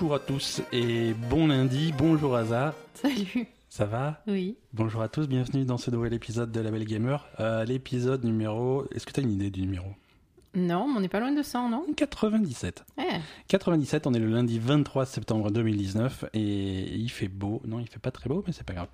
Bonjour 0.00 0.14
à 0.14 0.18
tous 0.18 0.62
et 0.72 1.12
bon 1.12 1.48
lundi, 1.48 1.92
bonjour 1.92 2.34
Aza. 2.34 2.74
Salut. 2.94 3.46
Ça 3.68 3.84
va? 3.84 4.22
Oui. 4.26 4.56
Bonjour 4.72 5.02
à 5.02 5.08
tous, 5.10 5.28
bienvenue 5.28 5.66
dans 5.66 5.76
ce 5.76 5.90
nouvel 5.90 6.14
épisode 6.14 6.50
de 6.50 6.58
La 6.60 6.70
Belle 6.70 6.86
Gamer. 6.86 7.28
Euh, 7.38 7.66
L'épisode 7.66 8.24
numéro... 8.24 8.86
Est-ce 8.94 9.04
que 9.04 9.12
tu 9.12 9.20
as 9.20 9.22
une 9.22 9.32
idée 9.32 9.50
du 9.50 9.60
numéro? 9.60 9.88
Non, 10.54 10.88
mais 10.88 10.96
on 10.96 11.00
n'est 11.00 11.08
pas 11.10 11.20
loin 11.20 11.32
de 11.32 11.42
100, 11.42 11.68
non? 11.68 11.84
97. 11.94 12.82
Eh, 12.96 13.02
97, 13.48 14.06
on 14.06 14.14
est 14.14 14.18
le 14.18 14.28
lundi 14.30 14.58
23 14.58 15.04
septembre 15.04 15.50
2019 15.50 16.24
et 16.32 16.94
il 16.94 17.10
fait 17.10 17.28
beau. 17.28 17.60
Non, 17.66 17.78
il 17.78 17.86
fait 17.86 18.00
pas 18.00 18.10
très 18.10 18.30
beau, 18.30 18.42
mais 18.46 18.54
c'est 18.54 18.64
pas 18.64 18.72
grave. 18.72 18.88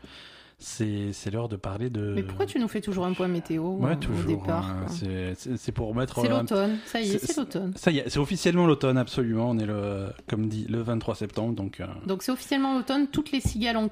C'est 0.58 1.30
l'heure 1.30 1.48
de 1.48 1.56
parler 1.56 1.90
de... 1.90 2.12
Mais 2.14 2.22
pourquoi 2.22 2.46
tu 2.46 2.58
nous 2.58 2.68
fais 2.68 2.80
toujours 2.80 3.04
un 3.04 3.12
point 3.12 3.28
météo 3.28 3.62
Ouais, 3.76 3.92
au- 3.92 3.96
toujours. 3.96 4.24
au 4.24 4.36
départ 4.36 4.64
hein, 4.70 4.86
c'est- 4.88 5.72
pour 5.72 5.94
mettre... 5.94 6.20
C'est 6.22 6.30
un- 6.30 6.40
l'automne, 6.40 6.78
ça 6.86 7.00
y 7.00 7.10
est, 7.10 7.18
c'est- 7.18 7.36
l'automne. 7.36 7.72
Ça 7.76 7.90
y 7.90 7.98
est, 7.98 8.08
c'est 8.08 8.18
officiellement 8.18 8.66
l'automne, 8.66 8.96
absolument. 8.96 9.50
On 9.50 9.58
est 9.58 9.66
le, 9.66 10.06
comme 10.28 10.48
dit, 10.48 10.64
le 10.68 10.80
23 10.80 11.14
septembre, 11.14 11.54
donc 11.54 11.80
euh, 11.80 11.86
Donc 12.06 12.22
c'est 12.22 12.32
officiellement 12.32 12.74
l'automne, 12.74 13.08
toutes 13.08 13.32
les 13.32 13.40
cigales 13.40 13.76
ont 13.76 13.88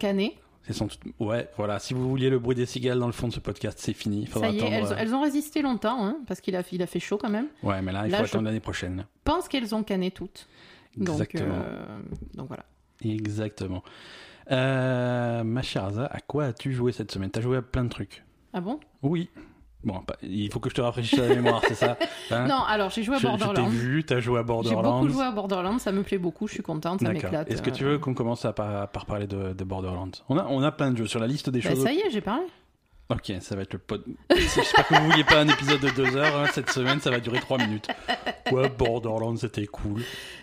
sans 0.71 0.87
doute- 0.87 1.01
Ouais, 1.21 1.51
voilà. 1.59 1.79
Si 1.79 1.93
vous 1.93 2.09
vouliez 2.09 2.31
le 2.31 2.39
bruit 2.39 2.57
des 2.57 2.65
cigales 2.65 2.99
dans 2.99 3.07
le 3.07 3.13
fond 3.13 3.29
de 3.29 3.35
ce 3.35 3.41
podcast, 3.41 3.79
c'est 3.79 3.93
fini. 3.93 4.25
Faudra 4.25 4.49
Ça 4.49 4.55
y 4.55 4.57
est, 4.59 4.61
attendre. 4.63 4.75
elles, 4.77 4.93
euh, 4.93 4.97
elles 5.03 5.15
ont 5.15 5.21
résisté 5.21 5.61
longtemps, 5.61 6.03
hein, 6.07 6.17
parce 6.27 6.41
qu'il 6.41 6.57
a, 6.57 6.63
il 6.73 6.81
a 6.83 6.87
fait 6.87 7.01
chaud 7.01 7.19
quand 7.19 7.29
même. 7.29 7.49
Ouais, 7.63 7.83
mais 7.83 7.93
là, 7.93 8.07
il 8.07 8.11
Là, 8.11 8.19
faut 8.19 8.25
attendre 8.25 8.45
l'année 8.45 8.61
prochaine. 8.61 9.05
Je 9.27 9.31
pense 9.31 9.49
qu'elles 9.49 9.75
ont 9.75 9.83
canné 9.83 10.11
toutes. 10.11 10.49
Donc, 10.97 11.21
Exactement. 11.21 11.57
euh, 11.63 11.99
donc 12.35 12.49
voilà. 12.49 12.65
Exactement. 13.05 13.83
Euh, 14.51 15.43
ma 15.45 15.63
chère 15.63 15.85
Aza, 15.85 16.07
à 16.07 16.21
quoi 16.21 16.45
as-tu 16.45 16.73
joué 16.73 16.93
cette 16.93 17.11
semaine? 17.11 17.31
T'as 17.31 17.41
joué 17.41 17.57
à 17.57 17.63
plein 17.63 17.85
de 17.85 17.89
trucs. 17.89 18.25
Ah 18.53 18.61
bon? 18.61 18.79
Oui. 19.03 19.31
Bon, 19.85 20.01
pas- 20.01 20.17
il 20.23 20.51
faut 20.51 20.61
que 20.61 20.71
je 20.71 20.75
te 20.75 20.81
rafraîchisse 20.81 21.19
la 21.19 21.29
mémoire, 21.35 21.61
c'est 21.69 21.75
ça 21.75 21.99
Hein? 22.31 22.47
Non, 22.47 22.63
alors 22.67 22.89
j'ai 22.91 23.03
joué 23.03 23.17
à 23.17 23.19
Je, 23.19 23.27
je 23.27 23.33
t'ai 23.33 23.39
Borderlands. 23.45 23.69
vu, 23.69 24.03
t'as 24.05 24.19
joué 24.21 24.39
à 24.39 24.43
J'ai 24.43 24.47
Borderlands. 24.47 25.01
beaucoup 25.01 25.13
joué 25.13 25.25
à 25.25 25.31
Borderlands, 25.31 25.79
ça 25.79 25.93
me 25.93 26.03
plaît 26.03 26.17
beaucoup, 26.19 26.47
je 26.49 26.55
suis 26.55 26.63
contente, 26.63 27.01
ça 27.01 27.11
m'éclate. 27.13 27.51
Est-ce 27.51 27.61
que 27.63 27.71
tu 27.71 27.85
veux 27.85 27.99
qu'on 27.99 28.15
commence 28.15 28.45
à 28.47 28.53
par, 28.55 28.89
par 28.89 29.05
parler 29.05 29.27
de, 29.27 29.53
de 29.53 29.65
Borderlands? 29.65 30.11
On 30.31 30.39
a, 30.39 30.47
on 30.49 30.63
a 30.63 30.73
plein 30.73 30.91
de 30.91 30.97
jeux 30.97 31.07
sur 31.07 31.21
la 31.21 31.27
liste 31.27 31.51
des 31.51 31.61
Bah, 31.61 31.71
choses. 31.71 31.83
ça 31.83 31.93
y 31.93 31.99
est, 31.99 32.11
j'ai 32.11 32.23
parlé. 32.23 32.45
Ok, 33.11 33.33
ça 33.41 33.55
va 33.55 33.63
être 33.63 33.75
le 33.75 33.79
pod. 33.79 34.03
J'espère 34.31 34.89
que 34.89 34.95
vous 34.95 35.11
vouliez 35.11 35.25
pas 35.25 35.41
un 35.41 35.49
épisode 35.49 35.81
de 35.81 35.91
deux 35.91 36.17
heures 36.17 36.37
hein, 36.37 36.47
cette 36.53 36.71
semaine, 36.71 37.01
ça 37.01 37.11
va 37.11 37.21
durer 37.21 37.39
trois 37.39 37.59
minutes. 37.59 37.87
Ouais, 38.51 38.71
Borderlands, 38.71 39.37
c'était 39.37 39.67
cool. 39.67 40.03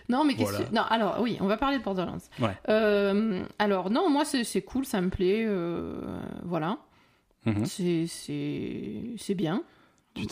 Non, 0.09 0.23
mais 0.23 0.35
qu'est-ce 0.35 0.59
que... 0.59 0.73
Non, 0.73 0.83
alors 0.83 1.21
oui, 1.21 1.37
on 1.41 1.47
va 1.47 1.57
parler 1.57 1.79
de 1.79 1.83
Borderlands. 1.83 2.19
Ouais. 2.39 2.55
Euh, 2.69 3.43
alors 3.57 3.89
non, 3.89 4.09
moi 4.09 4.25
c'est 4.25 4.61
cool, 4.61 4.85
ça 4.85 5.01
me 5.01 5.09
plaît, 5.09 5.43
euh, 5.47 6.01
voilà. 6.43 6.77
C'est 7.63 8.05
c'est 8.05 9.01
c'est 9.17 9.35
bien. 9.35 9.63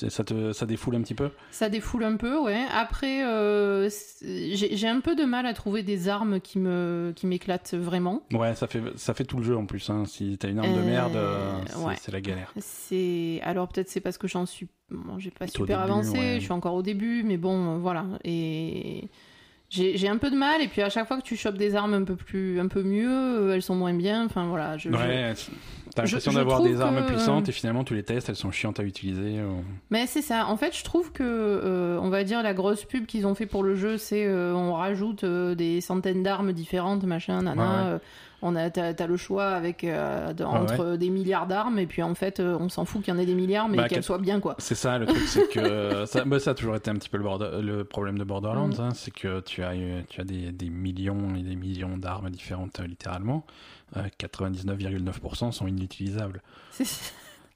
Ça, 0.09 0.25
te, 0.25 0.52
ça 0.52 0.66
défoule 0.66 0.95
un 0.95 1.02
petit 1.02 1.16
peu 1.16 1.30
Ça 1.52 1.69
défoule 1.69 2.03
un 2.03 2.17
peu, 2.17 2.38
ouais. 2.38 2.66
Après, 2.73 3.23
euh, 3.25 3.89
j'ai 4.21 4.88
un 4.88 4.99
peu 4.99 5.16
de 5.16 5.23
mal 5.23 5.45
à 5.45 5.53
trouver 5.53 5.83
des 5.83 6.09
armes 6.09 6.41
qui 6.41 6.59
me 6.59 7.13
qui 7.16 7.25
m'éclatent 7.27 7.73
vraiment. 7.75 8.23
Ouais, 8.33 8.55
ça 8.55 8.67
fait, 8.67 8.81
ça 8.97 9.13
fait 9.13 9.23
tout 9.23 9.38
le 9.38 9.44
jeu 9.44 9.55
en 9.55 9.66
plus. 9.66 9.89
Hein. 9.89 10.03
Si 10.05 10.38
t'as 10.38 10.49
une 10.49 10.59
arme 10.59 10.73
de 10.73 10.80
Euh, 10.80 10.86
merde, 10.86 11.16
euh, 11.16 11.52
c'est 11.67 11.75
ouais. 11.77 11.95
c'est 11.99 12.11
la 12.11 12.19
galère. 12.21 12.53
C'est 12.58 13.39
alors 13.44 13.69
peut-être 13.69 13.89
c'est 13.89 14.02
parce 14.02 14.17
que 14.17 14.27
j'en 14.27 14.45
suis, 14.45 14.67
bon, 14.91 15.17
j'ai 15.17 15.31
pas 15.31 15.47
super 15.47 15.80
début, 15.80 15.91
avancé, 15.91 16.17
ouais. 16.17 16.36
je 16.36 16.41
suis 16.41 16.52
encore 16.52 16.73
au 16.75 16.83
début, 16.83 17.23
mais 17.23 17.38
bon, 17.38 17.75
euh, 17.75 17.77
voilà. 17.77 18.05
Et 18.25 19.08
j'ai 19.69 20.07
un 20.09 20.17
peu 20.17 20.29
de 20.31 20.35
mal. 20.35 20.61
Et 20.61 20.67
puis 20.67 20.81
à 20.81 20.89
chaque 20.89 21.07
fois 21.07 21.17
que 21.17 21.23
tu 21.23 21.35
chopes 21.35 21.57
des 21.57 21.75
armes 21.75 21.93
un 21.93 22.03
peu 22.03 22.15
plus, 22.15 22.59
un 22.59 22.67
peu 22.67 22.83
mieux, 22.83 23.09
euh, 23.09 23.53
elles 23.53 23.61
sont 23.61 23.75
moins 23.75 23.93
bien. 23.93 24.25
Enfin 24.25 24.45
voilà. 24.47 24.77
Je, 24.77 24.89
je- 24.89 24.95
Ouais, 24.95 25.33
t'as 25.95 26.03
l'impression 26.03 26.31
d'avoir 26.33 26.61
des 26.61 26.79
armes 26.81 27.05
que- 27.05 27.11
puissantes 27.13 27.49
et 27.49 27.51
finalement 27.51 27.83
tu 27.83 27.95
les 27.95 28.03
testes, 28.03 28.29
elles 28.29 28.35
sont 28.35 28.51
chiantes 28.51 28.79
à 28.79 28.83
utiliser. 28.83 29.41
ou- 29.41 29.63
Mais 29.89 30.05
c'est 30.07 30.21
ça. 30.21 30.47
En 30.47 30.57
fait, 30.57 30.75
je 30.77 30.83
trouve 30.83 31.11
que, 31.11 31.23
euh, 31.23 31.99
on 32.01 32.09
va 32.09 32.23
dire, 32.23 32.41
la 32.43 32.53
grosse 32.53 32.83
pub 32.85 33.05
qu'ils 33.05 33.25
ont 33.27 33.35
fait 33.35 33.45
pour 33.45 33.63
le 33.63 33.75
jeu, 33.75 33.97
c'est 33.97 34.25
euh, 34.25 34.53
on 34.53 34.73
rajoute 34.73 35.23
euh, 35.23 35.55
des 35.55 35.81
centaines 35.81 36.23
d'armes 36.23 36.52
différentes, 36.53 37.03
machin, 37.03 37.41
nana. 37.41 37.61
Ouais, 37.87 37.93
ouais. 37.93 37.99
Euh, 38.44 38.48
on 38.48 38.55
a, 38.55 38.70
t'as, 38.70 38.94
t'as 38.94 39.08
le 39.08 39.17
choix 39.17 39.48
avec 39.48 39.83
euh, 39.83 40.33
de- 40.33 40.44
Ouais, 40.44 40.50
entre 40.50 40.95
des 40.95 41.10
milliards 41.10 41.48
d'armes, 41.48 41.80
et 41.80 41.86
puis 41.88 42.02
en 42.04 42.16
fait, 42.16 42.39
euh, 42.39 42.58
on 42.60 42.70
s'en 42.70 42.86
fout 42.86 43.04
qu'il 43.04 43.14
y 43.14 43.17
en 43.17 43.20
ait 43.20 43.26
des 43.26 43.36
milliards, 43.36 43.67
mais 43.70 43.77
Bah, 43.77 43.83
qu'elles 43.83 43.98
quel- 43.98 44.04
soient 44.04 44.17
bien, 44.17 44.39
quoi. 44.39 44.55
C'est 44.60 44.76
ça 44.76 44.98
le 44.98 45.05
truc, 45.05 45.22
c'est 45.27 45.48
que 45.50 46.05
ça, 46.05 46.23
bah, 46.26 46.39
ça 46.39 46.52
a 46.52 46.54
toujours 46.54 46.76
été 46.76 46.89
un 46.92 46.95
petit 46.95 47.10
peu 47.10 47.17
le, 47.17 47.23
border- 47.23 47.61
le 47.61 47.83
problème 47.83 48.17
de 48.17 48.23
Borderlands, 48.23 48.67
Mm. 48.70 48.80
hein, 48.82 48.89
c'est 48.94 49.11
que 49.11 49.39
tu 49.42 49.64
as, 49.64 49.73
tu 50.10 50.22
as 50.22 50.23
des, 50.23 50.52
des 50.52 50.70
millions 50.70 51.36
et 51.36 51.44
des 51.44 51.55
millions 51.55 51.98
d'armes 51.98 52.30
différentes 52.30 52.80
euh, 52.80 52.88
littéralement. 52.88 53.45
Euh, 53.98 54.04
99,9% 54.20 55.52
sont 55.52 55.67
inutilisables. 55.67 56.42
C'est 56.71 56.86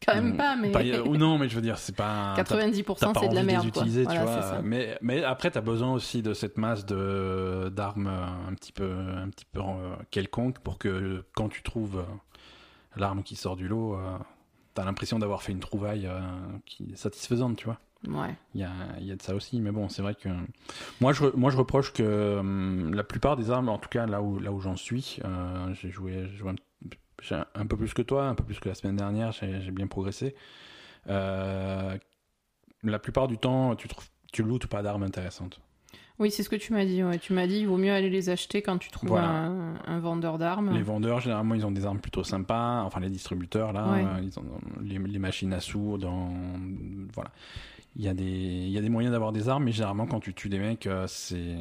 quand 0.06 0.16
même 0.16 0.34
Mm. 0.34 0.38
pas, 0.38 0.56
mais 0.56 0.72
Pas- 0.72 1.02
ou 1.08 1.18
non, 1.18 1.38
mais 1.38 1.50
je 1.50 1.56
veux 1.56 1.62
dire, 1.62 1.78
c'est 1.78 1.96
pas. 1.96 2.34
t'as- 2.36 2.44
90% 2.44 2.96
T'as 3.00 3.14
pas 3.14 3.20
c'est 3.22 3.30
de 3.30 3.36
la 3.36 3.44
merde, 3.44 3.72
quoi. 3.72 3.84
Voilà, 3.84 4.24
vois. 4.24 4.42
ça. 4.42 4.62
Mais, 4.64 4.98
mais 5.02 5.24
après, 5.24 5.52
tu 5.52 5.58
as 5.58 5.62
besoin 5.62 5.92
aussi 5.94 6.22
de 6.22 6.34
cette 6.34 6.58
masse 6.58 6.86
de 6.86 7.70
d'armes 7.76 8.08
euh, 8.08 8.50
un 8.50 8.54
petit 8.54 8.72
peu, 8.72 8.92
un 8.92 9.30
petit 9.30 9.46
peu 9.52 9.60
euh, 9.62 9.96
quelconque 10.12 10.60
pour 10.60 10.78
que 10.78 11.24
quand 11.36 11.50
tu 11.50 11.64
trouves 11.64 12.00
euh, 12.00 12.04
l'arme 12.96 13.24
qui 13.24 13.36
sort 13.36 13.56
du 13.56 13.68
lot, 13.68 13.98
tu 14.76 14.82
as 14.82 14.86
l'impression 14.86 15.20
d'avoir 15.20 15.42
fait 15.44 15.52
une 15.52 15.60
trouvaille 15.60 16.10
qui 16.66 16.92
est 16.94 16.96
satisfaisante, 16.96 17.58
tu 17.58 17.66
vois. 17.66 17.78
Ouais. 18.08 18.36
Il 18.54 18.60
y 18.60 18.66
a, 18.66 18.72
il 19.00 19.06
y 19.08 19.12
a 19.12 19.16
de 19.16 19.22
ça 19.22 19.34
aussi, 19.34 19.62
mais 19.62 19.72
bon, 19.72 19.88
c'est 19.88 20.02
vrai 20.02 20.14
que 20.14 20.28
moi 21.00 21.14
je, 21.14 21.24
moi 21.38 21.52
je 21.52 21.56
reproche 21.58 21.94
que 21.94 22.38
hum, 22.40 22.94
la 22.94 23.04
plupart 23.06 23.38
des 23.38 23.50
armes, 23.50 23.70
en 23.70 23.78
tout 23.78 23.88
cas 23.88 24.06
là 24.06 24.22
où, 24.22 24.40
là 24.40 24.52
où 24.52 24.60
j'en 24.60 24.76
suis, 24.76 25.20
euh, 25.24 25.74
j'ai 25.74 25.90
joué, 25.90 26.28
joué 26.36 26.50
un, 26.52 26.56
j'ai 27.24 27.36
un- 27.56 27.66
peu 27.66 27.78
plus 27.78 27.94
que 27.94 28.02
toi, 28.02 28.26
un 28.28 28.36
peu 28.36 28.44
plus 28.44 28.60
que 28.60 28.70
la 28.70 28.76
semaine 28.76 28.96
dernière, 28.98 29.32
j'ai 29.32 29.72
bien 29.72 29.88
progressé. 29.88 30.36
Euh, 31.10 31.98
la 32.84 33.00
plupart 33.00 33.28
du 33.28 33.38
temps, 33.38 33.76
tu 33.76 33.88
trouves, 33.88 34.08
tu 34.32 34.44
lootes 34.44 34.68
pas 34.68 34.82
d'armes 34.84 35.04
intéressantes. 35.04 35.60
Oui, 36.20 36.30
c'est 36.30 36.44
ce 36.44 36.50
que 36.50 36.56
tu 36.56 36.74
m'as 36.74 36.86
dit. 36.86 37.04
Ouais. 37.04 37.18
Tu 37.18 37.34
m'as 37.34 37.48
dit, 37.48 37.60
il 37.60 37.68
vaut 37.68 37.78
mieux 37.78 37.92
aller 37.92 38.10
les 38.10 38.30
acheter 38.30 38.62
quand 38.62 38.78
tu 38.78 38.92
trouves 38.92 39.10
Voilà. 39.10 39.30
un, 39.30 39.76
un 39.88 40.00
vendeur 40.00 40.38
d'armes. 40.38 40.72
Les 40.74 40.84
vendeurs, 40.84 41.20
généralement, 41.22 41.56
ils 41.56 41.66
ont 41.66 41.72
des 41.72 41.86
armes 41.86 42.00
plutôt 42.00 42.24
sympas. 42.24 42.84
Enfin, 42.84 43.00
les 43.00 43.10
distributeurs, 43.10 43.74
là, 43.74 43.92
Ouais. 43.92 44.04
euh, 44.06 44.22
ils 44.22 44.38
ont 44.40 44.44
les, 44.82 45.00
les 45.00 45.20
machines 45.20 45.52
à 45.54 45.60
sous. 45.60 45.98
Dans... 45.98 46.32
Voilà. 47.14 47.32
Il 47.96 48.04
y, 48.04 48.08
a 48.08 48.14
des, 48.14 48.24
il 48.24 48.70
y 48.70 48.78
a 48.78 48.82
des 48.82 48.90
moyens 48.90 49.12
d'avoir 49.12 49.32
des 49.32 49.50
armes, 49.50 49.64
mais 49.66 49.72
généralement, 49.72 50.06
quand 50.08 50.20
tu 50.20 50.34
tues 50.34 50.50
des 50.50 50.58
mecs, 50.60 50.88
euh, 50.88 51.06
c'est. 51.08 51.56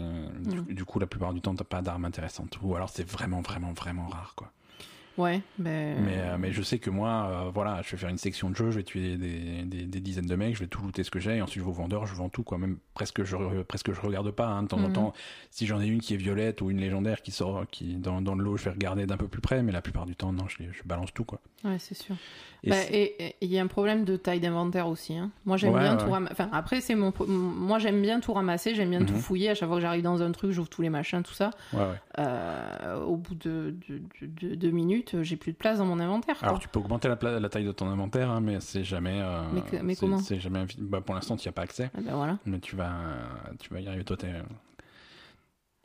Du, 0.44 0.74
du 0.74 0.84
coup, 0.84 0.98
la 0.98 1.06
plupart 1.06 1.32
du 1.34 1.40
temps, 1.40 1.54
t'as 1.54 1.64
pas 1.64 1.82
d'armes 1.82 2.04
intéressantes. 2.06 2.58
Ou 2.62 2.74
alors, 2.76 2.88
c'est 2.90 3.08
vraiment, 3.08 3.40
vraiment, 3.42 3.72
vraiment 3.72 4.06
rare, 4.06 4.34
quoi. 4.36 4.50
Ouais, 5.18 5.42
ben... 5.58 6.02
Mais, 6.02 6.18
euh, 6.18 6.36
mais 6.38 6.52
je 6.52 6.62
sais 6.62 6.78
que 6.78 6.88
moi, 6.88 7.28
euh, 7.46 7.50
voilà, 7.52 7.82
je 7.82 7.90
vais 7.90 7.96
faire 7.98 8.08
une 8.08 8.16
section 8.18 8.48
de 8.50 8.56
jeu, 8.56 8.70
je 8.70 8.76
vais 8.78 8.82
tuer 8.82 9.16
des, 9.16 9.62
des, 9.64 9.84
des 9.84 10.00
dizaines 10.00 10.26
de 10.26 10.34
mecs, 10.36 10.54
je 10.54 10.60
vais 10.60 10.66
tout 10.68 10.80
looter 10.82 11.04
ce 11.04 11.10
que 11.10 11.18
j'ai, 11.20 11.36
et 11.36 11.42
ensuite 11.42 11.60
je 11.62 11.64
vais 11.64 11.70
au 11.70 11.74
vendeur, 11.74 12.06
je 12.06 12.14
vends 12.14 12.28
tout, 12.30 12.42
quoi. 12.42 12.56
Même 12.58 12.78
presque 12.94 13.22
je, 13.24 13.36
re- 13.36 13.62
presque 13.64 13.92
je 13.92 14.00
regarde 14.00 14.30
pas, 14.30 14.46
hein, 14.46 14.62
de 14.62 14.68
temps 14.68 14.78
en 14.78 14.88
Mhm. 14.88 14.92
temps. 14.92 15.12
Si 15.50 15.66
j'en 15.66 15.80
ai 15.80 15.86
une 15.86 16.00
qui 16.00 16.14
est 16.14 16.18
violette 16.18 16.62
ou 16.62 16.70
une 16.70 16.78
légendaire 16.80 17.20
qui 17.22 17.30
sort 17.30 17.64
qui, 17.70 17.96
dans, 17.96 18.22
dans 18.22 18.34
le 18.34 18.42
lot, 18.42 18.56
je 18.56 18.64
vais 18.64 18.70
regarder 18.70 19.06
d'un 19.06 19.16
peu 19.18 19.28
plus 19.28 19.40
près, 19.42 19.62
mais 19.62 19.72
la 19.72 19.82
plupart 19.82 20.06
du 20.06 20.16
temps, 20.16 20.32
non, 20.32 20.48
je, 20.48 20.56
je 20.72 20.82
balance 20.84 21.12
tout, 21.12 21.24
quoi. 21.24 21.40
Ouais, 21.64 21.78
c'est 21.78 21.94
sûr. 21.94 22.16
Et 22.64 22.70
Bah, 22.70 22.76
et 22.90 23.36
il 23.40 23.52
y 23.52 23.58
a 23.58 23.62
un 23.62 23.66
problème 23.68 24.04
de 24.04 24.16
taille 24.16 24.40
d'inventaire 24.40 24.88
aussi. 24.88 25.16
hein. 25.16 25.30
Moi, 25.44 25.56
j'aime 25.56 25.74
Ouais, 25.74 25.80
bien 25.80 25.96
ouais. 25.96 26.02
tout 26.04 26.10
ramasser. 26.10 26.32
Enfin, 26.32 26.48
après, 26.52 26.80
c'est 26.80 26.94
mon. 26.94 27.12
Moi, 27.28 27.78
j'aime 27.78 28.00
bien 28.02 28.18
tout 28.20 28.32
ramasser, 28.32 28.74
j'aime 28.74 28.90
bien 28.90 29.04
tout 29.04 29.14
Mhm. 29.14 29.20
fouiller. 29.20 29.50
À 29.50 29.54
chaque 29.54 29.68
fois 29.68 29.76
que 29.76 29.82
j'arrive 29.82 30.02
dans 30.02 30.22
un 30.22 30.32
truc, 30.32 30.50
j'ouvre 30.52 30.68
tous 30.68 30.82
les 30.82 30.90
machins, 30.90 31.22
tout 31.22 31.34
ça. 31.34 31.50
ouais. 31.72 31.80
Euh, 32.18 33.00
au 33.04 33.16
bout 33.16 33.34
de, 33.34 33.74
de, 33.88 33.98
de- 34.20 34.48
de 34.48 34.54
deux 34.54 34.70
minutes, 34.70 35.01
j'ai 35.22 35.36
plus 35.36 35.52
de 35.52 35.56
place 35.56 35.78
dans 35.78 35.86
mon 35.86 35.98
inventaire. 36.00 36.38
quoi. 36.38 36.48
Alors 36.48 36.60
tu 36.60 36.68
peux 36.68 36.78
augmenter 36.80 37.08
la, 37.08 37.16
taille 37.48 37.64
de 37.64 37.72
ton 37.72 37.86
inventaire, 37.88 38.30
hein, 38.30 38.40
mais 38.40 38.60
c'est 38.60 38.84
jamais. 38.84 39.20
euh, 39.22 39.42
Mais 39.52 39.62
que- 39.62 39.76
mais 39.82 39.94
c'est- 39.94 40.00
comment 40.00 40.18
C'est 40.18 40.40
jamais. 40.40 40.66
Bah, 40.78 41.00
pour 41.00 41.14
l'instant, 41.14 41.36
tu 41.36 41.46
n'y 41.46 41.50
as 41.50 41.52
pas 41.52 41.62
accès, 41.62 41.90
Ah 41.94 42.00
ben 42.00 42.14
voilà. 42.14 42.38
mais 42.46 42.60
tu 42.60 42.76
vas, 42.76 42.92
tu 43.60 43.72
vas 43.72 43.80
y 43.80 43.88
arriver. 43.88 44.04
Toi, 44.04 44.16
t'es. 44.16 44.32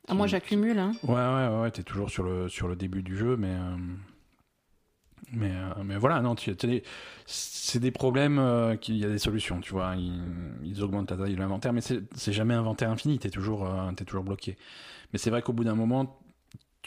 Ah, 0.08 0.14
moi, 0.14 0.28
j'accumule. 0.28 0.80
Hein. 0.80 0.94
Ouais, 1.04 1.14
ouais, 1.16 1.48
ouais, 1.56 1.62
ouais, 1.64 1.72
t'es 1.72 1.84
toujours 1.84 2.10
sur 2.10 2.24
le, 2.24 2.48
sur 2.48 2.68
le 2.68 2.76
début 2.76 3.04
du 3.04 3.18
jeu, 3.18 3.36
mais. 3.38 3.52
euh, 3.54 3.76
Mais, 5.34 5.52
euh, 5.52 5.84
mais 5.84 5.98
voilà, 5.98 6.22
non, 6.22 6.36
c'est 7.26 7.80
des 7.80 7.92
problèmes 7.92 8.40
euh, 8.40 8.78
qu'il 8.78 8.96
y 8.96 9.04
a 9.04 9.10
des 9.10 9.18
solutions, 9.18 9.60
tu 9.60 9.74
vois. 9.74 9.96
Ils, 9.98 10.22
ils 10.64 10.82
augmentent 10.82 11.12
la 11.12 11.18
taille 11.18 11.34
de 11.36 11.40
l'inventaire, 11.40 11.74
mais 11.74 11.82
c'est 11.82 12.32
jamais 12.32 12.54
inventaire 12.54 12.90
infini, 12.90 13.20
t'es 13.20 13.30
toujours, 13.30 13.66
euh, 13.66 13.92
t'es 13.92 14.06
toujours 14.06 14.24
bloqué. 14.24 14.58
Mais 15.12 15.20
c'est 15.20 15.30
vrai 15.30 15.42
qu'au 15.42 15.52
bout 15.52 15.66
d'un 15.66 15.76
moment, 15.76 16.18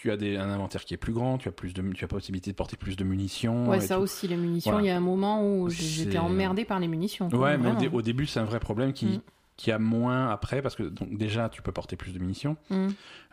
tu 0.00 0.11
as 0.11 0.17
des, 0.17 0.38
un 0.38 0.49
inventaire 0.49 0.82
qui 0.87 0.94
est 0.94 0.97
plus 0.97 1.12
grand, 1.12 1.37
tu 1.37 1.47
as, 1.47 1.52
plus 1.52 1.75
de, 1.75 1.82
tu 1.93 2.05
as 2.05 2.08
possibilité 2.08 2.50
de 2.50 2.56
porter 2.56 2.79
plus 2.79 2.97
de 2.97 3.05
munitions. 3.05 3.69
Ouais, 3.69 3.81
ça 3.81 3.97
tout. 3.97 4.00
aussi, 4.00 4.26
les 4.29 4.37
munitions. 4.37 4.70
Il 4.70 4.73
Voilà. 4.73 4.87
y 4.87 4.91
a 4.91 4.97
un 4.97 5.00
moment 5.00 5.47
où 5.47 5.69
j'étais 5.69 6.17
emmerdé 6.17 6.64
par 6.64 6.81
les 6.81 6.88
munitions. 6.88 7.29
Ouais, 7.29 7.58
mais 7.58 7.67
au, 7.69 7.73
vraiment. 7.73 7.81
dé- 7.81 7.88
au 7.93 8.00
début, 8.00 8.25
c'est 8.26 8.41
un 8.41 8.44
vrai 8.44 8.61
problème 8.61 8.94
qui, 8.94 9.05
Mm. 9.06 9.20
qui 9.58 9.70
a 9.73 9.79
moins 9.79 10.31
après, 10.31 10.62
parce 10.62 10.75
que 10.75 10.85
donc, 10.85 11.19
déjà, 11.19 11.50
tu 11.50 11.61
peux 11.61 11.70
porter 11.70 11.97
plus 11.97 12.12
de 12.14 12.19
munitions. 12.19 12.56
Mm. 12.70 12.88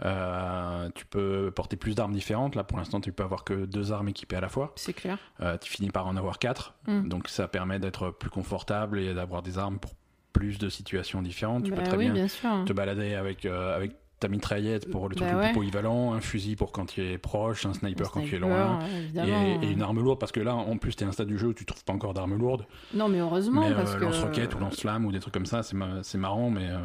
Euh, 0.06 0.90
tu 0.94 1.06
peux 1.06 1.52
porter 1.56 1.78
plus 1.78 1.96
d'armes 1.96 2.14
différentes. 2.14 2.56
Là, 2.56 2.64
pour 2.64 2.78
l'instant, 2.78 3.00
tu 3.02 3.12
peux 3.14 3.24
avoir 3.24 3.44
que 3.44 3.66
deux 3.66 3.92
armes 3.92 4.10
équipées 4.10 4.36
à 4.36 4.42
la 4.42 4.50
fois. 4.50 4.74
C'est 4.76 4.94
clair. 4.94 5.18
Euh, 5.42 5.58
tu 5.58 5.72
finis 5.72 5.90
par 5.90 6.06
en 6.08 6.16
avoir 6.18 6.38
quatre. 6.40 6.76
Mm. 6.88 7.08
Donc, 7.08 7.28
ça 7.30 7.48
permet 7.48 7.80
d'être 7.80 8.12
plus 8.12 8.30
confortable 8.30 9.00
et 9.00 9.14
d'avoir 9.14 9.42
des 9.42 9.58
armes 9.58 9.80
pour 9.80 9.92
plus 10.34 10.60
de 10.60 10.70
situations 10.70 11.22
différentes. 11.22 11.64
Tu 11.64 11.72
Bah 11.72 11.78
peux 11.78 11.84
très 11.84 11.98
oui, 11.98 12.10
bien, 12.12 12.28
te 12.66 12.74
balader 12.74 13.16
avec, 13.16 13.46
euh, 13.46 13.76
avec 13.76 13.94
ta 14.20 14.28
mitraillette 14.28 14.90
pour 14.90 15.10
le 15.10 15.16
truc 15.16 15.28
Bah 15.28 15.34
le 15.34 15.40
plus 15.40 15.48
ouais. 15.50 15.54
polyvalent, 15.54 16.14
un 16.14 16.22
fusil 16.22 16.56
pour 16.56 16.72
quand 16.72 16.88
tu 16.88 17.02
es 17.04 17.18
proche, 17.18 17.66
un 17.66 17.74
sniper, 17.74 18.10
quand 18.12 18.22
tu 18.22 18.36
es 18.36 18.40
loin. 18.40 18.80
Et, 19.16 19.72
une 19.72 19.82
arme 19.82 20.00
lourde, 20.00 20.20
parce 20.20 20.32
que 20.32 20.40
là, 20.40 20.56
en 20.56 20.78
plus, 20.78 20.96
t'es 20.96 21.06
à 21.06 21.08
un 21.08 21.12
stade 21.12 21.28
du 21.28 21.38
jeu 21.38 21.48
où 21.50 21.54
tu 21.54 21.66
trouves 21.66 21.84
pas 21.84 21.94
encore 21.94 22.14
d'armes 22.14 22.36
lourdes. 22.36 22.66
Non, 22.94 23.10
mais 23.10 23.20
heureusement, 23.20 23.62
mais 23.62 23.76
parce 23.76 23.94
euh, 23.94 24.00
que... 24.00 24.06
lance-roquette 24.06 24.56
ou 24.56 24.60
lance-flamme 24.60 25.06
ou 25.06 25.12
des 25.12 25.20
trucs 25.20 25.34
comme 25.34 25.46
ça, 25.46 25.62
c'est 25.62 25.76
ma- 25.76 26.02
c'est 26.02 26.18
marrant, 26.18 26.50
mais 26.50 26.68
euh, 26.68 26.78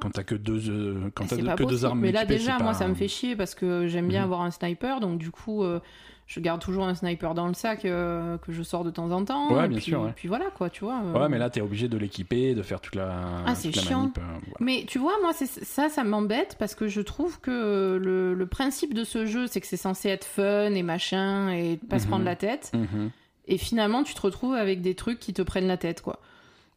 quand 0.00 0.10
t'as 0.10 0.24
que 0.24 0.34
deux, 0.34 0.68
euh, 0.68 1.10
quand 1.14 1.26
t'as 1.26 1.36
deux- 1.36 1.44
pas 1.44 1.54
que 1.56 1.64
deux 1.64 1.84
armes 1.86 2.00
Mais 2.00 2.12
là, 2.12 2.24
déjà, 2.26 2.58
moi, 2.58 2.72
pas- 2.72 2.74
ça 2.74 2.88
me 2.88 2.94
fait 2.94 3.08
chier 3.08 3.34
parce 3.34 3.54
que 3.54 3.86
j'aime 3.86 4.08
bien 4.08 4.20
Mhm. 4.20 4.24
avoir 4.24 4.42
un 4.42 4.50
sniper, 4.50 5.00
donc 5.00 5.18
du 5.18 5.30
coup, 5.30 5.62
euh, 5.64 5.80
je 6.26 6.40
garde 6.40 6.60
toujours 6.60 6.84
un 6.86 6.94
sniper 6.94 7.34
dans 7.34 7.46
le 7.48 7.54
sac 7.54 7.84
euh, 7.84 8.38
que 8.38 8.50
je 8.52 8.62
sors 8.62 8.82
de 8.82 8.90
temps 8.90 9.10
en 9.10 9.24
temps. 9.24 9.52
Ouais, 9.52 9.66
et 9.66 9.68
bien 9.68 9.76
puis, 9.76 9.86
sûr, 9.90 10.00
ouais. 10.02 10.12
Puis 10.16 10.26
voilà, 10.28 10.46
quoi, 10.56 10.70
tu 10.70 10.84
vois. 10.84 11.00
euh. 11.04 11.12
Ouais, 11.20 11.28
mais 11.28 11.38
là, 11.38 11.50
t'es 11.50 11.60
obligé 11.60 11.86
de 11.88 11.98
l'équiper, 11.98 12.54
de 12.54 12.62
faire 12.62 12.80
toute 12.80 12.94
la, 12.94 13.42
Ah, 13.46 13.54
c'est 13.54 13.72
chiant. 13.72 14.00
manip. 14.00 14.18
euh, 14.18 14.22
voilà. 14.22 14.56
Mais 14.60 14.84
tu 14.88 14.98
vois, 14.98 15.12
moi, 15.22 15.32
ça, 15.34 15.88
ça 15.90 16.04
m'embête 16.04 16.56
parce 16.58 16.74
que 16.74 16.88
je 16.88 17.00
trouve 17.02 17.40
que 17.40 17.98
le, 18.02 18.32
le 18.34 18.46
principe 18.46 18.94
de 18.94 19.04
ce 19.04 19.26
jeu, 19.26 19.46
c'est 19.46 19.60
que 19.60 19.66
c'est 19.66 19.76
censé 19.76 20.08
être 20.08 20.24
fun 20.24 20.72
et 20.72 20.82
machin 20.82 21.50
et 21.50 21.76
pas 21.76 21.98
se 21.98 22.04
Mhm. 22.04 22.10
prendre 22.10 22.24
la 22.24 22.36
tête. 22.36 22.72
Mhm. 22.74 23.10
Et 23.46 23.58
finalement, 23.58 24.02
tu 24.02 24.14
te 24.14 24.20
retrouves 24.22 24.54
avec 24.54 24.80
des 24.80 24.94
trucs 24.94 25.18
qui 25.18 25.34
te 25.34 25.42
prennent 25.42 25.66
la 25.68 25.76
tête, 25.76 26.00
quoi. 26.00 26.20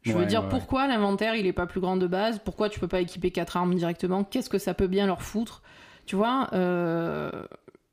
Je 0.02 0.12
veux 0.12 0.26
dire, 0.26 0.42
ouais, 0.42 0.48
pourquoi 0.50 0.86
l'inventaire 0.86 1.34
il 1.34 1.46
est 1.46 1.52
pas 1.52 1.66
plus 1.66 1.80
grand 1.80 1.96
de 1.96 2.06
base? 2.06 2.38
Pourquoi 2.44 2.68
tu 2.70 2.78
peux 2.80 2.88
pas 2.88 3.00
équiper 3.00 3.30
quatre 3.30 3.56
armes 3.56 3.74
directement? 3.74 4.24
Qu'est-ce 4.24 4.48
que 4.48 4.58
ça 4.58 4.72
peut 4.72 4.86
bien 4.86 5.06
leur 5.06 5.22
foutre? 5.22 5.60
Tu 6.06 6.16
vois, 6.16 6.48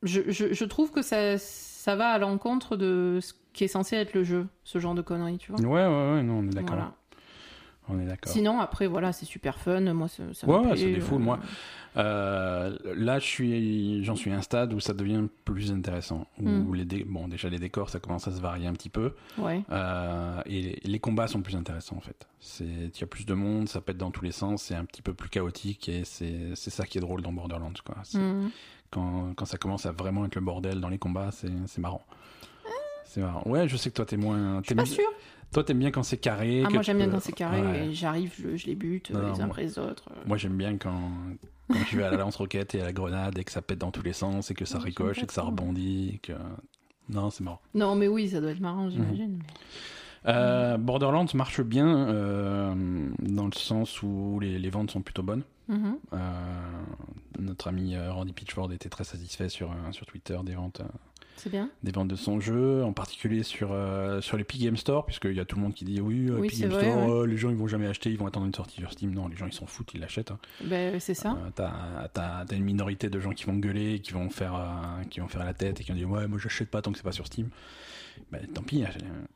je, 0.06 0.22
je, 0.32 0.54
je 0.54 0.66
trouve 0.66 0.92
que 0.92 1.02
ça, 1.02 1.38
ça 1.38 1.96
va 1.96 2.10
à 2.10 2.18
l'encontre 2.18 2.78
de 2.78 3.20
ce 3.22 3.34
qui 3.54 3.64
est 3.64 3.68
censé 3.70 3.96
être 3.96 4.14
le 4.14 4.24
jeu, 4.24 4.48
ce 4.64 4.80
genre 4.80 4.96
de 4.96 5.02
conneries, 5.02 5.38
tu 5.38 5.52
vois. 5.52 5.62
Ouais, 5.62 5.86
ouais, 5.88 6.14
ouais, 6.16 6.24
non, 6.24 6.40
on 6.40 6.44
est 6.48 6.50
d'accord. 6.54 6.76
Voilà. 6.76 6.94
On 7.88 8.00
est 8.00 8.06
d'accord. 8.06 8.34
Sinon, 8.34 8.60
après, 8.60 8.88
voilà, 8.88 9.14
c'est 9.14 9.26
super 9.28 9.60
fun. 9.60 9.80
Moi, 9.94 10.08
ça, 10.08 10.24
ça 10.34 10.48
me 10.48 10.52
Ouais, 10.52 10.58
ouais, 10.60 10.72
plaît, 10.72 10.78
ça 10.78 10.86
défoule, 10.86 11.22
euh, 11.22 11.24
moi. 11.26 11.40
Euh, 11.98 12.76
là, 12.96 13.20
je 13.20 13.26
suis, 13.26 14.04
j'en 14.04 14.16
suis 14.16 14.32
à 14.32 14.36
un 14.38 14.42
stade 14.42 14.74
où 14.74 14.80
ça 14.80 14.94
devient 14.94 15.24
plus 15.46 15.72
intéressant. 15.72 16.26
Où 16.42 16.50
Mm. 16.50 16.76
les 16.76 16.86
dé- 16.86 17.06
bon, 17.08 17.28
déjà 17.28 17.48
les 17.48 17.60
décors, 17.60 17.90
ça 17.90 18.00
commence 18.00 18.28
à 18.28 18.32
se 18.32 18.42
varier 18.42 18.68
un 18.68 18.74
petit 18.74 18.90
peu, 18.90 19.14
Ouais. 19.38 19.62
Euh, 19.72 20.42
et 20.48 20.62
les, 20.62 20.80
les 20.84 21.00
combats 21.00 21.28
sont 21.28 21.42
plus 21.42 21.56
intéressants 21.56 21.96
en 21.98 22.02
fait. 22.02 22.28
C'est, 22.40 22.66
il 22.66 23.00
y 23.00 23.04
a 23.04 23.08
plus 23.08 23.26
de 23.26 23.34
monde, 23.34 23.70
ça 23.70 23.82
pète 23.82 23.98
dans 23.98 24.12
tous 24.12 24.24
les 24.26 24.32
sens, 24.32 24.64
c'est 24.64 24.76
un 24.76 24.86
petit 24.86 25.02
peu 25.04 25.14
plus 25.14 25.30
chaotique, 25.30 25.88
et 25.88 26.04
c'est, 26.06 26.56
c'est 26.56 26.72
ça 26.72 26.86
qui 26.86 26.98
est 26.98 27.02
drôle 27.02 27.22
dans 27.22 27.34
Borderlands, 27.34 27.72
quoi. 27.86 27.98
C'est- 28.04 28.18
Mhm. 28.18 28.50
Quand, 28.96 29.34
quand 29.36 29.46
ça 29.46 29.58
commence 29.58 29.86
à 29.86 29.92
vraiment 29.92 30.26
être 30.26 30.36
le 30.36 30.42
bordel 30.42 30.80
dans 30.80 30.88
les 30.88 30.98
combats, 30.98 31.30
c'est, 31.32 31.78
marrant. 31.80 32.02
C'est 33.04 33.20
marrant. 33.22 33.44
Ouais, 33.46 33.68
je 33.68 33.76
sais 33.76 33.90
que 33.90 33.96
toi 33.96 34.06
t'es 34.06 34.16
moins. 34.18 34.62
Je 34.62 34.68
suis 34.68 34.76
pas 34.76 34.86
sûre. 34.86 35.04
Toi 35.52 35.64
t'aimes 35.66 35.80
bien 35.80 35.92
quand 35.92 36.04
c'est 36.04 36.18
carré. 36.18 36.64
Ah, 36.66 36.70
moi, 36.70 36.82
j'aime 36.82 36.98
bien 36.98 37.10
quand 37.10 37.20
c'est 37.20 37.32
carré 37.34 37.62
Ouais. 37.62 37.90
j'arrive, 37.92 38.34
je, 38.38 38.56
je 38.56 38.66
les 38.68 38.76
bute 38.76 39.12
Non, 39.12 39.20
euh, 39.20 39.34
les 39.34 39.42
uns 39.42 39.46
après 39.46 39.64
les 39.64 39.78
autres. 39.80 40.10
Moi 40.26 40.38
j'aime 40.38 40.56
bien 40.58 40.78
quand, 40.78 41.12
quand 41.72 41.84
tu 41.88 41.98
vas 42.00 42.08
à 42.08 42.12
la 42.12 42.18
lance-roquette 42.18 42.74
et 42.76 42.82
à 42.82 42.86
la 42.86 42.94
grenade 42.94 43.38
et 43.38 43.44
que 43.44 43.52
ça 43.52 43.62
pète 43.62 43.80
dans 43.80 43.92
tous 43.92 44.02
les 44.02 44.14
sens 44.14 44.50
et 44.50 44.54
que 44.54 44.66
ça 44.66 44.80
ricoche 44.80 45.22
et 45.22 45.26
que 45.28 45.34
ça 45.34 45.44
rebondit. 45.44 46.12
Et 46.16 46.18
que... 46.20 46.34
Non, 47.10 47.30
c'est 47.30 47.44
marrant. 47.44 47.60
Non, 47.74 47.96
mais 47.96 48.08
oui, 48.08 48.30
ça 48.30 48.40
doit 48.42 48.50
être 48.52 48.58
Mhm. 48.58 48.64
marrant, 48.64 48.90
j'imagine. 48.90 49.40
Euh, 50.28 50.78
Borderlands 50.78 51.28
marche 51.36 51.62
bien 51.62 51.88
euh, 52.10 52.74
dans 53.20 53.46
le 53.46 53.54
sens 53.54 54.02
où 54.02 54.40
les, 54.42 54.58
les 54.58 54.70
ventes 54.70 54.92
sont 54.92 55.02
plutôt 55.02 55.22
bonnes. 55.24 55.44
Mhm. 55.68 55.98
Euh, 56.14 56.18
notre 57.40 57.68
ami 57.68 57.96
euh, 57.96 58.12
Randy 58.14 58.34
Pitchford 58.34 58.72
était 58.74 58.90
très 58.90 59.04
satisfait 59.04 59.50
sur, 59.50 59.72
euh, 59.72 59.92
sur 59.92 60.06
Twitter 60.06 60.38
des 60.44 60.56
ventes, 60.56 60.82
euh, 60.82 61.50
bien. 61.50 61.70
des 61.84 61.92
ventes 61.92 62.08
de 62.08 62.16
son 62.16 62.40
jeu, 62.40 62.84
en 62.84 62.94
particulier 62.94 63.44
sur, 63.44 63.70
euh, 63.72 64.22
sur 64.22 64.38
l'Epic 64.38 64.62
Game 64.62 64.78
Store, 64.78 65.06
puisqu'il 65.06 65.34
y 65.34 65.40
a 65.40 65.46
tout 65.46 65.56
le 65.58 65.62
monde 65.64 65.74
qui 65.74 65.86
dit 65.86 66.00
oui, 66.02 66.28
euh, 66.30 66.38
Oui, 66.40 66.48
Epic 66.48 66.58
c'est 66.60 66.64
Game 66.64 66.72
vrai, 66.72 66.90
Store, 66.92 67.06
ouais. 67.08 67.12
euh, 67.24 67.26
les 67.28 67.38
gens 67.38 67.50
ils 67.50 67.56
vont 67.56 67.68
jamais 67.68 67.88
acheter, 67.88 68.10
ils 68.10 68.18
vont 68.18 68.28
attendre 68.28 68.46
une 68.46 68.54
sortie 68.54 68.80
sur 68.82 68.92
Steam. 68.92 69.12
Non, 69.14 69.28
les 69.28 69.36
gens 69.36 69.46
ils 69.48 69.54
s'en 69.54 69.66
foutent, 69.66 69.92
ils 69.94 70.00
l'achètent. 70.00 70.32
hein. 70.32 70.40
Ben, 70.64 71.00
c'est 71.00 71.14
ça. 71.14 71.38
T'as, 71.56 72.46
une 72.52 72.64
minorité 72.64 73.10
de 73.10 73.20
gens 73.20 73.32
qui 73.32 73.46
vont 73.46 73.56
gueuler, 73.56 74.00
qui 74.00 74.14
vont 74.14 74.30
faire, 74.30 74.60
qui 75.10 75.20
vont 75.20 75.28
faire 75.28 75.44
la 75.46 75.54
tête 75.54 75.82
et 75.82 75.84
qui 75.84 75.92
vont 75.92 75.98
dire 75.98 76.10
ouais, 76.10 76.28
moi 76.28 76.40
j'achète 76.42 76.70
pas 76.70 76.82
tant 76.82 76.92
que 76.92 76.98
c'est 76.98 77.04
pas 77.04 77.12
sur 77.12 77.28
Steam. 77.28 77.50
Ben, 78.32 78.46
tant 78.54 78.62
pis, 78.64 78.84
euh, 78.84 78.88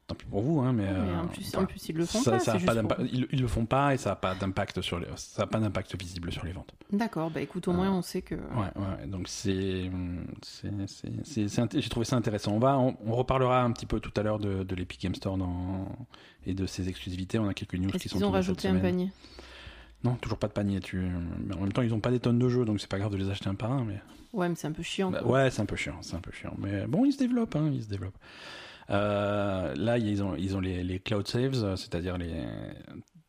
tant 0.08 0.16
pis 0.16 0.26
pour 0.26 0.42
vous, 0.42 0.60
hein, 0.62 0.74
mais, 0.74 0.84
Mais 0.84 0.90
euh, 0.90 1.20
en, 1.22 1.28
plus, 1.28 1.56
en 1.56 1.66
ils 1.88 1.96
le 1.96 2.06
font 2.06 2.20
ça, 2.22 2.32
pas. 2.32 2.40
ça 2.40 2.54
a 2.54 2.60
c'est 2.60 2.66
pas 2.66 2.74
juste 2.74 2.84
d'impa- 2.84 2.96
pour- 2.96 3.06
ils, 3.06 3.28
ils 3.32 3.42
le 3.42 3.48
font 3.48 3.66
pas 3.66 3.94
et 3.94 3.98
ça 3.98 4.12
a 4.12 4.16
pas 4.16 4.36
d'impact 4.36 4.82
sur 4.82 5.00
les, 5.00 5.08
ça 5.16 5.44
a 5.44 5.48
pas 5.48 5.60
d'impact 5.60 5.96
visible 6.00 6.32
sur 6.32 6.44
les 6.46 6.52
ventes. 6.52 6.74
D'accord, 6.92 7.30
bah 7.32 7.42
écoute, 7.42 7.68
au 7.68 7.74
moins 7.74 7.92
on 7.92 8.02
sait 8.02 8.22
que. 8.22 8.36
Ouais, 8.36 8.72
ouais. 8.76 9.08
Donc 9.08 9.28
c'est, 9.28 9.90
j'ai 11.74 11.90
trouvé 11.90 12.06
ça 12.06 12.16
intéressant. 12.16 12.54
On 12.54 12.60
va, 12.60 12.78
on, 12.78 12.96
on 13.06 13.16
reparlera 13.16 13.64
un 13.64 13.72
petit 13.72 13.86
peu 13.86 14.00
tout 14.00 14.12
à 14.16 14.24
l'heure 14.24 14.40
de, 14.40 14.64
de 14.64 14.76
l'Epic 14.76 15.02
Game 15.02 15.16
Store 15.16 15.38
dans, 15.38 15.88
et 16.46 16.54
de 16.54 16.66
ses 16.66 16.90
exclusivités. 16.90 17.40
On 17.40 17.48
a 17.48 17.54
quelques 17.54 17.76
news 17.76 17.90
qui 17.92 18.10
sont 18.10 18.18
qu'ils 18.18 18.26
ont 18.26 18.30
cette 18.30 18.34
rajouté 18.36 18.68
un 18.68 18.80
panier? 18.80 19.12
Non, 20.04 20.16
toujours 20.16 20.38
pas 20.38 20.48
de 20.48 20.54
panier. 20.54 20.80
Tu, 20.80 20.98
mais 21.46 21.56
en 21.56 21.60
même 21.62 21.74
temps, 21.74 21.82
ils 21.82 21.94
ont 21.94 22.00
pas 22.00 22.12
des 22.12 22.20
tonnes 22.20 22.40
de 22.40 22.48
jeux, 22.50 22.66
donc 22.66 22.80
c'est 22.80 22.90
pas 22.90 23.00
grave 23.00 23.12
de 23.12 23.18
les 23.18 23.30
acheter 23.30 23.50
un 23.50 23.56
par 23.56 23.72
un. 23.72 23.84
Mais 23.84 24.00
Ouais, 24.32 24.48
mais 24.48 24.56
c'est 24.56 24.68
un 24.68 24.72
peu 24.72 24.84
chiant. 24.84 25.10
bah, 25.12 25.24
ouais, 25.26 25.50
c'est 25.50 25.62
un 25.62 25.66
peu 25.66 25.76
chiant, 25.76 25.98
c'est 26.02 26.16
un 26.16 26.20
peu 26.22 26.32
chiant. 26.32 26.54
Mais 26.58 26.86
bon, 26.88 27.04
ils 27.06 27.12
se 27.14 27.18
développent, 27.18 27.56
hein, 27.56 27.70
ils 27.74 27.84
se 27.84 27.90
développent. 27.90 28.18
Euh, 28.90 29.74
là, 29.76 29.98
ils 29.98 30.24
ont, 30.24 30.36
ils 30.36 30.56
ont 30.56 30.60
les, 30.60 30.84
les 30.84 31.00
cloud 31.00 31.28
saves, 31.28 31.76
c'est-à-dire 31.76 32.18
les, 32.18 32.34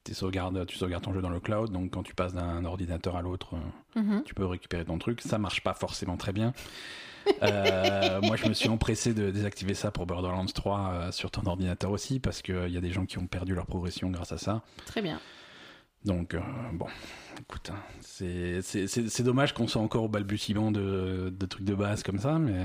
tes 0.05 0.15
sauvegardes, 0.15 0.65
tu 0.67 0.77
sauvegardes 0.79 1.05
ton 1.05 1.13
jeu 1.13 1.21
dans 1.21 1.29
le 1.31 1.41
cloud, 1.41 1.71
donc 1.71 1.91
quand 1.91 2.03
tu 2.03 2.15
passes 2.15 2.33
d'un 2.35 2.65
ordinateur 2.65 3.17
à 3.17 3.23
l'autre, 3.23 3.57
Mhm. 3.97 4.23
tu 4.25 4.35
peux 4.35 4.47
récupérer 4.47 4.85
ton 4.85 4.99
truc. 4.99 5.21
Ça 5.21 5.39
marche 5.39 5.63
pas 5.63 5.75
forcément 5.75 6.17
très 6.17 6.33
bien. 6.33 6.53
Euh, 7.43 8.21
moi, 8.23 8.37
je 8.37 8.49
me 8.49 8.55
suis 8.55 8.69
empressé 8.71 9.13
de 9.13 9.31
désactiver 9.31 9.75
ça 9.75 9.91
pour 9.91 10.07
Borderlands 10.07 10.47
3 10.47 10.79
euh, 10.93 11.13
sur 11.13 11.31
ton 11.31 11.45
ordinateur 11.47 11.91
aussi, 11.91 12.19
parce 12.21 12.41
qu'il 12.41 12.69
y 12.71 12.77
a 12.77 12.81
des 12.81 12.93
gens 12.93 13.05
qui 13.05 13.19
ont 13.19 13.27
perdu 13.27 13.55
leur 13.55 13.67
progression 13.67 14.09
grâce 14.11 14.33
à 14.33 14.39
ça. 14.39 14.63
Très 14.87 15.03
bien. 15.03 15.21
Donc, 16.07 16.35
bon, 16.73 16.87
écoute, 17.43 17.71
hein, 17.71 17.83
c'est 18.01 19.23
dommage 19.23 19.53
qu'on 19.53 19.67
soit 19.69 19.83
encore 19.83 20.05
au 20.05 20.09
balbutiement 20.09 20.71
de, 20.73 21.29
de 21.39 21.47
trucs 21.47 21.65
de 21.67 21.75
base 21.75 22.03
comme 22.03 22.19
ça, 22.19 22.39
mais. 22.39 22.65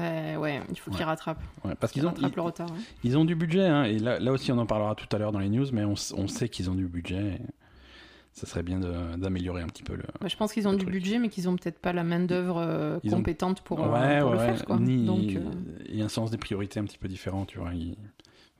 Euh, 0.00 0.34
Bah 0.34 0.40
ouais, 0.40 0.60
il 0.70 0.78
faut 0.78 0.90
qu'ils 0.90 1.04
rattrapent. 1.04 1.42
ouais, 1.64 1.74
parce 1.78 1.92
Qu'ils 1.92 2.04
ont, 2.06 2.10
rattrapent 2.10 2.32
ils, 2.32 2.36
le 2.36 2.42
retard. 2.42 2.68
hein. 2.70 2.76
ils 3.04 3.16
ont 3.18 3.24
du 3.24 3.34
budget, 3.34 3.66
hein, 3.66 3.84
et 3.84 3.98
là, 3.98 4.18
là 4.18 4.32
aussi 4.32 4.50
on 4.52 4.58
en 4.58 4.66
parlera 4.66 4.94
tout 4.94 5.06
à 5.14 5.18
l'heure 5.18 5.32
dans 5.32 5.38
les 5.38 5.48
news, 5.48 5.66
mais 5.72 5.84
on, 5.84 5.94
on 6.16 6.26
sait 6.28 6.48
qu'ils 6.48 6.70
ont 6.70 6.74
du 6.74 6.86
budget. 6.86 7.34
et 7.34 7.40
ça 8.34 8.46
serait 8.46 8.62
bien 8.62 8.80
d'améliorer 9.18 9.60
un 9.60 9.66
petit 9.66 9.82
peu 9.82 9.94
le. 9.94 10.04
Bah, 10.20 10.26
je 10.28 10.36
pense 10.36 10.52
qu'ils 10.54 10.66
ont 10.66 10.72
du 10.72 10.78
truc. 10.78 10.90
budget, 10.90 11.18
mais 11.18 11.28
qu'ils 11.28 11.48
ont 11.50 11.56
peut-être 11.56 11.78
pas 11.78 11.92
la 11.92 12.02
main-d'œuvre 12.02 12.98
Ils 13.04 13.12
ont- 13.14 13.18
compétente 13.18 13.60
pour, 13.60 13.80
euh, 13.84 14.20
pour 14.22 14.30
le 14.32 14.38
faire. 14.38 14.64
Quoi. 14.64 14.78
ni- 14.78 15.04
Donc, 15.04 15.20
euh, 15.36 15.40
Il 15.90 15.96
y 15.96 16.02
a 16.02 16.06
un 16.06 16.08
sens 16.08 16.30
des 16.30 16.38
priorités 16.38 16.80
un 16.80 16.84
petit 16.84 16.96
peu 16.98 17.08
différent, 17.08 17.44
tu 17.44 17.58
vois. 17.58 17.74
ils- 17.74 17.96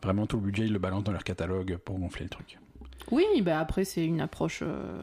Vraiment, 0.02 0.26
tout 0.26 0.36
le 0.36 0.42
budget, 0.42 0.64
ils 0.66 0.72
le 0.72 0.78
balancent 0.80 1.04
dans 1.04 1.12
leur 1.12 1.22
catalogue 1.24 1.76
pour 1.84 1.96
gonfler 1.98 2.24
le 2.24 2.28
truc. 2.28 2.58
Oui, 3.12 3.24
bah 3.40 3.58
après, 3.60 3.84
c'est 3.84 4.04
une 4.04 4.20
approche. 4.20 4.60
euh, 4.62 5.02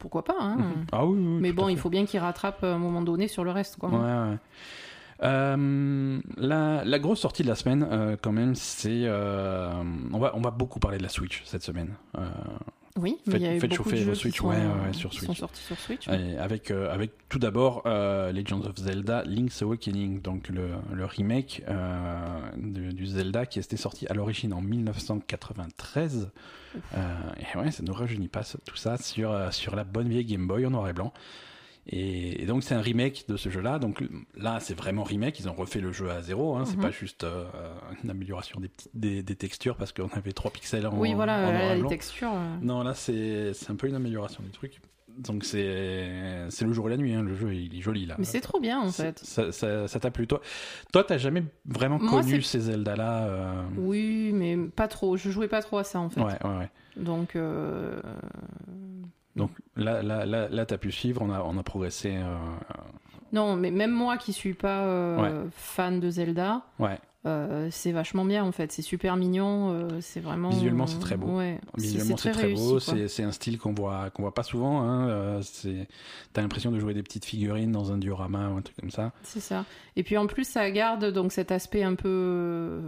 Pourquoi 0.00 0.24
pas 0.24 0.34
hein. 0.40 0.56
Mhm. 0.56 0.86
Ah 0.90 1.06
oui, 1.06 1.16
oui, 1.16 1.38
Mais 1.40 1.52
bon, 1.52 1.68
il 1.68 1.78
faut 1.78 1.90
bien 1.90 2.06
qu'ils 2.06 2.18
rattrapent 2.18 2.64
à 2.64 2.74
un 2.74 2.78
moment 2.78 3.02
donné 3.02 3.28
sur 3.28 3.44
le 3.44 3.52
reste. 3.52 3.76
Quoi. 3.76 3.88
Ouais, 3.90 3.96
ouais. 3.98 4.36
Euh, 5.22 6.20
la, 6.36 6.84
la 6.84 6.98
grosse 6.98 7.20
sortie 7.20 7.42
de 7.42 7.48
la 7.48 7.54
semaine, 7.54 7.86
euh, 7.90 8.16
quand 8.20 8.32
même, 8.32 8.54
c'est. 8.54 9.02
euh, 9.04 9.70
on, 10.12 10.18
va, 10.18 10.32
on 10.36 10.40
va 10.40 10.50
beaucoup 10.50 10.80
parler 10.80 10.98
de 10.98 11.02
la 11.02 11.08
Switch 11.08 11.42
cette 11.44 11.62
semaine. 11.62 11.94
Oui, 12.96 13.16
mais 13.26 13.32
Faites- 13.32 13.40
il 13.40 13.44
y 13.44 13.48
a 13.48 13.54
eu 13.56 13.60
faites 13.60 13.70
beaucoup 13.70 13.90
chauffer 13.90 14.00
de 14.00 14.04
jeux 14.04 14.12
qui 14.12 14.18
Switch, 14.20 14.36
sont, 14.38 14.48
ouais, 14.50 14.56
ouais, 14.56 14.92
sur 14.92 15.10
qui 15.10 15.16
Switch. 15.16 15.26
sont 15.26 15.34
sortis 15.34 15.62
sur 15.62 15.76
Switch. 15.76 16.06
et 16.06 16.38
avec, 16.38 16.70
euh, 16.70 16.92
avec 16.94 17.10
tout 17.28 17.40
d'abord 17.40 17.82
euh, 17.86 18.30
Legends 18.30 18.60
of 18.60 18.76
Zelda 18.76 19.24
Link's 19.24 19.62
Awakening, 19.62 20.20
donc 20.22 20.48
le, 20.48 20.68
le 20.92 21.04
remake 21.04 21.64
euh, 21.68 22.22
du 22.56 23.04
Zelda 23.06 23.46
qui 23.46 23.58
était 23.58 23.76
sorti 23.76 24.06
à 24.06 24.14
l'origine 24.14 24.52
en 24.52 24.60
1993. 24.60 26.30
Euh, 26.96 26.98
et 27.54 27.58
ouais, 27.58 27.70
ça 27.72 27.82
nous 27.82 27.92
rajeunit 27.94 28.28
pas 28.28 28.42
tout 28.64 28.76
ça 28.76 28.96
sur, 28.96 29.52
sur 29.52 29.74
la 29.74 29.82
bonne 29.82 30.08
vieille 30.08 30.24
Game 30.26 30.46
Boy 30.46 30.64
en 30.66 30.70
noir 30.70 30.88
et 30.88 30.92
blanc. 30.92 31.12
Et, 31.86 32.42
et 32.42 32.46
donc 32.46 32.62
c'est 32.64 32.74
un 32.74 32.80
remake 32.80 33.24
de 33.28 33.36
ce 33.36 33.48
jeu-là. 33.50 33.78
Donc 33.78 34.02
là, 34.36 34.58
c'est 34.60 34.74
vraiment 34.74 35.02
remake. 35.02 35.38
Ils 35.40 35.48
ont 35.48 35.54
refait 35.54 35.80
le 35.80 35.92
jeu 35.92 36.10
à 36.10 36.22
zéro. 36.22 36.56
Hein. 36.56 36.64
C'est 36.64 36.76
Mhm. 36.76 36.82
pas 36.82 36.90
juste 36.90 37.24
euh, 37.24 37.44
une 38.02 38.10
amélioration 38.10 38.58
des, 38.60 38.68
petites- 38.68 38.90
des, 38.94 39.22
des 39.22 39.36
textures 39.36 39.76
parce 39.76 39.92
qu'on 39.92 40.08
avait 40.08 40.32
3 40.32 40.50
pixels 40.50 40.86
en, 40.86 40.96
oui, 40.98 41.12
voilà, 41.14 41.36
en 41.48 41.52
là, 41.52 41.74
les 41.74 41.86
textures. 41.86 42.32
euh, 42.32 42.56
Non, 42.62 42.82
là, 42.82 42.94
c'est 42.94 43.52
un 43.68 43.74
peu 43.76 43.86
une 43.88 43.94
amélioration 43.96 44.42
du 44.42 44.50
truc. 44.50 44.80
Donc 45.16 45.44
c'est 45.44 46.46
c'est 46.48 46.64
le 46.64 46.72
jour 46.72 46.88
et 46.88 46.90
la 46.90 46.96
nuit. 46.96 47.14
Hein. 47.14 47.22
Le 47.22 47.36
jeu, 47.36 47.54
il 47.54 47.78
est 47.78 47.80
joli 47.80 48.04
là. 48.04 48.16
Mais 48.18 48.24
c'est 48.24 48.40
trop 48.40 48.58
bien 48.58 48.80
en 48.80 48.90
fait. 48.90 49.16
Ça 49.20 49.52
ça- 49.52 49.86
ça 49.86 50.00
t'a 50.00 50.10
plu 50.10 50.26
toi 50.26 50.40
Toi, 50.92 51.04
t'as 51.04 51.18
jamais 51.18 51.44
vraiment 51.66 52.00
Moi, 52.00 52.20
connu 52.22 52.42
ces 52.42 52.58
Zelda-là 52.58 53.26
euh, 53.28 53.62
Oui, 53.76 54.32
mais 54.34 54.56
pas 54.56 54.88
trop. 54.88 55.16
Je 55.16 55.30
jouais 55.30 55.46
pas 55.46 55.62
trop 55.62 55.78
à 55.78 55.84
ça 55.84 56.00
en 56.00 56.08
fait. 56.10 56.20
Ouais, 56.20 56.32
ouais, 56.44 56.58
ouais. 56.58 56.70
Donc, 56.96 57.36
euh, 57.36 58.00
Donc 59.36 59.50
là, 59.76 60.02
là, 60.02 60.24
là, 60.26 60.48
là 60.48 60.66
t'as 60.66 60.78
pu 60.78 60.92
suivre. 60.92 61.22
On 61.22 61.30
a, 61.30 61.42
on 61.42 61.58
a 61.58 61.62
progressé. 61.62 62.16
euh, 62.16 62.36
non, 63.32 63.56
mais 63.56 63.70
même 63.72 63.90
moi 63.90 64.16
qui 64.16 64.32
suis 64.32 64.54
pas 64.54 64.84
euh, 64.84 65.44
fan 65.56 65.98
de 65.98 66.08
Zelda, 66.08 66.62
Ouais. 66.78 67.00
euh, 67.26 67.66
c'est 67.72 67.90
vachement 67.90 68.24
bien 68.24 68.44
en 68.44 68.52
fait. 68.52 68.70
C'est 68.70 68.82
super 68.82 69.16
mignon. 69.16 69.88
c'est 70.00 70.20
vraiment. 70.20 70.50
Visuellement, 70.50 70.86
c'est 70.86 71.00
très 71.00 71.16
beau. 71.16 71.38
Ouais. 71.38 71.58
Visuellement, 71.76 72.16
c'est 72.16 72.30
très, 72.30 72.42
réussi, 72.42 72.62
beau. 72.62 72.78
C'est 72.78 73.24
un 73.24 73.32
style 73.32 73.58
qu'on 73.58 73.74
voit, 73.74 74.10
qu'on 74.10 74.22
voit 74.22 74.34
pas 74.34 74.44
souvent. 74.44 74.82
Hein. 74.82 75.40
T'as 76.32 76.42
l'impression 76.42 76.70
de 76.70 76.78
jouer 76.78 76.94
des 76.94 77.02
petites 77.02 77.24
figurines 77.24 77.72
dans 77.72 77.90
un 77.90 77.98
diorama 77.98 78.50
ou 78.50 78.56
un 78.58 78.62
truc 78.62 78.76
comme 78.76 78.92
ça. 78.92 79.10
C'est 79.24 79.40
ça. 79.40 79.64
Et 79.96 80.04
puis 80.04 80.16
en 80.16 80.28
plus, 80.28 80.46
ça 80.46 80.70
garde 80.70 81.06
donc 81.06 81.32
cet 81.32 81.50
aspect 81.50 81.82
un 81.82 81.96
peu 81.96 82.82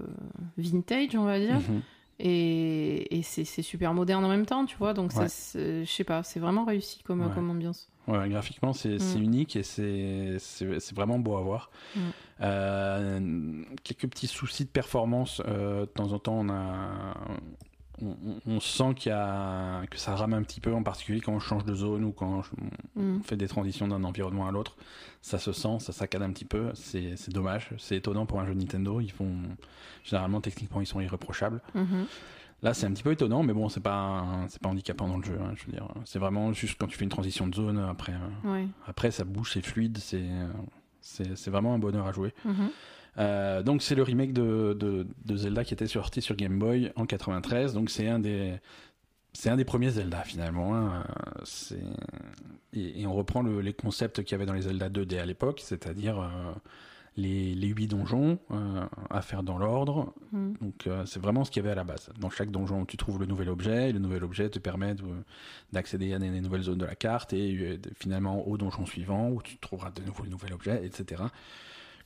vintage, 0.59 1.17
on 1.17 1.25
va 1.25 1.41
dire. 1.41 1.57
Mhm. 1.57 1.83
Et, 2.19 3.19
et 3.19 3.23
c'est 3.23 3.45
super 3.63 3.93
moderne 3.93 4.25
en 4.25 4.29
même 4.29 4.47
temps, 4.47 4.65
tu 4.65 4.77
vois. 4.79 4.95
Donc, 4.95 5.13
Ouais. 5.15 5.27
je 5.55 5.85
sais 5.85 6.05
pas, 6.05 6.23
c'est 6.23 6.41
vraiment 6.41 6.65
réussi 6.65 7.03
comme, 7.03 7.21
Ouais. 7.21 7.35
comme 7.35 7.51
ambiance. 7.51 7.89
Ouais, 8.09 8.29
graphiquement, 8.29 8.73
c'est 8.73 8.99
Mm. 8.99 9.23
unique 9.23 9.57
et 9.57 9.63
c'est 9.65 10.39
vraiment 10.95 11.19
beau 11.19 11.37
à 11.37 11.43
voir. 11.43 11.71
Mm. 11.95 12.01
Euh, 12.43 13.63
quelques 13.83 14.07
petits 14.09 14.29
soucis 14.29 14.65
de 14.65 14.71
performance. 14.71 15.43
euh, 15.47 15.81
de 15.81 15.85
temps 15.87 16.13
en 16.13 16.19
temps, 16.19 16.39
on 16.39 16.49
a. 16.49 17.15
On, 18.47 18.61
sent 18.61 18.95
qu'il 18.95 19.11
y 19.11 19.15
a, 19.15 19.83
que 19.91 19.97
ça 19.99 20.15
rame 20.17 20.35
un 20.35 20.43
petit 20.43 20.61
peu, 20.61 20.75
en 20.75 20.83
particulier 20.83 21.21
quand 21.21 21.33
on 21.33 21.39
change 21.41 21.65
de 21.65 21.75
zone 21.75 22.05
ou 22.05 22.13
quand 22.13 22.43
on 22.97 23.01
Mm. 23.03 23.23
fait 23.23 23.37
des 23.37 23.49
transitions 23.49 23.89
d'un 23.89 24.05
environnement 24.05 24.47
à 24.49 24.53
l'autre. 24.53 24.77
Ça 25.23 25.39
se 25.39 25.53
sent, 25.53 25.79
ça 25.81 25.93
saccade 25.93 26.23
un 26.23 26.31
petit 26.33 26.45
peu. 26.45 26.71
C'est 26.75 27.17
c'est 27.17 27.33
dommage. 27.33 27.71
C'est 27.79 27.97
étonnant 27.97 28.27
pour 28.27 28.41
un 28.41 28.47
jeu 28.47 28.55
Nintendo. 28.55 29.01
Ils 29.01 29.11
font. 29.13 29.33
Généralement, 30.05 30.41
techniquement, 30.41 30.81
ils 30.81 30.87
sont 30.87 31.01
irréprochables. 31.01 31.61
Mhm. 31.75 32.07
Là, 32.63 32.73
c'est 32.75 32.87
un 32.87 32.93
petit 32.93 33.03
peu 33.03 33.13
étonnant, 33.13 33.43
mais 33.43 33.53
bon, 33.53 33.69
c'est 33.69 33.81
pas, 33.83 34.25
c'est 34.49 34.61
pas 34.63 34.69
handicapant 34.71 35.09
dans 35.09 35.19
le 35.19 35.25
jeu. 35.25 35.39
hein, 35.43 35.53
je 35.57 35.67
veux 35.67 35.73
dire, 35.73 35.89
c'est 36.07 36.19
vraiment 36.19 36.53
juste 36.55 36.77
quand 36.81 36.87
tu 36.87 36.97
fais 36.97 37.05
une 37.05 37.11
transition 37.11 37.47
de 37.47 37.55
zone. 37.55 37.79
Après, 37.79 38.13
euh, 38.15 38.51
Ouais. 38.53 38.67
après 38.87 39.11
ça 39.11 39.25
bouge, 39.25 39.53
c'est 39.53 39.61
fluide, 39.65 39.99
c'est, 39.99 40.23
euh, 40.23 40.49
c'est, 41.03 41.37
c'est 41.37 41.51
vraiment 41.51 41.75
un 41.75 41.79
bonheur 41.79 42.07
à 42.07 42.13
jouer. 42.13 42.33
Mhm. 42.47 42.71
Euh, 43.19 43.63
donc, 43.63 43.83
c'est 43.83 43.95
le 43.95 44.03
remake 44.03 44.33
de, 44.33 44.77
de, 44.79 45.07
de 45.25 45.37
Zelda 45.37 45.65
qui 45.65 45.75
était 45.75 45.87
sorti 45.87 46.21
sur 46.23 46.37
Game 46.37 46.59
Boy 46.59 46.93
en 46.97 47.07
93. 47.07 47.73
Donc, 47.75 47.91
c'est 47.91 48.09
un 48.09 48.19
des, 48.19 48.55
c'est 49.33 49.51
un 49.51 49.57
des 49.57 49.65
premiers 49.65 49.91
Zelda 49.91 50.23
finalement. 50.23 50.77
hein. 50.77 51.05
C'est, 51.45 51.79
et, 52.75 53.01
et 53.03 53.07
on 53.07 53.15
reprend 53.15 53.43
le- 53.43 53.61
les 53.61 53.73
concepts 53.73 54.23
qu'il 54.23 54.33
y 54.33 54.35
avait 54.35 54.47
dans 54.47 54.53
les 54.55 54.63
Zelda 54.63 54.89
2D 54.91 55.19
à 55.19 55.25
l'époque, 55.27 55.61
c'est-à-dire 55.65 56.21
euh, 56.21 56.27
les, 57.17 57.55
les 57.55 57.69
8 57.69 57.87
donjons 57.89 58.39
euh, 58.51 58.85
à 59.09 59.23
faire 59.23 59.43
dans 59.43 59.57
l'ordre, 59.57 60.13
Mhm. 60.33 60.57
donc 60.61 60.87
euh, 60.87 61.07
c'est 61.07 61.19
vraiment 61.23 61.45
ce 61.45 61.51
qu'il 61.51 61.63
y 61.63 61.65
avait 61.65 61.73
à 61.73 61.77
la 61.77 61.85
base. 61.85 62.11
Dans 62.21 62.29
chaque 62.29 62.51
donjon, 62.51 62.85
tu 62.85 62.99
trouves 62.99 63.19
le 63.19 63.25
nouvel 63.25 63.49
objet, 63.49 63.89
et 63.89 63.93
le 63.95 63.99
nouvel 63.99 64.23
objet 64.25 64.51
te 64.51 64.59
permet 64.59 64.95
de- 64.95 65.05
d'accéder 65.73 66.13
à 66.13 66.19
des, 66.19 66.29
des 66.29 66.43
nouvelles 66.43 66.63
zones 66.65 66.77
de 66.79 66.85
la 66.85 66.95
carte, 66.97 67.33
et 67.33 67.57
euh, 67.59 67.79
finalement 67.99 68.47
au 68.47 68.59
donjon 68.59 68.85
suivant, 68.85 69.31
où 69.31 69.41
tu 69.41 69.57
trouveras 69.57 69.91
de 69.93 70.03
nouveau 70.03 70.25
le 70.25 70.29
nouvel 70.29 70.53
objet, 70.53 70.85
etc. 70.85 71.23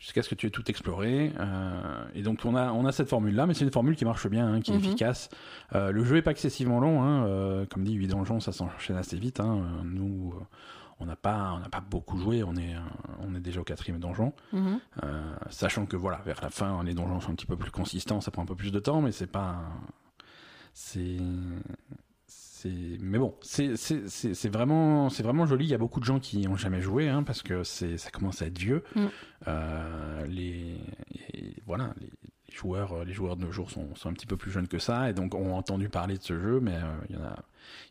Jusqu'à 0.01 0.23
ce 0.23 0.29
que 0.31 0.35
tu 0.35 0.47
aies 0.47 0.51
tout 0.51 0.69
exploré. 0.71 1.31
euh, 1.39 2.05
et 2.15 2.23
donc 2.23 2.41
on 2.47 2.57
a, 2.57 2.73
on 2.73 2.87
a 2.87 2.91
cette 2.93 3.09
formule-là, 3.11 3.47
mais 3.47 3.53
c'est 3.55 3.65
une 3.67 3.71
formule 3.71 3.95
qui 3.97 4.05
marche 4.07 4.27
bien, 4.29 4.55
hein, 4.55 4.61
qui 4.63 4.73
est 4.73 4.75
Mhm. 4.75 4.81
efficace. 4.81 5.29
Euh, 5.75 5.93
le 5.93 6.03
jeu 6.05 6.17
est 6.17 6.23
pas 6.23 6.31
excessivement 6.31 6.81
long, 6.81 7.03
hein, 7.03 7.27
euh, 7.27 7.67
comme 7.67 7.85
dit, 7.85 7.93
8 7.93 8.09
donjons, 8.09 8.41
ça 8.41 8.51
s'enchaîne 8.53 8.97
assez 8.97 9.19
vite. 9.19 9.41
hein. 9.41 9.63
Nous, 9.85 10.35
on 11.01 11.05
n'a 11.07 11.17
pas, 11.17 11.53
on 11.65 11.69
pas 11.69 11.81
beaucoup 11.83 12.17
joué, 12.19 12.43
on 12.43 12.57
est, 12.57 12.75
on 13.21 13.35
est 13.35 13.41
déjà 13.41 13.61
au 13.61 13.65
quatrième 13.65 14.01
donjon. 14.01 14.33
Mhm. 14.55 14.81
Sachant 15.51 15.85
que 15.87 15.97
voilà, 15.97 16.19
vers 16.25 16.41
la 16.43 16.49
fin, 16.51 16.83
les 16.83 16.95
donjons 16.95 17.21
sont 17.21 17.33
un 17.33 17.35
petit 17.35 17.47
peu 17.47 17.57
plus 17.57 17.71
consistants, 17.71 18.21
ça 18.23 18.31
prend 18.31 18.43
un 18.43 18.47
peu 18.47 18.55
plus 18.57 18.73
de 18.73 18.79
temps, 18.81 19.03
mais 19.03 19.13
c'est 19.13 19.27
pas. 19.31 19.63
C'est. 20.73 21.19
Mais 22.65 23.19
bon, 23.19 23.35
c'est 23.43 24.49
vraiment, 24.49 25.09
c'est 25.09 25.23
vraiment 25.23 25.47
joli. 25.47 25.67
Il 25.67 25.71
y 25.71 25.75
a 25.75 25.79
beaucoup 25.79 26.01
de 26.01 26.05
gens 26.05 26.21
qui 26.21 26.47
ont 26.49 26.57
jamais 26.57 26.81
joué, 26.81 27.09
hein, 27.09 27.23
parce 27.23 27.43
que 27.43 27.65
c'est, 27.65 27.97
ça 27.97 28.11
commence 28.11 28.43
à 28.43 28.47
être 28.47 28.59
vieux. 28.59 28.83
Mm. 28.95 29.07
Euh, 29.49 30.27
les, 30.27 30.77
et 31.33 31.55
voilà, 31.67 31.95
les, 32.01 32.11
joueurs, 32.55 33.05
les 33.05 33.13
joueurs 33.13 33.37
de 33.37 33.45
nos 33.45 33.53
jours 33.53 33.71
sont, 33.71 33.95
sont 33.95 34.09
un 34.09 34.13
petit 34.13 34.27
peu 34.27 34.37
plus 34.37 34.51
jeunes 34.51 34.69
que 34.69 34.79
ça, 34.79 35.11
et 35.11 35.15
donc 35.15 35.35
ont 35.35 35.55
entendu 35.55 35.89
parler 35.89 36.17
de 36.19 36.23
ce 36.23 36.39
jeu, 36.39 36.61
mais 36.61 36.75
euh, 36.75 36.97
il 37.09 37.17
y 37.17 37.19
en 37.19 37.25
a, 37.25 37.37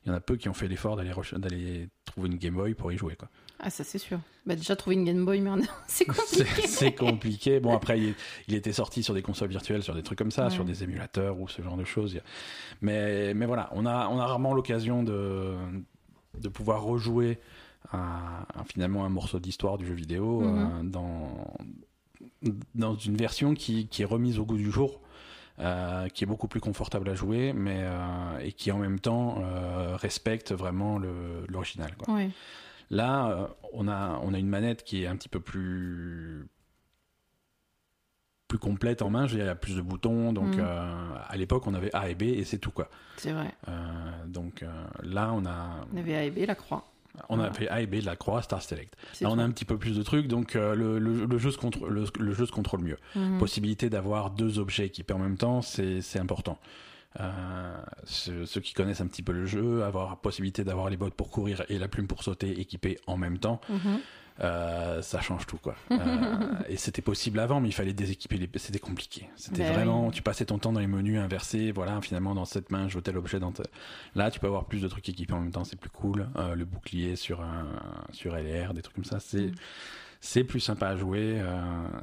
il 0.04 0.10
y 0.10 0.12
en 0.12 0.16
a 0.16 0.20
peu 0.20 0.36
qui 0.36 0.50
ont 0.50 0.54
fait 0.54 0.68
l'effort 0.68 0.96
d'aller 0.98 1.90
trouver 2.06 2.30
une 2.30 2.38
Game 2.38 2.56
Boy 2.56 2.74
pour 2.74 2.92
y 2.92 2.98
jouer, 2.98 3.16
quoi. 3.16 3.30
Ah, 3.60 3.70
ça 3.70 3.84
c'est 3.84 3.98
sûr. 3.98 4.20
Bah, 4.46 4.56
déjà 4.56 4.76
trouver 4.76 4.96
une 4.96 5.04
Game 5.06 5.26
Boy, 5.26 5.42
merde, 5.42 5.62
c'est 5.88 6.06
compliqué. 6.06 6.46
c'est 6.68 6.94
compliqué. 6.96 7.60
Bon, 7.60 7.74
après, 7.76 8.00
il, 8.00 8.16
il 8.48 8.56
était 8.56 8.72
sorti 8.74 9.04
sur 9.04 9.14
des 9.14 9.22
consoles 9.22 9.50
virtuelles, 9.50 9.84
sur 9.84 9.94
des 9.96 10.04
trucs 10.04 10.18
comme 10.18 10.32
ça, 10.32 10.46
Ouais. 10.46 10.50
sur 10.50 10.64
des 10.66 10.84
émulateurs 10.84 11.40
ou 11.40 11.48
ce 11.50 11.62
genre 11.62 11.76
de 11.78 11.84
choses. 11.84 12.20
Mais, 12.82 13.34
mais 13.34 13.46
voilà, 13.46 13.70
on 13.74 13.86
a, 13.86 14.08
on 14.08 14.18
a 14.20 14.26
rarement 14.26 14.54
l'occasion 14.54 15.04
de, 15.04 15.56
de 16.40 16.48
pouvoir 16.50 16.84
rejouer 16.84 17.38
finalement 18.68 19.06
un 19.06 19.10
morceau 19.10 19.40
d'histoire 19.40 19.78
du 19.78 19.86
jeu 19.86 19.94
vidéo 19.94 20.42
Mhm. 20.42 20.58
euh, 20.58 20.84
dans, 20.90 21.54
dans 22.76 22.96
une 22.96 23.18
version 23.18 23.54
qui, 23.54 23.88
qui 23.88 24.02
est 24.04 24.06
remise 24.06 24.40
au 24.40 24.46
goût 24.46 24.58
du 24.58 24.72
jour. 24.72 25.02
euh, 25.60 26.08
qui 26.08 26.24
est 26.24 26.28
beaucoup 26.28 26.48
plus 26.48 26.62
confortable 26.62 27.10
à 27.10 27.16
jouer, 27.16 27.52
mais 27.52 27.80
euh, 27.82 28.40
et 28.40 28.54
qui 28.54 28.72
en 28.72 28.78
même 28.78 28.98
temps 29.02 29.42
respecte 29.98 30.54
vraiment 30.54 30.98
l'original. 31.50 31.92
Ouais. 32.08 32.30
Là, 32.90 33.30
euh, 33.30 33.48
on 33.74 33.88
a, 33.88 34.20
on 34.24 34.34
a 34.34 34.38
une 34.40 34.48
manette 34.50 34.84
qui 34.84 35.04
est 35.04 35.08
un 35.08 35.16
petit 35.16 35.30
peu 35.30 35.40
plus 35.40 36.48
plus 38.48 38.58
complète 38.58 39.04
en 39.04 39.12
main. 39.12 39.28
Je 39.28 39.34
veux 39.34 39.38
dire, 39.38 39.46
il 39.46 39.50
y 39.50 39.52
a 39.52 39.56
plus 39.56 39.76
de 39.76 39.82
boutons. 39.82 40.34
Donc, 40.34 40.56
Mm. 40.56 40.60
euh, 40.60 41.16
à 41.28 41.38
l'époque, 41.38 41.68
on 41.68 41.74
avait 41.76 41.94
A 41.96 42.10
et 42.10 42.16
B 42.16 42.24
et 42.24 42.44
c'est 42.44 42.58
tout 42.58 42.72
quoi. 42.72 42.90
C'est 43.18 43.32
vrai. 43.32 43.54
Euh, 43.68 44.26
donc 44.26 44.64
euh, 44.64 44.68
là, 45.04 45.32
on 45.34 45.46
a, 45.46 45.86
On 45.94 45.98
avait 45.98 46.16
A 46.16 46.24
et 46.24 46.32
B, 46.32 46.40
la 46.48 46.56
croix. 46.56 46.84
on 47.30 47.40
a 47.40 47.52
fait 47.54 47.68
A 47.70 47.82
et 47.82 47.86
B 47.86 47.98
de 47.98 48.06
la 48.08 48.16
croix, 48.16 48.42
Star 48.42 48.62
Select. 48.64 48.96
Là, 49.22 49.30
on 49.30 49.38
a 49.38 49.44
un 49.44 49.52
petit 49.52 49.66
peu 49.66 49.78
plus 49.78 49.96
de 49.96 50.02
trucs. 50.02 50.28
Donc, 50.28 50.56
le, 50.56 50.74
le- 50.98 51.26
le 51.26 51.38
jeu 51.38 51.52
se 51.52 51.58
contrôle, 51.60 51.94
le, 51.94 52.06
le 52.20 52.34
jeu 52.34 52.48
se 52.48 52.52
contrôle 52.52 52.82
mieux. 52.82 52.98
Mhm. 53.16 53.38
Possibilité 53.38 53.90
d'avoir 53.92 54.32
deux 54.32 54.58
objets 54.58 54.88
équipés 54.88 55.14
en 55.14 55.20
même 55.20 55.38
temps, 55.38 55.62
c'est 55.62 56.02
c'est 56.02 56.18
important. 56.20 56.58
Euh, 57.20 57.82
ceux, 58.04 58.46
ceux 58.46 58.62
qui 58.62 58.74
connaissent 58.74 59.02
un 59.02 59.08
petit 59.08 59.24
peu 59.24 59.32
le 59.32 59.46
jeu, 59.46 59.84
avoir 59.84 60.12
la 60.12 60.16
possibilité 60.16 60.64
d'avoir 60.64 60.90
les 60.90 60.98
bottes 60.98 61.16
pour 61.16 61.32
courir 61.32 61.64
et 61.70 61.80
la 61.80 61.88
plume 61.88 62.08
pour 62.08 62.22
sauter 62.24 62.60
équipées 62.60 63.00
en 63.08 63.18
même 63.18 63.40
temps, 63.40 63.60
Mhm. 63.68 64.00
euh, 64.42 65.02
ça 65.02 65.20
change 65.20 65.48
tout 65.48 65.58
quoi. 65.58 65.76
Euh, 65.92 66.54
et 66.70 66.78
c'était 66.78 67.02
possible 67.02 67.40
avant, 67.40 67.60
mais 67.62 67.70
il 67.70 67.74
fallait 67.74 67.94
déséquiper 67.94 68.38
les. 68.38 68.48
C'était 68.58 68.78
compliqué. 68.80 69.28
C'était 69.36 69.64
Ben 69.64 69.74
vraiment. 69.74 70.06
oui. 70.08 70.12
Tu 70.14 70.22
passais 70.22 70.46
ton 70.46 70.60
temps 70.60 70.72
dans 70.72 70.80
les 70.80 70.88
menus 70.88 71.20
inversés. 71.20 71.72
Voilà, 71.72 72.00
finalement 72.02 72.36
dans 72.36 72.46
cette 72.46 72.72
main, 72.72 72.88
je 72.88 72.96
veux 72.96 73.02
tel 73.02 73.18
objet 73.18 73.40
dans. 73.40 73.52
te- 73.52 73.64
Là, 74.16 74.30
tu 74.30 74.40
peux 74.40 74.48
avoir 74.48 74.66
plus 74.66 74.82
de 74.82 74.88
trucs 74.88 75.10
équipés 75.10 75.34
en 75.34 75.42
même 75.42 75.52
temps. 75.52 75.64
C'est 75.64 75.80
plus 75.80 75.90
cool. 75.90 76.30
Le 76.56 76.64
bouclier 76.64 77.16
sur 77.16 77.42
un 77.42 77.66
sur 78.12 78.36
LR, 78.36 78.74
des 78.76 78.82
trucs 78.84 78.96
comme 78.96 79.04
ça. 79.04 79.20
C'est 79.20 79.48
Mm. 79.48 79.56
c'est 80.22 80.44
plus 80.44 80.60
sympa 80.60 80.90
à 80.90 80.96
jouer. 80.96 81.42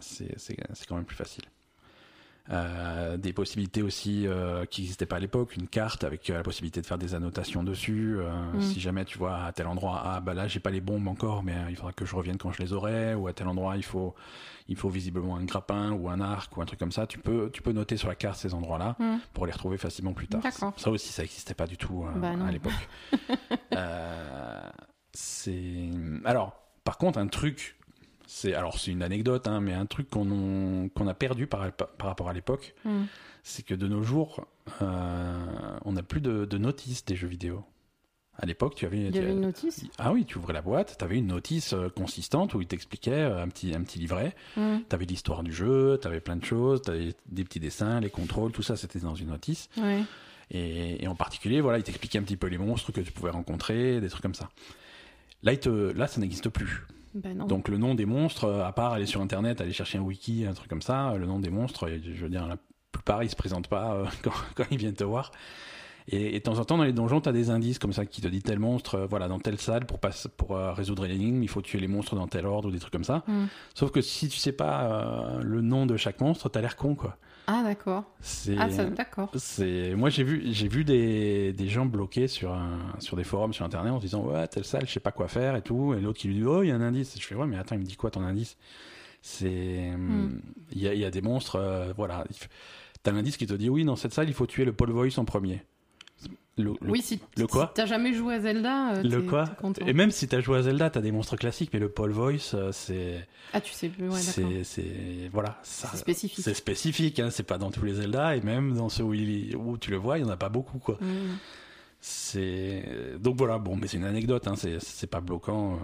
c'est 0.01 0.35
c'est 0.39 0.57
c'est 0.75 0.87
quand 0.87 0.97
même 0.97 1.05
plus 1.05 1.17
facile. 1.17 1.45
Euh, 2.49 3.17
des 3.17 3.33
possibilités 3.33 3.83
aussi 3.83 4.25
euh, 4.29 4.65
qui 4.67 4.83
n'existaient 4.83 5.05
pas 5.07 5.17
à 5.17 5.19
l'époque, 5.19 5.57
une 5.57 5.67
carte 5.67 6.05
avec 6.05 6.31
euh, 6.31 6.35
la 6.37 6.43
possibilité 6.45 6.81
de 6.81 6.87
faire 6.87 6.97
des 6.99 7.15
annotations 7.15 7.65
dessus. 7.65 8.19
Mm. 8.55 8.61
Si 8.61 8.79
jamais 8.79 9.05
tu 9.05 9.19
vois 9.19 9.39
à 9.45 9.53
tel 9.53 9.67
endroit, 9.67 10.01
ah 10.05 10.21
bah 10.21 10.33
là 10.33 10.47
j'ai 10.47 10.61
pas 10.61 10.71
les 10.71 10.81
bombes 10.81 11.09
encore, 11.09 11.43
mais 11.43 11.57
il 11.71 11.75
faudra 11.77 11.93
que 11.93 12.05
je 12.05 12.15
revienne 12.15 12.39
quand 12.39 12.53
je 12.53 12.63
les 12.63 12.73
aurai, 12.73 13.15
ou 13.15 13.27
à 13.27 13.33
tel 13.33 13.49
endroit 13.49 13.77
il 13.77 13.83
faut 13.83 14.15
il 14.69 14.77
faut 14.77 14.89
visiblement 14.89 15.37
un 15.37 15.45
grappin 15.45 15.91
ou 15.93 16.09
un 16.09 16.21
arc 16.21 16.57
ou 16.57 16.63
un 16.63 16.67
truc 16.67 16.79
comme 16.79 16.93
ça. 16.93 17.09
Tu 17.09 17.19
peux 17.19 17.51
tu 17.53 17.63
peux 17.63 17.73
noter 17.73 17.97
sur 17.97 18.09
la 18.09 18.15
carte 18.15 18.39
ces 18.39 18.55
endroits-là 18.55 18.95
Mm. 19.01 19.17
pour 19.33 19.47
les 19.47 19.53
retrouver 19.53 19.77
facilement 19.77 20.13
plus 20.13 20.29
tard. 20.29 20.43
Ça 20.77 20.91
aussi 20.91 21.13
ça 21.13 21.23
n'existait 21.23 21.55
pas 21.55 21.67
du 21.67 21.77
tout 21.77 22.05
Bah 22.17 22.31
à 22.47 22.51
l'époque. 22.53 22.73
C'est 25.13 25.91
alors 26.25 26.57
par 26.85 26.99
contre 26.99 27.19
un 27.19 27.27
truc 27.27 27.76
c'est 28.39 28.55
alors 28.55 28.79
c'est 28.79 28.91
une 28.91 29.03
anecdote 29.03 29.47
hein, 29.49 29.61
mais 29.61 29.73
un 29.73 29.87
truc 29.87 30.11
qu'on 30.11 30.91
qu'on 30.95 31.07
a 31.09 31.15
perdu 31.15 31.47
par, 31.47 31.73
par 31.73 32.07
rapport 32.09 32.29
à 32.29 32.33
l'époque 32.35 32.75
Mhm. 32.85 33.07
c'est 33.43 33.65
que 33.65 33.75
de 33.75 33.87
nos 33.89 34.03
jours 34.03 34.47
euh, 34.83 35.79
on 35.85 35.93
n'a 35.93 36.03
plus 36.03 36.21
de, 36.21 36.45
de 36.45 36.59
notices 36.59 37.05
des 37.05 37.17
jeux 37.17 37.29
vidéo 37.29 37.65
à 38.39 38.45
l'époque 38.45 38.75
tu 38.75 38.85
avais, 38.85 38.99
Il 38.99 39.07
y 39.07 39.11
tu 39.13 39.19
avait 39.19 39.27
avais- 39.29 39.35
une 39.37 39.41
notice? 39.41 39.85
Ah 39.99 40.13
oui 40.13 40.27
tu 40.27 40.37
ouvrais 40.37 40.53
la 40.53 40.61
boîte 40.61 40.97
tu 40.99 41.05
avais 41.05 41.17
une 41.17 41.29
notice 41.29 41.73
euh, 41.73 41.89
consistante 41.89 42.53
où 42.55 42.61
il 42.61 42.67
t'expliquait 42.67 43.13
euh, 43.13 43.43
un 43.43 43.49
petit 43.49 43.75
un 43.75 43.83
petit 43.83 43.99
livret 43.99 44.35
Mhm. 44.59 44.83
tu 44.89 44.95
avais 44.95 45.07
l'histoire 45.07 45.43
du 45.43 45.53
jeu 45.53 45.99
tu 46.03 46.07
avais 46.07 46.21
plein 46.21 46.37
de 46.37 46.45
choses 46.45 46.83
tu 46.83 46.91
avais 46.91 47.15
des 47.27 47.45
petits 47.45 47.61
dessins 47.61 48.01
les 48.01 48.11
contrôles 48.11 48.53
tout 48.53 48.63
ça 48.63 48.77
c'était 48.77 48.99
dans 49.01 49.15
une 49.15 49.29
notice 49.29 49.71
et, 50.51 51.03
et 51.03 51.09
en 51.09 51.17
particulier, 51.17 51.61
voilà, 51.61 51.79
il 51.79 51.83
t'expliquait 51.83 52.19
un 52.21 52.23
petit 52.23 52.37
peu 52.37 52.47
les 52.47 52.57
monstres 52.59 52.93
que 52.93 53.01
tu 53.01 53.11
pouvais 53.11 53.31
rencontrer, 53.31 54.01
des 54.01 54.09
trucs 54.09 54.23
comme 54.23 54.37
ça. 54.37 54.49
Là, 55.43 55.53
il 55.55 55.59
te, 55.59 55.69
là 55.93 56.07
ça 56.07 56.21
n'existe 56.21 56.49
plus. 56.51 56.87
Ben 57.17 57.37
non. 57.37 57.47
Donc 57.47 57.69
le 57.69 57.79
nom 57.79 57.95
des 57.95 58.07
monstres, 58.07 58.45
euh, 58.45 58.65
à 58.65 58.73
part 58.73 58.93
aller 58.93 59.07
sur 59.07 59.21
Internet, 59.21 59.61
aller 59.61 59.73
chercher 59.73 59.99
un 59.99 60.03
wiki, 60.03 60.45
un 60.47 60.53
truc 60.55 60.69
comme 60.69 60.83
ça, 60.83 61.11
euh, 61.11 61.19
le 61.19 61.27
nom 61.27 61.41
des 61.41 61.51
monstres, 61.51 61.89
euh, 61.89 61.99
je 62.03 62.23
veux 62.23 62.29
dire, 62.31 62.47
la 62.47 62.57
plupart, 62.93 63.23
ils 63.25 63.31
se 63.31 63.37
présentent 63.37 63.69
pas 63.69 64.05
quand, 64.23 64.33
quand 64.55 64.65
ils 64.71 64.79
viennent 64.79 64.95
te 64.95 65.05
voir. 65.05 65.31
Et, 66.09 66.37
et 66.37 66.39
de 66.39 66.45
temps 66.45 66.59
en 66.61 66.65
temps, 66.65 66.77
dans 66.79 66.85
les 66.85 66.93
donjons, 66.93 67.21
tu 67.21 67.29
as 67.29 67.33
des 67.33 67.51
indices 67.51 67.81
comme 67.81 67.93
ça 67.93 68.07
qui 68.07 68.21
te 68.21 68.29
dit 68.29 68.41
tel 68.41 68.61
monstre, 68.61 68.95
euh, 68.95 69.07
voilà, 69.07 69.27
dans 69.27 69.41
telle 69.41 69.59
salle, 69.59 69.87
pour, 69.87 69.99
passe- 69.99 70.29
pour 70.37 70.55
euh, 70.57 70.73
résoudre 70.73 71.05
l'énigme, 71.07 71.43
il 71.43 71.49
faut 71.49 71.63
tuer 71.63 71.81
les 71.81 71.89
monstres 71.89 72.15
dans 72.15 72.29
tel 72.29 72.47
ordre 72.47 72.69
ou 72.69 72.71
des 72.71 72.79
trucs 72.79 72.93
comme 72.93 73.03
ça. 73.03 73.25
Mhm. 73.27 73.49
Sauf 73.75 73.91
que 73.91 74.01
si 74.01 74.29
tu 74.29 74.37
sais 74.39 74.53
pas 74.53 74.85
euh, 74.85 75.41
le 75.43 75.63
nom 75.63 75.85
de 75.85 75.97
chaque 75.97 76.21
monstre, 76.21 76.49
t'as 76.49 76.61
l'air 76.61 76.77
con, 76.77 76.95
quoi. 76.95 77.17
Ah, 77.47 77.63
d'accord. 77.63 78.05
Ah, 78.59 78.71
ça, 78.71 78.85
d'accord. 78.87 79.31
C'est 79.37 79.95
moi 79.95 80.11
j'ai 80.11 80.25
vu 80.25 80.43
j'ai 80.53 80.67
vu 80.69 80.85
des, 80.85 81.53
des 81.53 81.69
gens 81.69 81.87
bloqués 81.87 82.27
sur 82.29 82.53
un 82.53 82.79
sur 82.99 83.17
des 83.17 83.23
forums 83.25 83.53
sur 83.53 83.65
internet 83.65 83.93
en 83.93 83.99
se 83.99 84.05
disant 84.07 84.25
ouais 84.25 84.49
telle 84.49 84.65
salle 84.65 84.87
je 84.87 84.93
sais 84.93 85.01
pas 85.01 85.13
quoi 85.13 85.29
faire 85.29 85.55
et 85.57 85.63
tout 85.63 85.95
et 85.95 86.01
l'autre 86.01 86.19
qui 86.19 86.27
lui 86.29 86.35
dit 86.35 86.45
oh 86.45 86.63
il 86.63 86.69
y 86.69 86.71
a 86.73 86.75
un 86.75 86.81
indice 86.81 87.17
je 87.21 87.25
fais 87.25 87.35
ouais 87.37 87.47
mais 87.47 87.57
attends 87.57 87.77
il 87.77 87.81
me 87.81 87.85
dit 87.85 87.97
quoi 87.97 88.11
ton 88.11 88.23
indice? 88.23 88.57
C'est 89.23 89.93
Hmm. 89.97 90.41
il 90.73 90.81
y, 90.83 90.89
a, 90.89 90.95
y 90.95 91.05
a 91.05 91.11
des 91.11 91.23
monstres 91.23 91.57
euh, 91.57 91.93
voilà 91.97 92.25
t'as 93.03 93.13
l'indice 93.13 93.37
qui 93.37 93.47
te 93.47 93.55
dit 93.55 93.69
oui 93.69 93.85
dans 93.85 93.97
cette 93.97 94.13
salle 94.13 94.29
il 94.29 94.35
faut 94.35 94.47
tuer 94.47 94.65
le 94.65 94.73
Paul 94.73 94.91
Voice 94.91 95.19
en 95.19 95.25
premier 95.25 95.63
le, 96.59 96.73
le- 96.81 96.91
Oui, 96.91 97.03
si, 97.03 97.21
le 97.37 97.47
quoi 97.47 97.67
si 97.69 97.75
t'as 97.75 97.87
jamais 97.87 98.15
joué 98.15 98.35
à 98.35 98.41
Zelda, 98.41 98.95
euh, 98.95 99.03
le 99.03 99.21
quoi 99.23 99.45
et 99.87 99.93
même 99.93 100.11
si 100.11 100.27
t'as 100.27 100.41
joué 100.41 100.57
à 100.59 100.63
Zelda 100.63 100.89
t'as 100.89 101.03
des 101.03 101.13
monstres 101.13 101.37
classiques 101.37 101.71
mais 101.75 101.79
le 101.79 101.91
Paul 101.91 102.11
Voice 102.13 102.55
euh, 102.55 102.73
c'est 102.73 103.29
Ah, 103.53 103.61
tu 103.61 103.73
sais 103.75 103.89
plus, 103.91 104.09
ouais, 104.09 104.21
d'accord. 104.37 104.51
c'est 104.65 105.29
voilà 105.33 105.59
C'est 105.63 105.97
spécifique. 105.99 106.43
c'est 106.45 106.55
spécifique 106.55 107.21
hein, 107.21 107.29
c'est 107.31 107.43
pas 107.43 107.59
dans 107.59 107.71
tous 107.71 107.85
les 107.85 107.95
Zelda 107.95 108.37
et 108.37 108.41
même 108.41 108.75
dans 108.75 108.89
ceux 108.89 109.03
où, 109.05 109.13
il- 109.13 109.55
où 109.55 109.77
tu 109.77 109.91
le 109.91 109.99
vois 109.99 110.19
il 110.19 110.23
y 110.23 110.25
en 110.25 110.31
a 110.31 110.37
pas 110.39 110.49
beaucoup 110.49 110.79
quoi 110.79 110.97
Mhm. 111.01 111.37
c'est 112.01 112.85
donc 113.21 113.37
voilà. 113.37 113.59
Bon, 113.59 113.77
mais 113.77 113.87
c'est 113.89 113.97
une 113.97 114.05
anecdote. 114.05 114.47
Hein, 114.49 114.55
c'est 114.57 115.07
pas 115.11 115.21
bloquant. 115.21 115.75
euh. 115.75 115.77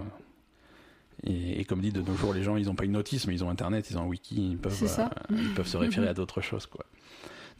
Et, 1.25 1.61
et 1.61 1.65
comme 1.65 1.81
dit 1.81 1.93
de 1.93 2.01
nos 2.03 2.15
jours, 2.17 2.33
les 2.35 2.43
gens, 2.43 2.57
ils 2.57 2.69
ont 2.71 2.75
pas 2.75 2.85
une 2.85 2.93
notice, 2.93 3.27
mais 3.27 3.35
ils 3.35 3.45
ont 3.45 3.51
Internet, 3.51 3.89
ils 3.91 3.99
ont 3.99 4.03
un 4.03 4.07
wiki, 4.07 4.51
ils 4.53 4.59
peuvent, 4.59 4.77
euh, 4.83 5.07
ils 5.31 5.55
peuvent 5.55 5.67
se 5.69 5.77
référer 5.85 6.09
à 6.09 6.15
d'autres 6.15 6.41
choses, 6.41 6.67
quoi. 6.67 6.85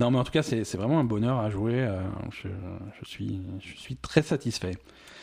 Non, 0.03 0.11
mais 0.11 0.19
en 0.19 0.25
tout 0.25 0.33
cas, 0.33 0.43
c'est 0.43 0.75
vraiment 0.77 0.99
un 1.01 1.05
bonheur 1.05 1.39
à 1.39 1.49
jouer. 1.49 1.75
euh, 1.77 2.01
je, 2.31 2.49
je 3.01 3.09
suis, 3.09 3.41
je 3.61 3.77
suis 3.79 3.97
très 3.97 4.23
satisfait. 4.23 4.77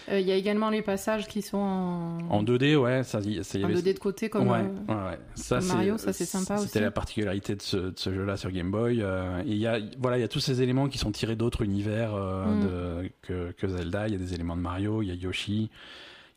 Euh, 0.09 0.19
Il 0.19 0.25
y 0.27 0.31
a 0.31 0.35
également 0.35 0.69
les 0.69 0.81
passages 0.81 1.27
qui 1.27 1.41
sont 1.41 1.57
en, 1.57 2.17
En 2.29 2.43
2D, 2.43 2.75
ouais, 2.77 3.03
ça, 3.03 3.19
en 3.19 3.21
avait- 3.21 3.73
2D 3.75 3.93
de 3.93 3.99
côté 3.99 4.29
comme 4.29 4.47
ouais, 4.47 4.59
euh, 4.59 4.93
ouais, 4.93 5.09
ouais. 5.11 5.19
Ça, 5.35 5.59
comme 5.59 5.67
Mario, 5.67 5.97
ça, 5.97 6.13
c'est 6.13 6.25
sympa 6.25 6.55
aussi. 6.55 6.67
C'était 6.67 6.79
la 6.81 6.91
particularité 6.91 7.55
de 7.55 7.61
ce, 7.61 7.77
de 7.77 7.93
ce 7.95 8.11
jeu-là 8.13 8.37
sur 8.37 8.49
Game 8.51 8.71
Boy. 8.71 9.01
euh, 9.03 9.41
et 9.45 9.49
il 9.51 9.57
y 9.57 9.67
a, 9.67 9.79
voilà, 9.99 10.17
il 10.17 10.21
y 10.21 10.23
a 10.23 10.27
tous 10.29 10.39
ces 10.39 10.61
éléments 10.63 10.87
qui 10.87 10.97
sont 10.97 11.11
tirés 11.11 11.35
d'autres 11.35 11.61
univers 11.61 12.15
euh, 12.15 12.45
Mm. 12.45 12.61
de- 13.03 13.11
que, 13.21 13.51
que 13.51 13.67
Zelda. 13.67 14.07
Il 14.07 14.13
y 14.13 14.15
a 14.15 14.19
des 14.19 14.33
éléments 14.33 14.55
de 14.55 14.61
Mario, 14.61 15.01
il 15.03 15.09
y 15.09 15.11
a 15.11 15.15
Yoshi. 15.15 15.69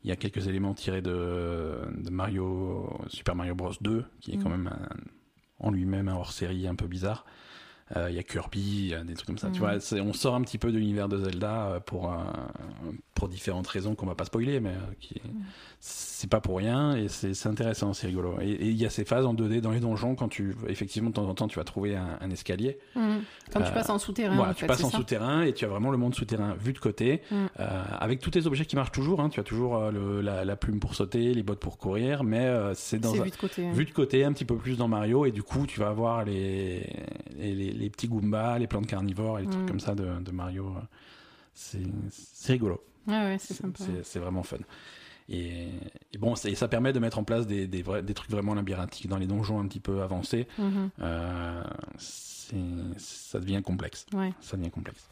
Il 0.05 0.09
y 0.09 0.13
a 0.13 0.17
quelques 0.17 0.49
éléments 0.49 0.75
tirés 0.75 1.01
de, 1.01 1.79
de 1.97 2.11
Mario, 2.11 2.91
Super 3.07 3.37
Mario 3.37 3.55
Bros 3.55 3.71
2, 3.81 4.05
qui 4.21 4.33
est 4.33 4.37
quand 4.37 4.49
Mm. 4.49 4.63
même 4.63 4.67
un- 4.67 4.97
en 5.67 5.71
lui-même 5.71 6.09
un 6.09 6.17
hors-série 6.17 6.67
un 6.67 6.75
peu 6.75 6.87
bizarre. 6.89 7.25
Euh, 7.97 8.09
Il 8.11 8.17
y 8.17 8.19
a 8.19 8.23
Kirby, 8.23 8.89
y 8.89 8.95
a 8.95 9.05
des 9.05 9.15
trucs 9.15 9.27
comme 9.27 9.39
ça. 9.39 9.51
Tu 9.51 9.61
Mm. 9.61 9.65
vois, 9.65 10.03
on 10.03 10.13
sort 10.13 10.35
un 10.35 10.43
petit 10.43 10.59
peu 10.59 10.73
de 10.73 10.79
l'univers 10.79 11.09
de 11.09 11.19
Zelda 11.19 11.67
euh, 11.67 11.81
pour, 11.81 12.13
pour 13.14 13.28
différentes 13.28 13.66
raisons 13.69 13.95
qu'on 13.95 14.07
va 14.07 14.14
pas 14.14 14.25
spoiler, 14.25 14.59
mais 14.59 14.71
euh, 14.71 14.95
qui, 14.99 15.21
Mm. 15.25 15.42
c'est 15.81 16.31
pas 16.31 16.40
pour 16.40 16.57
rien 16.59 16.97
et 16.97 17.09
c'est 17.09 17.47
intéressant, 17.47 17.92
c'est 17.92 18.07
rigolo. 18.07 18.37
Et 18.40 18.50
il 18.69 18.76
y 18.76 18.87
a 18.87 18.90
ces 18.90 19.04
phases 19.04 19.26
en 19.26 19.35
2D 19.35 19.61
dans 19.61 19.71
les 19.71 19.81
donjons 19.81 20.14
quand 20.14 20.28
tu, 20.28 20.54
effectivement, 20.69 21.11
de 21.11 21.14
temps 21.14 21.28
en 21.28 21.35
temps, 21.35 21.47
tu 21.47 21.59
vas 21.59 21.64
trouver 21.64 21.95
un, 21.95 22.19
un 22.21 22.31
escalier. 22.31 22.78
Mhm. 22.97 23.23
Quand 23.52 23.61
tu 23.61 23.66
Euh, 23.66 23.71
passes 23.75 23.90
en 23.90 23.99
souterrain, 23.99 24.35
voilà, 24.37 24.52
en 24.52 24.54
tu 24.54 24.61
fait, 24.62 24.66
passes 24.66 24.83
en 24.85 24.90
ça 24.90 24.97
souterrain 24.97 25.42
et 25.42 25.52
tu 25.52 25.64
as 25.64 25.69
vraiment 25.69 25.90
le 25.90 25.99
monde 25.99 26.14
souterrain 26.14 26.54
vu 26.54 26.73
de 26.73 26.78
côté, 26.78 27.21
Mm. 27.31 27.35
euh, 27.61 27.85
avec 28.00 28.21
tous 28.21 28.31
tes 28.31 28.47
objets 28.47 28.64
qui 28.64 28.76
marchent 28.76 28.92
toujours. 28.92 29.21
hein. 29.21 29.28
Tu 29.28 29.40
as 29.40 29.45
toujours 29.45 29.76
euh, 29.76 29.90
le- 29.90 30.21
la, 30.23 30.45
la 30.45 30.57
plume 30.57 30.81
pour 30.81 30.95
sauter, 30.95 31.35
les 31.35 31.42
bottes 31.42 31.61
pour 31.61 31.76
courir, 31.78 32.25
mais 32.25 32.50
c'est 32.75 32.99
dans 32.99 33.14
un, 33.21 33.25
vu 33.25 33.31
de 33.31 33.37
côté. 33.37 33.66
hein. 33.66 33.73
vu 33.73 33.85
de 33.85 33.90
côté, 33.92 34.25
un 34.25 34.33
petit 34.33 34.45
peu 34.47 34.57
plus 34.57 34.78
dans 34.78 34.88
Mario, 34.88 35.26
et 35.26 35.33
du 35.33 35.42
coup, 35.42 35.66
tu 35.66 35.78
vas 35.81 35.88
avoir 35.88 36.25
les, 36.25 36.88
les, 37.37 37.54
les- 37.54 37.73
les 37.73 37.90
petits 37.90 38.09
Goombas, 38.09 38.59
les 38.59 38.66
plantes 38.66 38.87
carnivores 38.87 39.38
et 39.38 39.42
les 39.42 39.49
trucs 39.49 39.64
Mm. 39.64 39.69
comme 39.69 39.81
ça 39.81 39.95
de, 39.95 40.07
de 40.21 40.31
Mario. 40.33 40.73
c'est 41.54 41.83
rigolo. 42.52 42.83
Ouais, 43.07 43.37
c'est 43.39 44.19
vraiment 44.19 44.43
fun. 44.43 44.59
Et, 45.29 45.69
et 46.13 46.19
bon, 46.19 46.35
ça 46.35 46.69
permet 46.69 46.93
de 46.93 46.99
mettre 46.99 47.19
en 47.19 47.25
place 47.25 47.47
des, 47.47 47.67
des, 47.67 47.83
vrais- 47.83 48.03
des 48.03 48.13
trucs 48.15 48.31
vraiment 48.31 48.55
labyrinthiques 48.55 49.09
dans 49.09 49.19
les 49.19 49.27
donjons 49.27 49.61
un 49.61 49.67
petit 49.67 49.81
peu 49.81 50.03
avancés. 50.03 50.47
Mhm. 50.59 50.91
Euh, 51.01 51.63
ça 51.99 53.41
devient 53.41 53.63
complexe. 53.65 54.07
Ouais. 54.13 54.33
Ça 54.41 54.57
devient 54.57 54.71
complexe. 54.71 55.09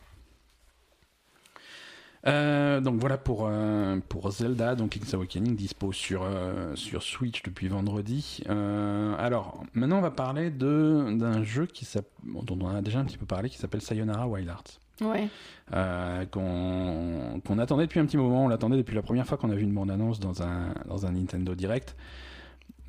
Euh, 2.27 2.81
donc 2.83 3.01
voilà 3.01 3.17
pour, 3.17 3.47
euh, 3.49 3.99
pour 4.11 4.31
Zelda, 4.31 4.75
donc 4.75 4.95
Link's 4.95 5.15
Awakening 5.15 5.57
dispo 5.57 5.91
sur, 5.91 6.23
euh, 6.23 6.77
sur 6.77 7.03
Switch 7.03 7.43
depuis 7.43 7.69
vendredi. 7.69 8.43
Alors 8.47 9.65
maintenant 9.73 9.99
on 9.99 10.03
va 10.03 10.11
parler 10.11 10.51
d'un 10.51 11.43
jeu 11.45 11.65
qui 11.65 11.89
dont 12.25 12.59
on 12.61 12.69
a 12.69 12.83
déjà 12.83 12.99
un 12.99 13.05
petit 13.07 13.17
peu 13.17 13.25
parlé 13.25 13.49
qui 13.49 13.57
s'appelle 13.57 13.81
Sayonara 13.81 14.29
Wild 14.29 14.49
Hearts. 14.49 14.81
Ouais. 15.01 15.29
Euh, 15.73 16.27
qu'on 16.27 17.59
attendait 17.59 17.85
depuis 17.85 18.01
un 18.01 18.07
petit 18.07 18.17
moment. 18.17 18.45
On 18.45 18.49
l'attendait 18.49 18.77
depuis 18.77 18.95
la 18.95 19.03
première 19.03 19.27
fois 19.27 19.39
qu'on 19.39 19.51
a 19.51 19.55
vu 19.55 19.63
une 19.63 19.75
bande-annonce 19.75 20.21
dans 20.21 20.43
un, 20.43 20.75
Nintendo 21.13 21.55
Direct. 21.55 21.97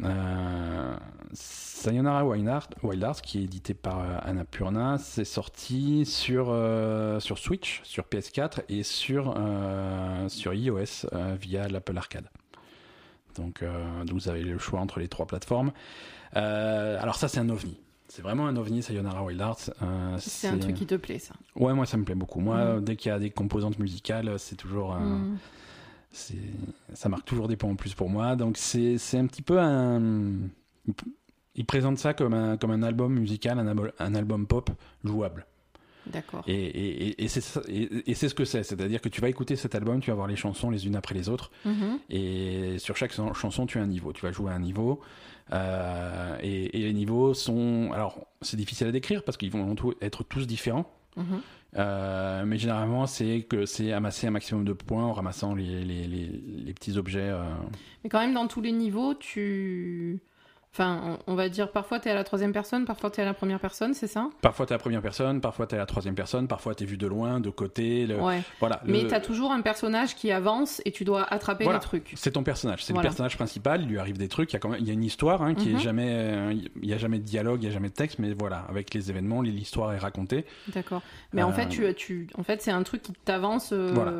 Euh, 0.03 0.95
Sayonara 1.33 2.25
Wild 2.25 2.47
Hearts, 2.47 2.69
Wild 2.81 3.03
Hearts, 3.03 3.21
qui 3.21 3.39
est 3.39 3.43
édité 3.43 3.73
par 3.75 3.99
euh, 3.99 4.17
Annapurna, 4.23 4.97
c'est 4.97 5.25
sorti 5.25 6.05
sur, 6.05 6.47
Switch, 7.37 7.81
sur 7.83 8.05
PS4 8.05 8.61
et 8.69 8.83
sur, 8.83 9.35
iOS 10.53 11.07
via 11.39 11.67
l'Apple 11.67 11.97
Arcade. 11.97 12.29
Donc, 13.35 13.63
vous 14.11 14.27
avez 14.27 14.41
le 14.41 14.57
choix 14.57 14.79
entre 14.79 14.99
les 14.99 15.07
trois 15.07 15.27
plateformes. 15.27 15.71
Alors 16.33 17.15
ça 17.15 17.27
c'est 17.27 17.39
un 17.39 17.49
ovni. 17.49 17.77
C'est 18.13 18.21
vraiment 18.21 18.45
un 18.45 18.57
ovni, 18.57 18.83
Sayonara 18.83 19.23
Wild 19.23 19.39
Hearts. 19.39 19.71
Euh, 19.81 20.17
C'est 20.19 20.49
un 20.49 20.57
truc 20.57 20.75
qui 20.75 20.85
te 20.85 20.95
plaît, 20.95 21.17
ça. 21.17 21.33
Ouais, 21.55 21.73
moi 21.73 21.85
ça 21.85 21.95
me 21.95 22.03
plaît 22.03 22.13
beaucoup. 22.13 22.41
Moi, 22.41 22.75
Mm. 22.75 22.83
dès 22.83 22.95
qu'il 22.97 23.09
y 23.09 23.13
a 23.15 23.19
des 23.19 23.29
composantes 23.29 23.79
musicales, 23.79 24.37
c'est 24.37 24.57
toujours, 24.57 24.93
euh, 24.95 24.99
c'est, 26.11 26.35
ça 26.93 27.07
marque 27.07 27.23
toujours 27.23 27.47
des 27.47 27.55
points 27.55 27.69
en 27.71 27.75
plus 27.77 27.93
pour 27.93 28.09
moi. 28.09 28.35
Donc 28.35 28.57
c'est, 28.57 28.97
un 29.13 29.27
petit 29.27 29.41
peu 29.41 29.61
un, 29.61 30.01
il 31.55 31.65
présente 31.65 31.99
ça 31.99 32.13
comme 32.13 32.33
un, 32.33 32.57
comme 32.57 32.71
un 32.71 32.83
album 32.83 33.13
musical, 33.17 33.57
un, 33.57 33.75
un 34.05 34.15
album 34.15 34.45
pop 34.45 34.69
jouable. 35.05 35.45
D'accord. 36.07 36.43
Et, 36.47 36.53
et, 36.55 37.23
et, 37.23 37.27
c'est, 37.27 37.43
et, 37.69 38.13
c'est 38.15 38.27
ce 38.29 38.33
que 38.33 38.45
c'est. 38.45 38.63
C'est-à-dire 38.63 39.01
que 39.01 39.09
tu 39.09 39.21
vas 39.21 39.29
écouter 39.29 39.55
cet 39.55 39.75
album, 39.75 39.99
tu 40.01 40.09
vas 40.09 40.15
voir 40.15 40.27
les 40.27 40.35
chansons 40.35 40.69
les 40.69 40.87
unes 40.87 40.95
après 40.95 41.13
les 41.15 41.29
autres. 41.29 41.51
Mhm. 41.65 41.99
Et 42.09 42.77
sur 42.79 42.97
chaque 42.97 43.13
chan- 43.13 43.33
chanson, 43.33 43.65
tu 43.65 43.77
as 43.77 43.81
un 43.81 43.87
niveau. 43.87 44.11
Tu 44.13 44.21
vas 44.25 44.31
jouer 44.31 44.51
à 44.51 44.55
un 44.55 44.59
niveau. 44.59 44.99
Euh, 45.53 46.37
et, 46.41 46.69
les 46.77 46.93
niveaux 46.93 47.33
sont. 47.33 47.91
Alors, 47.93 48.25
c'est 48.41 48.57
difficile 48.57 48.87
à 48.87 48.91
décrire 48.91 49.23
parce 49.23 49.37
qu'ils 49.37 49.51
vont 49.51 49.75
être 50.01 50.23
tous 50.23 50.47
différents. 50.47 50.89
Mhm. 51.17 51.41
Euh, 51.77 52.43
mais 52.45 52.57
généralement, 52.57 53.05
c'est 53.05 53.43
que 53.43 53.65
c'est 53.65 53.93
amasser 53.93 54.27
un 54.27 54.31
maximum 54.31 54.65
de 54.65 54.73
points 54.73 55.05
en 55.05 55.13
ramassant 55.13 55.55
les, 55.55 55.83
les, 55.85 56.05
les, 56.07 56.25
les 56.65 56.73
petits 56.73 56.97
objets. 56.97 57.29
euh. 57.29 57.43
Mais 58.03 58.09
quand 58.09 58.19
même, 58.19 58.33
dans 58.33 58.47
tous 58.47 58.61
les 58.61 58.71
niveaux, 58.71 59.13
tu. 59.13 60.19
Enfin, 60.73 61.17
on 61.27 61.33
on 61.33 61.35
va 61.35 61.49
dire, 61.49 61.69
parfois 61.69 61.99
t'es 61.99 62.09
à 62.09 62.13
la 62.13 62.23
troisième 62.23 62.53
personne, 62.53 62.85
parfois 62.85 63.09
t'es 63.09 63.21
à 63.21 63.25
la 63.25 63.33
première 63.33 63.59
personne, 63.59 63.93
c'est 63.93 64.07
ça? 64.07 64.29
Parfois, 64.41 64.65
tu 64.65 64.71
es 64.71 64.75
la 64.75 64.79
première 64.79 65.01
personne, 65.01 65.41
parfois, 65.41 65.67
tu 65.67 65.75
es 65.75 65.77
la 65.77 65.85
troisième 65.85 66.15
personne, 66.15 66.47
parfois, 66.47 66.75
tu 66.75 66.83
es 66.83 66.85
vu 66.87 66.95
de 66.97 67.07
loin, 67.07 67.39
de 67.41 67.49
côté. 67.49 68.05
le- 68.05 68.15
Ouais. 68.21 68.41
Voilà, 68.61 68.81
Mais 68.85 69.01
le- 69.01 69.07
t'as 69.09 69.19
toujours 69.19 69.51
un 69.51 69.59
personnage 69.61 70.15
qui 70.15 70.31
avance 70.31 70.81
et 70.85 70.91
tu 70.91 71.03
dois 71.03 71.23
attraper 71.23 71.65
Voilà. 71.65 71.79
les 71.79 71.83
trucs. 71.83 72.13
C'est 72.15 72.31
ton 72.31 72.43
personnage, 72.43 72.83
c'est 72.85 72.93
Voilà. 72.93 73.09
le 73.09 73.11
personnage 73.11 73.35
principal. 73.35 73.81
Il 73.81 73.89
lui 73.89 73.99
arrive 73.99 74.17
des 74.17 74.29
trucs. 74.29 74.51
Il 74.51 74.53
y 74.53 74.57
a 74.57 74.59
quand 74.59 74.69
même, 74.69 74.79
il 74.79 74.87
y 74.87 74.91
a 74.91 74.93
une 74.93 75.03
histoire 75.03 75.41
hein, 75.41 75.55
qui 75.55 75.69
Mhm. 75.69 75.75
est 75.75 75.79
jamais, 75.79 76.07
euh, 76.09 76.53
il 76.81 76.89
y 76.89 76.93
a 76.93 76.97
jamais 76.97 77.19
de 77.19 77.23
dialogue, 77.25 77.61
il 77.63 77.65
y 77.65 77.69
a 77.69 77.73
jamais 77.73 77.89
de 77.89 77.93
texte, 77.93 78.19
mais 78.19 78.33
voilà, 78.33 78.65
avec 78.69 78.93
les 78.93 79.09
événements, 79.09 79.41
l'histoire 79.41 79.91
est 79.93 79.97
racontée. 79.99 80.45
D'accord. 80.73 81.01
Mais 81.33 81.43
en 81.43 81.49
Euh, 81.49 81.53
fait, 81.53 81.67
tu, 81.67 81.93
tu, 81.95 82.27
en 82.37 82.43
fait, 82.43 82.61
c'est 82.61 82.71
un 82.71 82.83
truc 82.83 83.01
qui 83.01 83.11
t'avance 83.25 83.71
euh, 83.73 83.91
Voilà. 83.93 84.11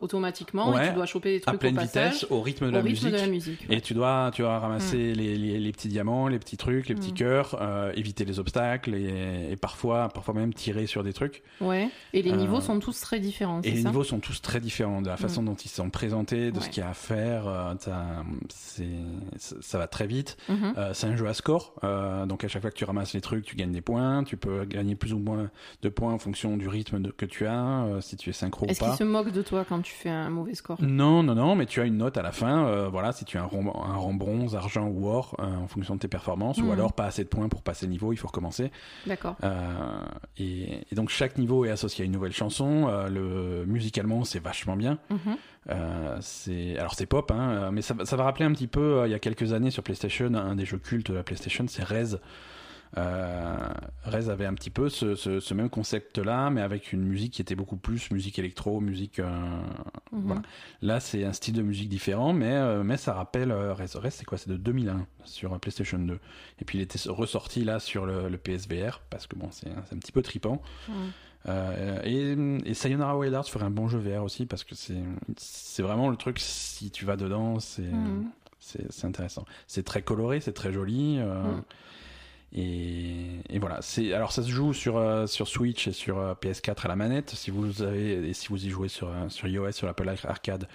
automatiquement 0.00 0.70
Ouais. 0.70 0.86
et 0.86 0.88
tu 0.88 0.94
dois 0.94 1.06
choper 1.06 1.36
des 1.38 1.42
à 1.44 1.46
trucs 1.48 1.60
pleine 1.60 1.76
au 1.76 1.80
passage, 1.80 2.12
vitesse, 2.14 2.26
au 2.30 2.40
rythme 2.40 2.66
de 2.66 2.70
au 2.70 2.72
la 2.72 2.78
rythme 2.78 2.88
musique. 2.90 3.12
de 3.12 3.16
la 3.18 3.26
musique. 3.26 3.66
Et 3.68 3.80
tu 3.82 3.92
dois, 3.94 4.30
tu 4.32 4.42
dois 4.42 4.58
ramasser 4.58 5.12
les, 5.14 5.36
les, 5.36 5.58
les 5.58 5.72
petits 5.72 5.89
diamants, 5.90 6.26
les 6.28 6.38
petits 6.38 6.56
trucs, 6.56 6.88
les 6.88 6.94
petits 6.94 7.10
Mm. 7.12 7.14
cœurs, 7.14 7.58
euh, 7.60 7.92
éviter 7.94 8.24
les 8.24 8.38
obstacles 8.38 8.94
et, 8.94 9.48
et 9.50 9.56
parfois, 9.56 10.08
parfois 10.08 10.32
même 10.32 10.54
tirer 10.54 10.86
sur 10.86 11.02
des 11.04 11.12
trucs. 11.12 11.42
Ouais. 11.60 11.90
Et 12.14 12.22
les 12.22 12.32
Euh, 12.32 12.36
niveaux 12.36 12.62
sont 12.62 12.78
tous 12.80 12.98
très 13.00 13.20
différents. 13.20 13.60
Et 13.62 13.72
les 13.72 13.82
ça? 13.82 13.88
niveaux 13.90 14.04
sont 14.04 14.20
tous 14.20 14.40
très 14.40 14.60
différents 14.60 15.02
de 15.02 15.08
la 15.08 15.16
façon 15.18 15.42
dont 15.42 15.54
ils 15.56 15.68
sont 15.68 15.90
présentés, 15.90 16.50
de 16.52 16.60
ce 16.60 16.68
qu'il 16.70 16.82
y 16.82 16.86
a 16.86 16.90
à 16.90 16.94
faire. 16.94 17.46
euh, 17.46 17.74
ça 19.60 19.78
va 19.78 19.86
très 19.86 20.06
vite. 20.06 20.36
Mhm. 20.48 20.74
Euh, 20.76 20.90
c'est 20.94 21.06
un 21.06 21.16
jeu 21.16 21.26
à 21.26 21.34
score, 21.34 21.74
euh, 21.84 22.26
donc 22.26 22.44
à 22.44 22.48
chaque 22.48 22.62
fois 22.62 22.70
que 22.70 22.76
tu 22.76 22.84
ramasses 22.84 23.12
les 23.14 23.20
trucs, 23.20 23.44
tu 23.44 23.56
gagnes 23.56 23.72
des 23.72 23.80
points. 23.80 24.24
Tu 24.24 24.36
peux 24.36 24.64
gagner 24.64 24.94
plus 24.94 25.12
ou 25.12 25.18
moins 25.18 25.50
de 25.82 25.88
points 25.88 26.12
en 26.12 26.18
fonction 26.18 26.56
du 26.56 26.68
rythme 26.68 27.00
de- 27.00 27.10
que 27.10 27.26
tu 27.26 27.46
as, 27.46 27.84
euh, 27.84 28.00
si 28.00 28.16
tu 28.16 28.30
es 28.30 28.32
synchro 28.32 28.66
ou 28.66 28.70
Est-ce 28.70 28.80
pas. 28.80 28.86
qu'ils 28.88 28.96
se 28.96 29.04
moquent 29.04 29.32
de 29.32 29.42
toi 29.42 29.64
quand 29.68 29.80
tu 29.82 29.92
fais 29.94 30.10
un 30.10 30.30
mauvais 30.30 30.54
score? 30.54 30.78
Non, 30.80 31.22
non, 31.22 31.34
non, 31.34 31.56
mais 31.56 31.66
tu 31.66 31.80
as 31.80 31.84
une 31.84 31.96
note 31.98 32.16
à 32.16 32.22
la 32.22 32.32
fin. 32.32 32.50
euh, 32.66 32.88
voilà, 32.88 33.12
si 33.12 33.24
tu 33.24 33.36
as 33.38 33.42
un 33.42 33.46
rang, 33.46 33.84
un 33.84 34.14
bronze, 34.14 34.54
argent 34.54 34.86
ou 34.86 35.06
or, 35.08 35.34
euh, 35.40 35.44
en 35.44 35.66
fonction 35.66 35.79
de 35.94 36.00
tes 36.00 36.08
performances, 36.08 36.58
ou 36.58 36.64
Mhm. 36.66 36.70
alors 36.72 36.92
pas 36.92 37.04
assez 37.04 37.24
de 37.24 37.28
points 37.28 37.48
pour 37.48 37.62
passer 37.62 37.86
le 37.86 37.92
niveau, 37.92 38.12
il 38.12 38.16
faut 38.16 38.28
recommencer. 38.28 38.70
D'accord. 39.06 39.36
Euh, 39.44 40.00
et, 40.38 40.80
et 40.90 40.94
donc 40.94 41.08
chaque 41.10 41.38
niveau 41.38 41.64
est 41.64 41.70
associé 41.70 42.02
à 42.02 42.06
une 42.06 42.12
nouvelle 42.12 42.32
chanson. 42.32 42.88
euh, 42.88 43.08
le 43.08 43.64
musicalement, 43.66 44.24
c'est 44.24 44.38
vachement 44.42 44.76
bien. 44.76 44.98
Mhm. 45.10 45.18
Euh, 45.70 46.16
c'est 46.20 46.78
alors 46.78 46.94
c'est 46.94 47.06
pop, 47.06 47.30
hein, 47.30 47.70
mais 47.72 47.82
ça, 47.82 47.94
va- 47.94 48.04
ça 48.06 48.16
va 48.16 48.24
rappeler 48.24 48.44
un 48.46 48.52
petit 48.52 48.66
peu 48.66 49.02
il 49.06 49.10
y 49.10 49.14
a 49.14 49.18
quelques 49.18 49.52
années 49.52 49.70
sur 49.70 49.82
PlayStation, 49.82 50.32
un 50.34 50.54
des 50.56 50.64
jeux 50.64 50.78
cultes 50.78 51.10
de 51.10 51.16
la 51.16 51.22
PlayStation, 51.22 51.64
c'est 51.68 51.84
Rez. 51.84 52.16
Euh, 52.96 53.56
Rez 54.04 54.28
avait 54.30 54.46
un 54.46 54.54
petit 54.54 54.70
peu 54.70 54.88
ce, 54.88 55.14
ce- 55.14 55.38
ce 55.38 55.54
même 55.54 55.70
concept-là, 55.70 56.50
mais 56.50 56.60
avec 56.60 56.92
une 56.92 57.02
musique 57.02 57.32
qui 57.34 57.42
était 57.42 57.54
beaucoup 57.54 57.76
plus 57.76 58.10
musique 58.10 58.38
électro, 58.38 58.80
musique. 58.80 59.20
euh, 59.20 59.28
Mhm. 60.12 60.22
voilà. 60.26 60.42
Là, 60.82 60.98
c'est 61.00 61.24
un 61.24 61.32
style 61.32 61.54
de 61.54 61.62
musique 61.62 61.88
différent, 61.88 62.32
mais, 62.32 62.50
euh, 62.52 62.82
mais 62.82 62.96
ça 62.96 63.12
rappelle 63.14 63.52
Rez. 63.52 63.86
Rez, 63.94 64.10
c'est 64.10 64.24
quoi? 64.24 64.38
C'est 64.38 64.50
de 64.50 64.56
2001 64.56 65.06
sur 65.24 65.58
PlayStation 65.60 65.98
2. 65.98 66.18
Et 66.60 66.64
puis 66.64 66.78
il 66.78 66.80
était 66.82 66.98
ressorti 67.08 67.64
là 67.64 67.78
sur 67.78 68.06
le, 68.06 68.28
le 68.28 68.38
PSVR, 68.38 69.00
parce 69.10 69.26
que 69.28 69.36
bon, 69.36 69.48
c'est 69.52 69.68
un, 69.70 69.96
petit 69.98 70.12
peu 70.12 70.22
tripant. 70.22 70.60
Mhm. 70.88 70.94
Euh, 71.48 72.00
et, 72.64 72.68
et 72.70 72.74
Sayonara 72.74 73.16
Wild 73.16 73.32
Hearts 73.32 73.48
ferait 73.48 73.64
un 73.64 73.70
bon 73.70 73.88
jeu 73.88 73.98
VR 73.98 74.22
aussi, 74.24 74.44
parce 74.46 74.64
que 74.64 74.74
c'est 74.74 75.82
vraiment 75.82 76.10
le 76.10 76.16
truc, 76.16 76.38
si 76.38 76.90
tu 76.90 77.04
vas 77.04 77.16
dedans, 77.16 77.60
c'est 77.60 77.82
Mhm. 77.82 78.30
c'est 78.58 79.04
intéressant. 79.06 79.44
C'est 79.66 79.84
très 79.84 80.02
coloré, 80.02 80.40
c'est 80.40 80.52
très 80.52 80.72
joli. 80.72 81.16
euh, 81.18 81.42
Mm. 81.44 81.62
Et, 82.52 83.40
et 83.48 83.58
voilà. 83.58 83.78
C'est 83.80 84.12
alors 84.12 84.32
ça 84.32 84.42
se 84.42 84.48
joue 84.50 84.72
sur 84.72 84.96
euh, 84.96 85.26
sur 85.26 85.46
Switch 85.46 85.86
et 85.86 85.92
sur 85.92 86.18
euh, 86.18 86.34
PS4 86.34 86.84
à 86.84 86.88
la 86.88 86.96
manette. 86.96 87.30
Si 87.30 87.50
vous 87.50 87.82
avez 87.82 88.28
et 88.28 88.34
si 88.34 88.48
vous 88.48 88.66
y 88.66 88.70
jouez 88.70 88.88
sur 88.88 89.08
euh, 89.08 89.28
sur 89.28 89.46
iOS 89.46 89.72
sur 89.72 89.86
l'Apple 89.86 90.08
Arcade, 90.24 90.66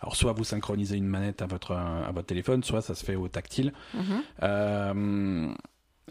alors 0.00 0.14
soit 0.14 0.32
vous 0.32 0.44
synchronisez 0.44 0.96
une 0.96 1.08
manette 1.08 1.42
à 1.42 1.46
votre 1.46 1.72
à 1.72 2.10
votre 2.12 2.26
téléphone, 2.26 2.62
soit 2.62 2.82
ça 2.82 2.94
se 2.94 3.04
fait 3.04 3.16
au 3.16 3.28
tactile. 3.28 3.72
Mhm. 3.94 5.56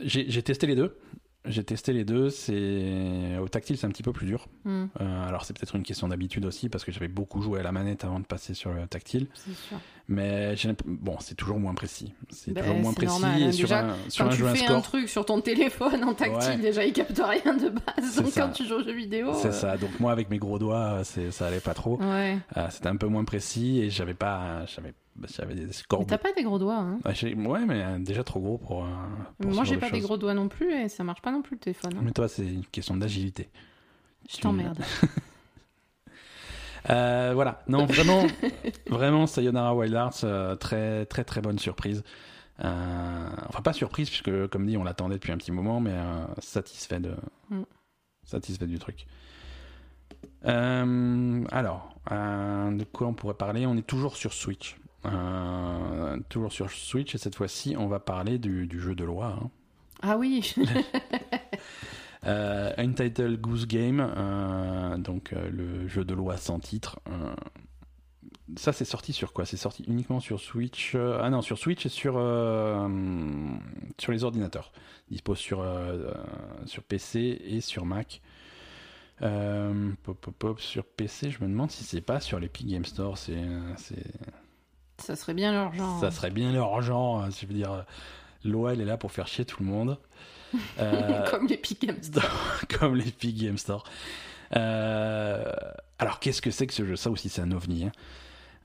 J'ai 0.01 0.43
testé 0.43 0.65
les 0.67 0.75
deux. 0.75 0.97
j'ai 1.45 1.63
testé 1.63 1.93
les 1.93 2.03
deux. 2.03 2.29
C'est 2.29 3.37
au 3.37 3.47
tactile, 3.47 3.77
c'est 3.77 3.85
un 3.85 3.91
petit 3.91 4.03
peu 4.03 4.11
plus 4.13 4.25
dur. 4.25 4.47
Euh, 4.65 4.87
alors 4.99 5.45
c'est 5.45 5.57
peut-être 5.57 5.75
une 5.75 5.83
question 5.83 6.07
d'habitude 6.07 6.45
aussi 6.45 6.67
parce 6.69 6.83
que 6.83 6.91
j'avais 6.91 7.07
beaucoup 7.07 7.41
joué 7.41 7.59
à 7.59 7.63
la 7.63 7.71
manette 7.71 8.03
avant 8.03 8.19
de 8.19 8.25
passer 8.25 8.53
sur 8.53 8.73
le 8.73 8.87
tactile. 8.87 9.27
c'est 9.33 9.53
sûr. 9.53 9.77
Mais 10.09 10.55
bon, 10.85 11.15
c'est 11.21 11.35
toujours 11.35 11.59
moins 11.59 11.73
précis. 11.73 12.13
C'est 12.29 12.51
Ben, 12.51 12.61
toujours 12.61 12.79
moins 12.79 12.93
précis 12.93 13.21
normal, 13.21 13.41
et 13.41 13.51
sur 13.53 13.63
Déjà, 13.69 13.85
un 13.85 13.95
sur 14.09 14.25
Quand 14.25 14.29
un 14.29 14.33
tu 14.33 14.37
jeu 14.39 14.47
fais 14.49 14.63
un 14.63 14.67
score. 14.67 14.81
truc 14.81 15.07
sur 15.09 15.25
ton 15.25 15.39
téléphone 15.39 16.03
en 16.03 16.13
tactile, 16.13 16.49
Ouais. 16.51 16.57
déjà, 16.57 16.83
il 16.85 16.91
capte 16.91 17.21
rien 17.23 17.53
de 17.55 17.69
base. 17.69 18.15
Donc, 18.17 18.27
ça. 18.27 18.41
quand 18.41 18.49
tu 18.51 18.65
joues 18.65 18.75
aux 18.75 18.83
jeux 18.83 18.93
vidéo. 18.93 19.31
C'est 19.35 19.47
euh, 19.47 19.51
ça. 19.53 19.77
Donc 19.77 19.97
moi 20.01 20.11
avec 20.11 20.29
mes 20.29 20.39
gros 20.39 20.59
doigts, 20.59 20.99
euh, 20.99 21.03
c'est 21.05 21.31
ça 21.31 21.47
allait 21.47 21.61
pas 21.61 21.73
trop. 21.73 21.97
Ouais. 22.01 22.37
Euh, 22.57 22.67
C'était 22.69 22.87
un 22.89 22.97
peu 22.97 23.07
moins 23.07 23.23
précis 23.23 23.79
et 23.79 23.89
j'avais 23.89 24.13
pas 24.13 24.65
j'avais 24.65 24.93
j'avais 25.33 25.55
des 25.55 25.71
scores. 25.71 26.05
T'as 26.05 26.17
pas 26.17 26.33
des 26.33 26.43
gros 26.43 26.59
doigts, 26.59 26.75
hein. 26.79 26.99
Ah, 27.05 27.11
ouais, 27.23 27.65
mais 27.65 27.99
déjà 27.99 28.23
trop 28.25 28.41
gros 28.41 28.57
pour. 28.57 28.85
pour 29.39 29.51
Moi, 29.51 29.63
j'ai 29.63 29.75
de 29.75 29.79
pas 29.79 29.89
des 29.89 30.01
gros 30.01 30.17
doigts 30.17 30.33
non 30.33 30.49
plus 30.49 30.73
et 30.73 30.89
ça 30.89 31.05
marche 31.05 31.21
pas 31.21 31.31
non 31.31 31.41
plus 31.41 31.55
le 31.55 31.59
téléphone. 31.61 31.93
hein. 31.95 32.01
Mais 32.03 32.11
toi, 32.11 32.27
c'est 32.27 32.45
une 32.45 32.65
question 32.65 32.97
d'agilité. 32.97 33.47
Je 34.29 34.37
t'emmerde. 34.41 34.79
Euh, 36.89 37.31
voilà. 37.33 37.61
Non, 37.67 37.85
vraiment, 37.85 38.25
vraiment, 38.89 39.27
Sayonara 39.27 39.75
Wild 39.75 39.93
Hearts, 39.93 40.21
euh, 40.23 40.55
très, 40.55 41.05
très, 41.05 41.23
très 41.23 41.41
bonne 41.41 41.59
surprise. 41.59 42.03
Euh, 42.63 43.29
enfin, 43.49 43.61
pas 43.61 43.73
surprise, 43.73 44.09
puisque, 44.09 44.47
comme 44.47 44.65
dit, 44.67 44.77
on 44.77 44.83
l'attendait 44.83 45.15
depuis 45.15 45.31
un 45.31 45.37
petit 45.37 45.51
moment, 45.51 45.79
mais 45.79 45.95
satisfait 46.39 46.99
de, 46.99 47.15
Mm. 47.49 47.63
satisfait 48.23 48.67
du 48.67 48.79
truc. 48.79 49.05
Alors, 50.43 51.95
de 52.11 52.83
quoi 52.91 53.07
on 53.07 53.13
pourrait 53.13 53.33
parler? 53.33 53.65
On 53.65 53.75
est 53.77 53.85
toujours 53.87 54.15
sur 54.15 54.33
Switch. 54.33 54.75
Euh, 55.05 56.17
toujours 56.29 56.51
sur 56.53 56.69
Switch, 56.71 57.13
et 57.15 57.17
cette 57.17 57.35
fois-ci, 57.35 57.75
on 57.77 57.87
va 57.87 57.99
parler 57.99 58.37
du, 58.37 58.67
du 58.67 58.79
jeu 58.79 58.95
de 58.95 59.03
loi. 59.03 59.37
hein. 59.41 59.49
Ah 60.01 60.17
oui. 60.17 60.53
Euh, 62.25 62.71
Untitled 62.77 63.39
Goose 63.41 63.67
Game, 63.67 63.99
euh, 63.99 64.97
donc 64.97 65.33
euh, 65.33 65.49
le 65.49 65.87
jeu 65.87 66.05
de 66.05 66.13
loi 66.13 66.37
sans 66.37 66.59
titre. 66.59 66.99
ça, 68.55 68.71
c'est 68.71 68.85
sorti 68.85 69.11
sur 69.13 69.33
quoi? 69.33 69.45
C'est 69.45 69.57
sorti 69.57 69.83
uniquement 69.87 70.19
sur 70.19 70.39
Switch. 70.39 70.93
euh, 70.95 71.19
ah 71.21 71.29
non, 71.29 71.41
sur 71.41 71.57
Switch 71.57 71.85
et 71.85 71.89
sur, 71.89 72.15
euh, 72.17 72.87
sur 73.99 74.11
les 74.11 74.23
ordinateurs. 74.23 74.71
Dispose 75.11 75.37
sur, 75.37 75.59
euh, 75.61 76.13
sur 76.65 76.83
PC 76.83 77.41
et 77.45 77.59
sur 77.61 77.85
Mac. 77.85 78.21
Pop, 79.19 80.17
pop, 80.19 80.35
pop, 80.37 80.59
sur 80.59 80.83
PC, 80.85 81.29
je 81.31 81.39
me 81.43 81.47
demande 81.49 81.71
si 81.71 81.83
c'est 81.83 82.01
pas 82.01 82.19
sur 82.19 82.39
l'Epic 82.39 82.67
Game 82.67 82.83
Store. 82.85 83.17
C'est, 83.17 83.37
ça 84.97 85.15
serait 85.15 85.33
bien 85.33 85.51
leur 85.51 85.73
genre. 85.73 85.99
ça 85.99 86.11
serait 86.11 86.31
bien 86.31 86.51
leur 86.51 86.81
genre. 86.81 87.23
euh, 87.23 87.29
Je 87.29 87.45
veux 87.45 87.53
dire, 87.53 87.85
elle 88.45 88.81
est 88.81 88.85
là 88.85 88.97
pour 88.97 89.11
faire 89.11 89.27
chier 89.27 89.45
tout 89.45 89.61
le 89.63 89.69
monde. 89.69 89.97
Euh, 90.79 91.25
Comme 91.31 91.47
les 91.47 91.55
Epic 91.55 91.85
Games. 91.85 92.01
comme 92.79 92.95
l'Epic 92.95 93.35
Game 93.37 93.57
Store. 93.57 93.83
Euh, 94.55 95.43
alors, 95.99 96.19
qu'est-ce 96.19 96.41
que 96.41 96.51
c'est 96.51 96.67
que 96.67 96.73
ce 96.73 96.85
jeu? 96.85 96.95
Ça 96.95 97.09
aussi, 97.09 97.29
c'est 97.29 97.41
un 97.41 97.51
ovni. 97.51 97.85
hein. 97.85 97.91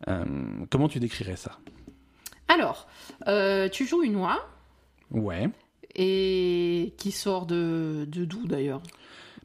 Euh, 0.08 0.24
comment 0.70 0.88
tu 0.88 1.00
décrirais 1.00 1.36
ça? 1.36 1.58
Alors, 2.48 2.88
tu 3.72 3.86
joues 3.86 4.02
une 4.02 4.16
oie 4.16 4.46
Ouais, 5.10 5.48
et 5.94 6.94
qui 6.98 7.12
sort 7.12 7.46
de, 7.46 8.04
de 8.08 8.24
d'où 8.24 8.46
d'ailleurs? 8.46 8.82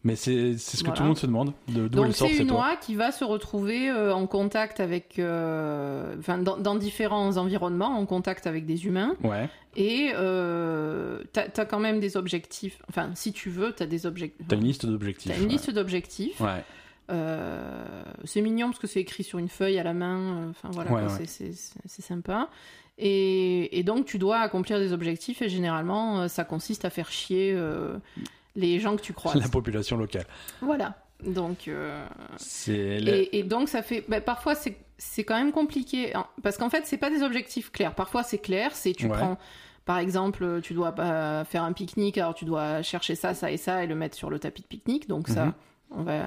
Mais 0.04 0.16
c'est 0.16 0.58
ce 0.58 0.78
que 0.80 0.86
Voilà. 0.88 0.96
tout 0.98 1.04
le 1.04 1.08
monde 1.08 1.18
se 1.18 1.26
demande. 1.26 1.54
De- 1.70 1.88
D'où 1.88 2.04
Donc 2.04 2.14
c'est 2.16 2.36
une 2.38 2.52
oie 2.52 2.76
qui 2.82 2.96
va 2.96 3.12
se 3.12 3.24
retrouver 3.24 3.90
euh, 3.90 4.14
en 4.14 4.28
contact 4.28 4.80
avec, 4.80 5.18
euh, 5.20 6.16
dans, 6.42 6.58
dans 6.58 6.76
différents 6.76 7.38
environnements, 7.38 7.98
en 7.98 8.06
contact 8.06 8.46
avec 8.48 8.66
des 8.66 8.86
humains, 8.86 9.16
Ouais, 9.24 9.50
et 9.76 10.12
euh, 10.16 11.20
t'as 11.32 11.46
as 11.58 11.66
quand 11.66 11.80
même 11.80 12.00
des 12.00 12.18
objectifs. 12.18 12.80
Enfin, 12.90 13.12
si 13.16 13.32
tu 13.34 13.50
veux, 13.50 13.72
t'as 13.72 13.86
des 13.86 14.06
objectifs. 14.06 14.46
t'as 14.48 14.56
une 14.58 14.64
liste 14.66 14.86
d'objectifs. 14.86 15.32
T'as 15.32 15.38
une 15.38 15.46
ouais. 15.46 15.50
liste 15.52 15.70
d'objectifs. 15.72 16.40
Ouais, 16.42 16.64
Euh, 17.10 18.04
c'est 18.24 18.42
mignon 18.42 18.68
parce 18.68 18.80
que 18.80 18.88
c'est 18.88 19.02
écrit 19.02 19.24
sur 19.24 19.38
une 19.40 19.50
feuille 19.50 19.78
à 19.78 19.84
la 19.84 19.94
main. 19.94 20.20
euh, 20.20 20.50
Enfin 20.52 20.70
voilà, 20.72 20.92
Ouais, 20.94 21.02
c'est- 21.26 21.26
c'est 21.52 21.80
c'est 21.86 22.02
sympa. 22.02 22.50
Et, 22.98 23.78
et 23.80 23.84
donc 23.84 24.06
tu 24.06 24.18
dois 24.20 24.38
accomplir 24.38 24.80
des 24.80 24.94
objectifs 24.94 25.42
et 25.42 25.50
généralement 25.50 26.28
ça 26.28 26.44
consiste 26.44 26.86
à 26.86 26.90
faire 26.90 27.12
chier 27.12 27.52
euh, 27.56 27.98
les 28.56 28.80
gens 28.80 28.96
que 28.96 29.02
tu 29.02 29.14
croises. 29.14 29.36
la 29.42 29.48
population 29.50 29.98
locale. 29.98 30.26
Voilà. 30.62 30.96
Donc 31.26 31.68
euh, 31.70 32.06
le- 32.68 32.74
et, 32.74 33.40
et 33.40 33.44
donc 33.44 33.70
ça 33.70 33.82
fait 33.82 34.04
bah, 34.10 34.20
parfois 34.20 34.56
c'est 34.56 35.24
quand 35.24 35.36
même 35.38 35.52
compliqué 35.54 36.14
hein, 36.16 36.26
parce 36.42 36.58
qu'en 36.58 36.70
fait 36.70 36.86
c'est 36.86 36.98
pas 36.98 37.10
des 37.10 37.24
objectifs 37.24 37.72
clairs. 37.72 37.96
Parfois 37.96 38.24
c'est 38.24 38.40
clair, 38.40 38.76
c'est 38.76 38.94
tu 38.94 39.06
Ouais. 39.08 39.18
prends 39.18 39.38
par 39.86 39.98
exemple, 40.00 40.62
tu 40.62 40.74
dois 40.74 40.92
bah, 40.92 41.44
faire 41.46 41.64
un 41.64 41.74
pique-nique, 41.74 42.18
alors 42.18 42.34
tu 42.34 42.46
dois 42.46 42.82
chercher 42.84 43.16
ça, 43.16 43.34
ça 43.34 43.52
et 43.52 43.58
ça 43.58 43.84
et 43.84 43.88
le 43.88 43.96
mettre 43.96 44.16
sur 44.16 44.30
le 44.30 44.40
tapis 44.40 44.62
de 44.62 44.68
pique-nique. 44.68 45.10
Donc 45.10 45.28
ça, 45.28 45.46
Mhm. 45.48 45.54
On 45.96 46.04
va, 46.04 46.22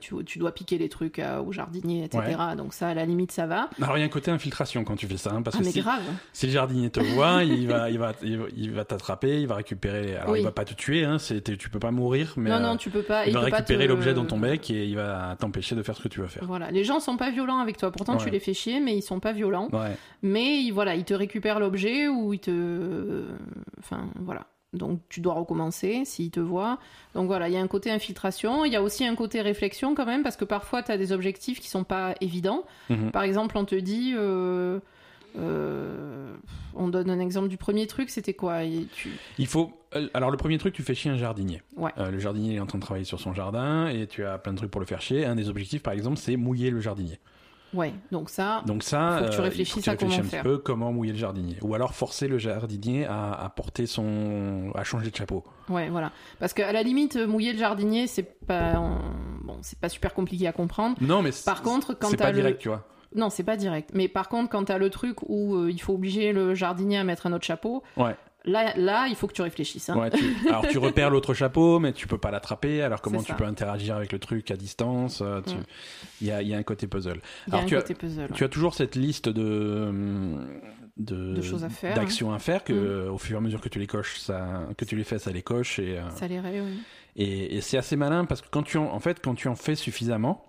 tu, 0.00 0.14
tu 0.24 0.38
dois 0.38 0.52
piquer 0.52 0.78
les 0.78 0.88
trucs 0.88 1.18
euh, 1.18 1.40
au 1.40 1.52
jardinier, 1.52 2.04
etc. 2.04 2.22
Donc 2.56 2.74
ça, 2.74 2.88
à 2.88 2.94
la 2.94 3.04
limite, 3.04 3.32
ça 3.32 3.46
va. 3.46 3.70
Alors, 3.80 3.96
il 3.96 4.00
y 4.00 4.02
a 4.02 4.06
un 4.06 4.10
côté 4.10 4.30
infiltration 4.30 4.84
quand 4.84 4.96
tu 4.96 5.06
fais 5.06 5.16
ça. 5.16 5.30
hein, 5.32 5.42
parce 5.42 5.56
Ah 5.56 5.60
que 5.60 5.64
mais 5.64 5.70
si, 5.70 5.80
grave. 5.80 6.02
si 6.32 6.46
le 6.46 6.52
jardinier 6.52 6.90
te 6.90 7.00
voit, 7.00 7.44
il 7.44 7.68
va, 7.68 7.88
il 7.90 7.98
va, 7.98 8.12
il 8.22 8.38
va, 8.38 8.44
il 8.56 8.70
va 8.72 8.84
t'attraper, 8.84 9.40
il 9.40 9.46
va 9.46 9.54
récupérer. 9.56 10.16
Alors, 10.16 10.30
Oui. 10.32 10.40
il 10.40 10.44
va 10.44 10.52
pas 10.52 10.64
te 10.64 10.74
tuer, 10.74 11.04
hein, 11.04 11.18
c'est- 11.18 11.56
tu 11.56 11.70
peux 11.70 11.78
pas 11.78 11.90
mourir, 11.92 12.34
mais 12.36 12.50
non, 12.50 12.56
euh, 12.56 12.60
non, 12.60 12.76
tu 12.76 12.90
peux 12.90 13.02
pas. 13.02 13.26
il 13.26 13.32
va 13.34 13.40
récupérer 13.40 13.84
te- 13.84 13.88
l'objet 13.88 14.14
dans 14.14 14.24
ton 14.24 14.38
bec 14.38 14.70
et 14.70 14.86
il 14.86 14.96
va 14.96 15.36
t'empêcher 15.38 15.74
de 15.74 15.82
faire 15.82 15.96
ce 15.96 16.02
que 16.02 16.08
tu 16.08 16.20
vas 16.20 16.28
faire. 16.28 16.44
Voilà, 16.44 16.70
les 16.70 16.84
gens 16.84 16.98
sont 17.00 17.16
pas 17.16 17.30
violents 17.30 17.58
avec 17.58 17.76
toi. 17.76 17.90
Pourtant, 17.92 18.16
tu 18.16 18.28
les 18.30 18.40
fais 18.40 18.54
chier, 18.54 18.80
mais 18.80 18.96
ils 18.96 19.02
sont 19.02 19.20
pas 19.20 19.32
violents. 19.32 19.68
Ouais. 19.72 19.96
Mais 20.22 20.70
voilà, 20.72 20.94
ils 20.94 21.04
te 21.04 21.14
récupèrent 21.14 21.60
l'objet 21.60 22.08
ou 22.08 22.32
ils 22.32 22.38
te, 22.40 23.24
enfin 23.78 24.06
voilà. 24.20 24.46
Donc 24.72 25.00
tu 25.08 25.20
dois 25.20 25.34
recommencer 25.34 26.04
s'ils 26.04 26.30
te 26.30 26.40
voient. 26.40 26.78
Donc 27.14 27.26
voilà, 27.26 27.48
il 27.48 27.54
y 27.54 27.58
a 27.58 27.60
un 27.60 27.66
côté 27.68 27.90
infiltration, 27.90 28.64
il 28.64 28.72
y 28.72 28.76
a 28.76 28.82
aussi 28.82 29.04
un 29.04 29.14
côté 29.14 29.40
réflexion 29.42 29.94
quand 29.94 30.06
même 30.06 30.22
parce 30.22 30.36
que 30.36 30.46
parfois 30.46 30.82
tu 30.82 30.90
as 30.92 30.96
des 30.96 31.12
objectifs 31.12 31.60
qui 31.60 31.68
sont 31.68 31.84
pas 31.84 32.14
évidents. 32.20 32.64
Mhm. 32.88 33.10
Par 33.10 33.22
exemple, 33.22 33.58
on 33.58 33.64
te 33.66 33.74
dit 33.74 34.14
euh, 34.16 34.80
euh, 35.38 36.34
on 36.74 36.88
donne 36.88 37.10
un 37.10 37.20
exemple 37.20 37.48
du 37.48 37.56
premier 37.56 37.86
truc, 37.86 38.10
c'était 38.10 38.34
quoi? 38.34 38.64
Et 38.64 38.86
tu... 38.94 39.10
Il 39.38 39.46
faut. 39.46 39.72
euh, 39.94 40.08
Alors, 40.14 40.30
le 40.30 40.36
premier 40.36 40.58
truc, 40.58 40.74
tu 40.74 40.82
fais 40.82 40.94
chier 40.94 41.10
un 41.10 41.16
jardinier. 41.16 41.62
Ouais. 41.76 41.90
Euh, 41.98 42.10
le 42.10 42.18
jardinier 42.18 42.54
est 42.56 42.60
en 42.60 42.66
train 42.66 42.78
de 42.78 42.82
travailler 42.82 43.04
sur 43.04 43.20
son 43.20 43.32
jardin 43.34 43.88
et 43.88 44.06
tu 44.06 44.24
as 44.24 44.38
plein 44.38 44.52
de 44.52 44.58
trucs 44.58 44.70
pour 44.70 44.80
le 44.80 44.86
faire 44.86 45.00
chier. 45.02 45.24
Un 45.24 45.34
des 45.34 45.48
objectifs, 45.48 45.82
par 45.82 45.92
exemple, 45.92 46.16
c'est 46.18 46.36
mouiller 46.36 46.70
le 46.70 46.80
jardinier. 46.80 47.18
Ouais, 47.74 47.94
donc 48.10 48.28
ça, 48.28 48.62
Donc, 48.66 48.82
ça, 48.82 49.18
Faut 49.20 49.24
que 49.26 49.30
tu 49.30 49.38
euh, 49.40 49.42
réfléchisses 49.44 49.74
faut 49.74 49.80
que 49.80 49.84
tu 49.84 49.90
à 49.90 49.96
comment 49.96 50.14
un 50.18 50.22
faire. 50.22 50.42
peu 50.42 50.58
comment 50.58 50.92
mouiller 50.92 51.12
le 51.12 51.18
jardinier. 51.18 51.56
Ou 51.62 51.74
alors 51.74 51.94
forcer 51.94 52.28
le 52.28 52.36
jardinier 52.38 53.06
à, 53.06 53.32
à 53.32 53.48
porter 53.48 53.86
son. 53.86 54.70
à 54.74 54.84
changer 54.84 55.10
de 55.10 55.16
chapeau. 55.16 55.44
ouais, 55.68 55.88
voilà. 55.88 56.12
Parce 56.38 56.52
qu'à 56.52 56.72
la 56.72 56.82
limite, 56.82 57.16
mouiller 57.16 57.52
le 57.52 57.58
jardinier, 57.58 58.06
c'est 58.06 58.22
pas, 58.46 58.74
bon, 59.42 59.56
c'est 59.62 59.78
pas 59.78 59.88
super 59.88 60.12
compliqué 60.14 60.46
à 60.46 60.52
comprendre. 60.52 60.96
Non, 61.00 61.22
mais 61.22 61.30
Par 61.44 61.58
c'est- 61.58 61.62
contre, 61.64 61.94
quand 61.94 62.08
c'est 62.08 62.16
pas 62.16 62.30
le- 62.30 62.36
direct, 62.36 62.60
tu 62.60 62.68
vois. 62.68 62.86
Non, 63.14 63.28
c'est 63.28 63.42
pas 63.44 63.56
direct. 63.56 63.90
Mais 63.94 64.08
par 64.08 64.28
contre, 64.30 64.48
quand 64.50 64.64
t'as 64.64 64.78
le 64.78 64.88
truc 64.88 65.18
où 65.28 65.54
euh, 65.56 65.70
il 65.70 65.78
faut 65.80 65.92
obliger 65.94 66.32
le 66.32 66.54
jardinier 66.54 66.96
à 66.98 67.04
mettre 67.04 67.26
un 67.26 67.32
autre 67.34 67.44
chapeau, 67.44 67.82
Ouais. 67.98 68.16
Là, 68.44 68.72
là, 68.76 69.06
il 69.08 69.14
faut 69.16 69.26
que 69.26 69.32
tu 69.32 69.42
réfléchisses. 69.42 69.88
hein. 69.90 69.96
Ouais, 69.98 70.10
tu- 70.10 70.24
Alors, 70.48 70.66
tu 70.68 70.78
repères 70.78 71.10
l'autre 71.10 71.34
chapeau, 71.34 71.78
mais 71.78 71.92
tu 71.92 72.06
peux 72.06 72.18
pas 72.18 72.30
l'attraper. 72.30 72.82
Alors, 72.82 73.00
comment 73.00 73.22
tu 73.22 73.32
peux 73.34 73.44
interagir 73.44 73.96
avec 73.96 74.12
le 74.12 74.18
truc 74.18 74.50
à 74.50 74.56
distance 74.56 75.20
euh, 75.22 75.40
tu-. 75.42 75.54
Il 76.20 76.26
y, 76.26 76.30
a, 76.30 76.42
il 76.42 76.48
y 76.48 76.54
a 76.54 76.58
un 76.58 76.62
côté 76.62 76.86
puzzle. 76.86 77.20
Il 77.46 77.50
y 77.50 77.54
a 77.54 77.58
Alors, 77.58 77.64
un 77.64 77.68
tu 77.68 77.76
as- 77.76 77.80
côté 77.82 77.94
puzzle. 77.94 78.28
Tu 78.34 78.44
as 78.44 78.48
toujours 78.48 78.74
cette 78.74 78.96
liste 78.96 79.28
de 79.28 79.92
de, 80.98 81.34
De 81.36 81.40
choses 81.40 81.64
à 81.64 81.70
faire, 81.70 81.94
d'actions 81.96 82.32
à 82.34 82.38
faire 82.38 82.62
que 82.64 83.08
au 83.08 83.16
fur 83.16 83.36
et 83.36 83.38
à 83.38 83.40
mesure 83.40 83.62
que 83.62 83.70
tu 83.70 83.78
les 83.78 83.86
coches, 83.86 84.18
ça, 84.18 84.66
que 84.76 84.84
tu 84.84 84.94
les 84.94 85.04
fais, 85.04 85.18
ça 85.18 85.30
les 85.32 85.40
coche 85.42 85.78
et 85.78 85.98
euh, 85.98 86.10
Ça 86.10 86.26
l'irait, 86.28 86.60
oui. 86.60 86.82
et, 87.16 87.56
et 87.56 87.60
c'est 87.62 87.78
assez 87.78 87.96
malin 87.96 88.26
parce 88.26 88.42
que 88.42 88.48
quand 88.50 88.62
tu 88.62 88.76
en, 88.76 88.92
en 88.92 89.00
fait 89.00 89.18
quand 89.24 89.34
tu 89.34 89.48
en 89.48 89.54
fais 89.56 89.74
suffisamment, 89.74 90.44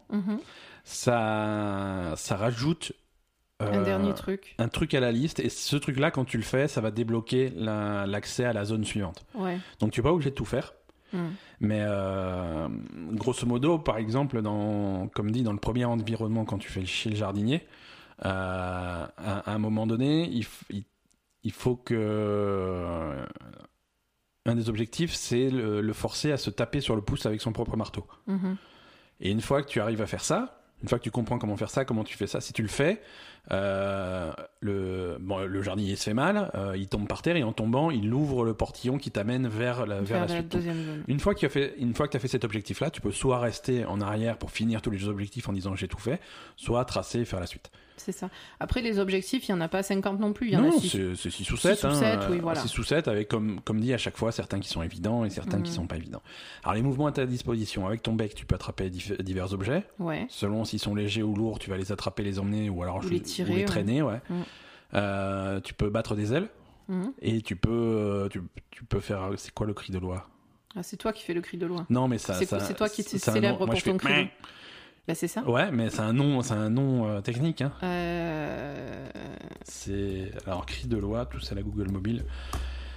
ça 0.84 2.14
ça 2.18 2.36
rajoute 2.36 2.92
Un 3.60 3.80
euh, 3.82 3.84
dernier 3.86 4.14
truc. 4.14 4.56
un 4.58 4.68
truc 4.68 4.94
à 4.94 5.00
la 5.00 5.12
liste 5.12 5.40
et 5.40 5.48
ce 5.50 5.76
truc 5.78 5.98
là 6.00 6.12
quand 6.12 6.26
tu 6.26 6.38
le 6.38 6.44
fais, 6.44 6.68
ça 6.68 6.82
va 6.82 6.92
débloquer 6.92 7.52
la- 7.56 8.06
l'accès 8.08 8.44
à 8.46 8.52
la 8.54 8.66
zone 8.66 8.84
suivante. 8.84 9.26
Ouais. 9.36 9.58
Donc 9.80 9.92
tu 9.92 10.00
es 10.00 10.04
pas 10.04 10.12
obligé 10.12 10.32
de 10.32 10.36
tout 10.36 10.46
faire. 10.46 10.74
Mm. 11.14 11.28
Mais 11.62 11.80
euh, 11.82 12.68
grosso 13.12 13.46
modo, 13.46 13.78
par 13.78 13.98
exemple, 13.98 14.42
dans, 14.42 15.08
comme 15.10 15.30
dit, 15.32 15.44
dans 15.44 15.54
le 15.54 15.60
premier 15.60 15.86
environnement, 15.86 16.44
quand 16.44 16.58
tu 16.58 16.70
fais 16.72 16.86
chez 16.86 17.10
le 17.12 17.16
jardinier, 17.16 17.62
euh, 18.26 18.28
à, 18.28 19.08
à 19.18 19.54
un 19.54 19.60
moment 19.60 19.86
donné, 19.88 20.28
il, 20.30 20.42
f- 20.44 20.64
il, 20.72 20.84
il 21.44 21.52
faut 21.52 21.76
que. 21.76 21.94
euh, 21.96 23.24
un 24.46 24.56
des 24.56 24.68
objectifs, 24.70 25.14
c'est 25.14 25.50
le, 25.50 25.80
le 25.82 25.94
forcer 25.94 26.32
à 26.32 26.38
se 26.38 26.50
taper 26.50 26.82
sur 26.82 26.96
le 26.96 27.02
pouce 27.02 27.26
avec 27.26 27.40
son 27.40 27.54
propre 27.54 27.78
marteau. 27.78 28.06
Mhm. 28.28 28.58
Et 29.22 29.32
une 29.32 29.40
fois 29.42 29.62
que 29.64 29.70
tu 29.70 29.80
arrives 29.80 30.02
à 30.02 30.08
faire 30.08 30.26
ça, 30.26 30.63
une 30.84 30.90
fois 30.90 31.00
que 31.00 31.04
tu 31.04 31.12
comprends 31.12 31.40
comment 31.40 31.56
faire 31.58 31.70
ça, 31.70 31.86
comment 31.86 32.04
tu 32.04 32.18
fais 32.18 32.28
ça, 32.28 32.42
si 32.42 32.52
tu 32.54 32.62
le 32.62 32.68
fais, 32.68 33.02
euh, 33.52 34.32
le, 34.60 35.18
bon, 35.20 35.40
le 35.40 35.62
jardinier 35.62 35.96
se 35.96 36.04
fait 36.04 36.14
mal, 36.14 36.52
euh, 36.56 36.76
il 36.78 36.88
tombe 36.88 37.08
par 37.08 37.22
terre 37.22 37.36
et 37.38 37.44
en 37.44 37.54
tombant, 37.54 37.90
il 37.90 38.14
ouvre 38.14 38.44
le 38.46 38.54
portillon 38.54 38.98
qui 38.98 39.10
t'amène 39.12 39.48
vers 39.48 39.86
la, 39.86 39.96
vers 40.02 40.04
Vers 40.04 40.20
la 40.22 40.26
la 40.28 40.42
suite. 40.42 40.62
zone. 40.62 41.04
Une 41.08 41.20
fois 41.20 41.34
que 41.34 41.40
tu 41.40 41.46
as 41.46 41.50
fait, 41.50 41.74
une 41.78 41.94
fois 41.94 42.08
que 42.08 42.12
tu 42.12 42.18
as 42.18 42.20
fait 42.20 42.28
cet 42.28 42.44
objectif-là, 42.44 42.90
tu 42.90 43.02
peux 43.02 43.12
soit 43.12 43.40
rester 43.40 43.86
en 43.86 44.02
arrière 44.02 44.38
pour 44.38 44.52
finir 44.52 44.82
tous 44.82 44.92
les 44.92 45.08
objectifs 45.08 45.48
en 45.50 45.54
disant 45.54 45.76
j'ai 45.76 45.88
tout 45.88 46.00
fait, 46.00 46.20
soit 46.58 46.84
tracer 46.86 47.20
et 47.22 47.26
faire 47.26 47.40
la 47.40 47.48
suite. 47.48 47.72
C'est 47.98 48.12
ça. 48.12 48.30
Après, 48.60 48.82
les 48.82 49.00
objectifs, 49.00 49.48
il 49.48 49.54
n'y 49.54 49.58
en 49.58 49.62
a 49.62 49.68
pas 49.68 49.84
50 49.84 50.20
non 50.20 50.34
plus. 50.34 50.48
Il 50.48 50.54
y 50.54 50.58
en 50.58 50.62
non, 50.62 50.70
a 50.78 50.80
6. 50.80 50.90
c'est 50.90 51.16
c'est 51.16 51.30
6 51.30 51.52
ou 51.52 51.58
7. 51.58 51.78
Six 51.80 51.86
ou 51.88 51.94
sept, 51.94 52.20
oui, 52.30 52.40
voilà. 52.40 52.60
6 52.62 52.78
ou 52.80 52.84
7 52.84 53.08
avec, 53.08 53.28
comme, 53.28 53.62
comme 53.62 53.80
dit 53.80 53.94
à 53.94 53.98
chaque 53.98 54.18
fois, 54.18 54.32
certains 54.32 54.60
qui 54.60 54.68
sont 54.70 54.82
évidents 54.82 55.24
et 55.26 55.30
certains 55.30 55.62
qui 55.62 55.70
Mhm. 55.70 55.76
sont 55.76 55.88
pas 55.88 55.98
évidents. 55.98 56.22
Alors, 56.64 56.74
les 56.76 56.82
mouvements 56.82 57.08
à 57.08 57.12
ta 57.12 57.26
disposition. 57.26 57.86
Avec 57.88 58.02
ton 58.04 58.14
bec, 58.14 58.34
tu 58.36 58.46
peux 58.46 58.56
attraper 58.56 58.90
divers 58.90 59.54
objets. 59.54 59.84
Ouais. 60.00 60.26
Selon 60.30 60.66
s'ils 60.66 60.80
sont 60.80 60.96
légers 60.96 61.24
ou 61.24 61.36
lourds, 61.36 61.60
tu 61.60 61.70
vas 61.70 61.78
les 61.78 61.92
attraper, 61.92 62.24
les 62.24 62.40
emmener 62.40 62.70
ou 62.70 62.82
alors 62.84 62.98
Ou 62.98 63.02
je- 63.04 63.10
les 63.10 63.22
tirer, 63.22 63.54
ouais. 63.58 63.66
traîner. 63.66 64.02
Ouais. 64.02 64.20
Mhm. 64.30 64.44
Euh, 64.96 65.60
tu 65.62 65.74
peux 65.74 65.90
battre 65.90 66.16
des 66.16 66.34
ailes 66.34 66.50
Mhm. 66.90 67.14
et 67.22 67.42
tu 67.42 67.56
peux, 67.56 67.70
euh, 67.72 68.28
tu, 68.30 68.42
tu 68.72 68.84
peux 68.84 69.00
faire. 69.00 69.30
C'est 69.38 69.54
quoi 69.54 69.66
le 69.68 69.74
cri 69.74 69.92
de 69.94 69.98
loi? 70.00 70.28
Ah, 70.76 70.82
c'est 70.84 70.98
toi 70.98 71.14
qui 71.14 71.24
fais 71.24 71.34
le 71.36 71.42
cri 71.42 71.58
de 71.58 71.66
loin. 71.68 71.86
Non, 71.90 72.08
mais 72.08 72.18
ça. 72.18 72.34
C'est 72.34 72.74
toi 72.76 72.90
qui 72.90 73.04
célèbre 73.04 73.58
pour 73.68 73.82
ton 73.82 73.98
cri. 73.98 74.28
Bah, 75.08 75.16
c'est 75.16 75.28
ça. 75.28 75.44
Ouais, 75.44 75.70
mais 75.72 75.90
c'est 75.90 76.00
un 76.00 76.14
nom, 76.14 76.42
c'est 76.42 76.54
un 76.54 76.70
nom 76.70 77.08
euh, 77.08 77.22
technique. 77.22 77.62
Hein. 77.62 77.74
Euh... 77.84 79.06
C'est 79.66 80.32
alors 80.46 80.66
cri 80.66 80.88
de 80.88 80.98
loi, 80.98 81.26
tout 81.26 81.40
ça 81.42 81.56
la 81.56 81.62
Google 81.62 81.92
mobile. 81.92 82.24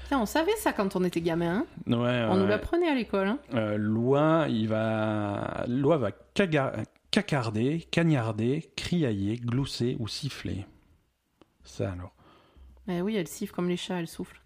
Putain, 0.04 0.20
on 0.20 0.26
savait 0.26 0.54
ça 0.56 0.72
quand 0.72 0.94
on 0.94 1.02
était 1.02 1.20
gamin. 1.20 1.64
hein. 1.64 1.66
Ouais. 1.88 2.26
On 2.30 2.36
nous 2.36 2.42
ouais. 2.42 2.48
l'apprenait 2.48 2.88
à 2.88 2.94
l'école. 2.94 3.26
hein. 3.26 3.38
Euh, 3.54 3.76
loi, 3.76 4.46
il 4.48 4.68
va, 4.68 5.64
loi 5.66 5.96
va 5.96 6.10
caga- 6.34 6.84
cacarder, 7.10 7.80
cagnarder, 7.90 8.70
criailler, 8.76 9.36
glousser 9.36 9.96
ou 9.98 10.06
siffler. 10.06 10.64
Ça 11.64 11.90
alors. 11.90 12.12
Mais 12.86 13.00
oui, 13.00 13.16
elle 13.16 13.26
siffle 13.26 13.52
comme 13.52 13.68
les 13.68 13.76
chats, 13.76 13.98
elle 13.98 14.06
souffle. 14.06 14.40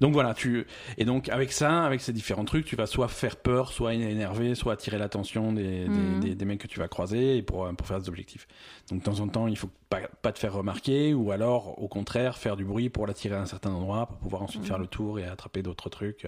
Donc 0.00 0.12
voilà, 0.12 0.32
tu 0.32 0.64
et 0.96 1.04
donc 1.04 1.28
avec 1.28 1.50
ça, 1.52 1.84
avec 1.84 2.00
ces 2.00 2.12
différents 2.12 2.44
trucs, 2.44 2.64
tu 2.64 2.76
vas 2.76 2.86
soit 2.86 3.08
faire 3.08 3.36
peur, 3.36 3.72
soit 3.72 3.94
énerver, 3.94 4.54
soit 4.54 4.74
attirer 4.74 4.96
l'attention 4.98 5.52
des, 5.52 5.88
des- 5.88 5.98
Mhm. 5.98 6.20
des, 6.20 6.34
des 6.36 6.44
mecs 6.44 6.60
que 6.60 6.68
tu 6.68 6.78
vas 6.78 6.86
croiser 6.86 7.42
pour, 7.42 7.68
pour 7.76 7.86
faire 7.86 7.98
des 8.00 8.08
objectifs. 8.08 8.46
Donc 8.90 9.00
de 9.00 9.04
temps 9.04 9.18
en 9.20 9.26
temps, 9.28 9.48
il 9.48 9.56
faut 9.58 9.70
pas, 9.90 10.00
pas 10.22 10.30
te 10.32 10.38
faire 10.38 10.52
remarquer 10.52 11.14
ou 11.14 11.32
alors 11.32 11.82
au 11.82 11.88
contraire 11.88 12.38
faire 12.38 12.56
du 12.56 12.64
bruit 12.64 12.90
pour 12.90 13.06
l'attirer 13.08 13.34
à 13.34 13.40
un 13.40 13.46
certain 13.46 13.70
endroit 13.72 14.06
pour 14.06 14.18
pouvoir 14.18 14.42
ensuite 14.42 14.62
Mhm. 14.62 14.68
faire 14.68 14.78
le 14.78 14.86
tour 14.86 15.18
et 15.18 15.24
attraper 15.24 15.62
d'autres 15.62 15.88
trucs. 15.88 16.26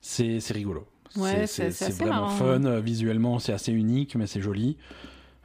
C'est 0.00 0.40
c'est 0.40 0.54
rigolo. 0.54 0.86
Ouais, 1.16 1.46
c'est 1.46 1.70
vraiment 1.92 2.22
marrant, 2.22 2.26
fun. 2.28 2.64
Euh, 2.64 2.80
Visuellement, 2.80 3.38
c'est 3.38 3.52
assez 3.52 3.72
unique, 3.72 4.16
mais 4.16 4.26
c'est 4.26 4.40
joli. 4.42 4.76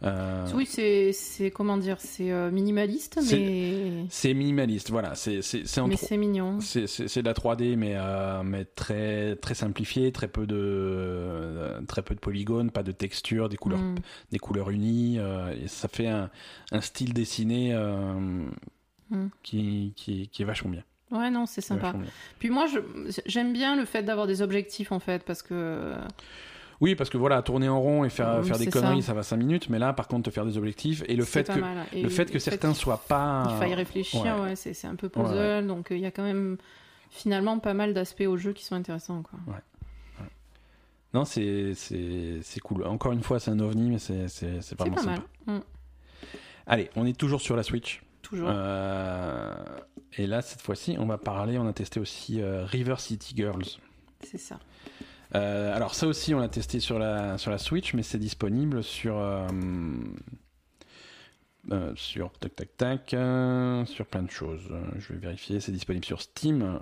Euh, 0.04 0.48
Oui, 0.56 0.66
c'est, 0.66 1.52
comment 1.52 1.78
dire, 1.78 1.98
c'est 2.00 2.32
euh, 2.32 2.50
minimaliste, 2.52 3.20
mais, 3.30 4.06
c'est 4.10 4.34
minimaliste, 4.34 4.90
voilà. 4.90 5.14
C'est 5.16 5.42
mais 5.88 5.96
c'est 5.96 6.18
mignon. 6.18 6.60
C'est 6.60 7.22
de 7.22 7.26
la 7.26 7.34
3D, 7.34 7.76
mais, 7.76 7.94
euh, 7.96 8.42
mais 8.44 8.66
très, 8.66 9.36
très 9.36 9.54
simplifié, 9.54 10.12
très 10.12 10.28
peu, 10.28 10.48
de, 10.48 10.56
euh, 10.60 11.82
très 11.88 12.02
peu 12.02 12.16
de 12.16 12.20
polygones, 12.20 12.72
pas 12.72 12.84
de 12.84 12.92
texture, 12.92 13.48
des 13.50 13.58
couleurs, 13.58 13.80
Mm. 13.80 13.96
des 14.32 14.40
couleurs 14.40 14.70
unies. 14.72 15.18
et 15.18 15.68
ça 15.68 15.88
fait 15.88 16.08
un, 16.08 16.30
un 16.72 16.82
style 16.82 17.14
dessiné 17.14 17.74
Mm. 19.12 19.28
qui, 19.44 19.94
qui, 19.96 20.30
qui 20.30 20.42
est 20.42 20.46
vachement 20.46 20.70
bien. 20.72 20.84
Ouais, 21.12 21.30
non, 21.30 21.46
c'est 21.46 21.62
sympa. 21.62 21.94
Puis 22.40 22.50
moi, 22.50 22.66
j'aime 23.26 23.52
bien 23.54 23.76
le 23.76 23.84
fait 23.86 24.02
d'avoir 24.04 24.28
des 24.28 24.42
objectifs, 24.42 24.92
en 24.92 25.00
fait, 25.00 25.24
parce 25.24 25.42
que... 25.42 25.94
Oui, 26.82 26.96
parce 26.96 27.10
que 27.12 27.18
voilà, 27.18 27.42
tourner 27.44 27.70
en 27.70 27.80
rond 27.80 28.04
et 28.04 28.10
faire, 28.10 28.44
faire 28.44 28.58
des 28.58 28.66
conneries, 28.68 29.02
ça. 29.04 29.08
ça. 29.10 29.14
va 29.14 29.24
5 29.24 29.38
minutes, 29.38 29.70
mais 29.70 29.78
là, 29.80 29.94
par 29.94 30.08
contre, 30.08 30.24
te 30.30 30.34
faire 30.34 30.46
des 30.46 30.58
objectifs 30.58 31.04
et 31.08 31.16
le 31.16 31.24
fait 31.24 31.48
que, 31.48 31.60
mal. 31.60 31.86
Le 31.94 32.10
fait 32.10 32.32
que 32.32 32.40
certains 32.40 32.70
qu'il- 32.70 32.78
soient 32.78 33.04
pas. 33.08 33.46
Il 33.52 33.58
faille 33.58 33.76
réfléchir, 33.76 34.22
ouais. 34.40 34.42
ouais, 34.50 34.56
c'est, 34.56 34.86
un 34.88 34.96
peu 34.96 35.08
puzzle, 35.08 35.36
Ouais, 35.36 35.62
donc 35.64 35.92
euh, 35.92 35.96
il 35.96 36.02
y 36.02 36.06
a 36.08 36.12
quand 36.12 36.24
même 36.24 36.58
finalement 37.12 37.60
pas 37.60 37.74
mal 37.76 37.94
d'aspects 37.94 38.26
au 38.28 38.36
jeu 38.38 38.52
qui 38.54 38.66
sont 38.66 38.76
intéressants, 38.76 39.22
quoi. 39.22 39.40
Non, 41.14 41.26
c'est 41.26 41.74
c'est- 41.76 42.40
c'est 42.42 42.60
cool. 42.62 42.86
Encore 42.86 43.12
une 43.12 43.22
fois, 43.22 43.40
c'est 43.40 43.52
un 43.52 43.60
ovni, 43.60 43.90
mais 43.90 44.00
c'est 44.00 44.28
c'est- 44.30 44.56
c'est 44.56 44.62
C'est 44.62 44.80
vraiment 44.80 44.96
pas 44.96 45.02
sympa. 45.02 45.22
mal. 45.46 45.58
Mm. 45.58 45.64
Allez, 46.68 46.90
on 46.96 47.06
est 47.06 47.18
toujours 47.18 47.42
sur 47.42 47.56
la 47.58 47.64
Switch. 47.64 48.02
Toujours. 48.22 48.48
Euh, 48.50 49.54
et 50.18 50.26
là, 50.26 50.42
cette 50.42 50.62
fois-ci, 50.62 50.96
on 51.00 51.06
va 51.06 51.18
parler, 51.18 51.58
on 51.58 51.68
a 51.68 51.74
testé 51.74 52.00
aussi 52.00 52.42
euh, 52.42 52.64
River 52.66 52.96
City 52.98 53.34
Girls. 53.36 53.66
C'est 54.24 54.38
ça. 54.38 54.58
Euh, 55.36 55.76
alors 55.76 55.96
ça 55.96 56.08
aussi, 56.08 56.34
on 56.34 56.40
l'a 56.40 56.50
testé 56.50 56.80
sur 56.80 57.00
la, 57.00 57.38
sur 57.38 57.52
la 57.52 57.58
Switch, 57.58 57.94
mais 57.94 58.04
c'est 58.04 58.18
disponible 58.18 58.84
sur... 58.84 59.18
euh, 59.18 59.48
euh, 61.72 61.94
sur 61.96 62.32
tac 62.40 62.56
tac 62.56 62.76
tac 62.76 63.10
sur 63.88 64.06
plein 64.08 64.24
de 64.24 64.32
choses. 64.32 64.68
Je 64.98 65.14
vais 65.14 65.20
vérifier. 65.20 65.60
C'est 65.60 65.72
disponible 65.72 66.04
sur 66.04 66.22
Steam 66.22 66.80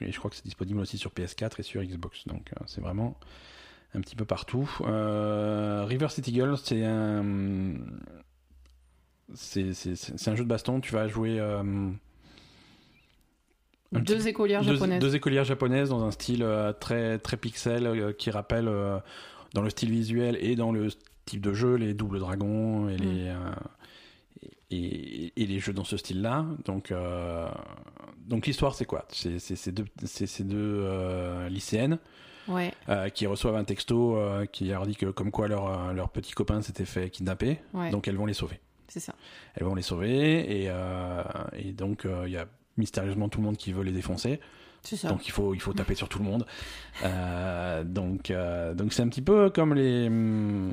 je, 0.00 0.10
je 0.10 0.18
crois 0.18 0.30
que 0.30 0.36
c'est 0.36 0.44
disponible 0.44 0.80
aussi 0.80 0.96
sur 0.96 1.10
PS4 1.10 1.52
et 1.58 1.62
sur 1.62 1.82
Xbox. 1.82 2.26
Donc 2.26 2.50
c'est 2.66 2.80
vraiment 2.80 3.18
un 3.94 4.00
petit 4.00 4.16
peu 4.16 4.24
partout. 4.24 4.68
River 4.80 6.08
City 6.08 6.32
Girls 6.32 6.56
c'est 6.56 6.84
un 6.84 7.74
c'est 9.34 10.28
un 10.28 10.34
jeu 10.34 10.44
de 10.44 10.48
baston. 10.48 10.80
Tu 10.80 10.94
vas 10.94 11.06
jouer 11.06 11.38
Deux 14.00 14.28
écolières 14.28 14.62
deux, 14.62 14.74
japonaises. 14.74 15.00
deux 15.00 15.14
écolières 15.16 15.44
japonaises 15.44 15.88
dans 15.90 16.04
un 16.04 16.10
style 16.10 16.42
euh, 16.42 16.72
très 16.72 17.18
très 17.18 17.36
pixel 17.36 17.86
euh, 17.86 18.12
qui 18.12 18.30
rappelle 18.30 18.68
euh, 18.68 18.98
dans 19.54 19.62
le 19.62 19.70
style 19.70 19.90
visuel 19.90 20.36
et 20.40 20.56
dans 20.56 20.72
le 20.72 20.88
type 21.26 21.40
de 21.40 21.52
jeu 21.54 21.74
les 21.76 21.94
doubles 21.94 22.18
dragons 22.18 22.88
et 22.88 22.96
les 22.96 23.28
euh, 23.28 23.36
et, 24.70 25.32
et 25.36 25.46
les 25.46 25.60
jeux 25.60 25.72
dans 25.72 25.84
ce 25.84 25.96
style-là. 25.96 26.44
Donc 26.64 26.90
euh, 26.90 27.48
donc 28.26 28.46
l'histoire 28.46 28.74
c'est 28.74 28.84
quoi? 28.86 29.06
C'est 29.10 29.38
c'est 29.38 29.72
deux 29.72 29.84
ces 30.04 30.44
deux 30.44 30.80
euh, 30.84 31.48
lycéennes 31.48 31.98
Ouais, 32.46 32.74
euh, 32.90 33.08
qui 33.08 33.26
reçoivent 33.26 33.56
un 33.56 33.64
texto 33.64 34.18
qui 34.52 34.66
leur 34.66 34.86
dit 34.86 34.96
que 34.96 35.06
comme 35.06 35.30
quoi 35.30 35.48
leur 35.48 35.94
leur 35.94 36.10
petit 36.10 36.32
copain 36.32 36.60
s'était 36.60 36.84
fait 36.84 37.08
kidnapper. 37.08 37.58
ouais, 37.72 37.88
Donc 37.90 38.06
elles 38.06 38.16
vont 38.16 38.26
les 38.26 38.34
sauver. 38.34 38.60
c'est 38.88 39.00
ça. 39.00 39.14
Elles 39.54 39.64
vont 39.64 39.74
les 39.74 39.80
sauver 39.82 40.64
et, 40.64 40.70
et 41.54 41.72
donc 41.72 42.06
il 42.26 42.30
y 42.32 42.36
a 42.36 42.46
mystérieusement 42.76 43.28
tout 43.28 43.40
le 43.40 43.44
monde 43.46 43.56
qui 43.56 43.72
veut 43.72 43.82
les 43.82 43.92
défoncer. 43.92 44.40
C'est 44.82 44.96
ça. 44.96 45.08
Donc 45.08 45.26
il 45.26 45.30
faut, 45.30 45.54
il 45.54 45.60
faut 45.60 45.72
taper 45.72 45.94
sur 45.94 46.08
tout 46.08 46.18
le 46.18 46.24
monde. 46.24 46.46
Euh, 47.02 47.82
donc 47.82 48.30
euh, 48.30 48.72
donc 48.72 48.92
c'est 48.92 49.02
un 49.02 49.08
petit 49.08 49.20
peu 49.20 49.50
comme 49.50 49.74
les 49.74 50.06
hum, 50.06 50.72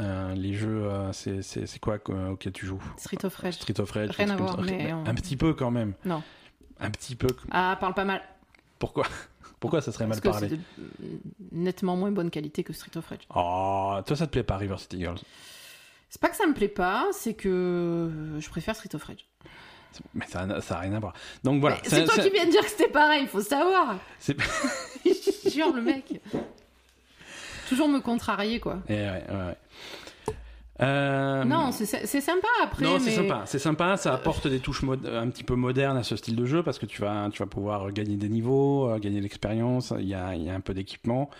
euh, 0.00 0.34
les 0.34 0.54
jeux. 0.54 0.88
c'est 1.12 1.78
quoi 1.80 1.98
auquel 2.30 2.52
tu 2.52 2.64
joues? 2.64 2.80
Street 2.96 3.18
of 3.24 3.34
Rage. 3.34 3.54
Street 3.54 3.80
of 3.80 3.90
Rage. 3.90 4.10
Rien 4.16 4.30
à 4.30 4.36
voir, 4.36 4.62
mais 4.62 4.92
on- 4.92 5.04
un 5.04 5.14
petit 5.14 5.36
peu 5.36 5.52
quand 5.52 5.72
même. 5.72 5.94
Non. 6.04 6.22
Un 6.78 6.90
petit 6.90 7.16
peu. 7.16 7.26
Ah, 7.50 7.76
parle 7.80 7.94
pas 7.94 8.04
mal. 8.04 8.22
Pourquoi? 8.78 9.04
Pourquoi 9.60 9.80
ça 9.80 9.90
serait 9.90 10.06
Parce 10.06 10.22
mal 10.22 10.32
parlé? 10.32 10.48
c'est 10.48 10.56
de 10.56 11.18
nettement 11.50 11.96
moins 11.96 12.12
bonne 12.12 12.30
qualité 12.30 12.62
que 12.62 12.72
Street 12.72 12.96
of 12.96 13.06
Rage. 13.08 13.26
Oh, 13.34 13.96
toi 14.06 14.16
ça 14.16 14.26
te 14.26 14.30
plaît 14.32 14.44
pas 14.44 14.56
River 14.58 14.76
City 14.78 14.98
Girls? 15.00 15.18
C'est 16.08 16.20
pas 16.20 16.28
que 16.28 16.36
ça 16.36 16.46
me 16.46 16.54
plaît 16.54 16.68
pas, 16.68 17.08
c'est 17.12 17.34
que 17.34 18.38
je 18.38 18.48
préfère 18.48 18.76
Street 18.76 18.94
of 18.94 19.02
Rage. 19.02 19.26
Mais 20.14 20.26
ça 20.26 20.60
ça 20.60 20.76
a 20.76 20.80
rien 20.80 20.94
à 20.94 21.00
voir. 21.00 21.14
Donc 21.44 21.60
voilà. 21.60 21.76
C'est 21.84 22.04
toi 22.04 22.14
qui 22.22 22.30
viens 22.30 22.46
de 22.46 22.50
dire 22.50 22.62
que 22.62 22.70
c'était 22.70 22.88
pareil, 22.88 23.22
il 23.22 23.28
faut 23.28 23.40
savoir. 23.40 23.96
c'est- 24.18 24.36
jure, 25.50 25.72
le 25.74 25.82
mec. 25.82 26.20
Toujours 27.68 27.88
me 27.88 28.00
contrarier, 28.00 28.60
quoi. 28.60 28.78
Eh 28.88 28.92
ouais, 28.94 29.24
ouais, 29.28 29.34
ouais. 29.34 29.56
Euh, 30.82 31.44
Non, 31.44 31.72
c'est 31.72 31.86
sympa 32.20 32.46
après, 32.62 32.84
Non, 32.84 32.94
mais... 32.94 32.98
c'est 33.00 33.10
sympa. 33.12 33.42
C'est 33.46 33.58
sympa. 33.58 33.96
Ça 33.96 34.12
apporte 34.12 34.46
des 34.46 34.60
touches 34.60 34.84
un 34.84 35.28
petit 35.30 35.42
peu 35.44 35.54
modernes 35.54 35.96
à 35.96 36.02
ce 36.02 36.16
style 36.16 36.36
de 36.36 36.44
jeu 36.44 36.62
parce 36.62 36.78
que 36.78 36.84
tu 36.86 37.00
vas, 37.00 37.28
tu 37.32 37.42
vas 37.42 37.46
pouvoir 37.48 37.90
gagner 37.92 38.16
des 38.16 38.28
niveaux, 38.28 38.90
euh, 38.90 38.98
gagner 38.98 39.18
de 39.18 39.22
l'expérience. 39.22 39.94
Il 39.98 40.06
y 40.06 40.14
a, 40.14 40.34
y 40.36 40.50
a 40.50 40.54
un 40.54 40.60
peu 40.60 40.74
d'équipement. 40.74 41.30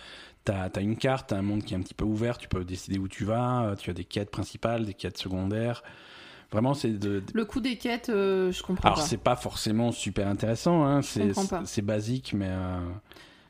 T'as 0.43 0.69
as 0.75 0.79
une 0.79 0.97
carte, 0.97 1.29
t'as 1.29 1.35
un 1.37 1.41
monde 1.43 1.63
qui 1.63 1.73
est 1.75 1.77
un 1.77 1.81
petit 1.81 1.93
peu 1.93 2.05
ouvert. 2.05 2.37
Tu 2.39 2.47
peux 2.47 2.63
décider 2.63 2.97
où 2.97 3.07
tu 3.07 3.25
vas. 3.25 3.63
euh, 3.65 3.75
Tu 3.75 3.89
as 3.91 3.93
des 3.93 4.05
quêtes 4.05 4.31
principales, 4.31 4.85
des 4.85 4.93
quêtes 4.95 5.17
secondaires. 5.19 5.83
Vraiment, 6.51 6.73
c'est 6.73 6.91
de. 6.91 7.23
Le 7.33 7.45
coup 7.45 7.59
des 7.59 7.77
quêtes, 7.77 8.09
euh, 8.09 8.51
je 8.51 8.63
comprends 8.63 8.87
Alors, 8.89 8.99
pas. 8.99 9.05
c'est 9.05 9.17
pas 9.17 9.35
forcément 9.35 9.91
super 9.91 10.27
intéressant. 10.27 10.85
Hein. 10.85 11.01
C'est 11.01 11.81
basique, 11.81 12.33
mais. 12.33 12.47
euh, 12.49 12.79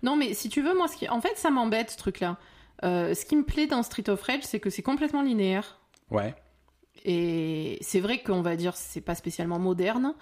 Non, 0.03 0.15
mais 0.15 0.33
si 0.33 0.49
tu 0.49 0.61
veux, 0.63 0.75
moi, 0.75 0.87
ce 0.87 0.97
qui... 0.97 1.07
en 1.09 1.21
fait, 1.21 1.35
ça 1.37 1.49
m'embête, 1.51 1.91
ce 1.91 1.97
truc-là. 1.97 2.37
Euh, 2.83 3.13
ce 3.13 3.25
qui 3.25 3.35
me 3.35 3.43
plaît 3.43 3.67
dans 3.67 3.83
Street 3.83 4.09
of 4.09 4.21
Rage, 4.23 4.43
c'est 4.43 4.59
que 4.59 4.69
c'est 4.69 4.81
complètement 4.83 5.21
linéaire. 5.21 5.79
Ouais. 6.11 6.33
Et 7.05 7.77
c'est 7.81 7.99
vrai 7.99 8.21
qu'on 8.21 8.41
va 8.41 8.55
dire 8.55 8.75
c'est 8.75 9.01
pas 9.01 9.15
spécialement 9.15 9.59
moderne, 9.59 10.13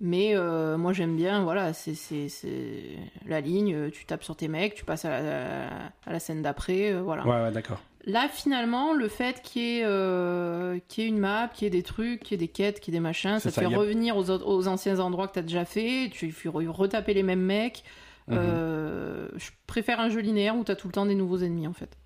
mais 0.00 0.34
euh, 0.36 0.78
moi 0.78 0.92
j'aime 0.92 1.16
bien, 1.16 1.42
voilà, 1.42 1.72
c'est 1.72 1.94
c'est- 1.94 2.28
c'est 2.28 2.96
la 3.26 3.40
ligne, 3.40 3.90
tu 3.90 4.06
tapes 4.06 4.22
sur 4.22 4.36
tes 4.36 4.48
mecs, 4.48 4.74
tu 4.74 4.84
passes 4.84 5.04
à 5.04 5.10
la, 5.10 5.66
à 6.06 6.12
la 6.12 6.20
scène 6.20 6.40
d'après, 6.42 6.92
euh, 6.92 7.02
voilà. 7.02 7.26
Ouais, 7.26 7.42
ouais, 7.44 7.50
d'accord. 7.52 7.80
Là 8.06 8.28
finalement, 8.32 8.94
le 8.94 9.08
fait 9.08 9.42
qu'il 9.42 9.62
y, 9.62 9.78
ait, 9.80 9.82
euh, 9.84 10.78
qu'il 10.88 11.04
y 11.04 11.06
ait 11.06 11.10
une 11.10 11.18
map, 11.18 11.48
qu'il 11.52 11.64
y 11.64 11.66
ait 11.66 11.70
des 11.70 11.82
trucs, 11.82 12.20
qu'il 12.22 12.32
y 12.32 12.34
ait 12.34 12.46
des 12.46 12.48
quêtes, 12.52 12.80
qu'il 12.80 12.94
y 12.94 12.96
ait 12.96 12.98
des 12.98 13.02
machins, 13.02 13.38
ça 13.38 13.50
te 13.50 13.60
fait 13.60 13.66
a- 13.66 13.78
revenir 13.78 14.16
aux, 14.16 14.66
anciens 14.68 15.00
endroits 15.00 15.28
que 15.28 15.34
t'as 15.34 15.42
déjà 15.42 15.64
fait, 15.66 16.08
tu 16.10 16.32
fais 16.32 16.48
re- 16.48 16.66
retaper 16.68 17.12
les 17.14 17.22
mêmes 17.22 17.42
mecs. 17.42 17.84
Mhm. 18.28 18.38
Euh, 18.38 19.28
je 19.36 19.50
préfère 19.66 20.00
un 20.00 20.08
jeu 20.08 20.20
linéaire 20.20 20.56
où 20.56 20.64
t'as 20.64 20.76
tout 20.76 20.86
le 20.88 20.92
temps 20.92 21.04
des 21.06 21.14
nouveaux 21.14 21.38
ennemis 21.38 21.66
en 21.66 21.72
fait. 21.74 21.96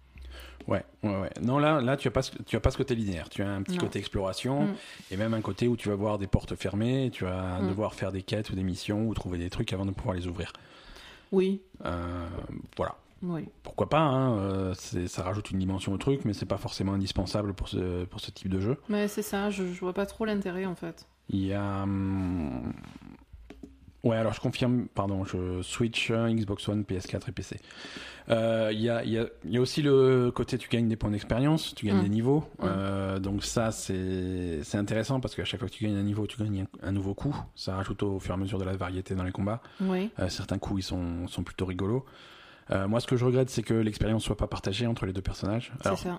Ouais, 0.66 0.82
ouais, 1.02 1.20
ouais. 1.20 1.30
Non, 1.42 1.58
là, 1.58 1.80
là 1.82 1.96
tu 1.96 2.08
as 2.08 2.10
pas, 2.10 2.22
ce- 2.22 2.32
tu 2.46 2.56
as 2.56 2.60
pas 2.60 2.70
ce 2.70 2.78
côté 2.78 2.94
linéaire. 2.94 3.28
Tu 3.28 3.42
as 3.42 3.48
un 3.50 3.62
petit 3.62 3.74
Non. 3.76 3.82
côté 3.84 3.98
exploration 3.98 4.62
Mm. 4.62 4.74
et 5.12 5.16
même 5.16 5.34
un 5.34 5.42
côté 5.42 5.68
où 5.68 5.76
tu 5.76 5.90
vas 5.90 5.94
voir 5.94 6.18
des 6.18 6.26
portes 6.26 6.56
fermées, 6.56 7.10
tu 7.12 7.24
vas 7.24 7.60
Mm. 7.60 7.68
devoir 7.68 7.94
faire 7.94 8.10
des 8.12 8.22
quêtes 8.22 8.50
ou 8.50 8.54
des 8.54 8.62
missions 8.62 9.06
ou 9.06 9.14
trouver 9.14 9.38
des 9.38 9.50
trucs 9.50 9.72
avant 9.74 9.84
de 9.86 9.90
pouvoir 9.92 10.16
les 10.16 10.26
ouvrir. 10.26 10.52
Oui, 11.32 11.60
Euh, 11.84 12.26
voilà. 12.76 12.94
Oui. 13.26 13.48
pourquoi 13.62 13.88
pas, 13.88 14.00
hein, 14.00 14.38
euh, 14.38 14.74
ça 14.74 15.22
rajoute 15.22 15.50
une 15.50 15.58
dimension 15.58 15.92
au 15.92 15.98
truc, 15.98 16.24
mais 16.24 16.32
c'est 16.32 16.46
pas 16.46 16.58
forcément 16.58 16.92
indispensable 16.92 17.54
pour 17.54 17.68
ce, 17.68 18.04
pour 18.04 18.20
ce 18.20 18.30
type 18.30 18.48
de 18.48 18.60
jeu. 18.60 18.76
Mais 18.88 19.08
c'est 19.08 19.22
ça, 19.22 19.50
je, 19.50 19.64
je 19.64 19.80
vois 19.80 19.94
pas 19.94 20.06
trop 20.06 20.24
l'intérêt 20.24 20.66
en 20.66 20.74
fait. 20.74 21.06
Il 21.30 21.44
y 21.44 21.52
a. 21.54 21.82
hum, 21.82 22.72
Ouais, 24.02 24.18
alors 24.18 24.34
je 24.34 24.40
confirme, 24.40 24.86
pardon, 24.94 25.24
je 25.24 25.62
Switch, 25.62 26.10
euh, 26.10 26.28
Xbox 26.28 26.68
One, 26.68 26.82
PS4 26.82 27.30
et 27.30 27.32
PC. 27.32 27.58
Euh, 28.28 28.68
Il 28.70 28.78
y, 28.82 28.90
a, 28.90 29.02
y, 29.02 29.16
a, 29.16 29.24
y 29.46 29.56
a 29.56 29.60
aussi 29.62 29.80
le 29.80 30.30
côté 30.30 30.58
tu 30.58 30.68
gagnes 30.68 30.88
des 30.88 30.96
points 30.96 31.08
d'expérience, 31.10 31.74
tu 31.74 31.86
gagnes 31.86 32.00
Mm. 32.00 32.02
des 32.02 32.08
niveaux. 32.10 32.40
Mm. 32.58 32.64
Euh, 32.64 33.18
donc 33.18 33.44
ça, 33.44 33.70
c'est 33.70 34.62
c'est 34.62 34.76
intéressant 34.76 35.20
parce 35.20 35.34
qu'à 35.34 35.46
chaque 35.46 35.58
fois 35.60 35.70
que 35.70 35.74
tu 35.74 35.84
gagnes 35.84 35.96
un 35.96 36.02
niveau, 36.02 36.26
tu 36.26 36.36
gagnes 36.36 36.66
un, 36.82 36.88
un 36.88 36.92
nouveau 36.92 37.14
coup. 37.14 37.34
Ça 37.54 37.76
rajoute 37.76 38.02
au 38.02 38.18
fur 38.20 38.32
et 38.32 38.34
à 38.34 38.36
mesure 38.36 38.58
de 38.58 38.64
la 38.64 38.76
variété 38.76 39.14
dans 39.14 39.24
les 39.24 39.32
combats. 39.32 39.62
Oui. 39.80 40.10
Euh, 40.18 40.28
certains 40.28 40.58
coups, 40.58 40.80
ils 40.80 40.86
sont, 40.86 41.26
sont 41.26 41.42
plutôt 41.42 41.64
rigolos. 41.64 42.04
Euh, 42.70 42.88
moi, 42.88 43.00
ce 43.00 43.06
que 43.06 43.16
je 43.16 43.24
regrette, 43.24 43.50
c'est 43.50 43.62
que 43.62 43.74
l'expérience 43.74 44.24
soit 44.24 44.36
pas 44.36 44.46
partagée 44.46 44.86
entre 44.86 45.06
les 45.06 45.12
deux 45.12 45.20
personnages. 45.22 45.72
C'est 45.82 45.88
ça. 45.96 46.18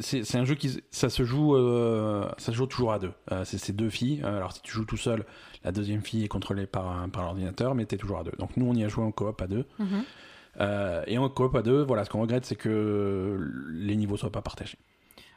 c'est- 0.00 0.36
un 0.38 0.44
jeu 0.44 0.54
qui 0.54 0.80
ça 0.90 1.10
se 1.10 1.24
joue 1.24 1.56
euh, 1.56 2.28
ça 2.38 2.52
se 2.52 2.56
joue 2.56 2.66
toujours 2.66 2.92
à 2.92 2.98
deux. 2.98 3.12
Euh, 3.32 3.44
c'est 3.44 3.58
ces 3.58 3.72
deux 3.72 3.90
filles. 3.90 4.22
Alors 4.24 4.52
si 4.52 4.62
tu 4.62 4.72
joues 4.72 4.84
tout 4.84 4.96
seul, 4.96 5.24
la 5.64 5.72
deuxième 5.72 6.02
fille 6.02 6.24
est 6.24 6.28
contrôlée 6.28 6.66
par 6.66 7.08
par 7.10 7.24
l'ordinateur, 7.24 7.74
mais 7.74 7.84
t'es 7.84 7.96
toujours 7.96 8.18
à 8.20 8.24
deux. 8.24 8.32
Donc 8.38 8.56
nous 8.56 8.66
on 8.66 8.74
y 8.74 8.84
a 8.84 8.88
joué 8.88 9.04
en 9.04 9.10
coop 9.10 9.40
à 9.42 9.46
deux. 9.48 9.66
Mhm. 9.78 10.04
Et 11.08 11.18
en 11.18 11.28
coop 11.28 11.54
à 11.56 11.62
deux, 11.62 11.82
voilà, 11.82 12.04
ce 12.04 12.10
qu'on 12.10 12.20
regrette, 12.22 12.46
c'est 12.46 12.56
que 12.56 13.38
les 13.72 13.96
niveaux 13.96 14.16
soient 14.16 14.30
pas 14.32 14.40
partagés. 14.40 14.78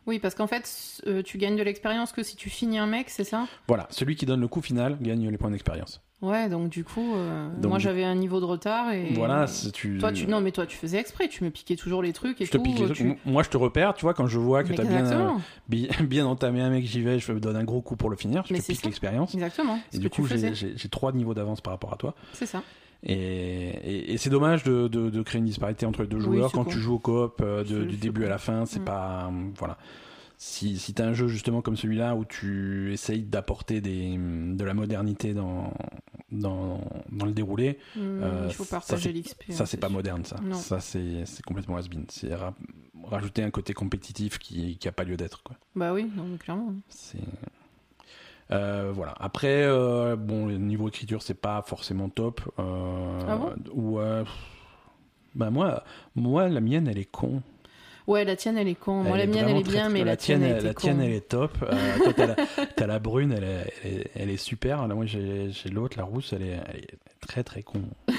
Oui, 0.07 0.19
parce 0.19 0.33
qu'en 0.35 0.47
fait, 0.47 1.01
euh, 1.07 1.21
tu 1.21 1.38
gagnes 1.38 1.55
de 1.55 1.63
l'expérience 1.63 2.12
que 2.12 2.23
si 2.23 2.35
tu 2.35 2.49
finis 2.49 2.79
un 2.79 2.88
mec, 2.88 3.09
c'est 3.09 3.23
ça? 3.23 3.47
Voilà, 3.67 3.88
celui 3.91 4.15
qui 4.15 4.25
donne 4.25 4.41
le 4.41 4.47
coup 4.47 4.62
final 4.62 4.97
gagne 5.01 5.29
les 5.29 5.38
points 5.38 5.51
d'expérience. 5.51 6.01
Ouais, 6.21 6.49
donc 6.49 6.67
du 6.69 6.83
coup, 6.83 7.15
euh, 7.15 7.47
Donc, 7.62 7.69
moi 7.69 7.79
j'avais 7.79 8.03
un 8.03 8.15
niveau 8.15 8.41
de 8.41 8.45
retard 8.45 8.91
et. 8.91 9.13
Voilà, 9.13 9.45
tu. 9.73 9.97
Toi, 9.99 10.12
tu... 10.12 10.27
Non, 10.27 10.41
mais 10.41 10.51
toi, 10.51 10.65
tu 10.65 10.75
faisais 10.75 10.97
exprès, 10.99 11.29
tu 11.29 11.45
me 11.45 11.49
piquais 11.49 11.77
toujours 11.77 12.01
les 12.03 12.12
trucs 12.12 12.41
et 12.41 12.45
je 12.45 12.51
te 12.51 12.57
tout. 12.57 12.63
pique 12.63 12.79
les 12.79 12.88
tu- 12.91 13.05
trucs. 13.05 13.25
Moi, 13.25 13.41
je 13.43 13.49
te 13.49 13.55
repère, 13.55 13.93
tu 13.93 14.01
vois, 14.01 14.13
quand 14.13 14.27
je 14.27 14.38
vois 14.38 14.63
que 14.65 14.73
t'as 14.73 14.83
bien, 14.83 15.05
euh, 15.12 15.29
bien, 16.03 16.25
entamé 16.25 16.59
un 16.62 16.69
mec, 16.71 16.85
j'y 16.85 17.01
vais, 17.01 17.19
je 17.19 17.31
me 17.31 17.39
donne 17.39 17.55
un 17.55 17.63
gros 17.63 17.81
coup 17.81 17.95
pour 17.95 18.09
le 18.09 18.17
finir, 18.17 18.43
je 18.45 18.53
Mais 18.53 18.59
te 18.59 18.65
pique 18.65 18.83
l'expérience. 18.83 19.33
exactement. 19.33 19.79
Et 19.93 19.99
du 19.99 20.09
coup, 20.09 20.25
j'ai 20.27 20.89
trois 20.89 21.13
niveaux 21.13 21.33
d'avance 21.33 21.62
par 21.62 21.71
rapport 21.71 21.93
à 21.93 21.97
toi. 21.97 22.15
c'est 22.33 22.45
ça. 22.45 22.63
Et, 23.03 23.13
et- 23.13 24.13
et 24.13 24.17
c'est 24.17 24.29
dommage 24.29 24.63
de, 24.63 24.88
de- 24.89 25.09
de 25.09 25.21
créer 25.21 25.39
une 25.39 25.45
disparité 25.45 25.85
entre 25.85 26.01
les 26.01 26.07
deux 26.07 26.19
joueurs 26.19 26.51
quand 26.51 26.65
tu 26.65 26.79
joues 26.79 26.95
au 26.95 26.99
coop 26.99 27.39
euh, 27.41 27.63
de- 27.63 27.85
du 27.85 27.95
début 27.97 28.25
à 28.25 28.29
la 28.29 28.38
fin. 28.38 28.65
C'est 28.65 28.79
Mm. 28.81 28.85
pas 28.85 29.25
euh, 29.31 29.49
voilà. 29.57 29.77
Si, 30.41 30.77
si 30.77 30.93
t'as 30.93 31.05
un 31.05 31.13
jeu 31.13 31.27
justement 31.27 31.62
comme 31.62 31.75
celui-là 31.75 32.15
où 32.15 32.23
tu 32.23 32.93
essayes 32.93 33.23
d'apporter 33.23 33.81
de 33.81 34.63
la 34.63 34.73
modernité 34.73 35.33
dans 35.33 35.73
dans, 36.31 36.79
dans 37.12 37.25
le 37.25 37.31
déroulé, 37.31 37.79
Hum, 37.97 38.19
Euh, 38.21 38.45
il 38.47 38.53
faut 38.53 38.63
partager 38.65 39.12
l'XP. 39.12 39.51
ça 39.51 39.65
c'est 39.65 39.77
pas 39.79 39.89
moderne 39.89 40.23
ça. 40.25 40.35
Non. 40.43 40.55
Ça 40.55 40.79
c'est 40.79 41.23
complètement 41.45 41.75
has-been. 41.77 42.05
C'est 42.09 42.33
ra- 42.35 42.53
rajouter 43.05 43.43
un 43.43 43.49
côté 43.51 43.73
compétitif 43.73 44.38
qui 44.39 44.77
qui 44.77 44.88
a 44.88 44.91
pas 44.91 45.03
lieu 45.03 45.17
d'être. 45.17 45.41
Bah 45.75 45.93
oui, 45.93 46.09
non, 46.15 46.38
clairement. 46.38 46.73
C'est 46.89 47.17
euh, 48.51 48.91
voilà. 48.93 49.13
Après, 49.19 49.63
euh, 49.63 50.15
bon, 50.15 50.47
le 50.47 50.57
niveau 50.57 50.88
écriture, 50.88 51.21
c'est 51.21 51.39
pas 51.39 51.62
forcément 51.65 52.09
top. 52.09 52.41
Euh, 52.59 53.19
Ah 53.27 53.38
bon? 53.38 53.53
ou, 53.73 53.99
bah 55.35 55.49
moi, 55.49 55.83
moi, 56.15 56.49
la 56.49 56.59
mienne, 56.59 56.88
elle 56.88 56.97
est 56.97 57.09
con. 57.09 57.41
Ouais, 58.07 58.25
la 58.25 58.35
tienne, 58.35 58.57
elle 58.57 58.67
est 58.67 58.73
con. 58.73 59.03
Moi, 59.03 59.17
la 59.17 59.27
mienne, 59.27 59.45
elle 59.47 59.57
est 59.57 59.63
bien, 59.63 59.88
mais 59.89 60.03
la, 60.03 60.17
tienne, 60.17 60.41
elle, 60.41 60.63
la 60.63 60.73
tienne, 60.73 60.99
elle 60.99 61.12
est 61.12 61.27
top. 61.27 61.59
Toi, 61.59 62.13
t'as 62.15 62.25
la, 62.25 62.35
t'as 62.75 62.88
la 62.88 62.97
brune, 62.97 63.31
elle 63.38 63.43
est, 63.43 63.73
elle 63.83 63.93
est, 63.93 64.12
elle 64.15 64.29
est 64.31 64.38
super. 64.38 64.88
Là, 64.88 64.95
moi, 64.95 65.05
j'ai 65.05 65.51
j'ai 65.51 65.69
l'autre, 65.69 65.95
la 65.97 66.05
rousse, 66.05 66.33
elle 66.33 66.41
est, 66.41 66.59
elle 66.67 66.79
est 66.79 66.97
très 67.21 67.43
très 67.43 67.62
con. 67.62 67.83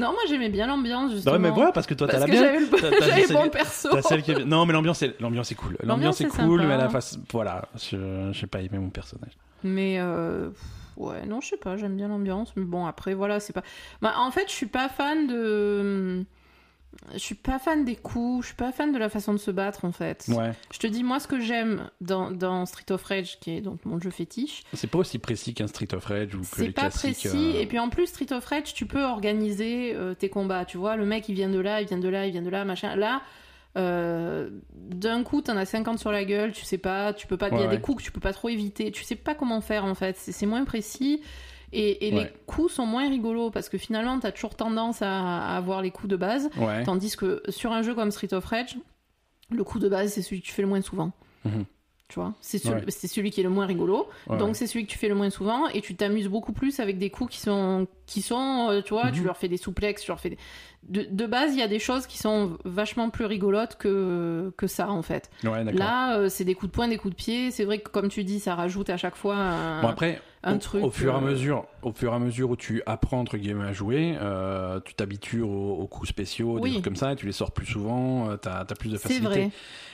Non, 0.00 0.12
moi, 0.12 0.22
j'aimais 0.28 0.48
bien 0.48 0.66
l'ambiance, 0.66 1.12
justement. 1.12 1.34
Non, 1.34 1.40
mais 1.40 1.50
voilà, 1.50 1.72
parce 1.72 1.86
que 1.86 1.94
toi, 1.94 2.08
t'as 2.08 2.18
la 2.18 2.26
bien. 2.26 2.40
j'avais 2.40 2.60
le, 2.60 3.32
bon 3.32 3.50
perso. 3.50 3.90
T'as 3.90 4.02
celle 4.02 4.22
qui 4.22 4.32
est... 4.32 4.44
Non, 4.44 4.64
mais 4.64 4.72
l'ambiance 4.72 5.02
est, 5.02 5.20
l'ambiance 5.20 5.52
est 5.52 5.54
cool. 5.54 5.76
L'ambiance 5.82 6.20
est, 6.20 6.24
est 6.24 6.28
cool, 6.28 6.60
sympa. 6.60 6.72
mais 6.72 6.78
la 6.78 6.88
face, 6.88 7.18
voilà, 7.30 7.68
je, 7.76 8.30
j'ai 8.32 8.46
pas 8.46 8.60
aimé 8.60 8.78
mon 8.78 8.88
personnage. 8.88 9.36
Mais 9.62 9.96
euh, 9.98 10.48
ouais, 10.96 11.26
non, 11.26 11.40
je 11.42 11.48
sais 11.48 11.56
pas, 11.58 11.76
j'aime 11.76 11.96
bien 11.96 12.08
l'ambiance. 12.08 12.52
Mais 12.56 12.64
bon, 12.64 12.86
après, 12.86 13.12
voilà, 13.12 13.40
c'est 13.40 13.52
pas. 13.52 13.62
Bah, 14.00 14.14
en 14.16 14.30
fait, 14.30 14.48
je 14.48 14.54
suis 14.54 14.66
pas 14.66 14.88
fan 14.88 15.26
de. 15.26 16.24
Je 17.12 17.18
suis 17.18 17.34
pas 17.34 17.58
fan 17.58 17.84
des 17.84 17.96
coups, 17.96 18.42
je 18.42 18.46
suis 18.48 18.56
pas 18.56 18.72
fan 18.72 18.92
de 18.92 18.98
la 18.98 19.08
façon 19.08 19.32
de 19.32 19.38
se 19.38 19.50
battre 19.50 19.84
en 19.84 19.92
fait. 19.92 20.24
Ouais. 20.28 20.52
Je 20.72 20.78
te 20.78 20.86
dis, 20.86 21.02
moi, 21.02 21.18
ce 21.18 21.26
que 21.28 21.40
j'aime 21.40 21.88
dans, 22.00 22.30
dans 22.30 22.66
Street 22.66 22.90
of 22.90 23.02
Rage, 23.04 23.38
qui 23.40 23.52
est 23.56 23.60
donc 23.60 23.84
mon 23.84 23.98
jeu 24.00 24.10
fétiche, 24.10 24.64
C'est 24.74 24.86
pas 24.90 24.98
aussi 24.98 25.18
précis 25.18 25.54
qu'un 25.54 25.66
Street 25.66 25.92
of 25.94 26.04
Rage 26.04 26.34
ou 26.34 26.40
que 26.40 26.46
c'est 26.46 26.70
pas 26.72 26.82
classiques. 26.82 27.18
précis. 27.20 27.52
euh, 27.56 27.60
Et 27.60 27.66
puis 27.66 27.78
en 27.78 27.88
plus, 27.88 28.06
Street 28.08 28.32
of 28.32 28.44
Rage, 28.44 28.74
tu 28.74 28.86
peux 28.86 29.02
organiser 29.04 29.92
euh, 29.94 30.14
tes 30.14 30.28
combats. 30.28 30.64
Tu 30.64 30.76
vois, 30.78 30.96
le 30.96 31.06
mec, 31.06 31.28
il 31.28 31.34
vient 31.34 31.48
de 31.48 31.58
là, 31.60 31.80
il 31.80 31.86
vient 31.88 31.98
de 31.98 32.08
là, 32.08 32.26
il 32.26 32.32
vient 32.32 32.42
de 32.42 32.50
là, 32.50 32.64
machin. 32.64 32.94
Là, 32.96 33.22
euh, 33.78 34.50
d'un 34.74 35.22
coup, 35.22 35.40
t'en 35.42 35.56
as 35.56 35.64
50 35.66 35.98
sur 35.98 36.10
la 36.12 36.24
gueule, 36.24 36.52
tu 36.52 36.64
sais 36.64 36.78
pas, 36.78 37.12
tu 37.12 37.26
peux 37.26 37.36
pas. 37.36 37.48
Il 37.48 37.54
y 37.54 37.56
Ouais, 37.58 37.64
a 37.66 37.68
des 37.68 37.80
coups 37.80 37.98
que 37.98 38.02
tu 38.04 38.12
peux 38.12 38.20
pas 38.20 38.32
trop 38.32 38.48
éviter. 38.48 38.90
Tu 38.90 39.04
sais 39.04 39.14
pas 39.16 39.34
comment 39.34 39.60
faire 39.60 39.84
en 39.84 39.94
fait. 39.94 40.16
C'est 40.16 40.46
moins 40.46 40.64
précis. 40.64 41.22
Et, 41.72 42.08
et 42.08 42.10
les 42.10 42.26
coups 42.46 42.72
sont 42.72 42.86
moins 42.86 43.08
rigolos 43.08 43.50
parce 43.50 43.68
que 43.68 43.78
finalement, 43.78 44.18
t'as 44.18 44.32
toujours 44.32 44.56
tendance 44.56 45.02
à, 45.02 45.50
à 45.52 45.56
avoir 45.56 45.82
les 45.82 45.90
coups 45.90 46.08
de 46.08 46.16
base. 46.16 46.50
Ouais. 46.56 46.82
Tandis 46.84 47.16
que 47.16 47.42
sur 47.48 47.72
un 47.72 47.82
jeu 47.82 47.94
comme 47.94 48.10
Street 48.10 48.32
of 48.34 48.44
Rage, 48.44 48.76
le 49.50 49.62
coup 49.64 49.78
de 49.78 49.88
base, 49.88 50.12
c'est 50.12 50.22
celui 50.22 50.40
que 50.40 50.46
tu 50.46 50.52
fais 50.52 50.62
le 50.62 50.68
moins 50.68 50.80
souvent. 50.82 51.12
Mhm. 51.44 51.64
Tu 52.08 52.18
vois, 52.18 52.34
c'est 52.40 52.58
celui, 52.58 52.74
Ouais. 52.80 52.84
c'est 52.88 53.06
celui 53.06 53.30
qui 53.30 53.38
est 53.38 53.44
le 53.44 53.50
moins 53.50 53.66
rigolo. 53.66 54.08
Donc 54.28 54.56
c'est 54.56 54.66
celui 54.66 54.84
que 54.84 54.90
tu 54.90 54.98
fais 54.98 55.06
le 55.08 55.14
moins 55.14 55.30
souvent 55.30 55.68
et 55.68 55.80
tu 55.80 55.94
t'amuses 55.94 56.26
beaucoup 56.26 56.52
plus 56.52 56.80
avec 56.80 56.98
des 56.98 57.08
coups 57.08 57.34
qui 57.34 57.40
sont, 57.40 57.86
qui 58.06 58.20
sont 58.20 58.66
euh, 58.68 58.82
tu 58.82 58.94
vois, 58.94 59.12
tu 59.12 59.20
Mhm. 59.20 59.26
leur 59.26 59.36
fais 59.36 59.46
des 59.46 59.56
souplexes, 59.58 60.02
tu 60.02 60.10
leur 60.10 60.18
fais 60.18 60.30
des... 60.30 60.38
de, 60.88 61.02
de 61.08 61.26
base, 61.26 61.52
il 61.54 61.60
y 61.60 61.62
a 61.62 61.68
des 61.68 61.78
choses 61.78 62.08
qui 62.08 62.18
sont 62.18 62.58
vachement 62.64 63.10
plus 63.10 63.26
rigolotes 63.26 63.76
que, 63.76 64.52
que 64.56 64.66
ça 64.66 64.90
en 64.90 65.02
fait. 65.02 65.30
Ouais. 65.44 65.62
Là, 65.72 66.16
euh, 66.18 66.28
c'est 66.28 66.42
des 66.44 66.54
coups 66.56 66.72
de 66.72 66.74
poing, 66.74 66.88
des 66.88 66.96
coups 66.98 67.14
de 67.14 67.16
pied. 67.16 67.52
C'est 67.52 67.64
vrai 67.64 67.78
que 67.78 67.88
comme 67.90 68.08
tu 68.08 68.24
dis, 68.24 68.40
ça 68.40 68.56
rajoute 68.56 68.90
à 68.90 68.96
chaque 68.96 69.14
fois 69.14 69.36
un, 69.36 69.80
Bon 69.82 69.86
après, 69.88 70.20
un 70.42 70.54
au, 70.56 70.58
truc. 70.58 70.84
au 70.84 70.90
fur 70.90 71.12
et 71.12 71.14
à 71.14 71.18
euh, 71.18 71.20
mesure, 71.20 71.66
au 71.82 71.92
fur 71.92 72.12
et 72.12 72.16
à 72.16 72.18
mesure 72.18 72.50
où 72.50 72.56
tu 72.56 72.82
apprends 72.86 73.20
entre 73.20 73.36
guillemets 73.36 73.64
à 73.66 73.72
jouer, 73.72 74.16
euh, 74.20 74.80
tu 74.84 74.94
t'habitues 74.94 75.42
aux, 75.42 75.48
aux 75.74 75.86
coups 75.86 76.08
spéciaux, 76.08 76.58
des 76.60 76.70
trucs 76.70 76.84
comme 76.84 76.96
ça, 76.96 77.12
et 77.12 77.16
tu 77.16 77.26
les 77.26 77.32
sors 77.32 77.52
plus 77.52 77.66
souvent, 77.66 78.30
euh, 78.30 78.36
t'as 78.36 78.60
as 78.60 78.64
plus 78.64 78.90
de 78.90 78.96
C'est 78.96 79.08
facilité. 79.08 79.26
vrai. 79.26 79.50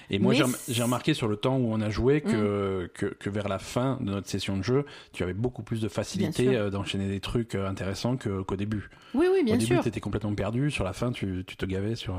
Et 0.08 0.20
moi, 0.20 0.34
j'ai 0.68 0.82
remarqué 0.84 1.14
sur 1.14 1.26
le 1.26 1.34
temps 1.34 1.56
où 1.56 1.72
on 1.72 1.80
a 1.80 1.90
joué 1.90 2.20
que, 2.20 2.88
que, 2.94 3.06
que 3.06 3.28
vers 3.28 3.48
la 3.48 3.58
fin 3.58 3.98
de 4.00 4.08
notre 4.12 4.28
session 4.28 4.56
de 4.56 4.62
jeu, 4.62 4.84
tu 5.12 5.24
avais 5.24 5.32
beaucoup 5.34 5.64
plus 5.64 5.80
de 5.80 5.88
facilité 5.88 6.52
sûr. 6.52 6.70
d'enchaîner 6.70 7.08
des 7.08 7.18
trucs 7.18 7.56
intéressants 7.56 8.16
que- 8.16 8.42
qu'au 8.42 8.54
début. 8.54 8.88
Oui, 9.14 9.26
oui, 9.32 9.42
bien 9.42 9.54
au 9.54 9.58
début, 9.58 9.74
sûr. 9.74 9.82
tu 9.82 9.88
étais 9.88 9.98
complètement 9.98 10.32
perdu. 10.36 10.70
Sur 10.70 10.84
la 10.84 10.92
fin, 10.92 11.10
tu, 11.10 11.42
tu 11.44 11.56
te 11.56 11.66
gavais 11.66 11.96
sur. 11.96 12.16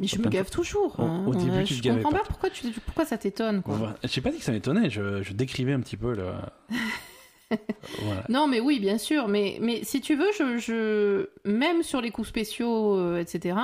Mais 0.00 0.08
sur 0.08 0.18
je 0.18 0.24
me 0.24 0.28
gave 0.30 0.50
toujours. 0.50 0.98
Au- 0.98 1.02
hein. 1.04 1.24
au 1.28 1.34
début, 1.36 1.62
tu 1.62 1.74
te 1.74 1.78
je 1.78 1.82
gavais 1.82 2.02
comprends 2.02 2.10
pas. 2.18 2.24
pas 2.24 2.28
pourquoi, 2.28 2.50
tu, 2.50 2.66
pourquoi 2.84 3.04
ça 3.04 3.16
t'étonne. 3.18 3.62
J'ai 4.02 4.20
pas 4.20 4.32
dit 4.32 4.38
que 4.38 4.44
ça 4.44 4.50
m'étonnait, 4.50 4.90
je, 4.90 5.22
je 5.22 5.32
décrivais 5.32 5.74
un 5.74 5.80
petit 5.80 5.96
peu 5.96 6.16
le. 6.16 6.24
Voilà. 8.02 8.24
Non, 8.28 8.46
mais 8.46 8.60
oui, 8.60 8.78
bien 8.80 8.98
sûr. 8.98 9.28
Mais, 9.28 9.58
mais 9.60 9.82
si 9.84 10.00
tu 10.00 10.14
veux, 10.16 10.28
je, 10.38 10.58
je... 10.58 11.28
même 11.48 11.82
sur 11.82 12.00
les 12.00 12.10
coups 12.10 12.28
spéciaux, 12.28 12.96
euh, 12.96 13.20
etc., 13.20 13.56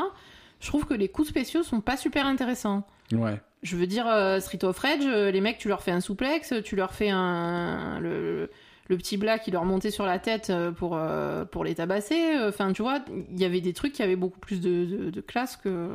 je 0.61 0.69
trouve 0.69 0.87
que 0.87 0.95
les 0.95 1.09
coups 1.09 1.29
spéciaux 1.29 1.63
sont 1.63 1.81
pas 1.81 1.97
super 1.97 2.27
intéressants. 2.27 2.87
Ouais. 3.13 3.41
Je 3.63 3.77
veux 3.77 3.87
dire, 3.87 4.07
euh, 4.09 4.41
Street 4.41 4.65
of 4.65 4.79
Rage, 4.79 5.01
euh, 5.05 5.31
les 5.31 5.41
mecs, 5.41 5.59
tu 5.59 5.69
leur 5.69 5.83
fais 5.83 5.91
un 5.91 6.01
souplex, 6.01 6.55
tu 6.65 6.77
leur 6.77 6.93
fais 6.93 7.11
un. 7.11 7.99
Le, 8.01 8.51
le 8.89 8.97
petit 8.99 9.17
black 9.17 9.43
qui 9.45 9.51
leur 9.51 9.65
montait 9.65 9.91
sur 9.91 10.05
la 10.07 10.19
tête 10.19 10.53
pour, 10.77 10.95
euh, 10.97 11.45
pour 11.47 11.65
les 11.65 11.75
tabasser. 11.75 12.35
Enfin, 12.47 12.73
tu 12.73 12.83
vois, 12.83 13.01
il 13.31 13.41
y 13.41 13.45
avait 13.45 13.61
des 13.63 13.73
trucs 13.73 13.93
qui 13.95 14.03
avaient 14.03 14.17
beaucoup 14.17 14.39
plus 14.41 14.61
de, 14.61 14.85
de, 14.85 15.11
de 15.11 15.21
classe 15.21 15.57
que. 15.57 15.89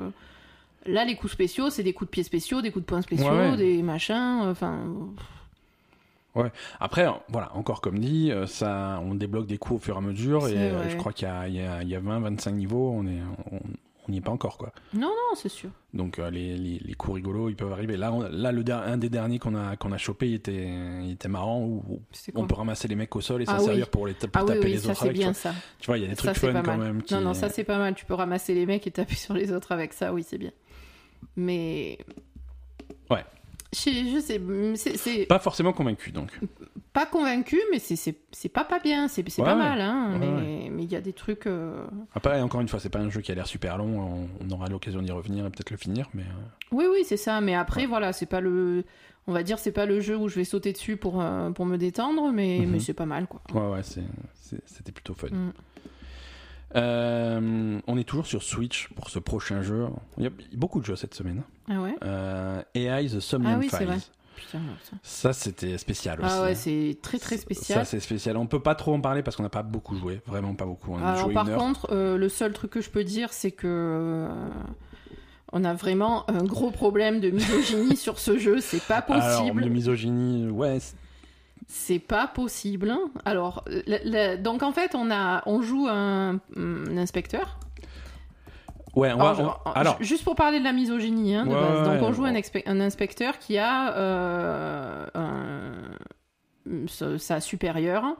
Là, 0.85 1.03
les 1.05 1.15
coups 1.15 1.33
spéciaux, 1.33 1.69
c'est 1.69 1.83
des 1.83 1.93
coups 1.93 2.07
de 2.09 2.11
pied 2.11 2.23
spéciaux, 2.23 2.61
des 2.61 2.71
coups 2.71 2.83
de 2.85 2.87
poing 2.89 3.01
spéciaux, 3.01 3.29
Ouais, 3.29 3.49
ouais. 3.51 3.57
des 3.57 3.83
machins. 3.83 4.39
Enfin. 4.43 4.85
Après, 6.79 7.05
en- 7.07 7.21
voilà, 7.29 7.53
encore 7.55 7.81
comme 7.81 7.99
dit, 7.99 8.31
euh, 8.31 8.45
ça, 8.47 9.01
on 9.03 9.15
débloque 9.15 9.47
des 9.47 9.57
coups 9.57 9.81
au 9.81 9.83
fur 9.83 9.95
et 9.95 9.97
à 9.97 10.01
mesure, 10.01 10.47
et 10.47 10.55
euh, 10.57 10.89
je 10.89 10.95
crois 10.95 11.11
qu'il 11.13 11.27
y 11.27 11.31
a, 11.31 11.47
il 11.47 11.55
y, 11.87 11.89
y 11.91 11.95
a 11.95 11.99
20, 11.99 12.19
25 12.21 12.51
niveaux, 12.51 12.91
on 12.95 13.05
est, 13.07 13.19
on 13.51 13.59
n'y 14.11 14.17
est 14.17 14.21
pas 14.21 14.31
encore, 14.31 14.57
quoi. 14.57 14.71
Non, 14.93 15.07
non, 15.09 15.35
c'est 15.35 15.49
sûr. 15.49 15.69
Donc 15.93 16.17
euh, 16.17 16.29
les, 16.31 16.55
les, 16.57 16.79
les 16.79 16.93
coups 16.93 17.15
rigolos, 17.15 17.49
ils 17.49 17.55
peuvent 17.55 17.71
arriver. 17.71 17.97
Là, 17.97 18.11
on- 18.13 18.21
là 18.21 18.51
le 18.51 18.63
un 18.71 18.97
des 18.97 19.09
derniers 19.09 19.37
qu'on 19.39 19.53
a, 19.55 19.75
qu'on 19.75 19.91
a 19.91 19.97
chopé, 19.97 20.29
il 20.29 20.35
était, 20.35 20.69
il 21.03 21.11
était 21.11 21.27
marrant, 21.27 21.61
où, 21.61 22.01
on 22.35 22.47
peut 22.47 22.55
ramasser 22.55 22.87
les 22.87 22.95
mecs 22.95 23.15
au 23.15 23.21
sol 23.21 23.41
et 23.41 23.45
s'en 23.45 23.53
Ah 23.53 23.57
oui. 23.59 23.65
servir 23.65 23.89
pour, 23.89 24.07
les 24.07 24.13
pour 24.13 24.29
Ah 24.33 24.43
taper 24.45 24.59
oui, 24.59 24.71
les 24.71 24.77
ça 24.77 24.91
autres 24.91 25.03
avec. 25.03 25.15
bien 25.17 25.33
ça. 25.33 25.53
Tu 25.79 25.87
vois, 25.87 25.97
il 25.97 26.03
y 26.03 26.05
a 26.05 26.09
des 26.09 26.15
trucs 26.15 26.37
fun 26.37 26.61
quand 26.63 26.77
même. 26.77 27.03
Qui... 27.03 27.13
Non, 27.15 27.21
non, 27.21 27.33
ça 27.33 27.49
c'est 27.49 27.63
pas 27.65 27.77
mal. 27.77 27.95
Tu 27.95 28.05
peux 28.05 28.13
ramasser 28.15 28.53
les 28.53 28.65
mecs 28.65 28.87
et 28.87 28.91
taper 28.91 29.15
sur 29.15 29.33
les 29.33 29.51
autres 29.51 29.71
avec 29.73 29.93
ça, 29.93 30.13
oui, 30.13 30.23
c'est 30.23 30.37
bien. 30.37 30.51
Mais. 31.35 31.97
Ouais. 33.09 33.25
Je, 33.71 33.91
je 33.91 34.19
sais, 34.19 34.41
c'est- 34.75 34.97
c'est 34.97 35.25
Pas 35.27 35.37
forcément 35.39 35.73
convaincu, 35.73 36.11
donc. 36.11 36.31
pas 36.91 37.05
convaincu, 37.05 37.59
mais 37.71 37.77
c'est- 37.79 38.49
pas 38.51 38.63
pas 38.63 38.79
bien, 38.79 39.07
c'est 39.07 39.23
Ouais, 39.23 39.45
pas 39.45 39.51
ouais. 39.53 39.55
mal, 39.59 39.79
hein. 39.81 40.19
Ouais, 40.19 40.69
mais 40.71 40.83
il 40.83 40.91
y 40.91 40.95
a 40.95 41.01
des 41.01 41.13
trucs. 41.13 41.45
euh, 41.45 41.85
Après, 42.15 42.41
encore 42.41 42.61
une 42.61 42.67
fois, 42.67 42.79
c'est 42.79 42.89
pas 42.89 42.99
un 42.99 43.09
jeu 43.09 43.21
qui 43.21 43.31
a 43.31 43.35
l'air 43.35 43.45
super 43.47 43.77
long, 43.77 43.99
on, 43.99 44.27
on 44.43 44.49
aura 44.51 44.67
l'occasion 44.67 45.01
d'y 45.03 45.11
revenir 45.11 45.45
et 45.45 45.49
peut-être 45.51 45.69
le 45.69 45.77
finir, 45.77 46.09
mais... 46.15 46.23
euh, 46.23 46.71
Oui, 46.71 46.85
oui, 46.91 47.03
c'est 47.05 47.17
ça. 47.17 47.41
Mais 47.41 47.53
après, 47.53 47.85
voilà, 47.85 48.11
c'est 48.11 48.25
pas 48.25 48.41
le. 48.41 48.83
On 49.27 49.33
va 49.33 49.43
dire, 49.43 49.59
c'est 49.59 49.71
pas 49.71 49.85
le 49.85 49.99
jeu 49.99 50.17
où 50.17 50.27
je 50.29 50.35
vais 50.35 50.43
sauter 50.45 50.73
dessus 50.73 50.97
pour, 50.97 51.21
euh, 51.21 51.51
pour 51.51 51.67
me 51.67 51.77
détendre, 51.77 52.31
mais, 52.31 52.61
Mhm. 52.61 52.71
mais 52.71 52.79
c'est 52.79 52.93
pas 52.95 53.05
mal, 53.05 53.27
quoi. 53.27 53.41
Ouais, 53.53 53.75
ouais, 53.75 53.83
c'était 54.65 54.91
plutôt 54.91 55.13
fun. 55.13 55.27
Mm. 55.27 55.51
Euh, 56.75 57.79
on 57.87 57.97
est 57.97 58.03
toujours 58.03 58.25
sur 58.27 58.43
Switch 58.43 58.89
pour 58.95 59.09
ce 59.09 59.19
prochain 59.19 59.61
jeu. 59.61 59.87
Il 60.17 60.23
y 60.23 60.27
a 60.27 60.31
beaucoup 60.53 60.79
de 60.79 60.85
jeux 60.85 60.95
cette 60.95 61.13
semaine. 61.15 61.43
Ah 61.69 61.81
ouais 61.81 61.95
Euh, 62.03 62.61
AI 62.75 63.07
The 63.07 63.19
Somnium 63.19 63.53
Ah 63.55 63.57
oui, 63.59 63.69
Files. 63.69 63.87
vrai. 63.87 63.97
Putain, 64.35 64.59
ça. 64.83 64.95
Ça, 65.03 65.33
c'était 65.33 65.77
spécial 65.77 66.21
aussi. 66.21 66.29
Ah 66.31 66.43
ouais, 66.43 66.51
hein. 66.51 66.55
c'est 66.55 66.97
très 67.01 67.19
très 67.19 67.37
spécial. 67.37 67.79
Ça, 67.79 67.85
c'est 67.85 67.99
spécial. 67.99 68.37
On 68.37 68.47
peut 68.47 68.61
pas 68.61 68.75
trop 68.75 68.93
en 68.93 69.01
parler 69.01 69.21
parce 69.21 69.35
qu'on 69.35 69.43
n'a 69.43 69.49
pas 69.49 69.63
beaucoup 69.63 69.95
joué. 69.97 70.21
Vraiment 70.25 70.53
pas 70.55 70.65
beaucoup. 70.65 70.93
On 70.93 70.97
a 71.03 71.09
Alors 71.09 71.25
joué 71.25 71.33
par 71.33 71.45
une 71.45 71.51
heure. 71.53 71.59
contre, 71.59 71.87
euh, 71.91 72.17
le 72.17 72.29
seul 72.29 72.53
truc 72.53 72.71
que 72.71 72.81
je 72.81 72.89
peux 72.89 73.03
dire, 73.03 73.33
c'est 73.33 73.51
que 73.51 73.67
euh, 73.67 74.29
on 75.51 75.65
a 75.65 75.73
vraiment 75.73 76.29
un 76.29 76.43
gros 76.43 76.71
problème 76.71 77.19
de 77.19 77.31
misogynie 77.31 77.97
sur 77.97 78.17
ce 78.19 78.37
jeu. 78.37 78.61
C'est 78.61 78.81
pas 78.83 78.99
Alors, 78.99 79.39
possible. 79.39 79.63
de 79.63 79.69
misogynie, 79.69 80.47
ouais. 80.49 80.77
C'est- 81.69 81.99
pas 81.99 82.27
possible. 82.27 82.93
Alors, 83.25 83.63
la- 83.87 83.99
la- 84.03 84.37
donc 84.37 84.63
en 84.63 84.71
fait, 84.71 84.95
on 84.95 85.09
a, 85.11 85.43
on 85.45 85.61
joue 85.61 85.87
un, 85.87 86.39
un 86.57 86.97
inspecteur. 86.97 87.59
Ouais, 88.95 89.13
on 89.13 89.17
va- 89.19 89.29
Alors, 89.29 89.61
on- 89.65 89.71
alors, 89.71 89.97
juste 90.01 90.23
pour 90.23 90.35
parler 90.35 90.57
de 90.59 90.63
la 90.63 90.73
misogynie, 90.73 91.35
hein, 91.35 91.45
de 91.45 91.51
Ouais, 91.53 91.61
base. 91.61 91.87
Donc 91.87 92.01
on 92.01 92.11
joue 92.11 92.23
ouais. 92.23 92.43
un, 92.65 92.79
inspecteur 92.81 93.37
qui 93.37 93.57
a 93.59 93.95
euh, 93.95 95.05
un- 95.13 96.87
sa, 96.87 97.17
sa 97.19 97.39
supérieure, 97.39 98.15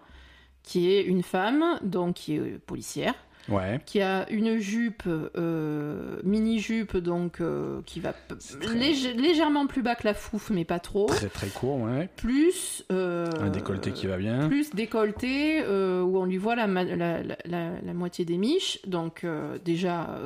qui 0.64 0.92
est 0.92 1.02
une 1.02 1.24
femme, 1.24 1.64
donc 1.82 2.16
qui 2.16 2.36
est 2.36 2.40
euh, 2.40 2.62
policière, 2.66 3.16
ouais. 3.52 3.80
qui 3.86 4.02
a 4.02 4.30
une 4.30 4.58
jupe, 4.58 5.04
euh, 5.08 6.20
mini 6.24 6.60
jupe, 6.60 6.96
donc 6.98 7.42
euh, 7.42 7.82
qui 7.86 8.00
va 8.00 8.14
très- 8.14 8.76
lég- 8.76 9.16
légèrement 9.20 9.68
plus 9.68 9.82
bas 9.82 9.96
que 9.96 10.06
la 10.06 10.14
fouf, 10.14 10.50
mais 10.50 10.66
pas 10.66 10.80
trop. 10.80 11.06
Très 11.08 11.28
très 11.30 11.48
court, 11.48 11.82
ouais. 11.82 12.10
Plus 12.18 12.84
euh, 12.92 13.28
Un 13.40 13.50
décolleté 13.50 13.92
qui 13.92 14.08
va 14.08 14.18
bien. 14.18 14.48
plus 14.48 14.70
décolleté 14.72 15.62
où 15.66 16.18
on 16.18 16.26
lui 16.26 16.38
voit 16.38 16.56
la, 16.56 16.68
la, 16.68 17.22
la- 17.46 17.94
moitié 17.94 18.26
des 18.26 18.38
miches 18.38 18.80
donc 18.88 19.26
déjà 19.66 20.18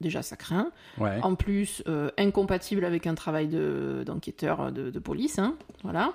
déjà 0.00 0.22
ça 0.22 0.36
craint 0.36 0.70
Ouais. 0.98 1.18
en 1.22 1.34
plus 1.34 1.82
euh, 1.88 2.10
incompatible 2.18 2.84
avec 2.84 3.06
un 3.06 3.14
travail 3.14 3.48
de 3.48 4.02
d'enquêteur 4.06 4.70
de, 4.70 4.90
de 4.90 4.98
police 4.98 5.38
hein, 5.38 5.56
voilà 5.82 6.12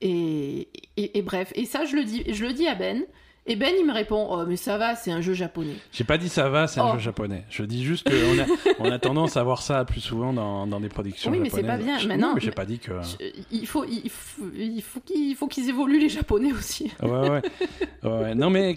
et, 0.00 0.68
et, 0.96 1.18
et 1.18 1.22
bref 1.22 1.52
et 1.56 1.64
ça 1.64 1.84
je 1.84 1.96
le 1.96 2.04
dis 2.04 2.22
je 2.32 2.44
le 2.44 2.52
dis 2.52 2.66
à 2.68 2.74
Ben 2.74 3.02
et 3.48 3.56
Ben 3.56 3.72
il 3.78 3.84
me 3.86 3.92
répond 3.92 4.28
oh 4.30 4.44
mais 4.46 4.56
ça 4.56 4.78
va 4.78 4.94
c'est 4.94 5.10
un 5.10 5.20
jeu 5.20 5.32
japonais 5.32 5.74
J'ai 5.92 6.04
pas 6.04 6.18
dit 6.18 6.28
ça 6.28 6.48
va, 6.48 6.66
c'est 6.68 6.80
un 6.80 6.90
Oh. 6.90 6.92
jeu 6.94 6.98
japonais. 7.00 7.44
Je 7.50 7.62
dis 7.64 7.82
juste 7.84 8.08
qu'on 8.08 8.38
a, 8.38 8.46
on 8.78 8.90
a 8.92 8.98
tendance 8.98 9.36
à 9.36 9.42
voir 9.42 9.62
ça 9.62 9.84
plus 9.84 10.00
souvent 10.00 10.32
dans, 10.32 10.66
dans 10.66 10.80
des 10.80 10.88
productions 10.88 11.30
Oui, 11.30 11.38
mais 11.40 11.50
c'est 11.50 11.62
pas 11.64 11.76
bien. 11.76 11.98
Je- 11.98 12.06
Maintenant, 12.08 12.34
mais 12.34 12.40
j'ai 12.40 12.50
pas 12.52 12.64
dit 12.66 12.78
que. 12.78 12.92
Je- 13.02 13.26
il 13.50 13.66
faut 13.66 13.84
il 13.84 14.08
faut 14.10 14.42
il 14.56 14.82
faut 14.82 15.00
qu'ils 15.00 15.30
il 15.30 15.34
faut 15.34 15.48
qu'ils 15.48 15.68
évoluent 15.68 15.98
les 15.98 16.08
japonais 16.08 16.52
aussi 16.52 16.92
Ouais, 17.02 17.10
ouais. 17.10 17.42
ouais, 18.04 18.10
ouais. 18.10 18.34
Non, 18.34 18.50
mais 18.50 18.76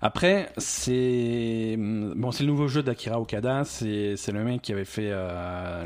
après, 0.00 0.50
c'est. 0.56 1.76
Bon, 1.78 2.30
c'est 2.30 2.44
le 2.44 2.50
nouveau 2.50 2.68
jeu 2.68 2.82
d'Akira 2.82 3.20
Okada. 3.20 3.64
C'est 3.64 4.16
c'est 4.16 4.32
le 4.32 4.44
mec 4.44 4.62
qui 4.62 4.72
avait 4.72 4.84
fait 4.84 5.08
euh, 5.10 5.84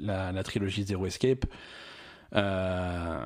la, 0.00 0.32
la 0.32 0.42
trilogie 0.42 0.84
Zero 0.84 1.06
Escape. 1.06 1.44
Euh, 2.36 3.18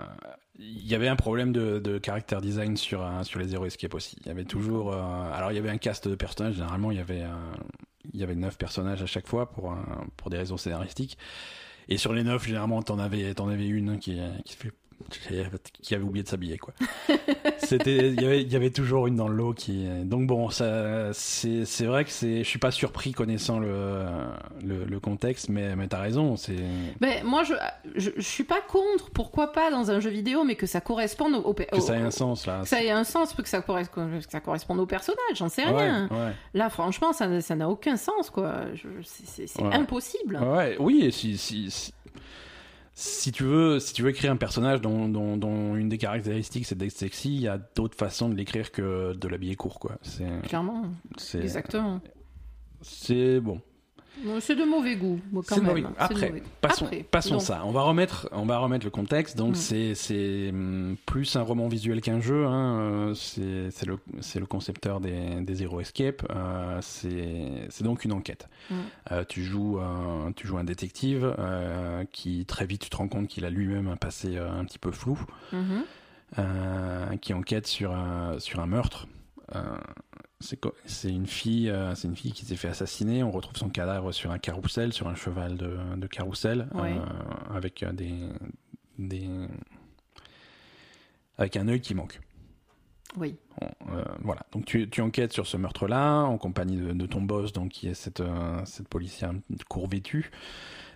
Il 0.59 0.87
y 0.89 0.95
avait 0.95 1.09
un 1.09 1.17
problème 1.17 1.53
de, 1.53 1.79
de 1.79 2.01
character 2.05 2.39
design 2.41 2.77
sur, 2.77 3.03
euh, 3.05 3.23
sur 3.23 3.39
les 3.39 3.49
Zero 3.49 3.65
Escape 3.65 3.95
aussi. 3.95 4.17
Il 4.23 4.27
y 4.27 4.31
avait 4.31 4.45
toujours. 4.45 4.93
euh, 4.93 5.33
alors, 5.33 5.53
il 5.53 5.55
y 5.55 5.59
avait 5.59 5.71
un 5.71 5.79
cast 5.79 6.09
de 6.09 6.17
personnages. 6.17 6.55
Généralement, 6.55 6.91
il 6.91 6.99
y 6.99 7.01
avait, 7.01 7.23
euh, 7.23 7.29
il 8.13 8.19
y 8.19 8.25
avait 8.25 8.35
neuf 8.35 8.59
personnages 8.59 9.03
à 9.03 9.07
chaque 9.07 9.29
fois 9.29 9.51
pour, 9.51 9.77
pour 10.17 10.31
des 10.31 10.39
raisons 10.39 10.57
scénaristiques. 10.57 11.17
Et 11.89 11.99
sur 11.99 12.13
les 12.13 12.25
neuf, 12.25 12.47
généralement, 12.47 12.83
t'en 12.83 12.99
avais, 12.99 13.35
t'en 13.35 13.49
avais 13.49 13.69
une 13.69 13.99
qui, 13.99 14.19
qui 14.45 14.53
se 14.53 14.59
fait 14.59 14.73
qui 15.83 15.95
avait 15.95 16.05
oublié 16.05 16.23
de 16.23 16.29
s'habiller 16.29 16.59
quoi. 16.59 16.75
C'était 17.59 18.09
il 18.09 18.21
y 18.21 18.25
avait 18.25 18.43
il 18.43 18.53
y 18.53 18.57
avait 18.57 18.71
toujours 18.71 19.07
une 19.07 19.17
dans 19.17 19.29
le 19.29 19.35
lot 19.37 19.53
qui 19.55 19.87
donc 20.05 20.27
bon 20.27 20.51
ça 20.51 21.13
c'est 21.13 21.65
c'est 21.65 21.87
vrai 21.87 22.05
que 22.05 22.11
c'est 22.11 22.39
je 22.45 22.49
suis 22.49 22.59
pas 22.59 22.71
surpris 22.71 23.13
connaissant 23.13 23.59
le 23.59 24.05
le, 24.65 24.85
le 24.85 25.01
contexte 25.01 25.49
mais 25.49 25.77
mais 25.77 25.89
t'as 25.89 26.01
raison 26.01 26.37
c'est 26.37 26.57
Ben, 27.01 27.25
moi, 27.25 27.43
je, 27.45 27.55
je, 27.97 28.11
je 28.17 28.21
suis 28.29 28.45
pas 28.45 28.61
contre, 28.61 29.11
pourquoi 29.11 29.53
pas 29.53 29.71
dans 29.71 29.91
un 29.91 30.01
jeu 30.01 30.11
vidéo, 30.11 30.45
mais 30.45 30.57
que 30.57 30.67
ça 30.67 30.81
corresponde 30.81 31.35
au, 31.35 31.39
au, 31.41 31.55
que 31.55 31.81
ça 31.81 31.97
ait 31.97 32.03
un 32.03 32.11
sens 32.11 32.47
là. 32.47 32.61
que 32.63 32.69
ça 32.69 32.83
ait 32.83 32.91
un 32.91 33.05
sens, 33.05 33.33
que 33.33 33.49
ça 33.49 33.61
corresponde, 33.63 34.11
que 34.25 34.31
ça 34.31 34.41
corresponde 34.41 34.81
au 34.81 34.87
personnage, 34.87 35.19
j'en 35.37 35.49
sais 35.49 35.65
rien. 35.65 36.09
ouais. 36.11 36.33
Là, 36.55 36.69
franchement, 36.71 37.13
ça 37.13 37.27
n'a- 37.29 37.41
ça 37.41 37.55
n'a 37.55 37.69
aucun 37.69 37.97
sens, 37.97 38.31
quoi. 38.31 38.63
C'est 39.05 39.27
c'est- 39.27 39.47
c'est 39.47 39.63
Ouais. 39.63 39.75
impossible. 39.75 40.37
Ouais, 40.39 40.77
oui, 40.81 41.03
et 41.05 41.11
si, 41.11 41.37
si, 41.39 41.71
si, 41.71 41.93
si 43.01 43.31
tu 43.31 43.45
veux, 43.45 43.79
si 43.79 43.95
tu 43.95 44.03
veux 44.03 44.11
écrire 44.11 44.33
un 44.33 44.37
personnage 44.37 44.81
dont, 44.81 45.09
dont, 45.09 45.37
dont 45.37 45.77
une 45.77 45.89
des 45.89 45.99
caractéristiques 45.99 46.67
c'est 46.67 46.77
d'être 46.77 46.91
sexy, 46.91 47.33
il 47.33 47.43
y 47.43 47.47
a 47.47 47.57
d'autres 47.57 47.97
façons 47.97 48.29
de 48.29 48.35
l'écrire 48.35 48.73
que 48.73 49.15
de 49.15 49.29
l'habiller 49.29 49.55
court, 49.55 49.79
quoi. 49.79 49.99
Clairement, 50.43 50.87
exactement. 51.35 52.01
c'est 52.83 53.39
bon. 53.39 53.61
C'est 54.41 54.55
de 54.57 54.65
mauvais 54.65 54.97
goût, 54.97 55.21
moi, 55.31 55.43
quand 55.47 55.57
même. 55.57 55.65
mauvais 55.67 55.83
goût. 55.83 55.93
Après, 55.99 56.29
mauvais 56.29 56.41
goût. 56.41 56.47
Passons, 56.61 56.85
Après, 56.87 57.05
passons 57.11 57.35
donc, 57.35 57.43
ça. 57.43 57.63
On 57.65 57.71
va 57.71 57.83
remettre, 57.83 58.29
on 58.33 58.45
va 58.47 58.59
remettre 58.59 58.85
le 58.85 58.91
contexte. 58.91 59.37
Donc 59.37 59.57
Mm. 59.57 59.95
c'est 59.95 60.49
hum, 60.51 60.97
plus 61.07 61.37
un 61.37 61.43
roman 61.43 61.69
visuel 61.69 62.01
qu'un 62.01 62.21
jeu. 62.21 62.47
Hein. 62.47 62.79
Euh, 62.81 63.15
C'est 63.15 64.41
le 64.41 64.47
concepteur 64.47 65.01
des 65.01 65.41
des 65.41 65.55
Zero 65.55 65.81
Escape. 65.81 66.23
Euh, 66.31 66.79
c'est 66.81 67.83
donc 67.83 68.05
une 68.05 68.13
enquête. 68.13 68.49
Mm. 68.71 68.75
Euh, 69.13 69.25
tu 69.29 69.43
joues 69.43 69.79
un, 69.81 70.33
tu 70.33 70.47
joues 70.47 70.59
un 70.59 70.65
détective 70.65 71.35
euh, 71.39 72.05
qui 72.13 72.45
très 72.47 72.67
vite 72.67 72.83
tu 72.83 72.91
te 72.91 72.97
rends 72.97 73.09
compte 73.09 73.29
qu'il 73.29 73.45
a 73.45 73.51
lui-même 73.51 73.89
un 73.89 73.97
passé 73.97 74.37
un 74.39 74.65
petit 74.65 74.79
peu 74.79 74.91
flou, 74.91 75.19
mhm. 75.53 75.83
euh, 76.39 77.17
qui 77.21 77.33
enquête 77.35 77.67
sur 77.67 77.93
un 77.93 78.39
sur 78.39 78.61
un 78.61 78.67
meurtre. 78.67 79.07
C'est 80.41 81.11
une 81.11 81.27
fille, 81.27 81.69
euh, 81.69 81.95
c'est 81.97 82.07
une 82.07 82.15
fille 82.17 82.33
qui 82.33 82.45
s'est 82.45 82.55
fait 82.57 82.69
assassiner. 82.69 83.23
On 83.25 83.31
retrouve 83.33 83.57
son 83.57 83.69
cadavre 83.71 84.13
sur 84.13 84.31
un 84.31 84.39
carrousel, 84.39 84.93
sur 84.93 85.09
un 85.09 85.15
cheval 85.17 85.57
de, 85.57 85.77
de 85.97 86.07
carrousel, 86.07 86.69
Ouais. 86.75 86.93
euh, 86.93 87.55
avec 87.57 87.83
euh, 87.83 87.93
des, 87.93 88.15
des, 88.99 89.29
avec 91.39 91.57
un 91.57 91.67
œil 91.69 91.81
qui 91.81 91.95
manque. 91.95 92.21
Oui. 93.17 93.37
Euh, 93.63 94.05
voilà. 94.21 94.43
Donc 94.53 94.65
tu, 94.67 94.89
tu 94.89 95.01
enquêtes 95.01 95.33
sur 95.33 95.47
ce 95.47 95.57
meurtre-là 95.57 96.23
en 96.23 96.39
compagnie 96.39 96.77
de, 96.77 96.93
de 96.93 97.07
ton 97.07 97.23
boss, 97.23 97.53
donc 97.53 97.71
qui 97.71 97.89
est 97.89 97.95
cette, 97.95 98.23
cette 98.65 98.87
policière 98.89 99.33
court 99.69 99.89
vêtue, 99.89 100.31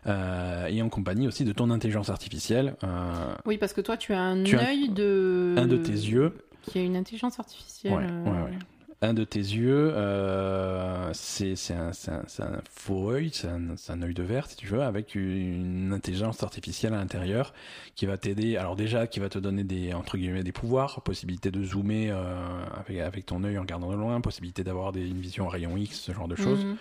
euh, 0.06 0.66
et 0.66 0.82
en 0.82 0.88
compagnie 0.88 1.26
aussi 1.26 1.44
de 1.44 1.52
ton 1.52 1.70
intelligence 1.70 2.10
artificielle, 2.10 2.76
euh, 2.84 3.34
Oui, 3.46 3.56
parce 3.58 3.72
que 3.72 3.80
toi, 3.80 3.96
tu 3.96 4.12
as 4.12 4.20
un 4.20 4.44
œil 4.44 4.90
de. 4.90 5.54
un 5.58 5.66
de 5.66 5.78
tes 5.78 5.92
yeux. 5.92 6.36
Qui 6.62 6.78
a 6.78 6.82
une 6.82 6.96
intelligence 6.96 7.40
artificielle. 7.40 7.92
Ouais, 7.94 8.04
ouais, 8.30 8.42
ouais. 8.42 8.58
Un 9.04 9.14
de 9.14 9.24
tes 9.24 9.40
yeux, 9.40 9.92
euh, 9.96 11.10
c'est 11.12 11.54
un, 11.74 11.92
c'est 11.92 12.12
un, 12.12 12.22
c'est 12.28 12.42
un 12.42 12.60
faux 12.70 13.10
œil, 13.10 13.30
c'est 13.32 13.48
un, 13.48 13.74
un 13.88 14.02
œil 14.02 14.14
de 14.14 14.22
verre 14.22 14.46
si 14.46 14.54
tu 14.54 14.68
veux, 14.68 14.80
avec 14.80 15.16
une 15.16 15.92
intelligence 15.92 16.40
artificielle 16.44 16.94
à 16.94 16.98
l'intérieur 16.98 17.52
qui 17.96 18.06
va 18.06 18.16
t'aider. 18.16 18.56
Alors 18.56 18.76
déjà, 18.76 19.08
qui 19.08 19.18
va 19.18 19.28
te 19.28 19.40
donner 19.40 19.64
des 19.64 19.92
entre 19.92 20.16
guillemets 20.18 20.44
des 20.44 20.52
pouvoirs, 20.52 21.02
possibilité 21.02 21.50
de 21.50 21.64
zoomer 21.64 22.10
euh, 22.12 22.64
avec 22.76 23.00
avec 23.00 23.26
ton 23.26 23.42
œil 23.42 23.58
en 23.58 23.62
regardant 23.62 23.90
de 23.90 23.96
loin, 23.96 24.20
possibilité 24.20 24.62
d'avoir 24.62 24.94
une 24.94 25.20
vision 25.20 25.48
rayon 25.48 25.76
X, 25.76 25.98
ce 25.98 26.12
genre 26.12 26.28
de 26.28 26.36
choses. 26.36 26.64
mhm. 26.64 26.76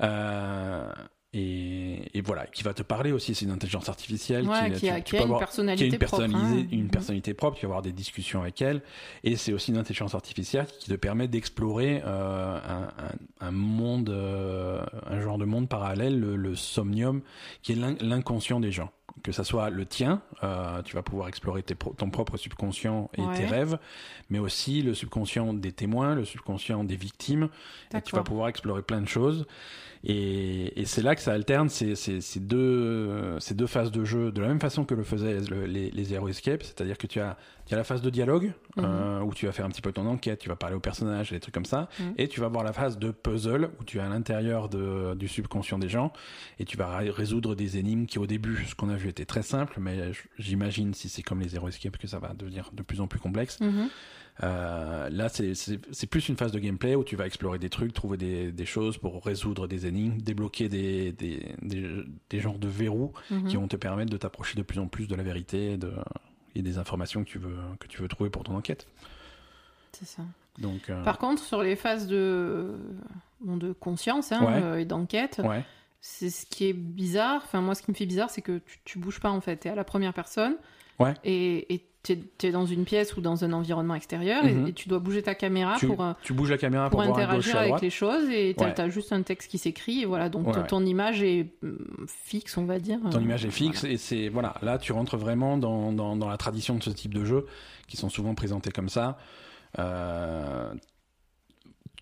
Euh, 0.00 0.92
et, 1.38 2.18
et 2.18 2.20
voilà, 2.20 2.46
qui 2.46 2.62
va 2.62 2.74
te 2.74 2.82
parler 2.82 3.12
aussi. 3.12 3.34
C'est 3.34 3.44
une 3.44 3.50
intelligence 3.50 3.88
artificielle 3.88 4.46
Ouais, 4.48 4.72
qui, 4.72 4.80
qui 4.80 4.88
a, 4.90 4.96
tu- 4.96 5.02
tu 5.02 5.04
qui 5.04 5.10
peux 5.12 5.16
a 5.16 5.20
une 5.20 5.24
avoir- 5.24 5.38
qui 5.40 5.44
a 5.44 5.46
personnalité 5.46 5.86
une, 5.86 5.98
propre. 5.98 6.22
hein. 6.24 6.66
une 6.72 6.82
Mhm. 6.84 6.90
personnalité 6.90 7.34
propre, 7.34 7.58
tu 7.58 7.66
vas 7.66 7.70
avoir 7.70 7.82
des 7.82 7.92
discussions 7.92 8.40
avec 8.42 8.60
elle, 8.62 8.82
et 9.24 9.36
c'est 9.36 9.52
aussi 9.52 9.70
une 9.70 9.78
intelligence 9.78 10.14
artificielle 10.14 10.66
qui 10.78 10.90
te 10.90 10.94
permet 10.94 11.28
d'explorer 11.28 12.02
euh, 12.04 12.58
un, 12.58 12.82
un- 13.04 13.46
un 13.46 13.50
monde, 13.50 14.10
euh, 14.10 14.84
un 15.06 15.20
genre 15.20 15.38
de 15.38 15.44
monde 15.44 15.68
parallèle, 15.68 16.18
le, 16.18 16.36
le 16.36 16.54
somnium, 16.54 17.22
qui 17.62 17.72
est 17.72 17.76
l'in- 17.76 17.96
l'inconscient 18.00 18.60
des 18.60 18.72
gens. 18.72 18.90
Que 19.22 19.32
ça 19.32 19.44
soit 19.44 19.70
le 19.70 19.84
tien, 19.86 20.22
euh, 20.42 20.82
tu 20.82 20.94
vas 20.94 21.02
pouvoir 21.02 21.28
explorer 21.28 21.62
tes 21.62 21.74
pro- 21.74 21.92
ton 21.94 22.10
propre 22.10 22.36
subconscient 22.36 23.10
et 23.16 23.22
Ouais. 23.22 23.34
tes 23.36 23.46
rêves, 23.46 23.78
mais 24.30 24.38
aussi 24.38 24.82
le 24.82 24.94
subconscient 24.94 25.54
des 25.54 25.72
témoins, 25.72 26.14
le 26.14 26.24
subconscient 26.24 26.84
des 26.84 26.96
victimes, 26.96 27.48
et 27.94 28.00
tu 28.02 28.14
vas 28.14 28.22
pouvoir 28.22 28.48
explorer 28.48 28.82
plein 28.82 29.00
de 29.00 29.08
choses. 29.08 29.46
Et, 30.04 30.80
et 30.80 30.84
c'est 30.84 31.02
là 31.02 31.16
que 31.16 31.20
ça 31.20 31.32
alterne 31.32 31.68
ces, 31.68 31.96
ces, 31.96 32.20
ces 32.20 32.38
deux, 32.40 33.36
ces 33.40 33.54
deux 33.54 33.66
phases 33.66 33.90
de 33.90 34.04
jeu 34.04 34.30
de 34.30 34.40
la 34.40 34.46
même 34.48 34.60
façon 34.60 34.84
que 34.84 34.94
le 34.94 35.02
faisaient 35.02 35.40
le- 35.40 35.66
les, 35.66 35.90
les 35.90 36.04
Zero 36.04 36.28
Escape, 36.28 36.62
c'est-à-dire 36.62 36.96
que 36.98 37.06
tu 37.08 37.18
as, 37.18 37.36
tu 37.66 37.74
as 37.74 37.76
la 37.76 37.84
phase 37.84 38.00
de 38.02 38.10
dialogue 38.10 38.52
Mhm. 38.78 38.84
euh, 38.86 39.20
où 39.22 39.34
tu 39.34 39.46
vas 39.46 39.52
faire 39.52 39.64
un 39.66 39.70
petit 39.70 39.82
peu 39.82 39.92
ton 39.92 40.06
enquête, 40.06 40.38
tu 40.40 40.48
vas 40.48 40.56
parler 40.56 40.76
aux 40.76 40.80
personnages, 40.80 41.30
des 41.30 41.40
trucs 41.40 41.54
comme 41.54 41.64
ça, 41.64 41.88
Mhm. 42.00 42.14
et 42.18 42.28
tu 42.28 42.40
vas 42.40 42.46
avoir 42.46 42.64
la 42.64 42.72
phase 42.72 42.98
de 42.98 43.10
puzzle 43.10 43.70
où 43.80 43.84
tu 43.84 43.98
es 43.98 44.00
à 44.00 44.08
l'intérieur 44.08 44.68
de, 44.68 45.14
du 45.14 45.28
subconscient 45.28 45.78
des 45.78 45.88
gens 45.88 46.12
et 46.58 46.64
tu 46.64 46.76
vas 46.76 46.96
ré- 46.96 47.10
résoudre 47.10 47.54
des 47.54 47.76
énigmes 47.78 48.06
qui 48.06 48.18
au 48.18 48.26
début, 48.26 48.64
ce 48.66 48.74
qu'on 48.74 48.88
a 48.88 48.96
vu 48.96 49.08
était 49.08 49.24
très 49.24 49.42
simple, 49.42 49.78
mais 49.80 50.12
j'imagine 50.38 50.94
si 50.94 51.08
c'est 51.08 51.22
comme 51.22 51.40
les 51.40 51.48
Zero 51.48 51.68
Escape 51.68 51.96
que 51.98 52.06
ça 52.06 52.18
va 52.18 52.34
devenir 52.34 52.70
de 52.72 52.82
plus 52.82 53.00
en 53.00 53.06
plus 53.06 53.18
complexe. 53.18 53.60
Mhm. 53.60 53.88
Euh, 54.44 55.08
là, 55.10 55.28
c'est- 55.28 55.54
c'est 55.54 55.80
c'est 55.90 56.06
plus 56.06 56.28
une 56.28 56.36
phase 56.36 56.52
de 56.52 56.60
gameplay 56.60 56.94
où 56.94 57.02
tu 57.02 57.16
vas 57.16 57.26
explorer 57.26 57.58
des 57.58 57.70
trucs, 57.70 57.92
trouver 57.92 58.16
des, 58.16 58.52
des 58.52 58.66
choses 58.66 58.96
pour 58.96 59.24
résoudre 59.24 59.66
des 59.66 59.86
énigmes, 59.86 60.18
débloquer 60.20 60.68
des, 60.68 61.10
des, 61.10 61.54
des, 61.60 61.88
des 62.30 62.40
genres 62.40 62.60
de 62.60 62.68
verrous 62.68 63.12
Mhm. 63.32 63.48
qui 63.48 63.56
vont 63.56 63.66
te 63.66 63.74
permettre 63.74 64.12
de 64.12 64.16
t'approcher 64.16 64.56
de 64.56 64.62
plus 64.62 64.78
en 64.78 64.86
plus 64.86 65.08
de 65.08 65.16
la 65.16 65.24
vérité 65.24 65.76
de, 65.76 65.90
et 66.54 66.62
des 66.62 66.78
informations 66.78 67.24
que 67.24 67.28
tu 67.28 67.38
veux, 67.38 67.56
que 67.80 67.86
tu 67.86 68.00
veux 68.02 68.08
trouver 68.08 68.30
pour 68.30 68.42
ton 68.44 68.54
enquête. 68.56 68.86
C'est 69.92 70.06
ça. 70.06 70.22
Donc, 70.58 70.90
euh, 70.90 71.02
Par 71.04 71.18
contre, 71.18 71.42
sur 71.42 71.62
les 71.62 71.76
phases 71.76 72.06
de, 72.08 72.74
bon, 73.40 73.56
de 73.56 73.72
conscience 73.72 74.32
hein, 74.32 74.44
Ouais. 74.44 74.62
euh, 74.62 74.80
et 74.80 74.84
d'enquête, 74.84 75.40
ouais, 75.44 75.64
c'est 76.00 76.30
ce 76.30 76.46
qui 76.46 76.66
est 76.68 76.72
bizarre. 76.72 77.42
Enfin, 77.44 77.60
moi, 77.60 77.74
ce 77.74 77.82
qui 77.82 77.90
me 77.90 77.96
fait 77.96 78.06
bizarre, 78.06 78.30
c'est 78.30 78.42
que 78.42 78.58
tu, 78.58 78.78
tu 78.84 78.98
bouges 78.98 79.20
pas 79.20 79.30
en 79.30 79.40
fait. 79.40 79.56
T'es 79.58 79.68
à 79.68 79.74
la 79.74 79.84
première 79.84 80.12
personne. 80.14 80.56
Ouais. 80.98 81.14
Et 81.24 81.72
et 81.74 81.84
t'es 82.16 82.48
es 82.48 82.50
dans 82.50 82.66
une 82.66 82.84
pièce 82.84 83.16
ou 83.16 83.20
dans 83.20 83.44
un 83.44 83.52
environnement 83.52 83.94
extérieur 83.94 84.44
et- 84.44 84.52
Mhm. 84.54 84.66
et, 84.68 84.72
tu 84.72 84.88
dois 84.88 84.98
bouger 84.98 85.22
ta 85.22 85.34
caméra 85.34 85.76
tu, 85.78 85.86
pour, 85.86 86.02
euh, 86.02 86.12
tu 86.22 86.32
bouges 86.32 86.50
la 86.50 86.58
caméra 86.58 86.88
pour, 86.90 87.02
pour 87.02 87.06
voir 87.14 87.18
à 87.30 87.34
gauche 87.34 87.48
interagir 87.48 87.72
avec 87.74 87.82
les 87.82 87.90
choses 87.90 88.28
et 88.30 88.54
Ouais. 88.58 88.80
as 88.80 88.88
juste 88.88 89.12
un 89.12 89.22
texte 89.22 89.50
qui 89.50 89.58
s'écrit 89.58 90.02
et 90.02 90.04
voilà. 90.06 90.28
Donc 90.28 90.46
Ouais, 90.46 90.66
ton- 90.66 90.82
ouais. 90.82 90.88
image 90.90 91.22
est 91.22 91.46
hum, 91.62 91.78
fixe, 92.06 92.56
on 92.56 92.64
va 92.64 92.78
dire. 92.78 92.98
Ton 93.10 93.18
Euh, 93.18 93.22
image 93.22 93.44
est 93.44 93.50
fixe 93.50 93.80
voilà. 93.80 93.94
et 93.94 93.96
c'est 93.98 94.28
voilà 94.28 94.54
là 94.62 94.78
tu 94.78 94.92
rentres 94.92 95.16
vraiment 95.16 95.58
dans, 95.58 95.92
dans, 95.92 96.16
dans 96.16 96.28
la 96.28 96.36
tradition 96.36 96.76
de 96.76 96.82
ce 96.82 96.90
type 96.90 97.14
de 97.14 97.24
jeux 97.24 97.46
qui 97.86 97.96
sont 97.96 98.08
souvent 98.08 98.34
présentés 98.34 98.70
comme 98.70 98.88
ça. 98.88 99.18
Euh, 99.78 100.72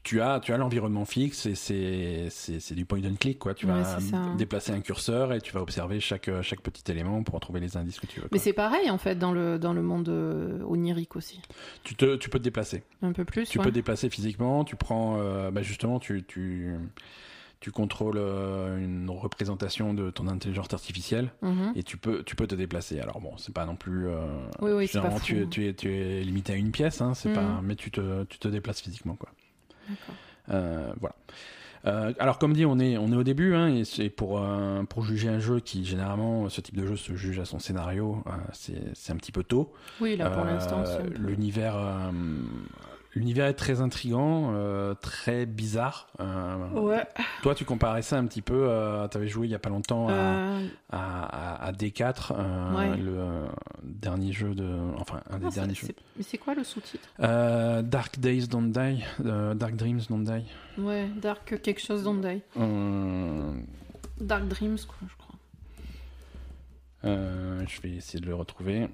tu 0.07 0.21
as 0.21 0.39
tu 0.39 0.53
as 0.53 0.57
l'environnement 0.57 1.05
fixe 1.05 1.47
et 1.47 1.57
c'est 1.57 2.75
du 2.75 2.85
point 2.85 3.01
and 3.05 3.17
click 3.19 3.41
quoi. 3.41 3.55
Tu 3.55 3.67
Ouais, 3.67 3.73
vas 3.83 3.99
déplacer 4.37 4.71
un 4.73 4.81
curseur 4.81 5.33
et 5.33 5.41
tu 5.41 5.53
vas 5.53 5.61
observer 5.61 5.99
chaque 5.99 6.31
chaque 6.43 6.61
petit 6.61 6.89
élément 6.93 7.25
pour 7.25 7.41
trouver 7.41 7.59
les 7.59 7.77
indices 7.77 7.99
que 7.99 8.07
tu 8.07 8.21
veux. 8.21 8.29
Mais 8.31 8.39
c'est 8.39 8.53
pareil 8.53 8.89
en 8.89 8.99
fait 8.99 9.17
dans 9.19 9.33
le, 9.33 9.59
dans 9.59 9.73
le 9.73 9.83
monde 9.83 10.09
euh, 10.09 10.63
onirique 10.65 11.17
aussi. 11.17 11.41
Tu 11.83 11.97
te 11.97 12.15
tu 12.17 12.29
peux 12.31 12.39
te 12.39 12.45
déplacer. 12.45 12.85
Un 13.03 13.13
peu 13.13 13.25
plus. 13.25 13.49
Tu 13.49 13.59
ouais. 13.59 13.65
peux 13.65 13.71
te 13.71 13.75
déplacer 13.75 14.09
physiquement. 14.09 14.65
Tu 14.65 14.77
prends 14.77 15.17
euh, 15.19 15.51
bah 15.51 15.63
justement 15.63 15.99
tu 15.99 16.23
tu 16.25 16.75
tu 17.59 17.71
contrôles 17.73 18.19
euh, 18.19 18.79
une 18.79 19.09
représentation 19.11 19.93
de 19.95 20.11
ton 20.11 20.29
intelligence 20.29 20.73
artificielle 20.73 21.33
Mhm. 21.43 21.73
et 21.75 21.83
tu 21.83 21.97
peux 21.97 22.23
tu 22.23 22.37
peux 22.37 22.47
te 22.47 22.55
déplacer 22.55 23.01
alors 23.01 23.21
bon 23.21 23.37
c'est 23.39 23.53
pas 23.55 23.65
non 23.67 23.75
plus 23.77 24.07
euh, 24.07 24.21
Oui, 24.61 24.71
oui, 24.73 24.87
c'est 24.87 25.01
pas 25.01 25.11
fou. 25.11 25.21
tu, 25.25 25.41
es, 25.43 25.47
tu 25.47 25.67
es 25.67 25.75
tu 25.75 25.93
es 25.93 26.21
limité 26.23 26.53
à 26.53 26.57
une 26.57 26.71
pièce 26.71 27.01
hein, 27.01 27.15
c'est 27.15 27.31
Mhm. 27.31 27.35
pas 27.35 27.61
mais 27.63 27.75
tu 27.75 27.91
te 27.91 28.23
tu 28.25 28.39
te 28.39 28.47
déplaces 28.49 28.83
physiquement 28.83 29.17
quoi. 29.17 29.31
Euh, 29.31 29.46
voilà 30.49 31.15
Euh, 31.85 32.13
alors 32.19 32.39
comme 32.41 32.53
dit 32.53 32.67
on 32.67 32.81
est 32.81 32.97
on 32.99 33.13
est 33.13 33.17
au 33.17 33.23
début 33.23 33.55
hein, 33.55 33.69
et 33.69 33.85
c'est 33.85 34.09
pour 34.09 34.41
euh, 34.41 34.83
pour 34.85 35.05
juger 35.05 35.29
un 35.29 35.39
jeu 35.39 35.61
qui 35.61 35.85
généralement 35.85 36.49
ce 36.49 36.61
type 36.61 36.75
de 36.77 36.85
jeu 36.85 36.97
se 36.97 37.15
juge 37.15 37.39
à 37.39 37.45
son 37.45 37.61
scénario 37.61 38.25
euh, 38.27 38.31
c'est 38.95 39.13
un 39.13 39.17
petit 39.17 39.31
peu 39.31 39.45
tôt 39.45 39.73
Oui, 40.01 40.17
là 40.17 40.31
pour 40.31 40.43
Euh, 40.43 40.47
l'instant. 40.47 40.83
l'univers 41.17 41.77
euh, 41.77 42.11
l'univers 43.17 43.47
est 43.47 43.55
très 43.55 43.81
intrigant 43.81 44.51
euh, 44.55 44.95
très 44.95 45.47
bizarre 45.47 46.07
Euh, 46.21 46.69
Ouais. 46.81 47.05
toi 47.43 47.55
tu 47.55 47.65
comparais 47.65 48.03
ça 48.03 48.19
un 48.19 48.27
petit 48.27 48.43
peu 48.43 48.55
euh, 48.69 49.09
t'avais 49.09 49.27
joué 49.27 49.47
il 49.49 49.51
y 49.51 49.55
a 49.55 49.59
pas 49.59 49.71
longtemps 49.71 50.09
à, 50.09 50.13
Euh, 50.13 50.67
à, 50.91 51.25
à- 51.57 51.67
à 51.67 51.73
D4, 51.73 52.33
euh, 52.33 52.75
Ouais. 52.77 52.97
le 52.97 53.47
dernier 53.83 54.33
jeu 54.33 54.55
de. 54.55 54.69
Enfin, 54.99 55.21
un 55.31 55.39
des 55.39 55.49
derniers 55.51 55.75
jeux. 55.75 55.89
Mais 56.17 56.23
c'est 56.23 56.39
quoi 56.39 56.55
le 56.55 56.63
sous-titre? 56.63 57.09
Dark 57.19 58.19
Days 58.21 58.47
Don't 58.49 58.71
Die, 58.71 59.03
Dark 59.57 59.75
Dreams 59.77 60.03
Don't 60.09 60.25
Die. 60.25 60.45
Ouais, 60.79 61.09
Dark 61.21 61.61
quelque 61.63 61.81
chose 61.81 62.05
don't 62.05 62.21
die. 62.21 62.43
Dark 64.21 64.47
Dreams, 64.49 64.79
quoi, 64.87 65.09
je 65.09 65.17
crois. 65.17 65.35
je 67.67 67.81
vais 67.83 67.91
essayer 67.97 68.21
de 68.21 68.27
le 68.27 68.35
retrouver. 68.35 68.89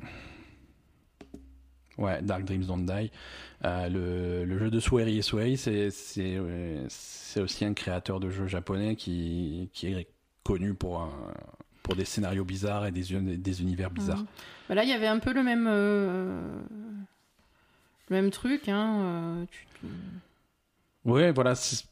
Ouais, 1.99 2.23
Dark 2.23 2.45
Dreams 2.45 2.65
Don't 2.67 2.85
Die. 2.87 3.11
Euh, 3.65 3.89
le, 3.89 4.45
le 4.45 4.59
jeu 4.59 4.71
de 4.71 4.81
Sueri 4.81 5.19
et 5.19 5.23
Sueri, 5.23 5.57
c'est 5.57 5.91
c'est 5.91 6.37
euh, 6.37 6.85
c'est 6.89 7.41
aussi 7.41 7.65
un 7.65 7.75
créateur 7.75 8.19
de 8.21 8.29
jeux 8.31 8.47
japonais 8.47 8.97
qui, 8.97 9.69
qui 9.73 9.89
est 9.89 10.07
connu 10.43 10.75
pour, 10.75 11.01
un- 11.01 11.33
pour 11.83 11.95
des 11.95 12.05
scénarios 12.05 12.45
bizarres 12.45 12.87
et 12.87 12.93
des, 12.93 13.15
un- 13.15 13.21
des 13.23 13.63
univers 13.63 13.91
bizarres. 13.91 14.25
Bah 14.69 14.75
là, 14.75 14.85
il 14.85 14.89
y 14.89 14.93
avait 14.93 15.07
un 15.07 15.19
peu 15.19 15.33
le 15.33 15.43
même, 15.43 15.67
euh, 15.69 16.41
le 18.09 18.17
même 18.17 18.31
truc. 18.31 18.69
Hein, 18.69 19.47
tu- 19.51 19.67
tu- 19.81 19.87
Ouais, 21.05 21.31
voilà, 21.33 21.55
c'est 21.55 21.85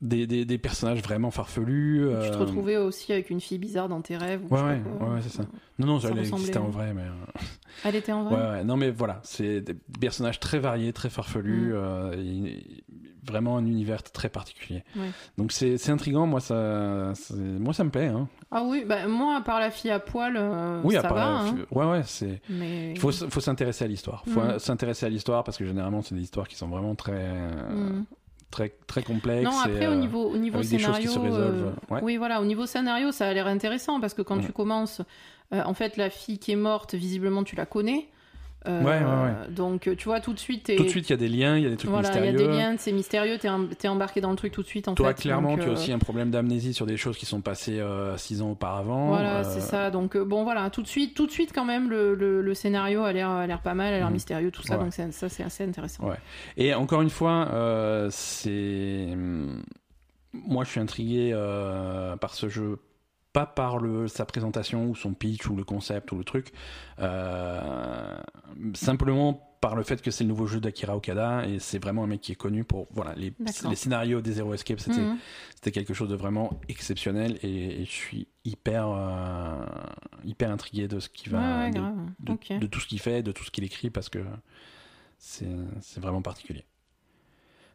des, 0.00 0.26
des, 0.26 0.44
des 0.44 0.58
personnages 0.58 1.02
vraiment 1.02 1.30
farfelus. 1.30 2.00
Tu 2.22 2.30
te 2.30 2.34
euh, 2.34 2.38
retrouvais 2.38 2.76
aussi 2.76 3.12
avec 3.12 3.30
une 3.30 3.40
fille 3.40 3.58
bizarre 3.58 3.88
dans 3.88 4.00
tes 4.00 4.16
rêves. 4.16 4.42
ou 4.48 4.54
Ouais, 4.54 4.62
ouais, 4.62 4.82
quoi. 4.98 5.08
ouais, 5.14 5.20
c'est 5.22 5.30
ça. 5.30 5.44
Non, 5.78 5.86
non, 5.86 6.00
ça, 6.00 6.08
elle 6.10 6.18
existait 6.18 6.58
en 6.58 6.68
vrai, 6.68 6.92
mais. 6.94 7.02
euh, 7.02 7.40
Elle 7.84 7.96
était 7.96 8.12
en 8.12 8.24
vrai 8.24 8.34
Ouais, 8.34 8.48
ouais, 8.50 8.64
non, 8.64 8.76
mais 8.76 8.90
voilà, 8.90 9.20
c'est 9.22 9.60
des 9.60 9.74
personnages 10.00 10.40
très 10.40 10.58
variés, 10.58 10.92
très 10.92 11.10
farfelus, 11.10 11.72
Mm. 11.72 11.76
euh, 11.76 12.56
vraiment 13.26 13.56
un 13.56 13.66
univers 13.66 14.02
très 14.04 14.28
particulier. 14.28 14.84
Ouais. 14.96 15.10
Donc 15.36 15.50
c'est 15.50 15.78
c'est 15.78 15.90
intriguant, 15.90 16.26
moi 16.26 16.38
ça, 16.40 17.12
c'est- 17.14 17.34
moi 17.34 17.74
ça 17.74 17.82
me 17.82 17.90
plaît. 17.90 18.06
Hein. 18.06 18.28
Ah 18.52 18.62
oui, 18.64 18.84
bah, 18.86 19.08
moi, 19.08 19.36
à 19.36 19.40
part 19.40 19.58
la 19.58 19.70
fille 19.72 19.90
à 19.90 19.98
poil, 19.98 20.36
euh, 20.36 20.80
oui, 20.84 20.96
à 20.96 21.02
ça 21.02 21.08
part, 21.08 21.16
va. 21.16 21.24
la- 21.24 21.38
hein, 21.50 21.56
ouais, 21.72 21.86
ouais, 21.86 22.02
c'est. 22.04 22.40
mais... 22.48 22.92
Il 22.92 22.98
faut, 23.00 23.10
faut 23.10 23.40
s'intéresser 23.40 23.84
à 23.84 23.88
l'histoire. 23.88 24.22
Il 24.28 24.32
faut 24.32 24.40
Mm. 24.42 24.58
s'intéresser 24.60 25.06
à 25.06 25.08
l'histoire 25.08 25.42
parce 25.42 25.56
que 25.58 25.64
généralement, 25.66 26.02
c'est 26.02 26.14
des 26.14 26.22
histoires 26.22 26.46
qui 26.46 26.54
sont 26.56 26.68
vraiment 26.68 26.94
très, 26.94 27.12
euh, 27.16 27.98
Mm. 28.00 28.04
Très, 28.50 28.70
très 28.86 29.02
complexes. 29.02 29.44
Non, 29.44 29.58
après, 29.58 29.84
et, 29.84 29.88
au 29.88 29.92
euh, 29.92 29.96
niveau, 29.96 30.30
au 30.30 30.62
scénario. 30.62 31.10
euh, 31.34 31.72
Ouais. 31.90 32.00
Oui, 32.02 32.16
voilà, 32.16 32.40
au 32.40 32.44
niveau 32.44 32.66
scénario, 32.66 33.12
ça 33.12 33.28
a 33.28 33.32
l'air 33.34 33.46
intéressant 33.46 34.00
parce 34.00 34.14
que 34.14 34.22
quand 34.22 34.36
Mm. 34.36 34.46
tu 34.46 34.52
commences, 34.52 35.02
euh, 35.52 35.62
en 35.64 35.74
fait, 35.74 35.96
la 35.96 36.10
fille 36.10 36.38
qui 36.38 36.52
est 36.52 36.56
morte, 36.56 36.94
visiblement, 36.94 37.42
tu 37.44 37.56
la 37.56 37.66
connais. 37.66 38.08
Euh, 38.66 38.82
Ouais, 38.82 38.98
ouais, 38.98 39.52
Donc, 39.52 39.88
tu 39.96 40.04
vois, 40.08 40.18
tout 40.20 40.32
de 40.32 40.38
suite, 40.40 40.72
Tout 40.76 40.82
de 40.82 40.88
suite, 40.88 41.08
il 41.08 41.12
y 41.12 41.14
a 41.14 41.16
des 41.16 41.28
liens, 41.28 41.56
il 41.56 41.62
y 41.62 41.66
a 41.66 41.70
des 41.70 41.76
trucs 41.76 41.88
voilà, 41.88 42.08
il 42.08 42.14
y 42.16 42.18
a 42.18 42.32
mystérieux. 42.32 42.50
des 42.52 42.56
liens, 42.58 42.74
c'est 42.78 42.90
mystérieux, 42.90 43.38
t'es 43.38 43.46
em- 43.48 43.68
t'es 43.78 43.86
embarqué 43.86 44.20
dans 44.20 44.30
le 44.30 44.36
truc 44.36 44.52
tout 44.52 44.62
de 44.62 44.66
suite, 44.66 44.88
en 44.88 44.94
Toi, 44.96 45.08
fait. 45.14 45.22
clairement, 45.22 45.50
donc, 45.50 45.60
tu 45.60 45.66
as 45.66 45.70
euh, 45.70 45.72
aussi 45.74 45.92
un 45.92 46.00
problème 46.00 46.32
d'amnésie 46.32 46.74
sur 46.74 46.84
des 46.84 46.96
choses 46.96 47.16
qui 47.16 47.26
sont 47.26 47.40
passées 47.40 47.78
euh, 47.78 48.16
six 48.16 48.42
ans 48.42 48.50
auparavant. 48.50 49.06
Voilà, 49.08 49.38
Euh, 49.38 49.44
c'est 49.44 49.60
ça. 49.60 49.92
Donc, 49.92 50.16
euh, 50.16 50.24
bon, 50.24 50.42
voilà, 50.42 50.68
tout 50.70 50.82
de 50.82 50.88
suite, 50.88 51.14
tout 51.14 51.26
de 51.26 51.30
suite, 51.30 51.52
quand 51.54 51.64
même, 51.64 51.88
le, 51.90 52.16
le, 52.16 52.42
le 52.42 52.54
scénario 52.54 53.04
a 53.04 53.12
l'air 53.12 53.30
a 53.30 53.46
l'air 53.46 53.60
pas 53.60 53.74
mal, 53.74 53.94
a 53.94 53.98
l'air 53.98 54.06
Mhm. 54.08 54.14
mystérieux, 54.14 54.50
tout 54.50 54.62
ça. 54.62 54.76
Ouais. 54.78 54.82
Donc, 54.84 54.92
ça, 54.94 55.28
c'est 55.28 55.44
assez 55.44 55.62
intéressant. 55.62 56.08
Ouais. 56.08 56.16
Et 56.56 56.74
encore 56.74 57.02
une 57.02 57.10
fois, 57.10 57.48
euh, 57.52 58.08
c'est. 58.10 59.10
Moi, 60.32 60.64
je 60.64 60.70
suis 60.70 60.80
intrigué 60.80 61.30
euh, 61.32 62.16
par 62.16 62.34
ce 62.34 62.48
jeu, 62.48 62.78
pas 63.36 63.44
par 63.44 63.76
le, 63.76 64.08
sa 64.08 64.24
présentation 64.24 64.86
ou 64.88 64.94
son 64.94 65.12
pitch 65.12 65.46
ou 65.50 65.56
le 65.56 65.62
concept 65.62 66.10
ou 66.10 66.16
le 66.16 66.24
truc, 66.24 66.54
euh, 67.00 68.16
simplement 68.72 69.34
par 69.60 69.76
le 69.76 69.82
fait 69.82 70.00
que 70.00 70.10
c'est 70.10 70.24
le 70.24 70.28
nouveau 70.28 70.46
jeu 70.46 70.58
d'Akira 70.58 70.96
Okada 70.96 71.46
et 71.46 71.58
c'est 71.58 71.78
vraiment 71.78 72.04
un 72.04 72.06
mec 72.06 72.22
qui 72.22 72.32
est 72.32 72.36
connu 72.36 72.64
pour. 72.64 72.86
Voilà, 72.92 73.14
les, 73.14 73.34
scénarios 73.74 74.22
des 74.22 74.32
Zero 74.32 74.54
Escape, 74.54 74.80
c'était 74.80 75.02
Mhm. 75.02 75.18
c'était 75.54 75.70
quelque 75.70 75.92
chose 75.92 76.08
de 76.08 76.14
vraiment 76.16 76.58
exceptionnel 76.70 77.38
et, 77.42 77.82
et 77.82 77.84
je 77.84 77.90
suis 77.90 78.26
hyper, 78.46 78.88
euh, 78.88 79.66
hyper 80.24 80.50
intrigué 80.50 80.88
de 80.88 80.98
ce 80.98 81.10
qui 81.10 81.28
va. 81.28 81.40
Ouais, 81.40 81.64
ouais, 81.64 81.70
de- 81.72 82.58
de, 82.60 82.66
tout 82.66 82.80
ce 82.80 82.86
qu'il 82.86 83.00
fait, 83.00 83.22
de 83.22 83.32
tout 83.32 83.44
ce 83.44 83.50
qu'il 83.50 83.64
écrit, 83.64 83.90
parce 83.90 84.08
que 84.08 84.20
c'est 85.18 86.00
vraiment 86.00 86.22
particulier. 86.22 86.64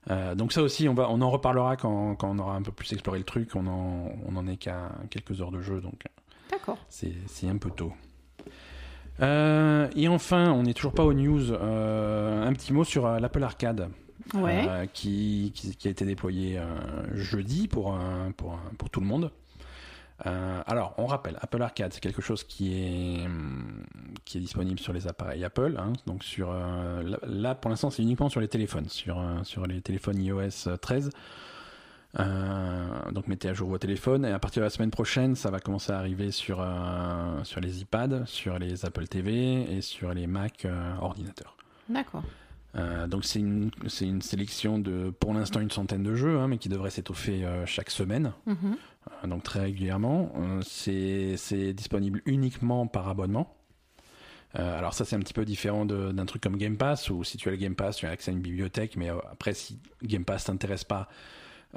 Euh, 0.10 0.34
donc 0.36 0.52
ça 0.52 0.64
aussi, 0.64 0.89
on, 0.89 0.93
va, 0.95 1.10
on 1.10 1.22
en 1.22 1.30
reparlera 1.30 1.78
quand, 1.78 2.16
quand 2.16 2.30
on 2.30 2.39
aura 2.39 2.56
un 2.56 2.62
peu 2.64 2.72
plus 2.72 2.91
exploré 2.93 3.20
le 3.20 3.24
truc. 3.26 3.56
On 3.56 3.68
en, 3.68 4.10
on 4.28 4.36
en 4.36 4.47
est 4.47 4.58
qu'à 4.58 4.91
quelques 5.10 5.41
heures 5.41 5.52
de 5.52 5.62
jeu, 5.62 5.80
donc 5.80 6.04
D'accord. 6.49 6.78
c'est 6.89 7.47
un 7.47 7.58
peu 7.58 7.70
tôt. 7.70 7.93
Euh, 9.22 9.88
et 9.95 10.08
enfin, 10.08 10.52
on 10.52 10.64
n'est 10.64 10.74
toujours 10.74 10.93
pas 10.93 11.04
aux 11.04 11.14
news. 11.14 11.52
Euh, 11.52 12.43
un 12.47 12.54
petit 12.54 12.74
mot 12.74 12.84
sur 12.84 13.06
euh, 13.06 13.20
l'Apple 13.20 13.43
Arcade, 13.43 13.89
Ouais. 14.34 14.66
euh, 14.68 14.86
qui, 14.91 15.52
qui, 15.54 15.76
qui 15.76 15.88
a 15.88 15.91
été 15.91 16.06
déployé 16.06 16.58
euh, 16.58 16.64
jeudi 17.14 17.68
pour, 17.68 17.93
euh, 17.93 18.30
pour, 18.38 18.54
euh, 18.54 18.58
pour 18.78 18.89
tout 18.89 18.99
le 19.02 19.06
monde. 19.08 19.32
Euh, 20.28 20.62
alors, 20.68 20.94
on 20.98 21.06
rappelle, 21.08 21.38
Apple 21.42 21.62
Arcade, 21.62 21.94
c'est 21.94 22.00
quelque 22.00 22.22
chose 22.22 22.44
qui 22.44 22.74
est, 22.78 23.26
hum, 23.26 23.84
qui 24.26 24.38
est 24.38 24.42
disponible 24.42 24.80
sur 24.80 24.94
les 24.94 25.08
appareils 25.08 25.44
Apple. 25.44 25.76
hein. 25.80 25.94
donc, 26.06 26.24
sur, 26.24 26.50
euh, 26.52 27.02
là, 27.04 27.18
là, 27.24 27.56
pour 27.56 27.70
l'instant, 27.72 27.90
c'est 27.90 28.04
uniquement 28.04 28.30
sur 28.30 28.40
les 28.42 28.48
téléphones, 28.48 28.88
sur, 28.88 29.20
euh, 29.20 29.44
sur 29.44 29.66
les 29.66 29.82
téléphones 29.82 30.22
iOS 30.22 30.78
13. 30.80 31.10
Euh, 32.20 33.12
donc, 33.12 33.28
mettez 33.28 33.50
à 33.50 33.54
jour 33.54 33.70
vos 33.70 33.78
téléphones. 33.78 34.26
Et 34.26 34.32
à 34.32 34.40
partir 34.40 34.62
de 34.62 34.66
la 34.66 34.70
semaine 34.70 34.92
prochaine, 34.92 35.36
ça 35.36 35.50
va 35.50 35.60
commencer 35.60 35.92
à 35.92 35.98
arriver 35.98 36.32
sur, 36.32 36.66
sur 37.44 37.60
les 37.62 37.82
iPads, 37.82 38.26
sur 38.26 38.60
les 38.60 38.86
Apple 38.86 39.08
TV 39.08 39.76
et 39.76 39.82
sur 39.82 40.14
les 40.14 40.28
Mac 40.28 40.68
ordinateurs. 41.02 41.56
D'accord. 41.90 42.24
Euh, 42.78 43.06
donc 43.06 43.26
c'est 43.26 43.40
une, 43.40 43.70
une 44.00 44.22
sélection 44.22 44.80
de, 44.80 45.10
pour 45.20 45.34
l'instant, 45.34 45.60
une 45.60 45.72
centaine 45.72 46.04
de 46.04 46.16
jeux, 46.16 46.40
hein, 46.40 46.48
mais 46.48 46.58
qui 46.58 46.70
devrait 46.70 46.90
s'étoffer 46.90 47.44
euh, 47.46 47.66
chaque 47.66 47.90
semaine, 47.90 48.32
Mhm. 48.46 48.56
euh, 48.64 48.76
donc 49.28 49.43
très 49.43 49.62
régulièrement. 49.62 50.32
Euh, 50.38 50.62
c'est, 50.64 51.74
disponible 51.74 52.22
uniquement 52.26 52.88
par 52.88 53.08
abonnement. 53.08 53.56
Euh, 54.60 54.78
alors 54.78 54.93
ça 54.93 55.06
c'est 55.06 55.16
un 55.16 55.20
petit 55.20 55.34
peu 55.34 55.45
différent 55.45 55.86
de- 55.86 56.12
d'un 56.12 56.26
truc 56.26 56.41
comme 56.43 56.58
Game 56.58 56.76
Pass, 56.78 57.10
où 57.10 57.24
si 57.24 57.38
tu 57.38 57.47
as 57.47 57.52
le 57.52 57.58
Game 57.58 57.76
Pass, 57.76 57.95
tu 57.95 58.06
as 58.06 58.10
accès 58.10 58.32
à 58.32 58.34
une 58.34 58.41
bibliothèque, 58.41 58.97
mais 58.97 59.10
euh, 59.10 59.16
après 59.32 59.54
si 59.54 59.80
Game 60.04 60.26
Pass 60.26 60.43
t'intéresse 60.45 60.84
pas, 60.84 61.08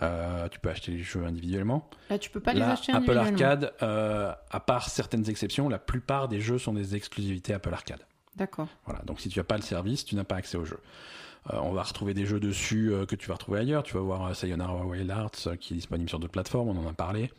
euh, 0.02 0.48
tu 0.48 0.58
peux 0.58 0.70
acheter 0.70 0.90
les 0.90 1.02
jeux 1.02 1.24
individuellement. 1.24 1.88
Là, 2.10 2.18
tu 2.18 2.30
peux 2.30 2.40
pas 2.40 2.52
les 2.52 2.60
acheter 2.62 2.90
Apple 2.92 3.16
individuellement. 3.16 3.44
Arcade, 3.44 3.72
euh, 3.82 4.32
à 4.50 4.58
part 4.60 4.88
certaines 4.88 5.30
exceptions, 5.30 5.68
la 5.68 5.78
plupart 5.78 6.26
des 6.26 6.40
jeux 6.40 6.58
sont 6.58 6.72
des 6.72 6.96
exclusivités 6.96 7.54
Apple 7.54 7.72
Arcade. 7.72 8.04
D'accord. 8.34 8.66
Voilà, 8.86 9.02
donc 9.04 9.20
si 9.20 9.28
tu 9.28 9.38
n'as 9.38 9.44
pas 9.44 9.54
le 9.56 9.62
service, 9.62 10.04
tu 10.04 10.16
n'as 10.16 10.24
pas 10.24 10.34
accès 10.34 10.56
au 10.56 10.64
jeu. 10.64 10.80
Euh, 11.52 11.58
on 11.60 11.72
va 11.72 11.82
retrouver 11.82 12.14
des 12.14 12.26
jeux 12.26 12.40
dessus 12.40 12.92
euh, 12.92 13.06
que 13.06 13.16
tu 13.16 13.28
vas 13.28 13.34
retrouver 13.34 13.60
ailleurs. 13.60 13.82
Tu 13.82 13.94
vas 13.94 14.00
voir 14.00 14.26
euh, 14.26 14.34
Sayonara 14.34 14.84
Wild 14.84 15.10
euh, 15.10 15.56
qui 15.56 15.74
est 15.74 15.76
disponible 15.76 16.08
sur 16.08 16.18
d'autres 16.18 16.32
plateformes, 16.32 16.68
on 16.68 16.76
en 16.76 16.88
a 16.88 16.92
parlé. 16.92 17.30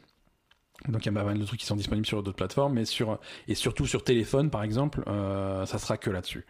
Donc 0.87 1.05
il 1.05 1.07
y 1.07 1.09
a 1.09 1.13
pas 1.13 1.23
mal 1.23 1.39
de 1.39 1.45
trucs 1.45 1.59
qui 1.59 1.65
sont 1.65 1.75
disponibles 1.75 2.05
sur 2.05 2.21
d'autres 2.21 2.35
plateformes, 2.35 2.73
mais 2.73 2.85
sur 2.85 3.19
et 3.47 3.55
surtout 3.55 3.87
sur 3.87 4.03
téléphone 4.03 4.49
par 4.49 4.63
exemple, 4.63 5.03
euh, 5.07 5.65
ça 5.65 5.79
sera 5.79 5.97
que 5.97 6.09
là-dessus. 6.09 6.45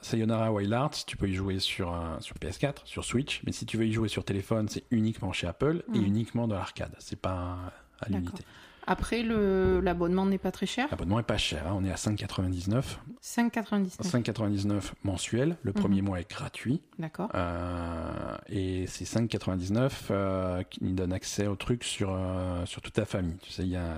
Sayonara 0.00 0.52
Wild 0.52 0.72
Hearts, 0.72 1.04
tu 1.06 1.16
peux 1.16 1.28
y 1.28 1.34
jouer 1.34 1.60
sur, 1.60 1.94
euh, 1.94 2.18
sur 2.18 2.34
PS4, 2.36 2.78
sur 2.84 3.04
Switch, 3.04 3.40
mais 3.46 3.52
si 3.52 3.66
tu 3.66 3.76
veux 3.76 3.86
y 3.86 3.92
jouer 3.92 4.08
sur 4.08 4.24
téléphone, 4.24 4.68
c'est 4.68 4.82
uniquement 4.90 5.32
chez 5.32 5.46
Apple 5.46 5.84
et 5.94 5.98
uniquement 5.98 6.48
dans 6.48 6.56
l'arcade. 6.56 6.94
C'est 6.98 7.20
pas 7.20 7.56
à 8.00 8.08
l'unité. 8.08 8.42
Après, 8.86 9.22
le- 9.22 9.80
l'abonnement 9.80 10.26
n'est 10.26 10.38
pas 10.38 10.50
très 10.52 10.66
cher. 10.66 10.88
L'abonnement 10.90 11.18
est 11.18 11.22
pas 11.24 11.38
cher, 11.38 11.66
hein, 11.66 11.74
on 11.76 11.84
est 11.84 11.90
à 11.90 11.96
5,99. 11.96 12.98
5,99. 13.22 14.02
5,99 14.02 14.92
mensuel, 15.04 15.56
le 15.62 15.72
premier 15.72 16.02
mois 16.02 16.20
est 16.20 16.28
gratuit. 16.30 16.82
D'accord. 16.98 17.30
Euh, 17.34 18.36
et 18.48 18.86
c'est 18.86 19.04
5,99 19.06 19.90
euh, 20.10 20.62
qui 20.64 20.80
donne 20.92 21.12
accès 21.12 21.46
au 21.46 21.56
truc 21.56 21.82
sur, 21.84 22.10
euh, 22.12 22.66
sur 22.66 22.82
toute 22.82 22.92
ta 22.94 23.04
famille. 23.06 23.36
Tu 23.42 23.50
sais, 23.52 23.62
il 23.62 23.70
y 23.70 23.76
a, 23.76 23.94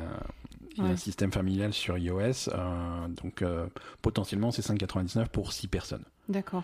il 0.72 0.78
y 0.78 0.80
a 0.82 0.84
Ouais. 0.84 0.90
un 0.92 0.96
système 0.96 1.32
familial 1.32 1.72
sur 1.72 1.96
iOS, 1.98 2.48
euh, 2.50 3.08
donc 3.08 3.42
potentiellement 4.02 4.50
c'est 4.52 4.62
5,99 4.62 5.28
pour 5.28 5.52
6 5.52 5.68
personnes. 5.68 6.04
D'accord. 6.28 6.62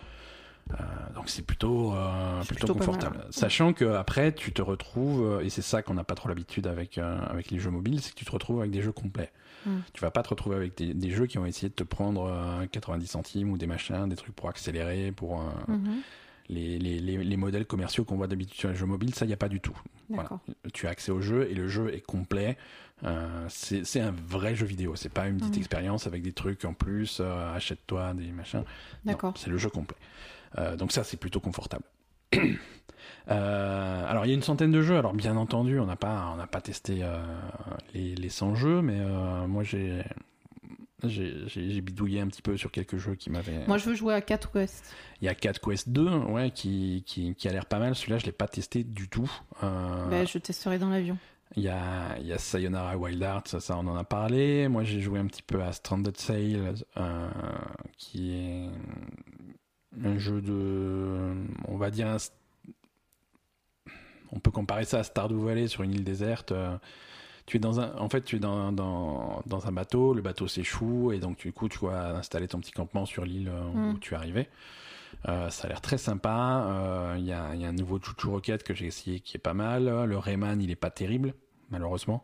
Euh, 0.71 0.75
donc 1.13 1.29
c'est 1.29 1.45
plutôt, 1.45 1.93
euh, 1.93 2.41
plutôt, 2.43 2.73
confortable. 2.73 3.25
Sachant 3.31 3.73
que 3.73 3.85
après 3.95 4.33
tu 4.33 4.53
te 4.53 4.61
retrouves, 4.61 5.23
euh, 5.23 5.43
et 5.43 5.49
c'est 5.49 5.61
ça 5.61 5.81
qu'on 5.81 5.93
n'a 5.93 6.03
pas 6.05 6.15
trop 6.15 6.29
l'habitude 6.29 6.67
avec, 6.67 6.97
euh, 6.97 7.19
avec 7.27 7.51
les 7.51 7.59
jeux 7.59 7.69
mobiles, 7.69 8.01
c'est 8.01 8.11
que 8.13 8.17
tu 8.17 8.25
te 8.25 8.31
retrouves 8.31 8.59
avec 8.59 8.71
des 8.71 8.81
jeux 8.81 8.91
complets. 8.93 9.31
Mm. 9.65 9.77
Tu 9.93 10.01
vas 10.01 10.09
pas 10.11 10.23
te 10.23 10.29
retrouver 10.29 10.55
avec 10.55 10.75
des, 10.77 10.93
des 10.93 11.09
jeux 11.11 11.25
qui 11.27 11.37
vont 11.37 11.45
essayer 11.45 11.69
de 11.69 11.73
te 11.73 11.83
prendre 11.83 12.25
euh, 12.25 12.65
90 12.67 13.05
centimes 13.07 13.51
ou 13.51 13.57
des 13.57 13.67
machins, 13.67 14.07
des 14.07 14.15
trucs 14.15 14.35
pour 14.35 14.49
accélérer, 14.49 15.11
pour 15.11 15.41
Mhm. 15.67 16.01
les, 16.49 16.79
les, 16.79 16.99
les, 16.99 17.17
les 17.23 17.37
modèles 17.37 17.65
commerciaux 17.65 18.03
qu'on 18.05 18.15
voit 18.15 18.27
d'habitude 18.27 18.57
sur 18.59 18.69
les 18.69 18.75
jeux 18.75 18.85
mobiles, 18.85 19.13
ça, 19.13 19.25
il 19.25 19.29
n'y 19.29 19.33
a 19.33 19.37
pas 19.37 19.49
du 19.49 19.59
tout. 19.59 19.77
Voilà. 20.09 20.29
Tu 20.73 20.87
as 20.87 20.91
accès 20.91 21.11
au 21.11 21.21
jeu 21.21 21.47
et 21.49 21.53
le 21.55 21.67
jeu 21.67 21.93
est 21.93 22.01
complet. 22.01 22.57
C'est 23.49 23.99
un 23.99 24.11
vrai 24.27 24.55
jeu 24.55 24.65
vidéo. 24.65 24.95
C'est 24.95 25.09
pas 25.11 25.27
une 25.27 25.37
petite 25.37 25.55
Mhm. 25.55 25.59
expérience 25.59 26.07
avec 26.07 26.21
des 26.21 26.33
trucs 26.33 26.65
en 26.65 26.73
plus. 26.73 27.21
Achète-toi 27.55 28.13
des 28.13 28.31
machins. 28.31 28.63
C'est 29.35 29.49
le 29.49 29.57
jeu 29.57 29.69
complet. 29.69 29.97
Euh, 30.57 30.75
donc 30.75 30.91
ça, 30.91 31.03
c'est 31.03 31.17
plutôt 31.17 31.39
confortable. 31.39 31.85
Euh, 33.29 34.05
alors 34.05 34.25
il 34.25 34.29
y 34.29 34.31
a 34.31 34.35
une 34.35 34.43
centaine 34.43 34.71
de 34.71 34.81
jeux. 34.81 34.97
Alors 34.97 35.13
bien 35.13 35.37
entendu, 35.37 35.79
on 35.79 35.85
n'a 35.85 35.95
pas, 35.95 36.35
on 36.37 36.45
pas 36.45 36.61
testé 36.61 36.99
euh, 37.03 37.21
les, 37.93 38.15
les 38.15 38.29
100 38.29 38.55
jeux, 38.55 38.81
mais 38.81 38.99
euh, 38.99 39.47
moi 39.47 39.63
j'ai, 39.63 40.03
bidouillé 41.81 42.19
un 42.19 42.27
petit 42.27 42.41
peu 42.41 42.57
sur 42.57 42.69
quelques 42.71 42.97
jeux 42.97 43.15
qui 43.15 43.29
m'avaient. 43.29 43.65
Moi, 43.67 43.77
je 43.77 43.89
veux 43.89 43.95
jouer 43.95 44.13
à 44.13 44.21
Cat 44.21 44.41
West. 44.53 44.93
Il 45.21 45.25
y 45.25 45.29
a 45.29 45.35
4 45.35 45.61
Quest 45.61 45.89
2, 45.89 46.09
ouais, 46.09 46.51
qui, 46.51 47.03
qui, 47.05 47.33
qui 47.35 47.47
a 47.47 47.51
l'air 47.51 47.65
pas 47.65 47.79
mal. 47.79 47.95
Celui-là, 47.95 48.17
je 48.17 48.25
l'ai 48.25 48.31
pas 48.33 48.47
testé 48.47 48.83
du 48.83 49.07
tout. 49.07 49.31
Ben, 49.61 50.27
je 50.27 50.37
testerai 50.37 50.77
dans 50.77 50.89
l'avion. 50.89 51.17
il 51.55 51.63
y 51.63 51.69
a, 51.69 52.17
il 52.19 52.27
y 52.27 52.33
a 52.33 52.37
Sayonara 52.37 52.97
Wild 52.97 53.21
Hearts, 53.21 53.47
ça, 53.47 53.59
ça, 53.59 53.77
on 53.77 53.87
en 53.87 53.95
a 53.95 54.03
parlé. 54.03 54.67
Moi, 54.67 54.83
j'ai 54.83 54.99
joué 54.99 55.19
un 55.19 55.27
petit 55.27 55.43
peu 55.43 55.61
à 55.63 55.71
Stranded 55.71 56.17
Sail, 56.17 56.59
euh, 56.97 57.29
qui 57.97 58.33
est 58.33 58.69
un 60.03 60.17
jeu 60.17 60.41
de, 60.41 61.33
on 61.67 61.77
va 61.77 61.91
dire, 61.91 62.07
un- 62.07 62.17
on 64.31 64.39
peut 64.39 64.51
comparer 64.51 64.85
ça 64.85 64.99
à 64.99 65.03
Stardew 65.03 65.39
Valley 65.45 65.67
sur 65.67 65.83
une 65.83 65.93
île 65.93 66.03
déserte. 66.03 66.51
euh, 66.51 66.75
tu 67.45 67.57
es 67.57 67.59
dans 67.59 67.79
un, 67.81 67.93
en 67.97 68.07
fait, 68.09 68.21
tu 68.23 68.37
es 68.37 68.39
dans, 68.39 68.71
dans, 68.71 69.43
dans 69.45 69.67
un 69.67 69.71
bateau, 69.71 70.13
le 70.13 70.21
bateau 70.21 70.47
s'échoue 70.47 71.11
et 71.11 71.19
donc 71.19 71.37
du 71.39 71.51
coup, 71.51 71.67
tu 71.67 71.79
dois 71.79 71.99
installer 72.17 72.47
ton 72.47 72.59
petit 72.59 72.71
campement 72.71 73.05
sur 73.05 73.25
l'île 73.25 73.49
euh, 73.49 73.61
où 73.73 73.77
Mm. 73.93 73.99
tu 73.99 74.13
es 74.13 74.17
arrivé. 74.17 74.47
Euh, 75.27 75.49
ça 75.49 75.65
a 75.65 75.69
l'air 75.69 75.81
très 75.81 75.97
sympa. 75.97 76.65
Euh, 76.67 77.15
Il 77.19 77.25
y, 77.25 77.33
a, 77.33 77.53
y 77.55 77.65
a 77.65 77.67
un 77.67 77.73
nouveau 77.73 77.99
Chuchu 77.99 78.27
Rocket 78.27 78.63
que 78.63 78.73
j'ai 78.73 78.87
essayé 78.87 79.19
qui 79.19 79.37
est 79.37 79.39
pas 79.41 79.53
mal. 79.53 80.05
Le 80.05 80.17
Rayman, 80.17 80.59
il 80.61 80.71
est 80.71 80.75
pas 80.75 80.89
terrible, 80.89 81.33
malheureusement. 81.69 82.23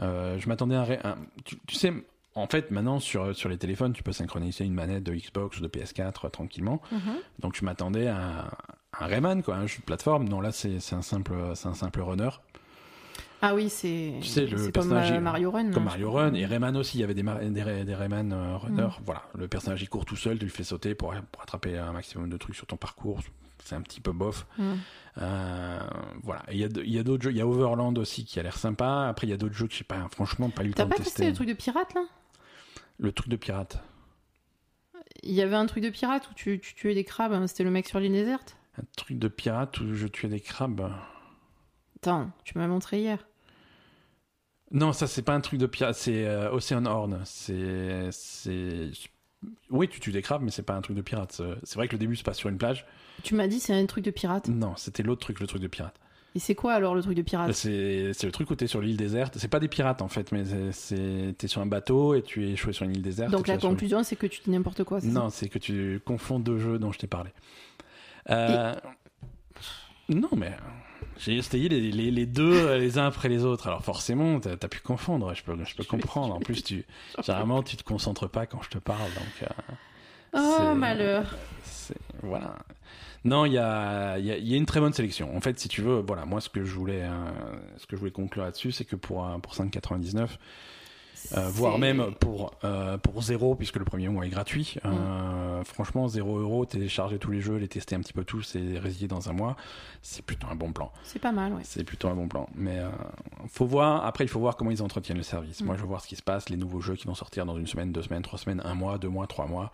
Euh, 0.00 0.38
je 0.38 0.48
m'attendais 0.48 0.76
à 0.76 0.80
un, 0.80 0.84
Ray- 0.84 1.00
un- 1.04 1.16
tu, 1.44 1.56
tu 1.66 1.74
sais, 1.74 1.92
en 2.36 2.46
fait, 2.46 2.70
maintenant 2.70 3.00
sur, 3.00 3.34
sur 3.34 3.48
les 3.48 3.58
téléphones, 3.58 3.92
tu 3.92 4.02
peux 4.02 4.12
synchroniser 4.12 4.64
une 4.64 4.74
manette 4.74 5.02
de 5.02 5.12
Xbox 5.14 5.58
ou 5.58 5.62
de 5.62 5.68
PS4 5.68 6.26
euh, 6.26 6.28
tranquillement. 6.28 6.80
Mhm. 6.92 7.00
Donc 7.40 7.56
je 7.56 7.64
m'attendais 7.64 8.06
à 8.08 8.16
un, 8.16 8.44
un 9.00 9.06
Rayman, 9.06 9.42
quoi, 9.42 9.56
un 9.56 9.66
jeu 9.66 9.78
de 9.78 9.84
plateforme. 9.84 10.28
Non, 10.28 10.40
là, 10.40 10.52
c'est 10.52 10.76
un 10.92 11.02
simple, 11.02 11.34
c'est 11.54 11.66
un 11.68 11.74
simple 11.74 12.00
runner. 12.00 12.30
Ah 13.42 13.54
oui, 13.54 13.68
c'est 13.68 14.14
Tu 14.22 14.28
sais, 14.28 14.46
le 14.46 14.56
c'est 14.56 14.62
comme 14.64 14.72
personnage 14.72 15.12
euh, 15.12 15.20
Mario 15.20 15.50
Run. 15.50 15.70
Comme 15.70 15.82
hein, 15.82 15.86
Mario 15.86 16.10
je. 16.10 16.16
Run 16.16 16.34
et 16.34 16.46
Rayman 16.46 16.74
aussi, 16.76 16.96
il 16.98 17.00
y 17.02 17.04
avait 17.04 17.14
des, 17.14 17.22
des, 17.22 17.84
des 17.84 17.94
Rayman 17.94 18.32
euh, 18.32 18.56
runners. 18.56 18.96
Voilà, 19.04 19.22
le 19.34 19.46
personnage 19.46 19.82
il 19.82 19.88
court 19.90 20.06
tout 20.06 20.16
seul, 20.16 20.38
tu 20.38 20.46
le 20.46 20.50
fais 20.50 20.64
sauter 20.64 20.94
pour, 20.94 21.14
pour 21.32 21.42
attraper 21.42 21.76
un 21.78 21.92
maximum 21.92 22.30
de 22.30 22.36
trucs 22.38 22.56
sur 22.56 22.66
ton 22.66 22.76
parcours. 22.76 23.20
C'est 23.62 23.74
un 23.74 23.82
petit 23.82 24.00
peu 24.00 24.12
bof. 24.12 24.46
Mm. 24.58 24.72
Euh, 25.18 25.78
voilà, 26.22 26.42
il 26.50 26.56
y 26.58 26.64
a, 26.64 26.68
de- 26.68 26.82
il 26.82 26.92
y 26.92 26.98
a 26.98 27.02
d'autres 27.02 27.24
jeux, 27.24 27.30
il 27.30 27.36
y 27.36 27.40
a 27.40 27.46
Overland 27.46 27.98
aussi 27.98 28.24
qui 28.24 28.38
a 28.40 28.42
l'air 28.42 28.56
sympa. 28.56 29.06
Après, 29.08 29.26
il 29.26 29.30
y 29.30 29.32
a 29.32 29.36
d'autres 29.36 29.54
jeux 29.54 29.66
que 29.66 29.74
j'ai 29.74 29.84
pas, 29.84 30.06
franchement, 30.10 30.48
pas 30.50 30.62
eu 30.64 30.68
le 30.68 30.74
T'as 30.74 30.84
temps 30.84 30.88
pas 30.90 30.98
de 30.98 31.02
testé 31.04 31.26
le 31.28 31.34
truc 31.34 31.48
de 31.48 31.54
pirate 31.54 31.92
là? 31.94 32.02
Le 32.98 33.12
truc 33.12 33.28
de 33.28 33.36
pirate. 33.36 33.82
Il 35.22 35.32
y 35.32 35.42
avait 35.42 35.56
un 35.56 35.66
truc 35.66 35.82
de 35.82 35.90
pirate 35.90 36.28
où 36.30 36.34
tu, 36.34 36.58
tu 36.60 36.74
tuais 36.74 36.94
des 36.94 37.04
crabes, 37.04 37.32
hein, 37.32 37.46
c'était 37.46 37.64
le 37.64 37.70
mec 37.70 37.86
sur 37.88 38.00
l'île 38.00 38.12
déserte? 38.12 38.56
Un 38.78 38.84
truc 38.96 39.18
de 39.18 39.28
pirate 39.28 39.78
où 39.80 39.94
je 39.94 40.06
tuais 40.06 40.28
des 40.28 40.40
crabes. 40.40 40.90
Attends, 41.96 42.30
tu 42.44 42.56
m'as 42.58 42.66
montré 42.68 43.00
hier. 43.00 43.26
Non, 44.70 44.92
ça 44.92 45.06
c'est 45.06 45.22
pas 45.22 45.34
un 45.34 45.40
truc 45.40 45.58
de 45.60 45.66
pirate, 45.66 45.94
c'est 45.94 46.26
euh, 46.26 46.50
Ocean 46.52 46.84
Horn. 46.86 47.22
C'est, 47.24 48.10
oui, 49.70 49.88
tu 49.88 50.00
tues 50.00 50.12
des 50.12 50.22
crabes, 50.22 50.42
mais 50.42 50.50
c'est 50.50 50.62
pas 50.62 50.74
un 50.74 50.80
truc 50.82 50.96
de 50.96 51.02
pirate. 51.02 51.32
C'est- 51.32 51.44
C'est 51.62 51.76
vrai 51.76 51.88
que 51.88 51.92
le 51.92 51.98
début 51.98 52.16
se 52.16 52.24
passe 52.24 52.38
sur 52.38 52.48
une 52.48 52.58
plage. 52.58 52.84
Tu 53.22 53.34
m'as 53.34 53.46
dit 53.46 53.60
c'est 53.60 53.74
un 53.74 53.86
truc 53.86 54.04
de 54.04 54.10
pirate? 54.10 54.48
Non, 54.48 54.74
c'était 54.76 55.02
l'autre 55.02 55.20
truc, 55.22 55.40
le 55.40 55.46
truc 55.46 55.62
de 55.62 55.68
pirate. 55.68 55.98
Et 56.36 56.38
c'est 56.38 56.54
quoi 56.54 56.74
alors 56.74 56.94
le 56.94 57.00
truc 57.02 57.16
de 57.16 57.22
pirate? 57.22 57.50
C'est, 57.54 58.12
c'est 58.12 58.26
le 58.26 58.32
truc 58.32 58.50
où 58.50 58.54
t'es 58.54 58.66
sur 58.66 58.82
l'île 58.82 58.98
déserte. 58.98 59.38
C'est 59.38 59.48
pas 59.48 59.58
des 59.58 59.68
pirates 59.68 60.02
en 60.02 60.08
fait, 60.08 60.32
mais 60.32 60.44
c'est, 60.44 60.70
c'est- 60.72 61.34
t'es 61.38 61.48
sur 61.48 61.62
un 61.62 61.66
bateau 61.66 62.14
et 62.14 62.20
tu 62.22 62.46
es 62.46 62.50
échoué 62.52 62.74
sur 62.74 62.84
une 62.84 62.94
île 62.94 63.00
déserte. 63.02 63.32
Donc 63.32 63.48
la 63.48 63.58
sur 63.58 63.70
conclusion 63.70 64.02
c'est 64.04 64.16
que 64.16 64.26
tu 64.26 64.42
dis 64.44 64.50
n'importe 64.50 64.84
quoi. 64.84 65.00
c'est 65.00 65.06
ça? 65.06 65.12
Non, 65.12 65.30
c'est 65.30 65.48
que 65.48 65.58
tu 65.58 65.98
confonds 66.04 66.38
deux 66.38 66.58
jeux 66.58 66.78
dont 66.78 66.92
je 66.92 66.98
t'ai 66.98 67.06
parlé. 67.06 67.30
Euh, 68.28 68.74
Non, 70.10 70.28
mais 70.36 70.52
j'ai 71.18 71.36
essayé 71.36 71.68
les, 71.70 71.80
les- 71.90 72.10
les 72.10 72.26
deux 72.26 72.76
les 72.76 72.98
uns 72.98 73.06
après 73.06 73.28
les 73.30 73.44
autres. 73.44 73.66
Alors 73.66 73.82
forcément, 73.82 74.38
t'as 74.38 74.52
as 74.52 74.68
pu 74.68 74.80
confondre. 74.80 75.34
Je 75.34 75.42
peux, 75.42 75.56
je 75.64 75.74
peux 75.74 75.84
comprendre. 75.88 76.34
En 76.34 76.40
plus, 76.40 76.62
tu, 76.62 76.84
généralement, 77.24 77.62
tu 77.62 77.76
te 77.76 77.82
concentres 77.82 78.28
pas 78.28 78.44
quand 78.46 78.60
je 78.62 78.68
te 78.68 78.78
parle. 78.78 79.00
Donc, 79.14 79.42
euh, 79.42 79.46
Oh 80.34 80.74
malheur. 80.76 81.34
Voilà. 82.22 82.56
Non, 83.24 83.44
il 83.44 83.52
y 83.54 83.58
a, 83.58 84.18
y, 84.18 84.30
a, 84.30 84.36
il 84.36 84.46
y 84.48 84.54
a 84.54 84.56
une 84.56 84.66
très 84.66 84.78
bonne 84.80 84.92
sélection. 84.92 85.36
En 85.36 85.40
fait, 85.40 85.58
si 85.58 85.68
tu 85.68 85.82
veux, 85.82 86.00
voilà, 86.06 86.24
moi, 86.26 86.40
ce 86.40 86.48
que 86.48 86.64
je 86.64 86.74
voulais, 86.74 87.02
euh, 87.02 87.10
ce 87.76 87.86
que 87.86 87.96
je 87.96 87.98
voulais 88.00 88.12
conclure 88.12 88.44
là-dessus, 88.44 88.70
c'est 88.72 88.84
que 88.84 88.94
pour, 88.96 89.24
un- 89.24 89.40
pour 89.40 89.52
5,99, 89.54 90.38
euh, 91.36 91.48
voire 91.48 91.78
même 91.78 92.12
pour, 92.20 92.52
euh, 92.62 92.98
pour 92.98 93.20
0, 93.22 93.56
puisque 93.56 93.76
le 93.76 93.84
premier 93.84 94.08
mois 94.08 94.26
est 94.26 94.28
gratuit. 94.28 94.76
Euh, 94.84 95.64
franchement, 95.64 96.06
0 96.06 96.38
euros, 96.38 96.66
télécharger 96.66 97.18
tous 97.18 97.32
les 97.32 97.40
jeux, 97.40 97.56
les 97.56 97.66
tester 97.66 97.96
un 97.96 98.00
petit 98.00 98.12
peu 98.12 98.22
tous 98.22 98.54
et 98.54 98.78
résilier 98.78 99.08
dans 99.08 99.28
un 99.28 99.32
mois, 99.32 99.56
c'est 100.02 100.24
plutôt 100.24 100.46
un 100.48 100.54
bon 100.54 100.70
plan. 100.72 100.92
C'est 101.02 101.18
pas 101.18 101.32
mal, 101.32 101.52
ouais. 101.54 101.62
C'est 101.64 101.82
plutôt 101.82 102.06
un 102.08 102.14
bon 102.14 102.28
plan. 102.28 102.48
Mais 102.54 102.78
euh, 102.78 102.90
faut 103.48 103.66
voir, 103.66 104.04
après, 104.06 104.22
il 104.24 104.28
faut 104.28 104.38
voir 104.38 104.56
comment 104.56 104.70
ils 104.70 104.82
entretiennent 104.82 105.16
le 105.16 105.24
service. 105.24 105.62
Mm. 105.62 105.64
Moi, 105.66 105.74
je 105.76 105.80
veux 105.80 105.88
voir 105.88 106.00
ce 106.00 106.06
qui 106.06 106.14
se 106.16 106.22
passe, 106.22 106.48
les 106.48 106.56
nouveaux 106.58 106.80
jeux 106.80 106.94
qui 106.94 107.08
vont 107.08 107.14
sortir 107.16 107.44
dans 107.44 107.56
une 107.58 107.66
semaine, 107.66 107.90
deux 107.90 108.02
semaines, 108.02 108.22
trois 108.22 108.38
semaines, 108.38 108.62
un 108.64 108.74
mois, 108.74 108.98
deux 108.98 109.08
mois, 109.08 109.26
trois 109.26 109.46
mois. 109.46 109.72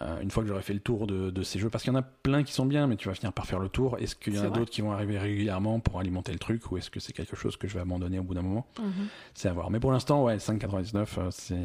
Euh, 0.00 0.20
une 0.20 0.30
fois 0.30 0.44
que 0.44 0.48
j'aurai 0.48 0.62
fait 0.62 0.74
le 0.74 0.80
tour 0.80 1.06
de, 1.08 1.30
de 1.30 1.42
ces 1.42 1.58
jeux, 1.58 1.70
parce 1.70 1.82
qu'il 1.82 1.92
y 1.92 1.96
en 1.96 1.98
a 1.98 2.02
plein 2.02 2.44
qui 2.44 2.52
sont 2.52 2.66
bien, 2.66 2.86
mais 2.86 2.94
tu 2.96 3.08
vas 3.08 3.14
finir 3.14 3.32
par 3.32 3.46
faire 3.46 3.58
le 3.58 3.68
tour. 3.68 3.96
Est-ce 3.98 4.14
qu'il 4.14 4.34
y 4.34 4.38
en 4.38 4.44
a 4.44 4.50
d'autres 4.50 4.70
qui 4.70 4.80
vont 4.80 4.92
arriver 4.92 5.18
régulièrement 5.18 5.80
pour 5.80 5.98
alimenter 5.98 6.30
le 6.32 6.38
truc, 6.38 6.70
ou 6.70 6.76
est-ce 6.76 6.88
que 6.90 7.00
c'est 7.00 7.12
quelque 7.12 7.34
chose 7.34 7.56
que 7.56 7.66
je 7.66 7.74
vais 7.74 7.80
abandonner 7.80 8.18
au 8.20 8.22
bout 8.22 8.34
d'un 8.34 8.42
moment 8.42 8.66
Mhm. 8.78 9.08
c'est 9.34 9.48
à 9.48 9.52
voir. 9.52 9.70
Mais 9.70 9.80
pour 9.80 9.90
l'instant, 9.90 10.22
ouais, 10.24 10.38
5,99, 10.38 11.18
euh, 11.18 11.30
c'est, 11.30 11.56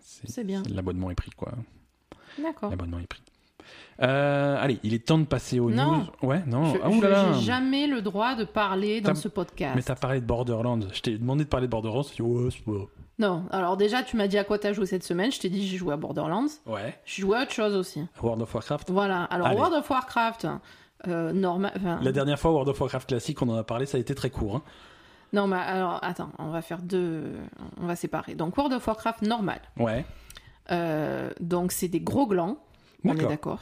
C'est 0.00 0.44
bien. 0.44 0.62
L'abonnement 0.70 1.10
est 1.10 1.14
pris, 1.14 1.30
quoi. 1.32 1.52
D'accord. 2.42 2.70
L'abonnement 2.70 2.98
est 2.98 3.06
pris. 3.06 3.22
Euh, 4.02 4.56
allez, 4.60 4.78
il 4.82 4.94
est 4.94 5.06
temps 5.06 5.18
de 5.18 5.24
passer 5.24 5.60
aux 5.60 5.70
Non. 5.70 5.98
news. 5.98 6.04
Ouais, 6.28 6.42
non. 6.46 6.64
Je, 6.74 6.78
ah, 6.82 6.90
oulala. 6.90 7.32
j'ai 7.34 7.40
jamais 7.44 7.86
le 7.86 8.02
droit 8.02 8.34
de 8.34 8.44
parler 8.44 9.00
dans 9.00 9.14
ce 9.14 9.28
podcast. 9.28 9.74
Mais 9.76 9.82
t'as 9.82 9.94
parlé 9.94 10.20
de 10.20 10.26
Borderlands. 10.26 10.80
Je 10.92 11.00
t'ai 11.02 11.18
demandé 11.18 11.44
de 11.44 11.48
parler 11.48 11.66
de 11.66 11.70
Borderlands. 11.70 12.02
Tu 12.04 12.16
dis, 12.16 12.22
ouais, 12.22 12.50
c'est 12.50 12.64
pas. 12.64 12.72
Non, 13.18 13.44
alors 13.50 13.76
déjà, 13.76 14.02
tu 14.02 14.16
m'as 14.16 14.26
dit 14.26 14.38
à 14.38 14.44
quoi 14.44 14.58
t'as 14.58 14.72
joué 14.72 14.86
cette 14.86 15.04
semaine. 15.04 15.30
Je 15.30 15.38
t'ai 15.38 15.48
dit 15.50 15.66
j'ai 15.66 15.76
joué 15.76 15.92
à 15.92 15.96
Borderlands. 15.96 16.46
Ouais. 16.66 16.98
J'ai 17.04 17.22
joué 17.22 17.36
à 17.38 17.42
autre 17.42 17.52
chose 17.52 17.76
aussi. 17.76 18.04
World 18.20 18.42
of 18.42 18.52
Warcraft. 18.54 18.90
Voilà. 18.90 19.24
Alors, 19.24 19.46
Allez. 19.48 19.56
World 19.56 19.74
of 19.74 19.88
Warcraft, 19.88 20.48
euh, 21.06 21.32
normal. 21.32 21.72
La 22.02 22.10
dernière 22.12 22.38
fois, 22.40 22.50
World 22.50 22.70
of 22.70 22.80
Warcraft 22.80 23.08
classique, 23.10 23.40
on 23.42 23.48
en 23.50 23.56
a 23.56 23.62
parlé, 23.64 23.86
ça 23.86 23.98
a 23.98 24.00
été 24.00 24.14
très 24.14 24.30
court. 24.30 24.56
hein. 24.56 24.62
Non, 25.34 25.46
mais 25.46 25.56
alors, 25.56 25.98
attends, 26.02 26.30
on 26.38 26.48
va 26.50 26.60
faire 26.62 26.82
deux. 26.82 27.24
On 27.80 27.86
va 27.86 27.96
séparer. 27.96 28.34
Donc, 28.34 28.56
World 28.56 28.74
of 28.74 28.86
Warcraft 28.86 29.22
normal. 29.22 29.60
Ouais. 29.78 30.04
Euh, 30.70 31.30
donc, 31.40 31.72
c'est 31.72 31.88
des 31.88 32.00
gros 32.00 32.26
glands. 32.26 32.56
On 33.04 33.16
est 33.16 33.26
D'accord. 33.26 33.60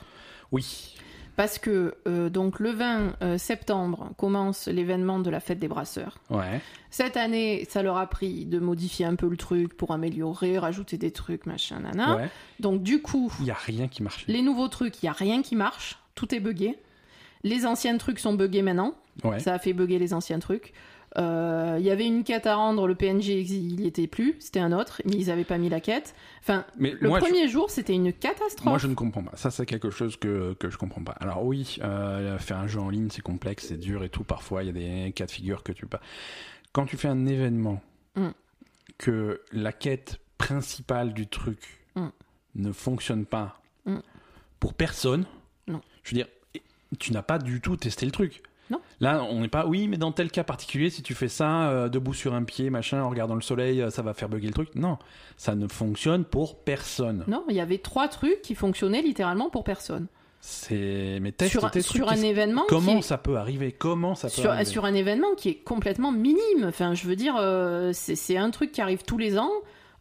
Oui. 0.52 0.96
Parce 1.36 1.58
que, 1.58 1.94
euh, 2.06 2.28
donc, 2.28 2.60
le 2.60 2.70
20 2.70 3.16
euh, 3.22 3.38
septembre 3.38 4.10
commence 4.18 4.68
l'événement 4.68 5.20
de 5.20 5.30
la 5.30 5.40
fête 5.40 5.58
des 5.58 5.68
brasseurs. 5.68 6.18
Ouais. 6.28 6.60
Cette 6.90 7.16
année, 7.16 7.66
ça 7.70 7.82
leur 7.82 7.96
a 7.96 8.06
pris 8.08 8.44
de 8.44 8.58
modifier 8.58 9.06
un 9.06 9.14
peu 9.14 9.26
le 9.28 9.38
truc 9.38 9.74
pour 9.74 9.92
améliorer, 9.92 10.58
rajouter 10.58 10.98
des 10.98 11.12
trucs, 11.12 11.46
machin, 11.46 11.80
nana. 11.80 12.16
Ouais. 12.16 12.28
Donc, 12.58 12.82
du 12.82 13.00
coup, 13.00 13.32
Il 13.40 13.46
y 13.46 13.50
a 13.50 13.54
rien 13.54 13.88
qui 13.88 14.02
marche. 14.02 14.24
les 14.26 14.42
nouveaux 14.42 14.68
trucs, 14.68 15.02
il 15.02 15.06
n'y 15.06 15.10
a 15.10 15.14
rien 15.14 15.40
qui 15.40 15.56
marche. 15.56 15.98
Tout 16.14 16.34
est 16.34 16.40
buggé. 16.40 16.76
Les 17.42 17.64
anciens 17.64 17.96
trucs 17.96 18.18
sont 18.18 18.34
buggés 18.34 18.60
maintenant. 18.62 18.94
Ouais. 19.24 19.40
Ça 19.40 19.54
a 19.54 19.58
fait 19.58 19.72
bugger 19.72 19.98
les 19.98 20.12
anciens 20.12 20.40
trucs. 20.40 20.74
Euh, 21.18 21.76
Il 21.80 21.84
y 21.84 21.90
avait 21.90 22.06
une 22.06 22.22
quête 22.24 22.46
à 22.46 22.54
rendre, 22.54 22.86
le 22.86 22.94
PNJ 22.94 23.28
il 23.30 23.80
y 23.80 23.86
était 23.86 24.06
plus, 24.06 24.36
c'était 24.38 24.60
un 24.60 24.70
autre, 24.72 25.02
mais 25.04 25.12
ils 25.16 25.30
avaient 25.30 25.44
pas 25.44 25.58
mis 25.58 25.68
la 25.68 25.80
quête. 25.80 26.14
Enfin, 26.40 26.64
Mais 26.76 26.92
le 27.00 27.08
moi, 27.08 27.18
je- 27.18 27.24
premier 27.24 27.48
jour, 27.48 27.68
c'était 27.70 27.94
une 27.94 28.12
catastrophe. 28.12 28.64
Moi, 28.66 28.78
je 28.78 28.86
ne 28.86 28.94
comprends 28.94 29.22
pas. 29.24 29.36
Ça, 29.36 29.50
c'est 29.50 29.66
quelque 29.66 29.90
chose 29.90 30.16
que, 30.16 30.54
que 30.54 30.70
je 30.70 30.76
comprends 30.78 31.02
pas. 31.02 31.12
Alors 31.20 31.44
oui, 31.44 31.78
euh, 31.82 32.38
faire 32.38 32.58
un 32.58 32.66
jeu 32.68 32.80
en 32.80 32.90
ligne, 32.90 33.08
c'est 33.10 33.22
complexe, 33.22 33.66
c'est 33.68 33.76
dur 33.78 34.04
et 34.04 34.08
tout. 34.08 34.22
Parfois, 34.24 34.62
il 34.62 34.66
y 34.66 34.68
a 34.68 34.72
des 35.06 35.12
cas 35.12 35.26
de 35.26 35.30
figure 35.30 35.62
que 35.64 35.72
tu 35.72 35.86
pas. 35.86 36.00
Quand 36.72 36.86
tu 36.86 36.96
fais 36.96 37.08
un 37.08 37.26
événement, 37.26 37.80
Mm. 38.16 38.28
que 38.98 39.40
la 39.52 39.72
quête 39.72 40.20
principale 40.38 41.12
du 41.12 41.26
truc 41.26 41.80
Mm. 41.96 42.08
ne 42.56 42.72
fonctionne 42.72 43.24
pas 43.24 43.60
Mm. 43.86 43.98
pour 44.60 44.74
personne, 44.74 45.24
Non. 45.66 45.80
je 46.04 46.10
veux 46.10 46.16
dire, 46.22 46.28
tu 46.98 47.12
n'as 47.12 47.22
pas 47.22 47.38
du 47.38 47.60
tout 47.60 47.76
testé 47.76 48.04
le 48.06 48.12
truc. 48.12 48.42
Non. 48.70 48.80
Là, 49.00 49.22
on 49.30 49.40
n'est 49.40 49.48
pas. 49.48 49.66
Oui, 49.66 49.88
mais 49.88 49.96
dans 49.96 50.12
tel 50.12 50.30
cas 50.30 50.44
particulier, 50.44 50.90
si 50.90 51.02
tu 51.02 51.14
fais 51.14 51.28
ça 51.28 51.68
euh, 51.70 51.88
debout 51.88 52.14
sur 52.14 52.34
un 52.34 52.44
pied, 52.44 52.70
machin, 52.70 53.02
en 53.02 53.10
regardant 53.10 53.34
le 53.34 53.40
soleil, 53.40 53.82
euh, 53.82 53.90
ça 53.90 54.02
va 54.02 54.14
faire 54.14 54.28
bugger 54.28 54.46
le 54.46 54.52
truc. 54.54 54.74
Non, 54.74 54.96
ça 55.36 55.54
ne 55.54 55.66
fonctionne 55.68 56.24
pour 56.24 56.56
personne. 56.56 57.24
Non, 57.26 57.44
il 57.48 57.56
y 57.56 57.60
avait 57.60 57.78
trois 57.78 58.08
trucs 58.08 58.42
qui 58.42 58.54
fonctionnaient 58.54 59.02
littéralement 59.02 59.50
pour 59.50 59.64
personne. 59.64 60.06
C'est 60.42 61.18
mais 61.20 61.32
teste 61.32 61.50
sur 61.50 61.70
tes 61.70 61.82
sur 61.82 62.06
trucs, 62.06 62.18
un 62.18 62.22
événement 62.22 62.62
Comment 62.68 62.92
qui 62.92 62.98
est- 62.98 63.02
ça 63.02 63.18
peut 63.18 63.36
arriver? 63.36 63.72
Comment 63.72 64.14
ça 64.14 64.28
peut 64.28 64.34
sur, 64.40 64.50
arriver? 64.50 64.64
sur 64.70 64.84
un 64.86 64.94
événement 64.94 65.34
qui 65.36 65.50
est 65.50 65.56
complètement 65.56 66.12
minime. 66.12 66.64
Enfin, 66.64 66.94
je 66.94 67.06
veux 67.06 67.16
dire, 67.16 67.34
euh, 67.38 67.90
c'est 67.92 68.38
un 68.38 68.50
truc 68.50 68.72
qui 68.72 68.80
arrive 68.80 69.02
tous 69.04 69.18
les 69.18 69.38
ans. 69.38 69.50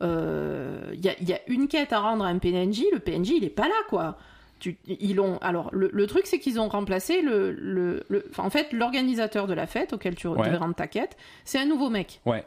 Euh, 0.02 0.92
Il 0.94 1.04
y, 1.04 1.10
a, 1.10 1.14
il 1.20 1.28
y 1.30 1.34
a 1.34 1.40
une 1.48 1.68
quête 1.68 1.92
à 1.92 2.00
rendre 2.00 2.24
à 2.24 2.30
un 2.30 2.38
PNJ, 2.38 2.84
le 2.94 3.00
PNJ 3.00 3.32
il 3.38 3.44
est 3.44 3.50
pas 3.50 3.68
là 3.68 3.76
quoi. 3.90 4.18
Tu, 4.60 4.78
ils 4.88 5.20
ont 5.20 5.38
alors 5.40 5.70
le, 5.72 5.90
le 5.94 6.08
truc 6.08 6.26
c'est 6.26 6.40
qu'ils 6.40 6.60
ont 6.60 6.68
remplacé 6.68 7.22
le, 7.22 7.52
le, 7.52 8.06
en 8.38 8.50
fait 8.50 8.74
l'organisateur 8.74 9.48
de 9.48 9.54
la 9.54 9.68
fête 9.68 9.94
auquel 9.94 10.16
tu 10.16 10.28
Ouais. 10.28 10.46
devais 10.46 10.58
rendre 10.58 10.76
ta 10.76 10.88
quête, 10.88 11.16
c'est 11.46 11.60
un 11.60 11.66
nouveau 11.66 11.90
mec. 11.90 12.20
Ouais. 12.26 12.44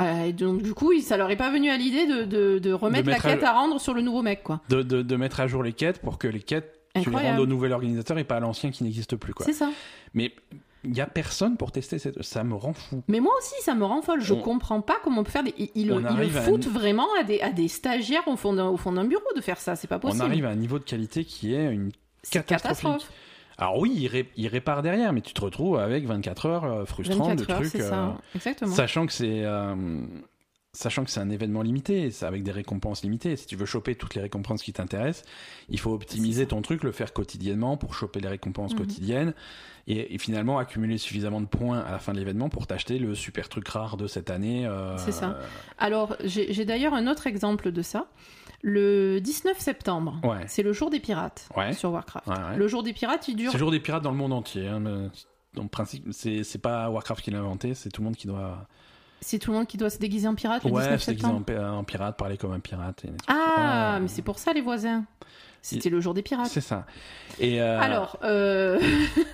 Euh, 0.00 0.24
et 0.24 0.32
donc 0.32 0.62
du 0.62 0.74
coup 0.74 0.92
ça 1.00 1.16
leur 1.16 1.30
est 1.30 1.36
pas 1.36 1.50
venu 1.50 1.70
à 1.70 1.76
l'idée 1.76 2.06
de, 2.06 2.22
de, 2.24 2.58
de 2.58 2.72
remettre 2.72 3.08
la 3.08 3.16
à- 3.16 3.20
quête 3.20 3.42
à 3.42 3.52
rendre 3.52 3.80
sur 3.80 3.94
le 3.94 4.00
nouveau 4.02 4.22
mec 4.22 4.42
quoi. 4.42 4.60
De, 4.68 5.16
mettre 5.16 5.40
à 5.40 5.46
jour 5.46 5.62
les 5.62 5.72
quêtes 5.72 6.00
pour 6.00 6.18
que 6.18 6.28
les 6.28 6.40
quêtes 6.40 6.74
tu 7.02 7.10
les 7.10 7.16
rendes 7.16 7.38
au 7.40 7.46
nouvel 7.46 7.72
organisateur 7.72 8.18
et 8.18 8.24
pas 8.24 8.36
à 8.36 8.40
l'ancien 8.40 8.70
qui 8.72 8.82
n'existe 8.84 9.14
plus 9.16 9.32
quoi. 9.34 9.46
C'est 9.46 9.52
ça. 9.52 9.70
Mais 10.14 10.32
il 10.84 10.96
y 10.96 11.00
a 11.00 11.06
personne 11.06 11.56
pour 11.56 11.72
tester 11.72 11.98
cette... 11.98 12.22
ça 12.22 12.44
me 12.44 12.54
rend 12.54 12.72
fou. 12.72 13.02
Mais 13.08 13.20
moi 13.20 13.32
aussi, 13.38 13.54
ça 13.62 13.74
me 13.74 13.84
rend 13.84 14.00
folle. 14.02 14.20
Je 14.20 14.34
On- 14.34 14.40
comprends 14.40 14.80
pas 14.80 14.96
comment 15.02 15.20
on 15.20 15.24
peut 15.24 15.30
faire 15.30 15.42
des. 15.44 15.54
Ils, 15.74 15.88
le- 15.88 15.94
ils 15.96 16.00
le 16.02 16.06
arrive 16.06 16.36
à 16.36 16.42
foutent 16.42 16.66
vraiment 16.68 17.06
à 17.20 17.24
des, 17.24 17.40
à 17.40 17.50
des 17.50 17.68
stagiaires 17.68 18.26
au 18.28 18.36
fond 18.36 18.52
d'un 18.52 18.68
au 18.68 18.76
fond 18.76 18.92
d'un 18.92 19.04
bureau 19.04 19.22
de 19.36 19.40
faire 19.40 19.58
ça. 19.58 19.76
C'est 19.76 19.88
pas 19.88 19.98
possible. 19.98 20.22
On 20.22 20.26
arrive 20.26 20.44
à 20.46 20.50
un 20.50 20.54
niveau 20.56 20.78
de 20.78 20.84
qualité 20.84 21.24
qui 21.24 21.54
est 21.54 21.72
une 21.72 21.90
catastrophe. 22.30 23.10
Alors 23.60 23.78
oui, 23.80 23.92
il, 23.96 24.06
ré- 24.06 24.30
il 24.36 24.46
répare 24.46 24.82
derrière, 24.82 25.12
mais 25.12 25.20
tu 25.20 25.34
te 25.34 25.40
retrouves 25.40 25.78
avec 25.80 26.04
24 26.06 26.46
heures 26.46 26.64
euh, 26.64 26.84
frustrantes 26.84 27.30
24 27.40 27.46
de 27.46 27.52
heures, 27.52 27.58
trucs. 27.60 27.72
c'est 27.72 27.82
euh, 27.82 27.90
ça. 27.90 28.16
Exactement. 28.36 28.72
Sachant 28.74 29.04
que 29.06 29.12
c'est 29.12 29.42
euh, 29.44 29.74
sachant 30.78 31.04
que 31.04 31.10
c'est 31.10 31.20
un 31.20 31.30
événement 31.30 31.62
limité, 31.62 32.10
c'est 32.10 32.24
avec 32.26 32.42
des 32.44 32.52
récompenses 32.52 33.02
limitées. 33.02 33.34
Si 33.36 33.46
tu 33.46 33.56
veux 33.56 33.66
choper 33.66 33.94
toutes 33.96 34.14
les 34.14 34.20
récompenses 34.22 34.62
qui 34.62 34.72
t'intéressent, 34.72 35.24
il 35.68 35.80
faut 35.80 35.92
optimiser 35.92 36.46
ton 36.46 36.62
truc, 36.62 36.84
le 36.84 36.92
faire 36.92 37.12
quotidiennement 37.12 37.76
pour 37.76 37.94
choper 37.94 38.20
les 38.20 38.28
récompenses 38.28 38.72
Mhm. 38.72 38.78
quotidiennes 38.78 39.34
et, 39.88 40.14
et 40.14 40.18
finalement 40.18 40.58
accumuler 40.58 40.96
suffisamment 40.98 41.40
de 41.40 41.46
points 41.46 41.80
à 41.80 41.90
la 41.90 41.98
fin 41.98 42.12
de 42.12 42.18
l'événement 42.18 42.48
pour 42.48 42.66
t'acheter 42.66 42.98
le 42.98 43.14
super 43.16 43.48
truc 43.48 43.66
rare 43.68 43.96
de 43.96 44.06
cette 44.06 44.30
année. 44.30 44.66
euh, 44.66 44.96
C'est 44.98 45.12
ça. 45.12 45.38
Alors, 45.78 46.16
j'ai 46.24 46.64
d'ailleurs 46.64 46.94
un 46.94 47.06
autre 47.08 47.26
exemple 47.26 47.72
de 47.72 47.82
ça. 47.82 48.06
Le 48.62 49.20
19 49.20 49.58
septembre, 49.60 50.20
Ouais. 50.24 50.44
c'est 50.48 50.62
le 50.62 50.72
jour 50.72 50.90
des 50.90 51.00
pirates 51.00 51.48
Ouais. 51.56 51.72
sur 51.72 51.90
Warcraft. 51.92 52.26
Ouais. 52.26 52.56
Le 52.56 52.68
jour 52.68 52.82
des 52.82 52.92
pirates, 52.92 53.26
il 53.28 53.36
dure. 53.36 53.50
C'est 53.52 53.56
le 53.58 53.60
jour 53.60 53.70
des 53.70 53.80
pirates 53.80 54.02
dans 54.02 54.10
le 54.10 54.16
monde 54.16 54.32
entier. 54.32 54.66
hein, 54.66 54.80
mais 54.80 55.08
en 55.60 55.66
principe, 55.68 56.06
c'est 56.12 56.60
pas 56.62 56.88
Warcraft 56.90 57.22
qui 57.24 57.30
l'a 57.30 57.38
inventé, 57.38 57.74
c'est 57.74 57.88
tout 57.90 58.00
le 58.00 58.06
monde 58.06 58.16
qui 58.16 58.26
doit. 58.26 58.66
C'est 59.20 59.38
tout 59.38 59.50
le 59.50 59.56
monde 59.58 59.66
qui 59.66 59.76
doit 59.76 59.90
se 59.90 59.98
déguiser 59.98 60.28
en 60.28 60.34
pirate 60.34 60.64
le 60.64 60.70
ouais, 60.70 60.82
19 60.82 61.02
c'est 61.02 61.10
déguisé 61.12 61.26
en, 61.26 61.38
septembre. 61.38 61.60
pi- 61.60 61.64
en 61.78 61.84
pirate, 61.84 62.16
parler 62.16 62.36
comme 62.36 62.52
un 62.52 62.60
pirate. 62.60 63.04
et. 63.04 63.10
Ah, 63.26 63.94
Ouais. 63.94 64.00
mais 64.02 64.08
c'est 64.08 64.22
pour 64.22 64.38
ça 64.38 64.52
les 64.52 64.60
voisins. 64.60 65.04
C'était 65.62 65.90
le 65.90 66.00
jour 66.00 66.14
des 66.14 66.22
pirates. 66.22 66.46
C'est 66.46 66.60
ça. 66.60 66.86
Et 67.40 67.60
euh, 67.60 67.78
Alors, 67.80 68.18
euh... 68.24 68.80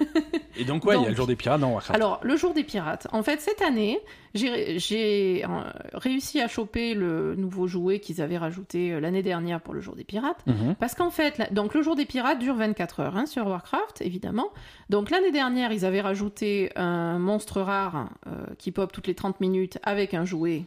et 0.57 0.65
donc 0.65 0.85
ouais, 0.85 0.97
il 0.97 1.03
y 1.03 1.07
a 1.07 1.11
le 1.11 1.15
jour 1.15 1.27
des 1.27 1.37
pirates 1.37 1.61
dans 1.61 1.73
Warcraft. 1.73 1.95
Alors, 1.95 2.21
le 2.23 2.37
jour 2.37 2.53
des 2.55 2.65
pirates. 2.65 3.07
En 3.13 3.23
fait, 3.23 3.41
cette 3.41 3.63
année, 3.63 4.01
j'ai 4.35 5.45
euh, 5.45 5.49
réussi 5.93 6.41
à 6.41 6.49
choper 6.49 6.95
le 6.95 7.35
nouveau 7.37 7.67
jouet 7.67 8.01
qu'ils 8.01 8.21
avaient 8.21 8.39
rajouté 8.39 8.99
l'année 9.01 9.23
dernière 9.23 9.61
pour 9.61 9.75
le 9.75 9.81
jour 9.81 9.95
des 9.97 10.05
pirates. 10.05 10.45
Mhm. 10.47 10.75
Parce 10.79 10.95
qu'en 10.95 11.11
fait, 11.11 11.39
la- 11.39 11.49
donc 11.51 11.75
le 11.75 11.83
jour 11.83 11.95
des 11.95 12.05
pirates 12.07 12.39
dure 12.39 12.57
24 12.57 13.01
heures 13.01 13.17
hein, 13.17 13.27
sur 13.27 13.47
Warcraft, 13.47 14.01
évidemment. 14.01 14.49
Donc 14.91 15.11
l'année 15.11 15.33
dernière, 15.33 15.73
ils 15.73 15.85
avaient 15.85 16.01
rajouté 16.01 16.71
un 16.77 17.19
monstre 17.19 17.61
rare 17.61 18.09
euh, 18.27 18.47
qui 18.59 18.73
pop 18.73 18.93
toutes 18.93 19.07
les 19.07 19.15
30 19.15 19.41
minutes 19.41 19.79
avec 19.83 20.15
un 20.15 20.25
jouet 20.25 20.65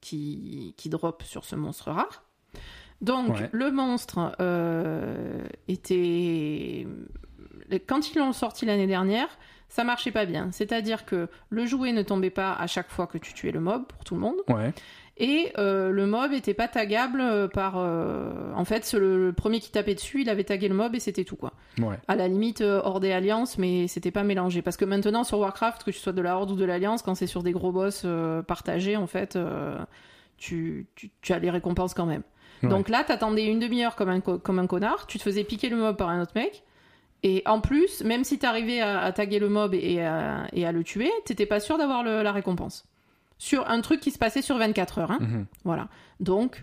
qui, 0.00 0.74
qui 0.76 0.88
drop 0.88 1.22
sur 1.22 1.44
ce 1.44 1.56
monstre 1.56 1.90
rare. 1.90 2.22
Donc 3.00 3.28
Ouais. 3.30 3.48
le 3.52 3.70
monstre 3.70 4.34
euh, 4.40 5.42
était... 5.68 6.86
Quand 7.86 8.10
ils 8.10 8.18
l'ont 8.18 8.32
sorti 8.32 8.64
l'année 8.64 8.86
dernière, 8.86 9.28
ça 9.68 9.82
marchait 9.84 10.12
pas 10.12 10.24
bien. 10.24 10.50
C'est-à-dire 10.52 11.04
que 11.04 11.28
le 11.50 11.66
jouet 11.66 11.92
ne 11.92 12.02
tombait 12.02 12.30
pas 12.30 12.52
à 12.52 12.66
chaque 12.66 12.88
fois 12.90 13.06
que 13.06 13.18
tu 13.18 13.34
tuais 13.34 13.50
le 13.50 13.60
mob 13.60 13.84
pour 13.86 14.04
tout 14.04 14.14
le 14.14 14.20
monde. 14.20 14.36
Ouais. 14.48 14.72
Et 15.18 15.50
euh, 15.58 15.90
le 15.90 16.06
mob 16.06 16.32
était 16.32 16.54
pas 16.54 16.68
tagable 16.68 17.20
euh, 17.20 17.48
par. 17.48 17.74
euh, 17.78 18.52
En 18.54 18.64
fait, 18.64 18.92
le, 18.92 19.26
le 19.26 19.32
premier 19.32 19.60
qui 19.60 19.70
tapait 19.72 19.94
dessus, 19.94 20.20
il 20.22 20.28
avait 20.30 20.44
tagué 20.44 20.68
le 20.68 20.74
mob 20.74 20.94
et 20.94 21.00
c'était 21.00 21.24
tout 21.24 21.36
quoi. 21.36 21.52
Ouais. 21.78 21.98
À 22.06 22.16
la 22.16 22.28
limite 22.28 22.60
hors 22.60 23.00
des 23.00 23.10
alliances, 23.12 23.58
mais 23.58 23.88
c'était 23.88 24.10
pas 24.12 24.22
mélangé. 24.22 24.62
Parce 24.62 24.76
que 24.76 24.84
maintenant 24.84 25.24
sur 25.24 25.38
Warcraft, 25.40 25.84
que 25.84 25.90
tu 25.90 25.98
sois 25.98 26.12
de 26.12 26.20
la 26.22 26.36
horde 26.36 26.50
ou 26.52 26.56
de 26.56 26.64
l'alliance, 26.64 27.02
quand 27.02 27.14
c'est 27.14 27.26
sur 27.26 27.42
des 27.42 27.52
gros 27.52 27.72
boss 27.72 28.02
euh, 28.04 28.42
partagés, 28.42 28.96
en 28.96 29.06
fait, 29.06 29.38
tu, 30.36 30.86
tu, 30.94 31.10
tu 31.22 31.32
as 31.32 31.38
les 31.38 31.50
récompenses 31.50 31.94
quand 31.94 32.06
même. 32.06 32.22
Ouais. 32.62 32.68
Donc 32.68 32.88
là, 32.88 33.04
t'attendais 33.04 33.44
une 33.46 33.58
demi-heure 33.58 33.96
comme 33.96 34.08
un, 34.08 34.20
co- 34.20 34.38
comme 34.38 34.58
un 34.58 34.66
connard, 34.66 35.06
tu 35.06 35.18
te 35.18 35.22
faisais 35.22 35.44
piquer 35.44 35.68
le 35.68 35.76
mob 35.76 35.96
par 35.96 36.08
un 36.08 36.20
autre 36.22 36.32
mec. 36.34 36.62
Et 37.22 37.42
en 37.46 37.60
plus, 37.60 38.02
même 38.04 38.24
si 38.24 38.38
t'arrivais 38.38 38.80
à, 38.80 39.00
à 39.00 39.12
taguer 39.12 39.38
le 39.38 39.48
mob 39.48 39.74
et 39.74 40.02
à, 40.02 40.46
et 40.52 40.66
à 40.66 40.72
le 40.72 40.84
tuer, 40.84 41.10
t'étais 41.24 41.46
pas 41.46 41.60
sûr 41.60 41.76
d'avoir 41.78 42.02
la 42.04 42.30
récompense. 42.32 42.84
Sur 43.38 43.68
un 43.68 43.80
truc 43.80 44.00
qui 44.00 44.10
se 44.10 44.18
passait 44.18 44.42
sur 44.42 44.56
24 44.58 44.98
heures. 44.98 45.10
Hein. 45.10 45.18
Mhm. 45.20 45.46
Voilà. 45.64 45.88
Donc, 46.20 46.62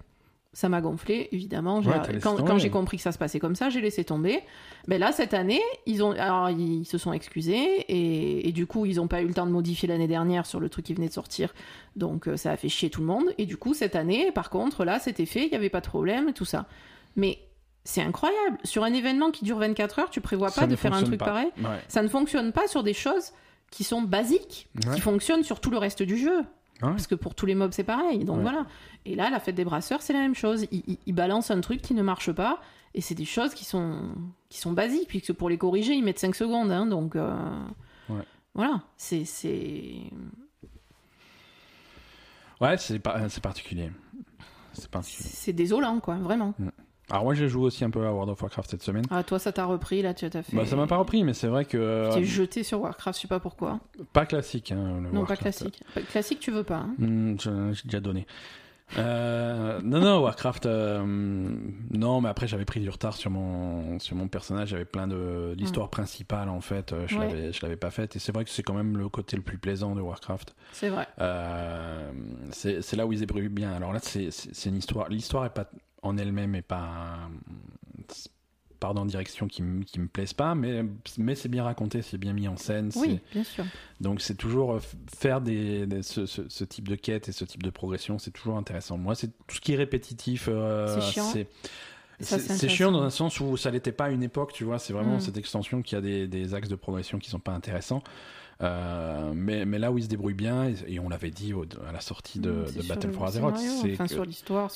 ça 0.54 0.70
m'a 0.70 0.82
gonflé, 0.82 1.30
évidemment. 1.32 1.80
Ouais, 1.80 2.20
quand 2.22 2.58
j'ai 2.60 2.70
compris 2.70 2.98
que 2.98 3.04
ça 3.04 3.12
se 3.12 3.18
passait 3.18 3.40
comme 3.40 3.56
ça, 3.56 3.70
j'ai 3.70 3.82
laissé 3.82 4.04
tomber. 4.04 4.42
Mais 4.88 5.00
là, 5.00 5.12
cette 5.12 5.34
année, 5.34 5.62
ils, 5.88 6.04
ont, 6.04 6.12
alors, 6.12 6.50
ils 6.52 6.86
se 6.86 6.98
sont 7.00 7.12
excusés 7.12 7.58
et, 7.88 8.48
et 8.48 8.52
du 8.52 8.68
coup, 8.68 8.86
ils 8.86 8.98
n'ont 8.98 9.08
pas 9.08 9.22
eu 9.24 9.28
le 9.28 9.34
temps 9.34 9.48
de 9.48 9.52
modifier 9.52 9.88
l'année 9.88 10.08
dernière 10.08 10.46
sur 10.46 10.60
le 10.60 10.70
truc 10.70 10.86
qui 10.86 10.94
venait 10.94 11.08
de 11.08 11.14
sortir. 11.14 11.54
Donc, 11.96 12.28
euh, 12.28 12.38
ça 12.38 12.52
a 12.52 12.58
fait 12.58 12.70
chier 12.70 12.90
tout 12.92 13.02
le 13.02 13.08
monde. 13.08 13.26
Et 13.40 13.46
du 13.48 13.58
coup, 13.58 13.74
cette 13.74 13.96
année, 13.96 14.32
par 14.32 14.50
contre, 14.52 14.86
là, 14.86 15.00
c'était 15.00 15.26
fait, 15.26 15.46
il 15.46 15.50
n'y 15.50 15.56
avait 15.56 15.70
pas 15.70 15.82
de 15.82 15.88
problème 15.88 16.30
et 16.30 16.34
tout 16.34 16.46
ça. 16.46 16.68
Mais 17.16 17.40
c'est 17.84 18.02
incroyable. 18.02 18.58
Sur 18.64 18.84
un 18.84 18.94
événement 18.94 19.32
qui 19.32 19.44
dure 19.46 19.58
24 19.58 20.00
heures, 20.00 20.10
tu 20.10 20.22
prévois 20.22 20.52
pas 20.52 20.68
de 20.68 20.76
faire 20.76 20.94
un 20.94 21.02
truc 21.04 21.18
pas. 21.20 21.26
pareil. 21.26 21.50
Ouais. 21.58 21.80
Ça 21.88 22.04
ne 22.04 22.08
fonctionne 22.08 22.52
pas 22.52 22.68
sur 22.68 22.84
des 22.84 22.94
choses 22.94 23.32
qui 23.72 23.84
sont 23.84 24.04
basiques, 24.04 24.68
Ouais. 24.88 24.94
qui 24.96 25.02
fonctionnent 25.02 25.44
sur 25.44 25.60
tout 25.60 25.72
le 25.72 25.78
reste 25.80 26.04
du 26.04 26.18
jeu. 26.18 26.42
Ouais. 26.84 26.90
Parce 26.92 27.08
que 27.08 27.16
pour 27.16 27.34
tous 27.34 27.46
les 27.46 27.56
mobs, 27.56 27.72
c'est 27.72 27.84
pareil. 27.84 28.24
Donc 28.26 28.38
Ouais. 28.38 28.42
voilà. 28.44 28.66
Et 29.06 29.16
là, 29.16 29.30
la 29.30 29.40
fête 29.40 29.56
des 29.56 29.66
brasseurs, 29.66 30.02
c'est 30.02 30.14
la 30.14 30.20
même 30.20 30.36
chose. 30.36 30.68
Ils, 30.72 30.84
ils- 30.88 31.00
ils 31.06 31.14
balancent 31.14 31.50
un 31.52 31.62
truc 31.62 31.82
qui 31.82 31.94
ne 31.94 32.04
marche 32.04 32.32
pas. 32.32 32.60
Et 32.94 33.02
c'est 33.02 33.16
des 33.16 33.26
choses 33.26 33.54
qui 33.56 33.66
sont, 33.66 34.12
qui 34.50 34.60
sont 34.60 34.72
basiques, 34.72 35.08
puisque 35.08 35.34
pour 35.34 35.50
les 35.50 35.58
corriger, 35.58 35.94
ils 35.94 36.04
mettent 36.04 36.20
5 36.20 36.36
secondes. 36.36 36.72
hein, 36.72 36.86
donc 36.86 37.16
euh, 37.16 37.34
Ouais. 38.10 38.22
voilà. 38.54 38.82
C'est. 38.98 39.24
Ouais, 42.62 42.78
c'est 42.78 43.00
pas, 43.00 43.28
c'est 43.30 43.42
particulier. 43.42 43.90
C'est 44.74 44.90
particulier. 44.90 45.30
C'est 45.34 45.54
désolant, 45.54 46.00
quoi, 46.00 46.16
vraiment. 46.16 46.54
Alors 47.12 47.24
moi, 47.24 47.34
j'ai 47.34 47.48
joué 47.50 47.66
aussi 47.66 47.84
un 47.84 47.90
peu 47.90 48.06
à 48.06 48.12
World 48.12 48.30
of 48.32 48.42
Warcraft 48.42 48.72
cette 48.72 48.84
semaine. 48.84 49.04
Ah, 49.12 49.24
toi, 49.24 49.38
ça 49.38 49.52
t'a 49.52 49.66
repris, 49.66 50.02
là, 50.02 50.14
tu 50.14 50.26
as 50.26 50.30
fait. 50.32 50.56
Bah, 50.56 50.66
ça 50.66 50.76
m'a 50.76 50.88
pas 50.88 50.98
repris, 50.98 51.24
mais 51.24 51.34
c'est 51.34 51.48
vrai 51.48 51.66
que 51.66 51.78
euh, 51.78 52.10
Tu 52.14 52.20
t'es 52.20 52.24
jeté 52.26 52.64
sur 52.64 52.82
Warcraft, 52.82 53.18
je 53.18 53.22
sais 53.24 53.28
pas 53.28 53.40
pourquoi. 53.40 53.80
pas 54.14 54.26
classique. 54.26 54.72
hein, 54.72 54.96
le 55.02 55.08
non, 55.08 55.12
pas 55.12 55.18
Warcraft. 55.20 55.42
classique. 55.42 55.82
Pas- 55.94 56.02
Classique, 56.02 56.40
tu 56.40 56.52
veux 56.52 56.64
pas. 56.64 56.78
hein. 56.78 56.96
Hmm, 56.98 57.36
j'ai 57.40 57.84
déjà 57.86 58.00
donné. 58.00 58.26
Euh, 58.98 59.80
non, 59.84 60.00
non, 60.02 60.22
Warcraft. 60.22 60.66
euh, 60.66 61.04
non, 61.92 62.22
mais 62.22 62.30
après 62.30 62.48
j'avais 62.48 62.66
pris 62.66 62.80
du 62.80 62.90
retard 62.90 63.16
sur 63.16 63.32
mon 63.32 63.98
sur 64.00 64.16
mon 64.16 64.28
personnage. 64.28 64.70
J'avais 64.70 64.86
plein 64.86 65.08
de 65.08 65.56
l'histoire 65.58 65.90
principale 65.90 66.48
en 66.50 66.62
fait. 66.62 66.94
euh, 66.94 67.06
Je 67.08 67.18
Ouais. 67.18 67.28
l'avais 67.28 67.54
je 67.54 67.62
l'avais 67.64 67.76
pas 67.78 67.90
faite 67.92 68.16
et 68.16 68.20
c'est 68.20 68.32
vrai 68.32 68.44
que 68.44 68.52
c'est 68.52 68.62
quand 68.62 68.74
même 68.76 68.98
le 68.98 69.10
côté 69.10 69.36
le 69.36 69.42
plus 69.42 69.58
plaisant 69.58 69.96
de 69.96 70.02
Warcraft. 70.02 70.54
C'est 70.74 70.90
vrai. 70.90 71.08
Euh, 71.22 72.12
c'est 72.52 72.94
là 72.96 73.08
où 73.08 73.14
ils 73.14 73.24
évoluent 73.24 73.50
bien. 73.50 73.72
Alors 73.74 73.94
là, 73.94 74.00
c'est 74.02 74.30
une 74.66 74.76
histoire. 74.78 75.10
L'histoire 75.10 75.46
est 75.46 75.54
pas 75.54 75.70
en 76.04 76.18
elle-même 76.18 76.54
est 76.56 76.62
pas 76.62 77.18
part 78.80 78.94
dans 78.94 79.06
direction 79.06 79.48
qui, 79.48 79.62
me- 79.62 79.84
qui 79.84 79.98
me 80.00 80.08
plaise 80.08 80.34
pas, 80.34 80.56
mais 80.56 80.84
mais 81.18 81.36
c'est 81.36 81.48
bien 81.48 81.64
raconté, 81.64 82.02
c'est 82.02 82.18
bien 82.18 82.34
mis 82.34 82.50
en 82.50 82.58
scène. 82.58 82.90
Oui, 82.98 83.22
bien 83.32 83.44
sûr. 83.46 83.64
donc 84.02 84.20
c'est 84.20 84.36
toujours 84.36 84.74
euh, 84.74 84.80
faire 85.18 85.40
des, 85.40 85.86
des- 85.88 86.04
ce, 86.04 86.26
ce- 86.26 86.50
ce 86.50 86.64
type 86.66 86.90
de 86.90 86.96
quête 86.96 87.30
et 87.30 87.32
ce 87.32 87.46
type 87.46 87.64
de 87.64 87.70
progression, 87.70 88.20
c'est 88.20 88.32
toujours 88.32 88.58
intéressant. 88.58 88.98
Moi, 88.98 89.16
c'est 89.16 89.30
tout 89.48 89.56
ce 89.56 89.62
qui 89.62 89.72
est 89.74 89.78
répétitif. 89.78 90.50
euh, 90.52 91.00
C'est 91.00 91.12
chiant. 91.14 91.34
C'est 92.20 92.70
chiant 92.70 92.92
dans 92.92 93.02
un 93.04 93.10
sens 93.10 93.40
où 93.40 93.56
ça 93.58 93.72
l'était 93.72 93.92
pas 93.94 94.06
à 94.06 94.10
une 94.12 94.22
époque, 94.24 94.52
tu 94.54 94.64
vois. 94.66 94.80
C'est 94.80 94.94
vraiment 94.94 95.16
Mm. 95.18 95.22
cette 95.22 95.38
extension 95.38 95.82
qui 95.82 95.96
a 95.96 96.02
des, 96.02 96.28
des 96.28 96.54
axes 96.54 96.70
de 96.70 96.76
progression 96.76 97.20
qui 97.20 97.30
sont 97.30 97.40
pas 97.40 97.54
intéressants. 97.54 98.04
Euh, 98.64 99.34
mais, 99.36 99.66
mais 99.66 99.78
là 99.78 99.92
où 99.92 99.98
il 99.98 100.04
se 100.06 100.08
débrouille 100.08 100.34
bien, 100.34 100.70
et, 100.70 100.76
et 100.88 101.00
on 101.00 101.10
l'avait 101.10 101.32
dit 101.32 101.54
au- 101.54 101.66
à 101.88 101.92
la 101.92 102.00
sortie 102.00 102.40
de, 102.40 102.50
Mm, 102.52 102.82
de 102.82 102.88
Battle 102.88 103.08
le 103.08 103.14
for 103.14 103.26
Azeroth, 103.26 103.58
c'est 103.58 103.94
enfin, 103.94 104.08
sur 104.08 104.24
l'histoire. 104.26 104.70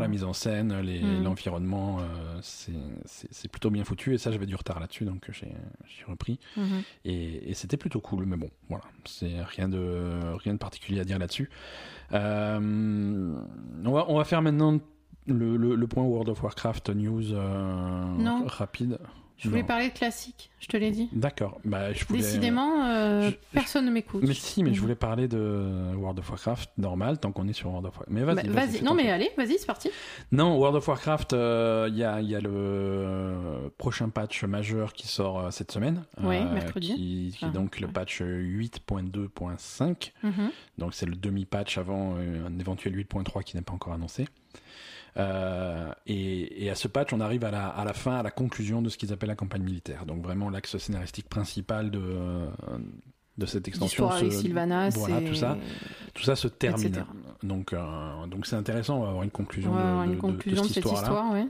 la 0.00 0.06
mise 0.08 0.22
en 0.22 0.32
scène, 0.32 0.72
Mm. 0.82 1.24
l'environnement, 1.24 1.98
euh, 2.00 2.38
c'est- 2.42 3.48
plutôt 3.48 3.70
bien 3.70 3.82
foutu. 3.84 4.14
Et 4.14 4.18
ça, 4.18 4.30
j'avais 4.30 4.46
du 4.46 4.54
retard 4.54 4.78
là-dessus, 4.80 5.04
donc 5.04 5.28
j'ai 5.32 5.48
repris. 6.06 6.38
Mhm. 6.56 6.82
Et, 7.04 7.50
et 7.50 7.54
c'était 7.54 7.76
plutôt 7.76 8.00
cool, 8.00 8.26
mais 8.26 8.36
bon, 8.36 8.48
voilà, 8.68 8.84
c'est 9.04 9.42
rien 9.42 9.68
de, 9.68 10.20
rien 10.44 10.52
de 10.54 10.58
particulier 10.58 11.00
à 11.00 11.04
dire 11.04 11.18
là-dessus. 11.18 11.50
Euh, 12.12 13.34
on, 13.84 13.90
va, 13.92 14.04
on 14.08 14.16
va 14.18 14.24
faire 14.24 14.42
maintenant 14.42 14.78
le, 15.26 15.56
le- 15.56 15.74
le 15.74 15.86
point 15.86 16.02
World 16.04 16.28
of 16.28 16.42
Warcraft 16.42 16.90
news 16.90 17.32
euh, 17.32 18.14
rapide. 18.46 18.98
Je 19.38 19.48
voulais 19.48 19.62
Non. 19.62 19.66
parler 19.66 19.88
de 19.88 19.92
classique, 19.94 20.50
je 20.60 20.68
te 20.68 20.76
l'ai 20.76 20.90
dit. 20.92 21.08
D'accord, 21.12 21.58
bah, 21.64 21.92
je 21.92 22.04
voulais... 22.04 22.20
Décidément, 22.20 22.84
euh, 22.84 23.30
je- 23.30 23.36
personne 23.52 23.86
ne 23.86 23.90
m'écoute. 23.90 24.22
Mais 24.24 24.34
si, 24.34 24.62
mais 24.62 24.70
je 24.70 24.76
Mhm. 24.76 24.80
voulais 24.82 24.94
parler 24.94 25.26
de 25.26 25.94
World 25.96 26.20
of 26.20 26.28
Warcraft 26.30 26.70
normal, 26.78 27.18
tant 27.18 27.32
qu'on 27.32 27.48
est 27.48 27.52
sur 27.52 27.68
World 27.70 27.86
of 27.86 27.96
Warcraft. 27.96 28.10
Mais 28.10 28.22
vas-y, 28.22 28.48
Bah, 28.78 28.84
Non, 28.84 28.94
mais 28.94 29.10
allez, 29.10 29.30
vas-y, 29.36 29.58
c'est 29.58 29.66
parti. 29.66 29.90
Non, 30.30 30.56
World 30.58 30.76
of 30.76 30.86
Warcraft, 30.86 31.32
euh, 31.32 31.88
il 31.90 31.96
y, 31.98 32.04
a, 32.04 32.20
il 32.20 32.28
y 32.30 32.36
a 32.36 32.40
le 32.40 32.50
euh, 32.52 33.68
prochain 33.78 34.08
patch 34.10 34.44
majeur 34.44 34.92
qui 34.92 35.08
sort 35.08 35.40
euh, 35.40 35.50
cette 35.50 35.72
semaine. 35.72 36.04
Ouais, 36.22 36.44
mercredi. 36.44 36.94
Qui, 36.94 37.34
qui 37.36 37.44
est 37.44 37.50
donc 37.50 37.80
le 37.80 37.88
patch 37.88 38.20
8.2.5. 38.22 40.12
Mhm. 40.22 40.50
Donc 40.78 40.94
c'est 40.94 41.06
le 41.06 41.14
demi-patch 41.16 41.78
avant 41.78 42.14
euh, 42.16 42.46
un 42.46 42.58
éventuel 42.58 42.94
8.3 42.96 43.42
qui 43.42 43.56
n'est 43.56 43.62
pas 43.62 43.72
encore 43.72 43.92
annoncé. 43.92 44.26
Euh, 45.18 45.92
et, 46.06 46.64
et 46.64 46.70
à 46.70 46.74
ce 46.74 46.88
patch, 46.88 47.12
on 47.12 47.20
arrive 47.20 47.44
à 47.44 47.50
la, 47.50 47.66
à 47.68 47.84
la 47.84 47.92
fin, 47.92 48.16
à 48.16 48.22
la 48.22 48.30
conclusion 48.30 48.80
de 48.82 48.88
ce 48.88 48.96
qu'ils 48.96 49.12
appellent 49.12 49.28
la 49.28 49.34
campagne 49.36 49.62
militaire. 49.62 50.06
Donc 50.06 50.22
vraiment 50.22 50.48
l'axe 50.48 50.76
scénaristique 50.78 51.28
principal 51.28 51.90
de, 51.90 52.00
euh, 52.02 52.46
de 53.38 53.46
cette 53.46 53.68
extension. 53.68 54.04
L'histoire 54.06 54.20
avec 54.20 54.32
Sylvanas. 54.32 54.94
voilà, 54.96 55.20
et- 55.20 55.24
tout 55.24 55.34
ça. 55.34 55.58
Tout 56.14 56.22
ça 56.22 56.34
se 56.36 56.48
termine. 56.48 56.86
Etc. 56.86 57.02
Donc 57.42 57.72
euh, 57.72 58.26
donc 58.26 58.46
c'est 58.46 58.56
intéressant, 58.56 58.98
on 58.98 59.02
va 59.02 59.08
avoir 59.08 59.22
une 59.24 59.30
conclusion 59.30 59.74
Ouais, 59.74 59.82
de, 60.06 60.10
une 60.10 60.16
de- 60.16 60.20
conclusion 60.20 60.62
de 60.62 60.68
de, 60.68 60.72
cette 60.72 60.82
cette 60.82 60.92
histoire-là. 60.92 61.08
histoire, 61.08 61.32
ouais. 61.32 61.46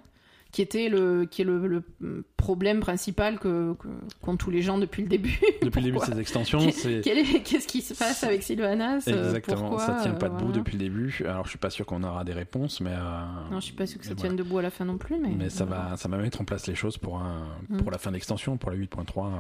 Qui 0.53 0.61
était 0.61 0.91
le, 0.91 1.25
qui 1.25 1.41
est 1.41 1.45
le, 1.47 1.83
le 2.01 2.25
problème 2.37 2.81
principal 2.81 3.39
que, 3.39 3.73
que- 3.73 3.89
qu'ont 4.21 4.37
tous 4.37 4.51
les 4.51 4.61
gens 4.61 4.77
depuis 4.77 5.03
le 5.03 5.09
début. 5.09 5.41
Depuis 5.63 5.81
le 5.81 5.85
début 5.87 5.87
de 5.87 5.93
Pourquoi 5.93 6.09
cette 6.09 6.19
extension, 6.19 6.61
c'est 6.71 7.01
Qu'est-ce 7.01 7.67
qui 7.67 7.81
se 7.81 7.95
passe 7.95 8.23
avec 8.23 8.43
Sylvanas 8.43 9.05
euh, 9.09 9.25
exactement, 9.29 9.69
pourquoi, 9.71 9.87
ça 9.87 9.99
tient 10.03 10.13
pas 10.13 10.27
euh, 10.27 10.29
debout 10.29 10.47
voilà. 10.47 10.59
depuis 10.59 10.73
le 10.73 10.79
début. 10.81 11.23
Alors 11.25 11.45
je 11.45 11.51
suis 11.51 11.59
pas 11.59 11.71
sûr 11.71 11.87
qu'on 11.87 12.03
aura 12.03 12.25
des 12.25 12.35
réponses, 12.35 12.83
mais 12.83 12.91
euh, 12.93 13.25
Non, 13.51 13.61
je 13.61 13.65
suis 13.65 13.73
pas 13.75 13.87
sûr 13.87 13.99
que 13.99 14.05
ça 14.07 14.15
tienne 14.15 14.37
debout 14.37 14.59
à 14.59 14.63
la 14.63 14.71
fin 14.71 14.85
non 14.85 14.99
plus, 14.99 15.17
mais. 15.19 15.31
Mais 15.31 15.49
ça 15.49 15.65
voilà. 15.65 15.91
va, 15.91 15.97
ça 15.97 16.09
va 16.11 16.19
mettre 16.19 16.41
en 16.43 16.45
place 16.45 16.67
les 16.67 16.75
choses 16.75 16.99
pour, 16.99 17.17
un, 17.19 17.45
Mm. 17.71 17.79
pour 17.79 17.91
la 17.91 17.97
fin 17.97 18.11
d'extension, 18.13 18.59
pour 18.59 18.71
la 18.71 18.77
8.3. 18.77 19.31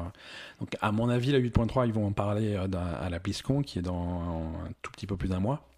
Donc, 0.60 0.76
à 0.80 0.92
mon 0.92 1.08
avis, 1.10 1.32
la 1.32 1.40
8.3, 1.40 1.86
ils 1.86 1.92
vont 1.92 2.06
en 2.06 2.12
parler 2.12 2.54
euh, 2.54 2.66
à 3.02 3.10
la 3.10 3.18
BlizzCon, 3.18 3.60
qui 3.62 3.80
est 3.80 3.82
dans 3.82 4.52
un 4.66 4.70
tout 4.80 4.90
petit 4.92 5.06
peu 5.06 5.16
plus 5.18 5.28
d'un 5.28 5.40
mois. 5.40 5.68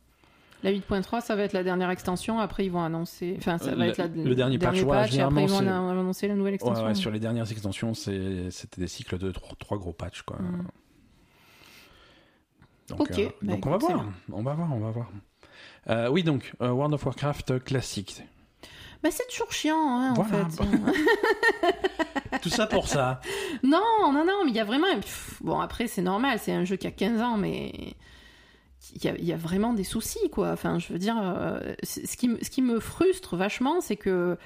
La 0.64 0.72
8.3, 0.72 1.20
ça 1.20 1.36
va 1.36 1.42
être 1.42 1.52
la 1.52 1.62
dernière 1.62 1.90
extension. 1.90 2.40
Après, 2.40 2.64
ils 2.64 2.70
vont 2.70 2.82
annoncer. 2.82 3.34
Enfin, 3.38 3.58
ça 3.58 3.66
Euh, 3.70 3.74
va 3.76 3.84
le- 3.84 3.90
être 3.90 3.98
la, 3.98 4.06
le 4.08 4.34
dernier 4.34 4.58
patch, 4.58 4.82
ouais, 4.82 4.96
et 5.14 5.20
après, 5.20 5.44
ils 5.44 5.48
vont 5.50 5.58
annoncer 5.58 6.26
la 6.26 6.34
nouvelle 6.34 6.54
extension. 6.54 6.84
ouais, 6.86 6.94
sur 6.94 7.10
les 7.10 7.20
dernières 7.20 7.50
extensions, 7.52 7.92
c'était 7.94 8.50
des 8.80 8.88
cycles 8.88 9.18
de 9.18 9.30
trois, 9.30 9.54
trois 9.60 9.76
gros 9.78 9.92
patchs. 9.92 10.22
Quoi. 10.22 10.38
Mm. 10.38 10.66
Donc, 12.88 13.00
Ok, 13.00 13.18
euh, 13.18 13.28
bah, 13.42 13.52
donc 13.54 13.66
on 13.66 13.70
va 13.70 13.76
voir. 13.78 14.04
On 14.32 14.42
va 14.42 14.54
voir, 14.54 14.72
on 14.72 14.78
va 14.80 14.90
voir. 14.90 15.08
Euh, 15.90 16.08
oui, 16.08 16.22
donc, 16.22 16.52
euh, 16.60 16.70
World 16.70 16.94
of 16.94 17.04
Warcraft 17.04 17.62
classique. 17.64 18.22
Bah, 19.02 19.10
c'est 19.10 19.26
toujours 19.28 19.52
chiant, 19.52 19.76
hein, 19.76 20.14
en 20.16 20.22
Voilà. 20.22 20.48
fait. 20.48 20.64
Tout 22.42 22.48
ça 22.48 22.66
pour 22.66 22.88
ça. 22.88 23.20
non, 23.62 23.80
non, 24.12 24.24
non, 24.24 24.44
mais 24.44 24.50
il 24.50 24.56
y 24.56 24.60
a 24.60 24.64
vraiment. 24.64 24.86
bon, 25.42 25.60
après, 25.60 25.86
c'est 25.86 26.02
normal, 26.02 26.38
c'est 26.38 26.52
un 26.52 26.64
jeu 26.64 26.76
qui 26.76 26.86
a 26.86 26.90
15 26.90 27.20
ans, 27.20 27.36
mais. 27.36 27.94
Il 28.96 29.04
y, 29.04 29.08
a, 29.08 29.14
il 29.18 29.24
y 29.24 29.32
a 29.32 29.36
vraiment 29.36 29.72
des 29.72 29.84
soucis, 29.84 30.28
quoi. 30.30 30.50
Enfin, 30.52 30.78
je 30.78 30.92
veux 30.92 30.98
dire, 30.98 31.16
euh, 31.22 31.58
ce 31.82 32.16
qui, 32.16 32.28
me- 32.28 32.38
ce 32.42 32.50
qui 32.50 32.62
me 32.62 32.80
frustre 32.80 33.36
vachement, 33.36 33.80
c'est 33.80 33.96
que 33.96 34.36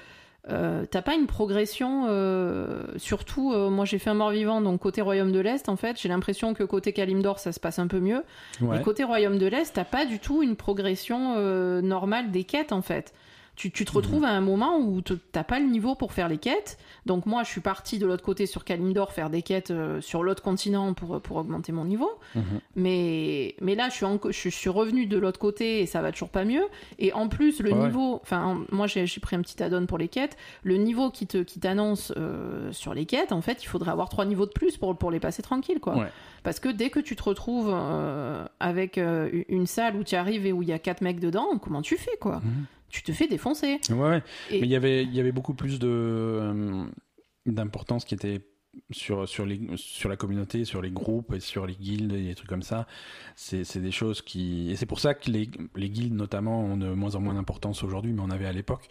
euh, 0.49 0.85
t'as 0.89 1.01
pas 1.01 1.15
une 1.15 1.27
progression. 1.27 2.05
euh, 2.07 2.83
surtout, 2.97 3.51
moi 3.69 3.85
j'ai 3.85 3.99
fait 3.99 4.09
un 4.09 4.13
mort-vivant, 4.15 4.61
donc 4.61 4.79
côté 4.79 5.01
Royaume 5.01 5.31
de 5.31 5.39
l'Est, 5.39 5.67
en 5.67 5.75
fait, 5.75 5.99
j'ai 5.99 6.07
l'impression 6.09 6.53
que 6.53 6.63
côté 6.63 6.93
Kalimdor, 6.93 7.39
ça 7.39 7.51
se 7.51 7.59
passe 7.59 7.77
un 7.79 7.87
peu 7.87 7.99
mieux. 7.99 8.23
Ouais. 8.61 8.79
Et 8.79 8.81
côté 8.81 9.03
Royaume 9.03 9.37
de 9.37 9.45
l'Est, 9.47 9.73
t'as 9.73 9.83
pas 9.83 10.05
du 10.05 10.19
tout 10.19 10.41
une 10.41 10.55
progression 10.55 11.35
normale 11.81 12.31
des 12.31 12.45
quêtes 12.45 12.71
en 12.71 12.81
fait. 12.81 13.13
Tu, 13.59 13.71
tu 13.71 13.83
te 13.83 13.91
retrouves 13.91 14.23
à 14.23 14.29
un 14.29 14.39
moment 14.39 14.77
où 14.77 15.01
t'as 15.01 15.43
pas 15.43 15.59
le 15.59 15.65
niveau 15.65 15.93
pour 15.93 16.13
faire 16.13 16.29
les 16.29 16.37
quêtes. 16.37 16.77
Donc 17.05 17.25
moi, 17.25 17.43
je 17.43 17.49
suis 17.49 17.59
partie 17.59 17.99
de 17.99 18.05
l'autre 18.05 18.23
côté 18.23 18.45
sur 18.45 18.63
Kalimdor 18.63 19.11
faire 19.11 19.29
des 19.29 19.41
quêtes 19.41 19.71
euh, 19.71 19.99
sur 19.99 20.23
l'autre 20.23 20.41
continent 20.41 20.93
pour, 20.93 21.19
pour 21.19 21.35
augmenter 21.35 21.73
mon 21.73 21.83
niveau. 21.83 22.09
Mhm. 22.35 22.43
Mais, 22.77 23.55
mais 23.59 23.75
là, 23.75 23.89
je 23.89 23.95
suis, 23.95 24.05
en- 24.05 24.17
je, 24.29 24.47
suis 24.47 24.69
revenue 24.69 25.07
de 25.07 25.17
l'autre 25.17 25.39
côté 25.39 25.81
et 25.81 25.85
ça 25.87 26.01
va 26.01 26.13
toujours 26.13 26.29
pas 26.29 26.45
mieux. 26.45 26.63
Et 26.99 27.11
en 27.11 27.27
plus, 27.27 27.59
le 27.59 27.73
Ouais, 27.73 27.87
niveau... 27.87 28.21
Enfin, 28.23 28.45
en- 28.45 28.75
moi, 28.75 28.87
j'ai 28.87 29.05
pris 29.21 29.35
un 29.35 29.41
petit 29.41 29.61
add-on 29.61 29.85
pour 29.87 29.97
les 29.97 30.07
quêtes. 30.07 30.37
Le 30.63 30.77
niveau 30.77 31.09
qui 31.11 31.27
te 31.27 31.39
qui 31.43 31.59
t'annonce 31.59 32.13
euh, 32.15 32.71
sur 32.71 32.93
les 32.93 33.05
quêtes, 33.05 33.33
en 33.33 33.41
fait, 33.41 33.61
il 33.61 33.67
faudrait 33.67 33.91
avoir 33.91 34.07
trois 34.07 34.23
niveaux 34.23 34.45
de 34.45 34.51
plus 34.53 34.77
pour, 34.77 34.95
pour 34.97 35.11
les 35.11 35.19
passer 35.19 35.41
tranquille, 35.41 35.81
quoi. 35.81 35.97
Ouais. 35.97 36.07
Parce 36.43 36.61
que 36.61 36.69
dès 36.69 36.89
que 36.89 37.01
tu 37.01 37.17
te 37.17 37.23
retrouves 37.23 37.69
euh, 37.73 38.45
avec 38.61 38.97
une 39.49 39.67
salle 39.67 39.97
où 39.97 40.05
tu 40.05 40.15
arrives 40.15 40.45
et 40.45 40.53
où 40.53 40.61
il 40.63 40.69
y 40.69 40.73
a 40.73 40.79
quatre 40.79 41.01
mecs 41.01 41.19
dedans, 41.19 41.57
comment 41.61 41.81
tu 41.81 41.97
fais, 41.97 42.15
quoi? 42.21 42.37
Mhm. 42.37 42.65
Tu 42.89 43.03
te 43.03 43.11
fais 43.11 43.27
défoncer. 43.27 43.79
Ouais, 43.89 43.95
ouais. 43.95 44.23
Et- 44.51 44.61
Mais 44.61 44.67
il 44.67 44.71
y 44.71 44.75
avait, 44.75 45.03
il 45.03 45.13
y 45.13 45.19
avait 45.19 45.31
beaucoup 45.31 45.53
plus 45.53 45.79
de 45.79 45.87
euh, 45.89 46.85
d'importance 47.45 48.05
qui 48.05 48.13
était 48.15 48.41
sur 48.91 49.27
sur 49.27 49.45
les 49.45 49.59
sur 49.75 50.09
la 50.09 50.15
communauté, 50.15 50.63
sur 50.63 50.81
les 50.81 50.91
groupes 50.91 51.33
et 51.33 51.39
sur 51.39 51.65
les 51.65 51.73
guildes 51.75 52.13
et 52.13 52.23
des 52.23 52.35
trucs 52.35 52.49
comme 52.49 52.61
ça. 52.61 52.87
C'est 53.35 53.63
c'est 53.63 53.79
des 53.81 53.91
choses 53.91 54.21
qui 54.21 54.69
et 54.71 54.75
c'est 54.75 54.85
pour 54.85 54.99
ça 54.99 55.13
que 55.15 55.29
les 55.31 55.49
les 55.75 55.89
guildes 55.89 56.13
notamment 56.13 56.61
ont 56.61 56.77
de 56.77 56.87
moins 56.89 57.15
en 57.15 57.19
moins 57.19 57.33
d'importance 57.33 57.83
aujourd'hui, 57.83 58.13
mais 58.13 58.21
on 58.21 58.29
avait 58.29 58.45
à 58.45 58.51
l'époque. 58.53 58.87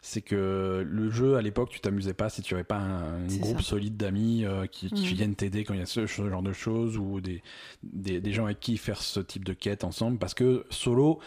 C'est 0.00 0.22
que 0.22 0.86
le 0.88 1.10
jeu 1.10 1.36
à 1.36 1.42
l'époque, 1.42 1.70
tu 1.70 1.80
t'amusais 1.80 2.14
pas 2.14 2.28
si 2.30 2.40
tu 2.40 2.54
avais 2.54 2.64
pas 2.64 2.78
un, 2.78 3.26
groupe 3.26 3.58
ça. 3.60 3.70
solide 3.70 3.96
d'amis 3.96 4.44
euh, 4.44 4.66
qui, 4.66 4.90
qui 4.90 5.02
Mhm. 5.08 5.14
viennent 5.14 5.34
t'aider 5.34 5.64
quand 5.64 5.74
il 5.74 5.80
y 5.80 5.82
a 5.82 5.86
ce, 5.86 6.06
ce 6.06 6.28
genre 6.28 6.42
de 6.42 6.52
choses 6.52 6.96
ou 6.96 7.20
des, 7.20 7.42
des 7.82 8.20
des 8.20 8.32
gens 8.32 8.44
avec 8.46 8.60
qui 8.60 8.76
faire 8.78 9.02
ce 9.02 9.20
type 9.20 9.44
de 9.44 9.52
quête 9.52 9.84
ensemble 9.84 10.18
parce 10.18 10.34
que 10.34 10.64
solo 10.70 11.18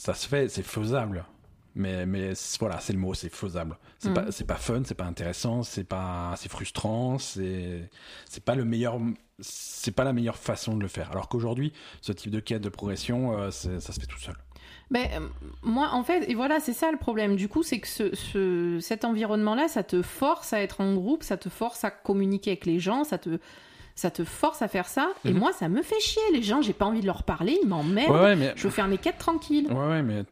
ça 0.00 0.14
se 0.14 0.26
fait, 0.26 0.48
c'est 0.48 0.62
faisable. 0.62 1.24
Mais, 1.76 2.04
mais 2.04 2.32
voilà, 2.58 2.80
c'est 2.80 2.92
le 2.92 2.98
mot, 2.98 3.14
c'est 3.14 3.32
faisable. 3.32 3.76
C'est 4.00 4.08
Mhm. 4.08 4.14
pas, 4.14 4.24
pas 4.46 4.56
fun, 4.56 4.82
c'est 4.84 4.94
pas 4.96 5.04
intéressant, 5.04 5.62
c'est 5.62 5.84
pas, 5.84 6.34
c'est 6.36 6.50
frustrant, 6.50 7.18
c'est, 7.18 7.88
c'est 8.28 8.42
pas 8.42 8.56
le 8.56 8.64
meilleur, 8.64 8.98
c'est 9.38 9.92
pas 9.92 10.02
la 10.02 10.12
meilleure 10.12 10.36
façon 10.36 10.74
de 10.76 10.80
le 10.82 10.88
faire. 10.88 11.10
Alors 11.12 11.28
qu'aujourd'hui, 11.28 11.72
ce 12.00 12.10
type 12.12 12.32
de 12.32 12.40
quête 12.40 12.62
de 12.62 12.70
progression, 12.70 13.38
euh, 13.38 13.50
ça 13.52 13.78
se 13.80 14.00
fait 14.00 14.06
tout 14.06 14.18
seul. 14.18 14.34
Ben, 14.90 15.06
euh, 15.12 15.28
moi, 15.62 15.90
en 15.92 16.02
fait, 16.02 16.28
et 16.28 16.34
voilà, 16.34 16.58
c'est 16.58 16.72
ça 16.72 16.90
le 16.90 16.98
problème. 16.98 17.36
Du 17.36 17.48
coup, 17.48 17.62
c'est 17.62 17.78
que 17.78 17.86
ce, 17.86 18.14
ce- 18.16 18.78
cet 18.80 19.04
environnement-là, 19.04 19.68
ça 19.68 19.84
te 19.84 20.02
force 20.02 20.52
à 20.52 20.60
être 20.60 20.80
en 20.80 20.94
groupe, 20.94 21.22
ça 21.22 21.36
te 21.36 21.48
force 21.48 21.84
à 21.84 21.92
communiquer 21.92 22.50
avec 22.52 22.66
les 22.66 22.80
gens, 22.80 23.04
ça 23.04 23.18
te, 23.18 23.38
ça 24.00 24.10
te 24.10 24.24
force 24.24 24.62
à 24.62 24.68
faire 24.68 24.88
ça. 24.88 25.10
Et 25.24 25.32
Mhm. 25.32 25.38
moi, 25.38 25.52
ça 25.52 25.68
me 25.68 25.82
fait 25.82 26.00
chier. 26.00 26.22
Les 26.32 26.42
gens, 26.42 26.62
j'ai 26.62 26.72
pas 26.72 26.86
envie 26.86 27.00
de 27.02 27.06
leur 27.06 27.22
parler, 27.22 27.58
ils 27.62 27.68
m'emmerdent. 27.68 28.10
Ouais, 28.12 28.20
ouais, 28.20 28.36
mais, 28.36 28.52
Je 28.56 28.62
veux 28.64 28.70
faire 28.70 28.88
mes 28.88 28.98
quêtes 28.98 29.18
tranquilles. 29.18 29.66
ouais, 29.70 29.88
ouais, 29.88 30.02
mais 30.02 30.24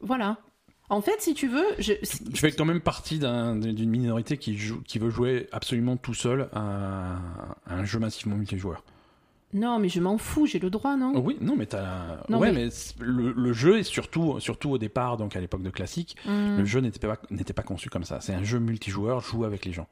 Voilà. 0.00 0.36
En 0.88 1.00
fait, 1.00 1.20
si 1.20 1.34
tu 1.34 1.48
veux, 1.48 1.64
je... 1.80 1.94
tu 1.94 2.36
fais 2.36 2.52
quand 2.52 2.64
même 2.66 2.80
partie 2.80 3.18
d'un- 3.18 3.56
d'une 3.56 3.90
minorité 3.90 4.36
qui 4.36 4.56
joue, 4.56 4.80
qui 4.82 4.98
veut 5.00 5.10
jouer 5.10 5.48
absolument 5.50 5.96
tout 5.96 6.14
seul 6.14 6.48
à, 6.52 7.16
à 7.66 7.74
un 7.74 7.84
jeu 7.84 7.98
massivement 7.98 8.36
multijoueur. 8.36 8.84
non, 9.54 9.78
mais 9.78 9.88
je 9.88 10.00
m'en 10.00 10.18
fous, 10.18 10.44
j'ai 10.46 10.58
le 10.58 10.68
droit, 10.70 10.96
non? 10.96 11.12
Oui, 11.18 11.38
non, 11.40 11.56
mais 11.56 11.64
t'as, 11.66 12.18
ouais, 12.28 12.52
mais- 12.52 12.68
le, 13.00 13.32
le 13.32 13.52
jeu 13.54 13.78
est 13.78 13.82
surtout, 13.84 14.38
surtout 14.38 14.70
au 14.70 14.76
départ, 14.78 15.16
donc 15.16 15.34
à 15.34 15.40
l'époque 15.40 15.62
de 15.62 15.70
classique, 15.70 16.14
Hmm. 16.26 16.58
le 16.58 16.64
jeu 16.66 16.80
n'était 16.80 17.04
pas, 17.06 17.16
n'était 17.30 17.54
pas 17.54 17.62
conçu 17.62 17.88
comme 17.88 18.04
ça. 18.04 18.20
C'est 18.20 18.34
un 18.34 18.44
jeu 18.44 18.58
multijoueur, 18.58 19.20
joue 19.20 19.44
avec 19.44 19.64
les 19.64 19.72
gens. 19.72 19.88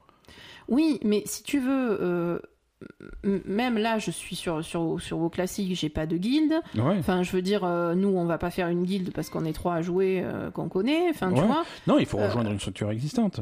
Oui, 0.68 1.00
mais 1.02 1.22
si 1.26 1.42
tu 1.42 1.58
veux, 1.60 1.98
euh, 2.00 2.38
même 3.22 3.78
là, 3.78 3.99
je 3.99 4.11
suis 4.11 4.37
sur, 4.37 4.64
sur, 4.64 5.01
sur 5.01 5.18
vos 5.18 5.28
classiques, 5.30 5.74
j'ai 5.74 5.89
pas 5.89 6.07
de 6.07 6.16
guilde. 6.16 6.55
Ouais. 6.74 6.97
Enfin, 6.99 7.22
je 7.22 7.32
veux 7.32 7.43
dire, 7.43 7.64
euh, 7.64 7.95
nous, 7.95 8.09
on 8.09 8.24
va 8.24 8.39
pas 8.39 8.51
faire 8.51 8.68
une 8.68 8.85
guilde 8.85 9.12
parce 9.12 9.30
qu'on 9.30 9.45
est 9.45 9.53
trois 9.53 9.74
à 9.74 9.82
jouer, 9.82 10.20
euh, 10.24 10.51
qu'on 10.51 10.68
connaît. 10.68 11.09
Enfin, 11.11 11.32
tu 11.32 11.41
vois. 11.41 11.64
Non, 11.87 11.99
il 11.99 12.07
faut 12.07 12.18
Euh, 12.18 12.26
rejoindre 12.26 12.51
une 12.51 12.59
structure 12.61 12.91
existante. 12.91 13.41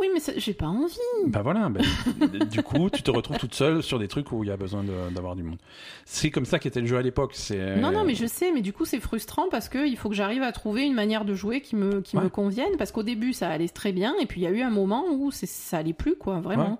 Oui, 0.00 0.08
mais 0.14 0.20
j'ai 0.38 0.54
pas 0.54 0.66
envie. 0.66 0.96
Bah 1.26 1.42
voilà, 1.42 1.68
bah, 1.68 1.80
du 2.50 2.62
coup, 2.62 2.88
tu 2.88 3.02
te 3.02 3.10
retrouves 3.10 3.36
toute 3.36 3.54
seule 3.54 3.82
sur 3.82 3.98
des 3.98 4.08
trucs 4.08 4.32
où 4.32 4.42
il 4.42 4.46
y 4.46 4.50
a 4.50 4.56
besoin 4.56 4.82
d'avoir 5.10 5.36
du 5.36 5.42
monde. 5.42 5.58
C'est 6.06 6.30
comme 6.30 6.46
ça 6.46 6.58
qu'était 6.58 6.80
le 6.80 6.86
jeu 6.86 6.96
à 6.96 7.02
l'époque. 7.02 7.32
C'est 7.34 7.76
Non, 7.76 7.90
non, 7.92 8.04
mais 8.04 8.14
je 8.14 8.24
sais, 8.24 8.50
mais 8.50 8.62
du 8.62 8.72
coup, 8.72 8.86
c'est 8.86 8.98
frustrant 9.00 9.48
parce 9.50 9.68
que 9.68 9.86
il 9.86 9.98
faut 9.98 10.08
que 10.08 10.14
j'arrive 10.14 10.42
à 10.42 10.52
trouver 10.52 10.84
une 10.86 10.94
manière 10.94 11.26
de 11.26 11.34
jouer 11.34 11.60
qui 11.60 11.76
me, 11.76 12.00
qui 12.00 12.16
Ouais. 12.16 12.24
me 12.24 12.28
convienne. 12.30 12.78
Parce 12.78 12.92
qu'au 12.92 13.02
début, 13.02 13.34
ça 13.34 13.50
allait 13.50 13.68
très 13.68 13.92
bien, 13.92 14.14
et 14.22 14.24
puis 14.26 14.40
il 14.40 14.44
y 14.44 14.46
a 14.46 14.50
eu 14.50 14.62
un 14.62 14.70
moment 14.70 15.04
où 15.12 15.30
ça 15.32 15.76
allait 15.76 15.92
plus, 15.92 16.16
quoi, 16.16 16.40
vraiment. 16.40 16.78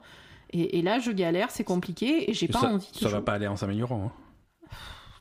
Et, 0.52 0.78
et 0.78 0.82
là, 0.82 0.98
je 0.98 1.10
galère, 1.12 1.50
c'est 1.50 1.64
compliqué, 1.64 2.28
et 2.30 2.34
j'ai 2.34 2.48
pas 2.48 2.60
ça, 2.60 2.68
envie. 2.72 2.90
de 2.92 2.98
ça 2.98 3.08
va 3.08 3.20
pas 3.20 3.34
aller 3.34 3.46
en 3.46 3.56
s'améliorant. 3.56 4.12
hein. 4.12 4.68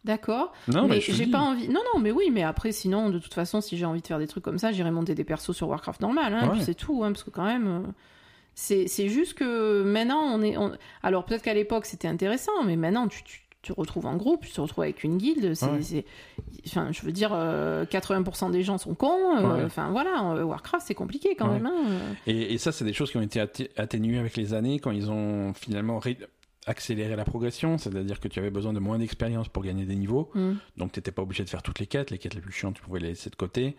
D'accord. 0.06 0.54
Non, 0.70 0.88
mais, 0.88 1.02
j'ai 1.02 1.28
pas 1.28 1.40
envie. 1.40 1.68
Non, 1.68 1.82
non, 1.94 2.00
mais 2.00 2.12
oui, 2.12 2.30
mais 2.32 2.44
après, 2.44 2.72
sinon, 2.72 3.10
de 3.10 3.20
toute 3.20 3.34
façon, 3.34 3.60
si 3.60 3.78
j'ai 3.78 3.86
envie 3.86 4.02
de 4.02 4.08
faire 4.08 4.18
des 4.18 4.28
trucs 4.28 4.44
comme 4.44 4.58
ça, 4.58 4.72
j'irai 4.72 4.92
monter 4.92 5.14
des 5.14 5.26
persos 5.26 5.52
sur 5.56 5.68
Warcraft 5.68 6.02
normal, 6.02 6.34
hein, 6.34 6.50
Ouais. 6.50 6.62
c'est 6.62 6.74
tout, 6.74 7.04
hein, 7.04 7.12
parce 7.12 7.24
que 7.24 7.30
quand 7.32 7.44
même, 7.46 7.68
euh, 7.68 7.92
C'est 8.56 8.88
c'est 8.88 9.08
juste 9.08 9.36
que 9.36 9.84
maintenant, 9.84 10.20
on 10.22 10.42
est. 10.42 10.58
on- 10.58 10.72
Alors 11.04 11.24
peut-être 11.26 11.44
qu'à 11.44 11.54
l'époque 11.54 11.86
c'était 11.86 12.08
intéressant, 12.10 12.64
mais 12.66 12.76
maintenant 12.76 13.08
tu, 13.08 13.24
tu, 13.24 13.42
tu 13.62 13.74
retrouves 13.74 14.06
en 14.06 14.16
groupe, 14.16 14.46
tu 14.46 14.52
te 14.54 14.62
retrouves 14.62 14.84
avec 14.86 15.04
une 15.04 15.18
guilde. 15.18 15.54
c'est 15.54 15.66
Ouais. 15.66 15.82
c'est- 15.82 16.06
Enfin, 16.68 16.92
je 16.92 17.02
veux 17.02 17.12
dire, 17.12 17.32
euh, 17.34 17.86
80% 17.86 18.50
des 18.52 18.64
gens 18.64 18.78
sont 18.78 18.96
cons. 18.96 19.38
euh, 19.38 19.58
Ouais. 19.58 19.64
Enfin 19.66 19.90
voilà, 19.92 20.34
euh, 20.34 20.44
Warcraft 20.44 20.86
c'est 20.88 20.94
compliqué 20.96 21.36
quand 21.36 21.48
Ouais. 21.48 21.60
même. 21.60 21.66
hein. 21.68 22.16
Et, 22.28 22.54
et 22.54 22.58
ça, 22.58 22.72
c'est 22.72 22.86
des 22.86 22.94
choses 22.94 23.12
qui 23.12 23.18
ont 23.18 23.22
été 23.22 23.40
atté- 23.40 23.70
atténuées 23.78 24.18
avec 24.20 24.38
les 24.38 24.54
années 24.54 24.80
quand 24.80 24.92
ils 24.92 25.12
ont 25.12 25.54
finalement 25.54 26.00
ré- 26.00 26.18
accéléré 26.68 27.16
la 27.16 27.26
progression. 27.26 27.78
C'est-à-dire 27.78 28.20
que 28.20 28.28
tu 28.28 28.40
avais 28.40 28.50
besoin 28.52 28.74
de 28.74 28.80
moins 28.80 28.98
d'expérience 29.00 29.50
pour 29.50 29.64
gagner 29.64 29.86
des 29.86 29.96
niveaux. 29.96 30.30
Mm. 30.36 30.54
Donc, 30.78 30.92
tu 30.92 31.00
n'étais 31.00 31.12
pas 31.12 31.22
obligé 31.24 31.44
de 31.44 31.50
faire 31.50 31.64
toutes 31.64 31.80
les 31.80 31.88
quêtes. 31.88 32.12
Les 32.12 32.18
quêtes 32.18 32.36
les 32.36 32.42
plus 32.42 32.52
chiantes, 32.54 32.76
tu 32.76 32.82
pouvais 32.82 33.00
les 33.00 33.10
laisser 33.10 33.30
de 33.30 33.36
côté. 33.36 33.76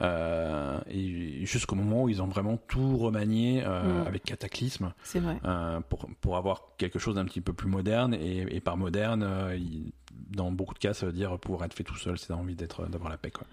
Euh, 0.00 0.78
et 0.88 1.44
jusqu'au 1.44 1.74
moment 1.74 2.04
où 2.04 2.08
ils 2.08 2.22
ont 2.22 2.26
vraiment 2.28 2.56
tout 2.68 2.96
remanié 2.98 3.62
euh, 3.66 4.02
Mm. 4.04 4.06
avec 4.06 4.22
Cataclysme 4.24 4.92
C'est 5.02 5.18
vrai. 5.18 5.38
euh, 5.44 5.80
pour, 5.88 6.06
pour 6.20 6.36
avoir 6.36 6.62
quelque 6.78 6.98
chose 7.00 7.16
d'un 7.16 7.24
petit 7.24 7.40
peu 7.40 7.52
plus 7.52 7.68
moderne. 7.68 8.14
Et, 8.14 8.46
et 8.56 8.60
par 8.60 8.76
moderne, 8.76 9.28
il- 9.56 9.92
dans 10.30 10.50
beaucoup 10.52 10.74
de 10.74 10.78
cas, 10.78 10.94
ça 10.94 11.06
veut 11.06 11.12
dire 11.12 11.38
pouvoir 11.38 11.64
être 11.64 11.74
fait 11.74 11.84
tout 11.84 11.96
seul 11.96 12.16
as 12.28 12.32
envie 12.34 12.54
d'être, 12.54 12.86
d'avoir 12.88 13.10
la 13.10 13.16
paix. 13.16 13.30
Quoi. 13.30 13.44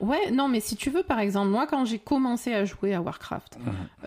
Ouais, 0.00 0.30
non, 0.30 0.48
mais 0.48 0.60
si 0.60 0.74
tu 0.76 0.90
veux, 0.90 1.02
par 1.02 1.18
exemple, 1.18 1.48
moi 1.50 1.66
quand 1.66 1.84
j'ai 1.84 1.98
commencé 1.98 2.52
à 2.52 2.64
jouer 2.64 2.94
à 2.94 3.00
Warcraft, 3.00 3.58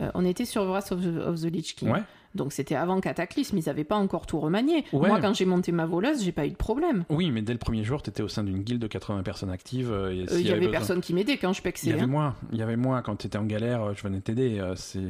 euh, 0.02 0.12
on 0.14 0.26
était 0.26 0.46
sur 0.46 0.64
Wrath 0.66 0.92
of 0.92 1.02
the, 1.02 1.18
of 1.26 1.42
the 1.42 1.46
Lich 1.46 1.76
King. 1.76 1.90
Ouais. 1.92 2.04
Donc 2.38 2.54
c'était 2.54 2.76
avant 2.76 3.02
Cataclysme, 3.02 3.58
ils 3.58 3.66
n'avaient 3.66 3.84
pas 3.84 3.98
encore 3.98 4.26
tout 4.26 4.40
remanié. 4.40 4.86
Ouais. 4.94 5.10
Moi 5.10 5.20
quand 5.20 5.34
j'ai 5.34 5.46
monté 5.46 5.72
ma 5.74 5.86
voleuse, 5.86 6.24
j'ai 6.24 6.32
pas 6.32 6.46
eu 6.46 6.52
de 6.52 6.56
problème. 6.56 7.04
Oui, 7.10 7.32
mais 7.32 7.42
dès 7.42 7.52
le 7.54 7.60
premier 7.60 7.84
jour, 7.84 8.02
tu 8.02 8.10
étais 8.10 8.24
au 8.24 8.30
sein 8.30 8.44
d'une 8.46 8.60
guilde 8.64 8.82
de 8.82 8.88
80 8.88 9.24
personnes 9.24 9.50
actives. 9.50 9.92
euh, 9.92 10.26
Euh, 10.32 10.40
Il 10.40 10.48
y 10.48 10.52
avait 10.52 10.70
personne 10.72 11.02
qui 11.02 11.14
m'aidait 11.14 11.38
quand 11.38 11.52
je 11.52 11.58
Il 11.58 11.62
y 11.62 11.64
pexais. 11.64 11.92
avait 11.92 12.02
hein. 12.04 12.08
moi, 12.08 12.36
il 12.54 12.58
y 12.60 12.62
avait 12.62 12.78
moi 12.78 13.02
quand 13.02 13.18
tu 13.18 13.28
étais 13.28 13.38
en 13.38 13.44
galère, 13.46 13.84
euh, 13.84 13.94
je 13.96 14.02
venais 14.04 14.22
t'aider. 14.22 14.62
C'est 14.76 15.02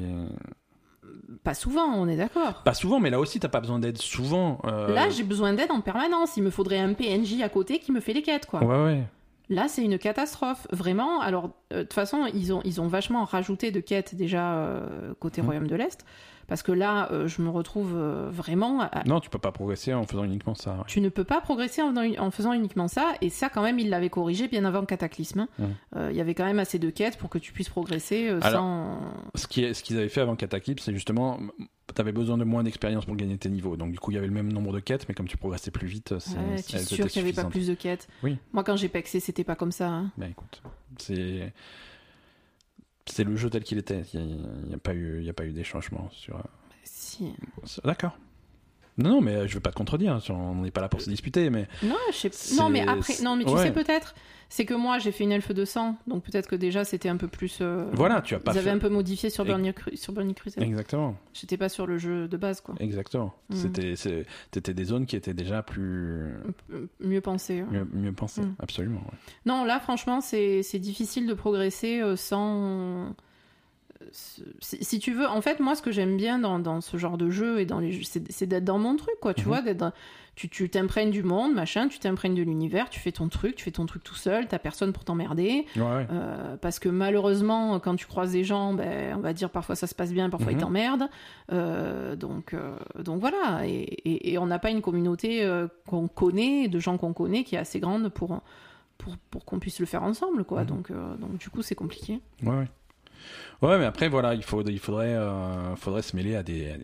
Pas 1.43 1.53
souvent, 1.53 1.86
on 1.95 2.07
est 2.07 2.17
d'accord. 2.17 2.63
pas 2.63 2.73
souvent, 2.73 2.99
mais 2.99 3.09
là 3.09 3.19
aussi 3.19 3.39
t'as 3.39 3.47
pas 3.49 3.59
besoin 3.61 3.80
d'aide 3.80 3.97
souvent. 3.97 4.59
euh, 4.65 4.93
Là, 4.93 5.09
j'ai 5.09 5.23
besoin 5.23 5.53
d'aide 5.53 5.71
en 5.71 5.82
permanence. 5.82 6.38
Il 6.38 6.43
me 6.43 6.49
faudrait 6.49 6.80
un 6.80 6.93
PNJ 6.93 7.41
à 7.41 7.49
côté 7.49 7.80
qui 7.80 7.91
me 7.91 7.99
fait 7.99 8.13
les 8.13 8.21
quêtes, 8.21 8.45
quoi. 8.45 8.63
Ouais, 8.63 8.84
ouais. 8.84 9.03
Là, 9.49 9.67
c'est 9.69 9.84
une 9.84 9.97
catastrophe. 9.97 10.67
Vraiment. 10.71 11.21
Alors, 11.21 11.51
euh, 11.71 11.78
de 11.78 11.82
toute 11.84 11.93
façon, 11.93 12.25
ils 12.34 12.51
ont, 12.53 12.61
ils 12.65 12.82
ont 12.82 12.88
vachement 12.88 13.23
rajouté 13.23 13.71
de 13.71 13.80
quêtes 13.80 14.13
déjà 14.15 14.55
euh, 14.55 15.13
côté 15.19 15.41
Mhm. 15.41 15.47
Royaume 15.47 15.67
de 15.67 15.75
l'Est. 15.75 16.05
Parce 16.47 16.63
que 16.63 16.71
là, 16.71 17.11
euh, 17.11 17.27
je 17.27 17.41
me 17.41 17.49
retrouve 17.49 17.93
euh, 17.95 18.29
vraiment. 18.31 18.81
à- 18.81 19.03
Non, 19.05 19.19
tu 19.19 19.29
peux 19.29 19.37
pas 19.39 19.51
progresser 19.51 19.93
en 19.93 20.05
faisant 20.05 20.23
uniquement 20.23 20.55
ça. 20.55 20.71
ouais. 20.75 20.83
Tu 20.87 21.01
ne 21.01 21.09
peux 21.09 21.25
pas 21.25 21.41
progresser 21.41 21.81
en, 21.81 21.93
faisant- 21.93 22.19
en 22.25 22.31
faisant 22.31 22.53
uniquement 22.53 22.87
ça, 22.87 23.13
et 23.21 23.29
ça, 23.29 23.49
quand 23.49 23.61
même, 23.61 23.79
ils 23.79 23.89
l'avaient 23.89 24.09
corrigé 24.09 24.47
bien 24.47 24.63
avant 24.65 24.85
Cataclysme. 24.85 25.41
hein. 25.59 25.69
Euh, 25.95 26.09
Il 26.11 26.17
y 26.17 26.21
avait 26.21 26.33
quand 26.35 26.45
même 26.45 26.59
assez 26.59 26.79
de 26.79 26.89
quêtes 26.89 27.17
pour 27.17 27.29
que 27.29 27.37
tu 27.37 27.51
puisses 27.51 27.69
progresser 27.69 28.29
euh, 28.29 28.39
Alors, 28.43 28.61
sans. 28.61 28.99
Ce 29.35 29.47
qu'ils 29.47 29.97
avaient 29.97 30.07
fait 30.09 30.21
avant 30.21 30.35
Cataclysme, 30.37 30.79
c'est 30.79 30.93
justement, 30.93 31.37
t'avais 31.93 32.11
besoin 32.13 32.37
de 32.37 32.43
moins 32.45 32.63
d'expérience 32.63 33.05
pour 33.05 33.15
gagner 33.17 33.37
tes 33.37 33.49
niveaux. 33.49 33.75
Donc 33.75 33.91
du 33.91 33.99
coup, 33.99 34.11
il 34.11 34.15
y 34.15 34.17
avait 34.17 34.27
le 34.27 34.33
même 34.33 34.51
nombre 34.53 34.71
de 34.73 34.79
quêtes, 34.79 35.05
mais 35.09 35.15
comme 35.15 35.27
tu 35.27 35.35
progressais 35.37 35.71
plus 35.71 35.87
vite, 35.87 36.17
c'est, 36.19 36.37
Ouais, 36.37 36.57
sûr 36.85 37.07
qu'il 37.07 37.21
n'y 37.23 37.29
avait 37.29 37.35
pas 37.41 37.49
plus 37.49 37.67
de 37.67 37.73
quêtes? 37.73 38.07
Oui. 38.23 38.37
Moi, 38.53 38.63
quand 38.63 38.77
j'ai 38.77 38.87
pexé, 38.89 39.19
c'était 39.19 39.43
pas 39.43 39.55
comme 39.55 39.71
ça. 39.73 39.89
hein. 39.89 40.11
Ben 40.17 40.29
écoute, 40.31 40.61
c'est 40.97 41.51
c'est 43.07 43.23
le 43.23 43.35
jeu 43.35 43.49
tel 43.49 43.63
qu'il 43.63 43.77
était. 43.77 44.03
Il 44.13 44.67
n'y 44.67 44.73
a, 44.73 44.77
pas 44.77 44.93
eu, 44.93 45.19
il 45.19 45.25
y 45.25 45.29
a 45.29 45.33
pas 45.33 45.45
eu 45.45 45.51
des 45.51 45.63
changements 45.63 46.09
sur. 46.11 46.37
euh, 46.37 46.41
Si. 46.83 47.33
sur- 47.65 47.81
D'accord. 47.83 48.17
Non, 48.97 49.09
non, 49.11 49.21
mais 49.21 49.35
euh, 49.35 49.47
je 49.47 49.53
veux 49.55 49.59
pas 49.59 49.71
te 49.71 49.75
contredire. 49.75 50.13
hein, 50.13 50.19
On 50.29 50.55
n'est 50.55 50.71
pas 50.71 50.81
là 50.81 50.89
pour 50.89 51.01
se 51.01 51.09
disputer, 51.09 51.49
mais 51.49 51.67
Non, 51.83 51.95
je 52.11 52.27
sais 52.31 52.55
Non, 52.55 52.69
mais 52.69 52.81
après, 52.87 53.13
non, 53.23 53.35
mais 53.35 53.45
tu 53.45 53.51
ouais. 53.51 53.63
sais 53.63 53.71
peut-être, 53.71 54.15
c'est 54.49 54.65
que 54.65 54.73
moi 54.73 54.97
j'ai 54.97 55.11
fait 55.11 55.25
une 55.25 55.33
elfe 55.33 55.51
de 55.51 55.65
sang, 55.65 55.97
donc 56.07 56.23
peut-être 56.23 56.47
que 56.47 56.55
déjà 56.55 56.83
c'était 56.85 57.09
un 57.09 57.17
peu 57.17 57.27
plus. 57.27 57.59
euh, 57.61 57.85
voilà, 57.93 58.21
tu 58.21 58.33
as 58.33 58.39
pas 58.39 58.53
Ils 58.53 58.57
avaient 58.59 58.69
fait. 58.69 58.75
un 58.75 58.79
peu 58.79 58.89
modifié 58.89 59.29
sur 59.29 59.43
Et- 59.43 59.47
Burning, 59.49 59.71
Cru- 59.73 59.95
sur 59.97 60.13
Burning 60.13 60.33
Crusade. 60.33 60.63
Exactement. 60.63 61.15
J'étais 61.33 61.57
pas 61.57 61.69
sur 61.69 61.85
le 61.85 61.97
jeu 61.97 62.27
de 62.27 62.37
base, 62.37 62.61
quoi. 62.61 62.73
Exactement. 62.79 63.33
Mhm. 63.49 63.55
C'était, 63.57 64.25
t'étais 64.51 64.73
des 64.73 64.85
zones 64.85 65.05
qui 65.05 65.15
étaient 65.15 65.33
déjà 65.33 65.61
plus 65.63 66.31
Mieux 67.01 67.21
pensé. 67.21 67.59
hein. 67.59 67.67
mieux, 67.69 67.87
mieux 67.93 68.13
pensées. 68.13 68.41
Mhm. 68.41 68.55
Absolument. 68.59 69.01
ouais. 69.01 69.17
Non, 69.45 69.63
là, 69.65 69.79
franchement, 69.79 70.21
c'est 70.21 70.63
c'est 70.63 70.79
difficile 70.79 71.27
de 71.27 71.33
progresser 71.33 72.01
euh, 72.01 72.15
sans. 72.15 73.13
Si, 74.11 74.43
si 74.81 74.99
tu 74.99 75.13
veux, 75.13 75.27
en 75.27 75.41
fait, 75.41 75.59
moi, 75.59 75.75
ce 75.75 75.81
que 75.81 75.91
j'aime 75.91 76.17
bien 76.17 76.39
dans, 76.39 76.59
dans 76.59 76.81
ce 76.81 76.97
genre 76.97 77.17
de 77.17 77.29
jeu 77.29 77.59
et 77.59 77.65
dans 77.65 77.79
les 77.79 77.91
jeux, 77.91 78.03
c'est 78.29 78.45
d'être 78.47 78.63
dans 78.65 78.77
mon 78.79 78.95
truc, 78.95 79.15
quoi. 79.21 79.33
Tu 79.33 79.41
Mhm. 79.41 79.47
vois, 79.47 79.61
d'être 79.61 79.91
tu 80.35 80.69
t'imprègnes 80.69 81.09
du 81.09 81.23
monde, 81.23 81.55
machin, 81.55 81.87
tu 81.87 81.97
t'imprègnes 81.97 82.35
de 82.35 82.43
l'univers, 82.43 82.91
tu 82.91 82.99
fais 82.99 83.11
ton 83.11 83.27
truc, 83.27 83.55
tu 83.55 83.63
fais 83.63 83.71
ton 83.71 83.87
truc 83.87 84.03
tout 84.03 84.13
seul, 84.13 84.47
t'as 84.47 84.59
personne 84.59 84.93
pour 84.93 85.03
t'emmerder. 85.03 85.65
Ouais, 85.75 85.81
ouais. 85.81 86.07
Euh, 86.11 86.55
parce 86.57 86.77
que 86.77 86.89
malheureusement, 86.89 87.79
quand 87.79 87.95
tu 87.95 88.05
croises 88.05 88.33
des 88.33 88.43
gens, 88.43 88.75
ben, 88.75 89.15
on 89.17 89.21
va 89.21 89.33
dire 89.33 89.49
parfois 89.49 89.73
ça 89.75 89.87
se 89.87 89.95
passe 89.95 90.13
bien, 90.13 90.29
parfois 90.29 90.51
Mhm. 90.51 90.57
ils 90.59 90.61
t'emmerdent. 90.61 91.09
Euh, 91.51 92.15
donc, 92.15 92.53
euh, 92.53 92.75
donc 93.03 93.19
voilà. 93.19 93.65
Et, 93.65 93.71
et- 93.81 94.33
et 94.33 94.37
on 94.37 94.45
n'a 94.45 94.59
pas 94.59 94.69
une 94.69 94.81
communauté 94.81 95.43
qu'on 95.87 96.07
connaît, 96.07 96.67
de 96.67 96.77
gens 96.77 96.97
qu'on 96.99 97.13
connaît, 97.13 97.43
qui 97.43 97.55
est 97.55 97.59
assez 97.59 97.79
grande 97.79 98.09
pour, 98.09 98.39
pour, 98.99 99.17
pour 99.31 99.43
qu'on 99.43 99.57
puisse 99.57 99.79
le 99.79 99.87
faire 99.87 100.03
ensemble. 100.03 100.43
Quoi. 100.43 100.61
Mhm. 100.61 100.67
Donc, 100.67 100.91
donc 100.91 101.37
du 101.39 101.49
coup, 101.49 101.63
c'est 101.63 101.73
compliqué. 101.73 102.19
Ouais, 102.43 102.49
ouais. 102.57 102.67
Ouais, 103.61 103.78
mais 103.80 103.86
après, 103.86 104.07
voilà, 104.07 104.34
il, 104.36 104.43
faut, 104.43 104.61
il 104.63 104.80
faudrait, 104.80 105.13
euh, 105.15 105.75
faudrait 105.75 106.01
se 106.03 106.15
mêler 106.15 106.36
à 106.36 106.43
des, 106.43 106.75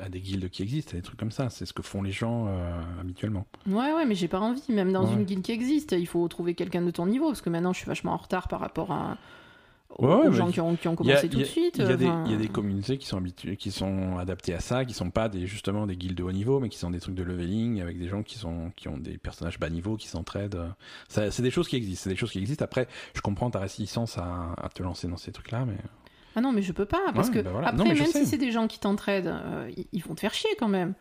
à, 0.00 0.04
à 0.04 0.08
des 0.08 0.20
guildes 0.20 0.50
qui 0.50 0.62
existent, 0.62 0.92
à 0.92 0.96
des 0.96 1.02
trucs 1.02 1.18
comme 1.18 1.30
ça. 1.30 1.48
C'est 1.50 1.64
ce 1.64 1.72
que 1.72 1.82
font 1.82 2.02
les 2.02 2.12
gens 2.12 2.46
euh, 2.48 2.80
habituellement. 3.00 3.46
Ouais, 3.66 3.92
ouais, 3.94 4.04
mais 4.04 4.14
j'ai 4.14 4.28
pas 4.28 4.40
envie. 4.40 4.62
Même 4.68 4.92
dans 4.92 5.06
Ouais. 5.06 5.12
une 5.14 5.24
guilde 5.24 5.42
qui 5.42 5.52
existe, 5.52 5.92
il 5.92 6.06
faut 6.06 6.26
trouver 6.28 6.54
quelqu'un 6.54 6.82
de 6.82 6.90
ton 6.90 7.06
niveau. 7.06 7.28
Parce 7.28 7.40
que 7.40 7.50
maintenant, 7.50 7.72
je 7.72 7.78
suis 7.78 7.86
vachement 7.86 8.12
en 8.12 8.18
retard 8.18 8.48
par 8.48 8.60
rapport 8.60 8.92
à, 8.92 9.16
aux, 9.90 10.06
Ouais, 10.06 10.28
aux 10.28 10.32
gens 10.32 10.50
qui 10.50 10.60
ont, 10.60 10.76
qui 10.76 10.86
ont 10.88 10.96
Il 11.00 11.06
y 11.06 11.12
a, 11.12 11.16
commencé 11.16 11.28
tout 11.28 11.38
de 11.38 11.44
suite. 11.44 11.76
il 11.78 11.84
y 11.84 11.92
a 11.92 11.96
des, 11.96 12.06
enfin, 12.06 12.22
il 12.26 12.32
y 12.32 12.34
a 12.34 12.38
des 12.38 12.48
communautés 12.48 12.98
qui 12.98 13.06
sont 13.06 13.16
habituées, 13.16 13.56
qui 13.56 13.70
sont 13.70 14.18
adaptées 14.18 14.54
à 14.54 14.60
ça, 14.60 14.84
qui 14.84 14.92
sont 14.94 15.10
pas 15.10 15.28
des, 15.28 15.46
justement 15.46 15.86
des 15.86 15.96
guildes 15.96 16.16
de 16.16 16.22
haut 16.22 16.32
niveau, 16.32 16.60
mais 16.60 16.68
qui 16.68 16.78
sont 16.78 16.90
des 16.90 17.00
trucs 17.00 17.14
de 17.14 17.22
leveling 17.22 17.80
avec 17.80 17.98
des 17.98 18.08
gens 18.08 18.22
qui 18.22 18.38
sont, 18.38 18.70
qui 18.76 18.88
ont 18.88 18.98
des 18.98 19.16
personnages 19.18 19.58
bas 19.58 19.70
niveau, 19.70 19.96
qui 19.96 20.08
s'entraident. 20.08 20.72
C'est 21.08 21.40
des 21.40 21.50
choses 21.50 21.68
qui 21.68 21.76
existent. 21.76 22.04
C'est 22.04 22.10
des 22.10 22.16
choses 22.16 22.30
qui 22.32 22.38
existent. 22.38 22.64
Après, 22.64 22.86
je 23.14 23.20
comprends 23.20 23.50
ta 23.50 23.58
réticence 23.60 24.18
à, 24.18 24.52
à 24.62 24.68
te 24.68 24.82
lancer 24.82 25.08
dans 25.08 25.16
ces 25.16 25.32
trucs-là, 25.32 25.64
mais. 25.66 25.76
Ah 26.36 26.40
non, 26.40 26.52
mais 26.52 26.62
je 26.62 26.72
peux 26.72 26.84
pas, 26.84 27.00
parce 27.14 27.28
Ouais, 27.28 27.34
que 27.36 27.40
bah 27.40 27.50
voilà. 27.50 27.68
après, 27.68 27.78
Non, 27.84 27.92
même 27.94 28.06
si 28.06 28.26
c'est 28.26 28.36
des 28.38 28.52
gens 28.52 28.68
qui 28.68 28.78
t'entraident, 28.78 29.26
euh, 29.26 29.70
ils, 29.76 29.86
ils 29.92 30.02
vont 30.04 30.14
te 30.14 30.20
faire 30.20 30.34
chier 30.34 30.50
quand 30.58 30.68
même. 30.68 30.94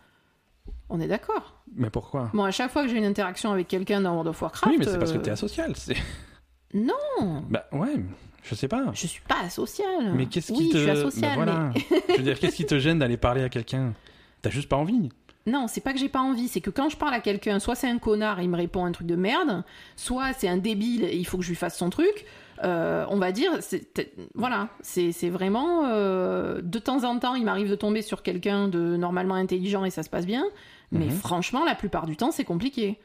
On 0.90 1.00
est 1.00 1.08
d'accord. 1.08 1.62
Mais 1.76 1.90
pourquoi? 1.90 2.32
Bon, 2.34 2.44
à 2.44 2.52
chaque 2.52 2.72
fois 2.72 2.84
que 2.84 2.90
j'ai 2.90 2.98
une 2.98 3.06
interaction 3.06 3.52
avec 3.52 3.68
quelqu'un 3.68 4.02
dans 4.02 4.12
World 4.14 4.30
of 4.30 4.42
Warcraft, 4.42 4.72
Oui, 4.72 4.78
mais 4.80 4.86
c'est 4.86 4.98
parce 4.98 5.12
que 5.12 5.18
euh, 5.18 5.22
t'es 5.22 5.32
asocial. 5.32 5.74
Non, 6.74 7.44
Bah 7.50 7.66
ouais, 7.72 7.96
je 8.44 8.56
sais 8.56 8.68
pas. 8.68 8.86
je 8.94 9.08
suis 9.08 9.22
pas 9.28 9.40
asocial. 9.46 10.14
Mais 10.16 10.26
qu'est-ce 10.28 10.52
oui, 10.52 10.60
qui 10.60 10.70
te. 10.70 10.78
je 10.78 10.82
suis 10.84 10.90
asocial, 10.92 11.30
Bah 11.30 11.36
voilà. 11.36 11.70
je 12.10 12.16
veux 12.18 12.24
dire, 12.24 12.40
qu'est-ce 12.40 12.56
qui 12.56 12.66
te 12.66 12.80
gêne 12.80 13.00
d'aller 13.00 13.18
parler 13.18 13.44
à 13.44 13.50
quelqu'un? 13.50 13.94
T'as 14.42 14.50
juste 14.50 14.70
pas 14.70 14.78
envie. 14.78 15.10
non, 15.46 15.68
c'est 15.68 15.82
pas 15.82 15.94
que 15.94 16.00
j'ai 16.00 16.10
pas 16.10 16.22
envie, 16.22 16.48
c'est 16.48 16.62
que 16.62 16.70
quand 16.70 16.90
je 16.90 16.98
parle 16.98 17.14
à 17.14 17.20
quelqu'un, 17.20 17.60
soit 17.60 17.76
c'est 17.76 17.90
un 17.90 17.98
connard 18.00 18.40
et 18.40 18.44
il 18.44 18.50
me 18.50 18.58
répond 18.58 18.86
un 18.86 18.92
truc 18.92 19.08
de 19.08 19.16
merde, 19.16 19.64
soit 19.96 20.34
c'est 20.34 20.48
un 20.48 20.58
débile 20.58 21.04
et 21.06 21.16
il 21.16 21.26
faut 21.26 21.38
que 21.38 21.44
je 21.44 21.50
lui 21.50 21.56
fasse 21.56 21.78
son 21.78 21.90
truc. 21.90 22.26
Euh, 22.64 23.06
on 23.10 23.18
va 23.18 23.32
dire, 23.32 23.52
c'est- 23.62 24.12
voilà, 24.34 24.70
c'est 24.82 25.12
c'est 25.12 25.30
vraiment 25.30 25.86
euh, 25.86 26.60
de 26.64 26.80
temps 26.80 27.04
en 27.04 27.20
temps, 27.20 27.36
il 27.36 27.46
m'arrive 27.46 27.70
de 27.70 27.76
tomber 27.76 28.02
sur 28.02 28.24
quelqu'un 28.24 28.68
de 28.68 28.98
normalement 28.98 29.36
intelligent 29.36 29.86
et 29.86 29.92
ça 29.92 30.02
se 30.04 30.10
passe 30.10 30.26
bien, 30.26 30.44
mais 30.92 31.06
Mhm. 31.06 31.12
franchement, 31.12 31.64
la 31.66 31.76
plupart 31.76 32.08
du 32.08 32.18
temps, 32.18 32.32
c'est 32.32 32.46
compliqué, 32.46 33.00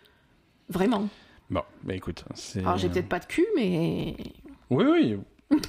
vraiment. 0.71 1.09
Bon, 1.51 1.61
bah 1.83 1.95
écoute, 1.95 2.25
c'est. 2.35 2.61
Alors 2.61 2.79
j'ai 2.79 2.89
peut-être 2.89 3.11
pas 3.11 3.19
de 3.19 3.27
cul, 3.27 3.45
mais 3.57 4.17
Oui, 4.75 4.85
oui. 4.85 5.19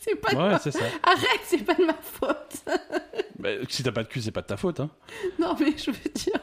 c'est 0.00 0.14
pas. 0.16 0.30
de 0.32 0.36
Ouais, 0.36 0.48
ma- 0.50 0.58
c'est 0.58 0.70
ça. 0.70 0.84
Arrête, 1.02 1.40
c'est 1.44 1.64
pas 1.64 1.74
de 1.74 1.84
ma 1.84 1.94
faute. 1.94 2.64
Si 3.68 3.82
t'as 3.82 3.90
pas 3.90 4.04
de 4.04 4.08
cul, 4.08 4.20
c'est 4.22 4.30
pas 4.30 4.42
de 4.42 4.46
ta 4.46 4.56
faute. 4.56 4.78
Hein. 4.78 4.88
non, 5.40 5.56
mais 5.58 5.76
je 5.76 5.90
veux 5.90 6.10
dire. 6.14 6.40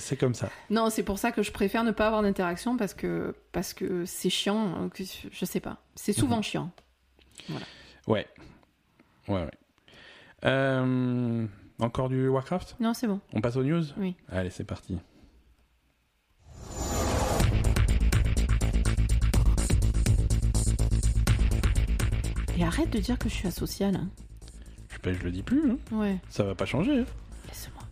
c'est- 0.00 0.16
comme 0.16 0.34
ça. 0.34 0.50
Non, 0.68 0.90
c'est 0.90 1.04
pour 1.04 1.18
ça 1.20 1.30
que 1.30 1.44
je 1.44 1.52
préfère 1.52 1.84
ne 1.84 1.92
pas 1.92 2.08
avoir 2.08 2.22
d'interaction 2.22 2.76
parce 2.76 2.92
que 2.92 3.34
parce 3.52 3.72
que 3.72 4.04
c'est 4.06 4.28
chiant. 4.30 4.88
que 4.92 5.04
je 5.30 5.44
sais 5.44 5.60
pas. 5.60 5.78
C'est 5.94 6.12
souvent 6.12 6.38
Mhm. 6.38 6.42
chiant. 6.42 6.70
Ouais. 8.08 8.26
Ouais, 9.28 9.44
ouais. 9.44 9.50
Euh, 10.44 11.46
encore 11.78 12.08
du 12.08 12.26
Warcraft? 12.28 12.74
Non, 12.80 12.92
c'est 12.94 13.06
bon. 13.06 13.20
On 13.32 13.40
passe 13.40 13.54
aux 13.54 13.62
news? 13.62 13.84
Oui. 13.96 14.16
Allez, 14.28 14.50
c'est 14.50 14.64
parti. 14.64 14.98
Et 22.60 22.64
arrête 22.64 22.90
de 22.90 22.98
dire 22.98 23.18
que 23.18 23.28
je 23.28 23.34
suis 23.34 23.48
asociale. 23.48 23.96
hein. 23.96 24.08
Je, 24.90 24.98
ben, 25.02 25.16
je 25.18 25.24
le 25.24 25.30
dis 25.30 25.42
plus, 25.42 25.70
hein. 25.70 25.76
Ouais, 25.92 26.18
ça 26.28 26.44
va 26.44 26.54
pas 26.54 26.66
changer. 26.66 27.00
hein. 27.00 27.04
laisse-moi. 27.48 27.82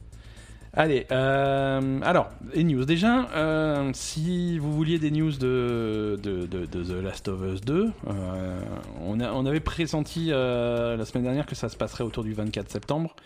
Allez, 0.75 1.07
euh, 1.11 2.01
alors, 2.03 2.29
les 2.55 2.63
news. 2.63 2.85
Déjà, 2.85 3.29
euh, 3.31 3.91
si 3.95 4.59
vous 4.59 4.73
vouliez 4.73 4.99
des 4.99 5.11
news 5.11 5.33
de, 5.33 6.21
de, 6.23 6.45
de- 6.47 6.67
de 6.67 6.85
The 6.85 7.03
Last 7.03 7.29
of 7.29 7.41
Us 7.43 7.63
2, 7.63 7.91
euh, 8.09 8.61
on, 9.01 9.19
a- 9.21 9.33
on 9.33 9.47
avait 9.47 9.61
pressenti 9.61 10.27
la 10.27 11.03
semaine 11.07 11.25
dernière 11.25 11.47
que 11.47 11.55
ça 11.55 11.69
se 11.71 11.77
passerait 11.77 12.05
autour 12.05 12.23
du 12.23 12.35
24 12.35 12.71
septembre, 12.71 13.17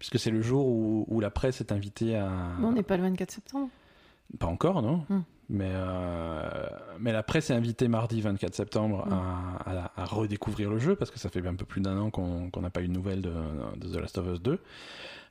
puisque 0.00 0.18
c'est 0.18 0.30
le 0.32 0.42
jour 0.42 0.66
où, 0.66 1.06
où 1.08 1.20
la 1.20 1.30
presse 1.30 1.60
est 1.60 1.70
invitée 1.72 2.16
à... 2.16 2.28
Bon, 2.58 2.68
on 2.68 2.72
n'est 2.72 2.82
pas 2.82 2.96
le 2.96 3.04
24 3.04 3.30
septembre. 3.30 3.68
Pas 4.40 4.46
encore, 4.48 4.82
non? 4.82 5.04
Hmm. 5.08 5.20
Mais, 5.50 5.70
euh, 5.72 6.48
mais 7.00 7.12
la 7.12 7.24
presse 7.24 7.50
est 7.50 7.54
invitée 7.54 7.88
mardi 7.88 8.20
24 8.20 8.54
septembre 8.54 9.04
à, 9.10 10.04
redécouvrir 10.04 10.70
le 10.70 10.78
jeu 10.78 10.94
parce 10.94 11.10
que 11.10 11.18
ça 11.18 11.28
fait 11.28 11.44
un 11.46 11.56
peu 11.56 11.64
plus 11.64 11.80
d'un 11.80 11.98
an 11.98 12.10
qu'on 12.10 12.50
n'a 12.60 12.70
pas 12.70 12.82
eu 12.82 12.88
de 12.88 12.92
nouvelles 12.92 13.20
de, 13.20 13.32
The 13.80 13.96
Last 13.96 14.16
of 14.18 14.26
Us 14.32 14.40
2. 14.40 14.58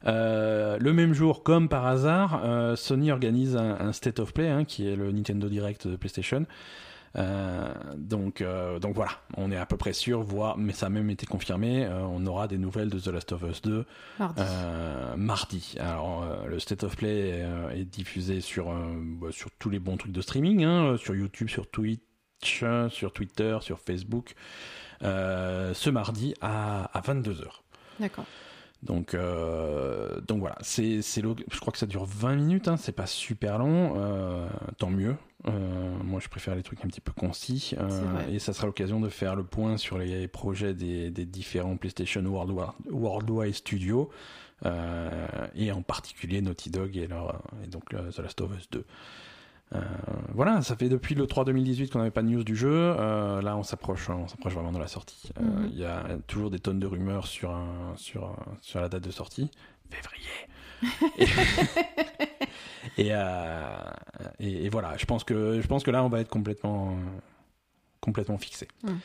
Euh, 0.07 0.77
le 0.79 0.93
même 0.93 1.13
jour, 1.13 1.43
comme 1.43 1.69
par 1.69 1.85
hasard, 1.85 2.41
euh, 2.43 2.75
Sony 2.75 3.11
organise 3.11 3.55
un, 3.55 3.77
un 3.79 3.93
State 3.93 4.19
of 4.19 4.33
Play, 4.33 4.49
hein, 4.49 4.65
qui 4.65 4.87
est 4.87 4.95
le 4.95 5.11
Nintendo 5.11 5.47
Direct 5.47 5.87
de 5.87 5.95
PlayStation. 5.95 6.45
Euh, 7.15 7.73
donc, 7.95 8.41
euh, 8.41 8.79
donc 8.79 8.95
voilà, 8.95 9.11
on 9.35 9.51
est 9.51 9.57
à 9.57 9.65
peu 9.65 9.77
près 9.77 9.93
sûr, 9.93 10.21
voire, 10.21 10.57
mais 10.57 10.73
ça 10.73 10.87
a 10.87 10.89
même 10.89 11.09
été 11.09 11.25
confirmé, 11.25 11.85
euh, 11.85 12.01
on 12.01 12.25
aura 12.25 12.47
des 12.47 12.57
nouvelles 12.57 12.89
de 12.89 12.99
The 12.99 13.07
Last 13.07 13.31
of 13.31 13.43
Us 13.43 13.61
2 13.61 13.85
Mardi. 14.19 14.41
mardi. 15.17 15.75
Alors, 15.79 16.25
le 16.47 16.59
State 16.59 16.83
of 16.83 16.95
Play 16.95 17.43
est 17.73 17.85
diffusé 17.85 18.41
sur, 18.41 18.71
bah, 18.71 19.29
sur 19.31 19.49
tous 19.51 19.69
les 19.69 19.79
bons 19.79 19.97
trucs 19.97 20.11
de 20.11 20.21
streaming, 20.21 20.63
hein, 20.63 20.97
sur 20.97 21.15
YouTube, 21.15 21.49
sur 21.49 21.69
Twitch, 21.69 22.63
sur 22.89 23.11
Twitter, 23.13 23.57
sur 23.61 23.79
Facebook, 23.79 24.35
euh, 25.03 25.73
ce 25.73 25.89
mardi 25.89 26.33
à, 26.41 26.85
à 26.97 27.01
22h. 27.01 27.45
D'accord. 27.99 28.25
Donc, 28.83 29.13
euh, 29.13 30.21
donc 30.21 30.39
voilà, 30.39 30.57
c'est, 30.61 31.01
je 31.01 31.59
crois 31.59 31.71
que 31.73 31.79
ça 31.79 31.85
dure 31.85 32.05
20 32.05 32.35
minutes, 32.35 32.67
hein, 32.67 32.77
c'est 32.77 32.93
pas 32.93 33.07
super 33.07 33.57
long, 33.57 33.93
euh, 33.97 34.47
tant 34.77 34.89
mieux. 34.89 35.15
Euh, 35.47 35.51
moi, 36.03 36.19
je 36.19 36.27
préfère 36.27 36.53
les 36.55 36.63
trucs 36.63 36.83
un 36.83 36.87
petit 36.89 36.99
peu 37.01 37.13
concis, 37.13 37.73
euh, 37.77 38.27
et 38.29 38.39
ça 38.39 38.51
sera 38.51 38.67
l'occasion 38.67 38.99
de 38.99 39.07
faire 39.09 39.35
le 39.37 39.43
point 39.43 39.77
sur 39.77 39.97
les 39.97 40.27
projets 40.27 40.73
des, 40.73 41.11
des 41.11 41.25
différents 41.25 41.77
PlayStation 41.77 42.21
Worldwide, 42.25 42.73
Worldwide 42.91 43.53
Studios, 43.55 44.09
euh, 44.65 45.27
et 45.55 45.71
en 45.71 45.81
particulier 45.81 46.41
Naughty 46.41 46.69
Dog 46.71 46.97
et, 46.97 47.07
leur, 47.07 47.41
et 47.63 47.67
donc 47.67 47.93
le- 47.93 48.09
The 48.11 48.19
Last 48.19 48.41
of 48.41 48.51
Us 48.57 48.69
2. 48.69 48.85
Euh, 49.75 49.79
voilà, 50.33 50.61
ça 50.61 50.75
fait 50.75 50.89
depuis 50.89 51.15
le 51.15 51.25
3 51.27 51.45
2018 51.45 51.91
qu'on 51.91 51.99
n'avait 51.99 52.11
pas 52.11 52.23
de 52.23 52.27
news 52.27 52.43
du 52.43 52.55
jeu. 52.55 52.93
Là, 52.97 53.55
on 53.55 53.63
s'approche, 53.63 54.09
on 54.09 54.27
s'approche 54.27 54.53
vraiment 54.55 54.71
de 54.73 54.79
la 54.79 54.87
sortie. 54.87 55.31
Mhm. 55.39 55.69
Il 55.71 55.79
y 55.79 55.85
a 55.85 56.03
toujours 56.27 56.49
des 56.49 56.59
tonnes 56.59 56.79
de 56.79 56.87
rumeurs 56.87 57.27
sur 57.27 57.51
un- 57.51 57.93
sur 57.95 58.25
un- 58.25 58.57
sur 58.61 58.81
la 58.81 58.89
date 58.89 59.03
de 59.03 59.11
sortie, 59.11 59.49
février. 59.89 60.27
Et, 61.17 61.25
et, 62.97 63.07
euh, 63.11 63.77
et- 64.39 64.65
et 64.65 64.69
voilà, 64.69 64.95
je 64.97 65.05
pense 65.05 65.23
que 65.23 65.61
je 65.61 65.67
pense 65.67 65.83
que 65.83 65.91
là, 65.91 66.03
on 66.03 66.09
va 66.09 66.19
être 66.21 66.29
complètement 66.29 66.95
complètement 68.01 68.37
fixé. 68.37 68.67
Mhm. 68.83 68.99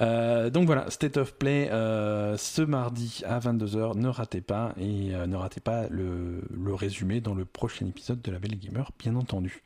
Euh, 0.00 0.48
donc 0.50 0.64
voilà, 0.66 0.90
State 0.90 1.18
of 1.18 1.34
Play 1.34 1.68
euh, 1.70 2.36
ce 2.38 2.62
mardi 2.62 3.22
à 3.26 3.38
22h, 3.38 3.96
ne 3.98 4.08
ratez 4.08 4.40
pas 4.40 4.72
et 4.80 5.14
euh, 5.14 5.26
ne 5.26 5.36
ratez 5.36 5.60
pas 5.60 5.86
le, 5.90 6.42
le 6.50 6.74
résumé 6.74 7.20
dans 7.20 7.34
le 7.34 7.44
prochain 7.44 7.86
épisode 7.86 8.22
de 8.22 8.32
La 8.32 8.38
Belle 8.38 8.58
Gamer, 8.58 8.90
bien 8.98 9.14
entendu. 9.16 9.62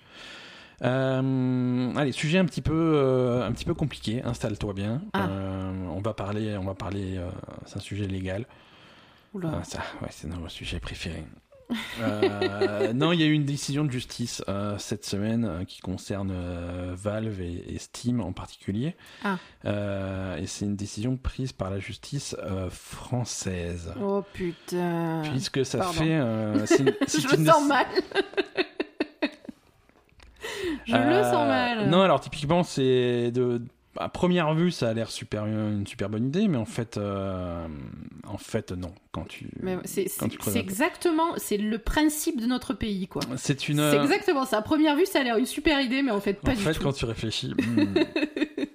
Allez, 0.82 2.12
sujet 2.12 2.38
un 2.38 2.44
petit 2.44 2.60
peu, 2.60 3.40
un 3.42 3.50
petit 3.52 3.64
peu 3.64 3.72
compliqué. 3.72 4.22
Installe-toi 4.24 4.74
bien. 4.74 5.00
Ah. 5.14 5.28
On 5.90 6.00
va 6.02 6.12
parler, 6.12 6.56
on 6.58 6.64
va 6.64 6.74
parler. 6.74 7.18
c'est 7.64 7.76
un 7.78 7.80
sujet 7.80 8.06
légal. 8.06 8.44
Ah, 9.42 9.62
ça, 9.64 9.78
ouais, 10.02 10.08
c'est 10.10 10.28
notre 10.28 10.50
sujet 10.50 10.80
préféré. 10.80 11.24
Euh, 12.00 12.92
non, 12.92 13.12
il 13.12 13.20
y 13.20 13.22
a 13.22 13.26
eu 13.26 13.32
une 13.32 13.44
décision 13.44 13.84
de 13.84 13.90
justice 13.90 14.42
euh, 14.48 14.76
cette 14.78 15.04
semaine 15.04 15.44
euh, 15.44 15.64
qui 15.64 15.80
concerne 15.80 16.32
Valve 16.94 17.40
et, 17.40 17.74
et 17.74 17.78
Steam 17.78 18.20
en 18.20 18.32
particulier. 18.32 18.94
Ah. 19.24 19.38
Et 20.38 20.46
c'est 20.46 20.64
une 20.64 20.76
décision 20.76 21.16
prise 21.16 21.52
par 21.52 21.70
la 21.70 21.78
justice 21.78 22.36
française. 22.70 23.92
Oh 24.00 24.22
putain. 24.32 25.22
Puisque 25.30 25.64
ça 25.64 25.78
Pardon. 25.78 25.98
fait. 25.98 26.66
c'est 27.06 27.20
Je 27.20 27.34
une 27.34 27.44
le 27.44 27.50
sens 27.50 27.66
mal. 27.66 27.86
Je 30.86 30.96
le 30.96 31.22
sens 31.22 31.48
mal. 31.48 31.88
Non, 31.88 32.02
alors 32.02 32.20
typiquement, 32.20 32.62
c'est 32.62 33.30
de. 33.32 33.62
À 33.98 34.08
première 34.08 34.54
vue, 34.54 34.70
ça 34.70 34.88
a 34.88 34.94
l'air 34.94 35.10
super, 35.10 35.46
une 35.46 35.86
super 35.86 36.08
bonne 36.08 36.26
idée, 36.26 36.48
mais 36.48 36.56
en 36.58 36.64
fait, 36.64 36.96
euh, 36.96 37.66
en 38.26 38.38
fait, 38.38 38.72
non. 38.72 38.92
Quand 39.12 39.24
tu, 39.26 39.48
Mais 39.62 39.78
c'est 39.84 40.06
exactement, 40.56 41.32
c'est 41.38 41.56
le 41.56 41.78
principe 41.78 42.40
de 42.40 42.46
notre 42.46 42.74
pays, 42.74 43.08
quoi. 43.08 43.22
c'est 43.36 43.68
une. 43.68 43.78
C'est 43.78 43.96
exactement 43.98 44.44
ça. 44.44 44.58
À 44.58 44.62
première 44.62 44.94
vue, 44.96 45.06
ça 45.06 45.20
a 45.20 45.22
l'air 45.22 45.38
une 45.38 45.46
super 45.46 45.80
idée, 45.80 46.02
mais 46.02 46.10
en 46.10 46.20
fait, 46.20 46.34
pas 46.34 46.52
en 46.52 46.54
du 46.54 46.60
fait, 46.60 46.74
tout. 46.74 46.82
quand 46.82 46.92
tu 46.92 47.04
réfléchis. 47.06 47.54
hmm. 47.56 47.94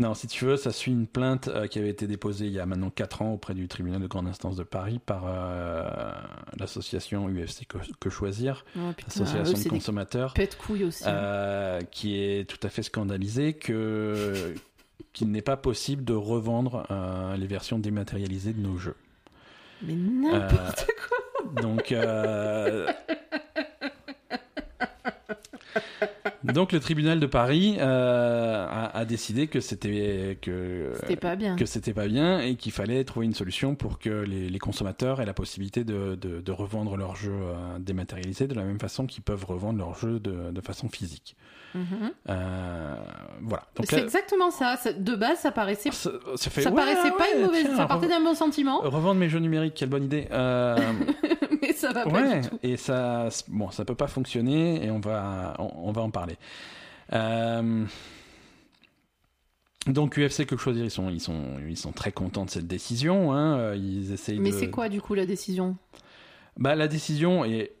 non, 0.00 0.14
si 0.14 0.26
tu 0.26 0.46
veux, 0.46 0.56
ça 0.56 0.72
suit 0.72 0.90
une 0.92 1.06
plainte 1.06 1.48
euh, 1.48 1.66
qui 1.66 1.78
avait 1.78 1.90
été 1.90 2.06
déposée 2.06 2.46
il 2.46 2.52
y 2.52 2.58
a 2.58 2.66
maintenant 2.66 2.90
4 2.90 3.22
ans 3.22 3.32
auprès 3.34 3.54
du 3.54 3.68
tribunal 3.68 4.00
de 4.00 4.06
grande 4.06 4.26
instance 4.26 4.56
de 4.56 4.62
Paris 4.64 4.98
par 5.04 5.24
euh, 5.26 5.88
l'association 6.58 7.28
UFC 7.28 7.66
que, 7.68 7.76
Que 8.00 8.10
Choisir, 8.10 8.64
Oh, 8.76 8.92
putain, 8.96 9.08
association 9.08 9.54
eux, 9.54 9.58
de 9.58 9.62
des 9.64 9.68
consommateurs, 9.70 10.32
pète 10.34 10.56
couilles 10.56 10.84
aussi. 10.84 11.04
hein. 11.06 11.12
euh, 11.12 11.80
qui 11.90 12.18
est 12.18 12.48
tout 12.48 12.64
à 12.66 12.70
fait 12.70 12.82
scandalisée 12.82 13.52
que 13.54 14.54
qu'il 15.12 15.30
n'est 15.30 15.42
pas 15.42 15.56
possible 15.56 16.04
de 16.04 16.14
revendre 16.14 16.86
les 17.36 17.46
versions 17.46 17.78
dématérialisées 17.78 18.52
de 18.52 18.60
nos 18.60 18.76
jeux. 18.78 18.96
Mais 19.82 19.94
n'importe 19.94 20.86
quoi. 20.86 21.62
Donc, 21.62 21.92
donc 26.54 26.72
le 26.72 26.80
tribunal 26.80 27.20
de 27.20 27.26
Paris 27.26 27.76
euh, 27.78 28.66
a, 28.68 28.96
a 28.96 29.04
décidé 29.04 29.46
que 29.46 29.60
c'était 29.60 30.38
que 30.40 30.92
C'était 31.00 31.16
pas 31.16 31.36
bien. 31.36 31.56
que 31.56 31.66
c'était 31.66 31.92
pas 31.94 32.06
bien 32.08 32.40
et 32.40 32.56
qu'il 32.56 32.72
fallait 32.72 33.04
trouver 33.04 33.26
une 33.26 33.34
solution 33.34 33.74
pour 33.74 33.98
que 33.98 34.08
les, 34.10 34.48
les 34.48 34.58
consommateurs 34.58 35.20
aient 35.20 35.26
la 35.26 35.34
possibilité 35.34 35.84
de, 35.84 36.14
de, 36.14 36.40
de 36.40 36.52
revendre 36.52 36.96
leurs 36.96 37.16
jeux 37.16 37.32
euh, 37.32 37.78
dématérialisés 37.78 38.46
de 38.48 38.54
la 38.54 38.64
même 38.64 38.80
façon 38.80 39.06
qu'ils 39.06 39.22
peuvent 39.22 39.44
revendre 39.44 39.78
leurs 39.78 39.94
jeux 39.98 40.18
de, 40.20 40.50
de 40.50 40.60
façon 40.60 40.88
physique. 40.88 41.36
Euh, 41.76 42.96
voilà. 43.42 43.64
C'est 43.84 43.96
là, 43.96 44.02
exactement 44.02 44.50
ça. 44.50 44.76
De 44.96 45.14
base, 45.14 45.38
ça 45.40 45.52
paraissait, 45.52 45.90
ça, 45.90 46.10
ça 46.36 46.50
fait 46.50 46.62
ça 46.62 46.70
ouais, 46.70 46.76
paraissait 46.76 47.10
pas 47.12 47.26
une 47.34 47.42
mauvaise. 47.44 47.64
tiens, 47.66 47.76
ça 47.76 47.86
partait 47.86 48.08
d'un 48.08 48.20
bon 48.22 48.34
sentiment, 48.34 48.78
Revendre 48.80 49.20
mes 49.20 49.28
jeux 49.28 49.38
numériques, 49.38 49.74
quelle 49.74 49.88
bonne 49.88 50.04
idée. 50.04 50.26
Euh, 50.32 50.76
mais 51.62 51.72
ça 51.72 51.92
va 51.92 52.04
pas 52.04 52.10
Ouais, 52.10 52.40
du 52.40 52.48
tout. 52.48 52.58
et 52.62 52.76
ça, 52.76 53.28
bon, 53.48 53.70
ça 53.70 53.84
peut 53.84 53.94
pas 53.94 54.08
fonctionner 54.08 54.84
et 54.84 54.90
on 54.90 55.00
va, 55.00 55.54
on, 55.58 55.70
on 55.88 55.92
va 55.92 56.02
en 56.02 56.10
parler. 56.10 56.36
Euh, 57.12 57.84
donc 59.86 60.18
UFC 60.18 60.44
que 60.46 60.56
choisir, 60.56 60.84
ils 60.84 60.90
sont, 60.90 61.08
ils 61.08 61.20
sont, 61.20 61.42
ils 61.68 61.76
sont 61.76 61.92
très 61.92 62.12
contents 62.12 62.44
de 62.44 62.50
cette 62.50 62.66
décision. 62.66 63.32
Hein, 63.32 63.74
ils 63.74 64.12
essayent 64.12 64.38
Mais 64.38 64.50
de. 64.50 64.56
c'est 64.56 64.70
quoi 64.70 64.88
du 64.88 65.00
coup 65.00 65.14
la 65.14 65.26
décision? 65.26 65.76
Bah 66.58 66.74
la 66.74 66.88
décision 66.88 67.44
est, 67.44 67.72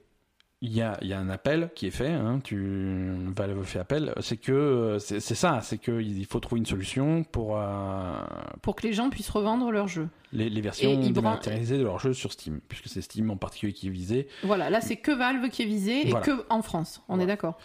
il 0.62 0.74
y 0.74 0.82
a, 0.82 0.98
il 1.00 1.08
y 1.08 1.14
a 1.14 1.18
un 1.18 1.30
appel 1.30 1.70
qui 1.74 1.86
est 1.86 1.90
fait. 1.90 2.10
Hein, 2.10 2.40
tu 2.44 3.14
Valve 3.34 3.62
fait 3.64 3.78
appel. 3.78 4.12
C'est 4.20 4.36
que 4.36 4.98
c'est 4.98 5.20
ça, 5.20 5.60
c'est 5.62 5.78
que 5.78 6.00
il 6.02 6.26
faut 6.26 6.38
trouver 6.40 6.58
une 6.60 6.66
solution 6.66 7.24
pour 7.24 7.56
euh, 7.58 8.20
Pour 8.62 8.76
que 8.76 8.86
les 8.86 8.92
gens 8.92 9.08
puissent 9.08 9.30
revendre 9.30 9.70
leurs 9.70 9.88
jeux. 9.88 10.08
les, 10.32 10.50
les 10.50 10.60
versions 10.60 10.98
dématérialisées 11.00 11.78
de 11.78 11.82
leurs 11.84 11.98
jeux 11.98 12.12
sur 12.12 12.32
Steam, 12.32 12.60
puisque 12.68 12.88
c'est 12.88 13.00
Steam 13.00 13.30
en 13.30 13.36
particulier 13.36 13.72
qui 13.72 13.86
est 13.88 13.90
visé. 13.90 14.28
Voilà, 14.44 14.68
là 14.70 14.80
c'est 14.80 14.96
que 14.96 15.12
Valve 15.12 15.48
qui 15.48 15.62
est 15.62 15.66
visé 15.66 16.06
et 16.06 16.10
Voilà. 16.10 16.26
que 16.26 16.44
en 16.50 16.60
France. 16.62 17.02
On 17.08 17.14
Voilà. 17.14 17.24
est 17.24 17.26
d'accord. 17.28 17.56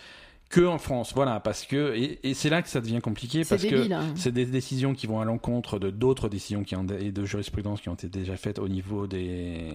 Que 0.48 0.62
en 0.66 0.78
France, 0.78 1.12
voilà, 1.16 1.40
parce 1.40 1.66
que 1.66 1.96
et, 1.96 2.20
et 2.30 2.34
c'est 2.36 2.50
là 2.52 2.62
que 2.62 2.70
ça 2.70 2.80
devient 2.80 3.02
compliqué 3.02 3.42
parce 3.44 3.66
que 3.66 3.92
hein. 3.92 4.04
c'est 4.16 4.32
des 4.32 4.46
décisions 4.46 4.94
qui 4.94 5.08
vont 5.08 5.20
à 5.20 5.26
l'encontre 5.26 5.80
de 5.80 5.90
d'autres 5.90 6.30
décisions 6.30 6.64
qui 6.64 6.76
ont, 6.76 6.86
et 6.88 7.12
de 7.12 7.26
jurisprudence 7.26 7.82
qui 7.82 7.90
ont 7.90 7.96
été 7.96 8.08
déjà 8.10 8.38
faites 8.38 8.60
au 8.60 8.68
niveau 8.70 9.08
des 9.08 9.72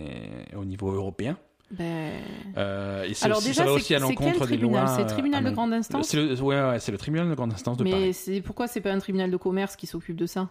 au 0.57 0.65
niveau 0.65 0.93
européen. 0.93 1.37
Ben... 1.71 2.21
Euh, 2.57 3.05
et 3.05 3.13
Alors 3.23 3.41
déjà, 3.41 3.55
ça 3.55 3.65
va 3.65 3.71
c'est 3.71 3.77
aussi 3.77 3.95
à 3.95 3.99
l'encontre 4.01 4.47
des 4.47 4.57
lois. 4.57 4.87
C'est 4.89 5.03
le 5.03 5.09
tribunal 5.09 5.43
euh, 5.45 5.49
de 5.49 5.53
à 5.53 5.55
grande 5.55 5.73
instance 5.73 6.09
C'est 6.09 6.17
le, 6.17 6.41
ouais, 6.43 6.61
ouais, 6.61 6.81
c'est 6.81 6.91
le 6.93 6.99
tribunal 6.99 7.29
de 7.31 7.35
grande 7.35 7.53
instance 7.53 7.77
de 7.77 7.85
Mais 7.85 7.91
Paris. 7.91 8.41
pourquoi 8.45 8.67
c'est 8.67 8.81
pas 8.81 8.93
un 8.93 8.99
tribunal 8.99 9.31
de 9.31 9.37
commerce 9.37 9.77
qui 9.77 9.87
s'occupe 9.87 10.17
de 10.17 10.27
ça? 10.27 10.49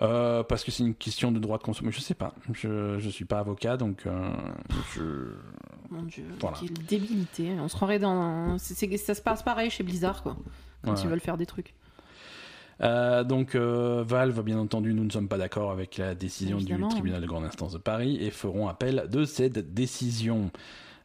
Euh, 0.00 0.42
parce 0.42 0.64
que 0.64 0.70
c'est 0.70 0.82
une 0.82 0.94
question 0.94 1.30
de 1.30 1.38
droit 1.38 1.58
de 1.58 1.62
consommation. 1.62 2.00
Je 2.00 2.04
sais 2.04 2.14
pas. 2.14 2.34
Je 2.52 2.98
je 2.98 3.08
suis 3.10 3.24
pas 3.24 3.38
avocat, 3.38 3.76
donc 3.76 4.06
euh, 4.06 4.32
je. 4.94 5.02
Mon 5.90 6.02
dieu, 6.02 6.24
Voilà. 6.40 6.56
quelle 6.58 6.72
débilité. 6.86 7.50
On 7.60 7.68
se 7.68 7.74
croirait 7.76 7.98
dans. 7.98 8.58
ça 8.58 8.74
se 9.14 9.22
passe 9.22 9.42
pareil 9.42 9.70
chez 9.70 9.84
Blizzard, 9.84 10.22
quoi. 10.22 10.36
Quand 10.84 10.92
Ouais. 10.94 11.00
ils 11.00 11.08
veulent 11.08 11.20
faire 11.20 11.36
des 11.36 11.46
trucs. 11.46 11.74
Euh, 12.82 13.22
donc 13.24 13.54
euh, 13.54 14.02
Valve, 14.06 14.42
bien 14.42 14.58
entendu, 14.58 14.92
nous 14.94 15.04
ne 15.04 15.10
sommes 15.10 15.28
pas 15.28 15.38
d'accord 15.38 15.70
avec 15.70 15.98
la 15.98 16.14
décision 16.14 16.58
Évidemment. 16.58 16.88
du 16.88 16.94
tribunal 16.94 17.20
de 17.20 17.26
grande 17.26 17.44
instance 17.44 17.72
de 17.72 17.78
Paris 17.78 18.18
et 18.20 18.30
feront 18.30 18.68
appel 18.68 19.06
de 19.10 19.24
cette 19.24 19.72
décision. 19.74 20.50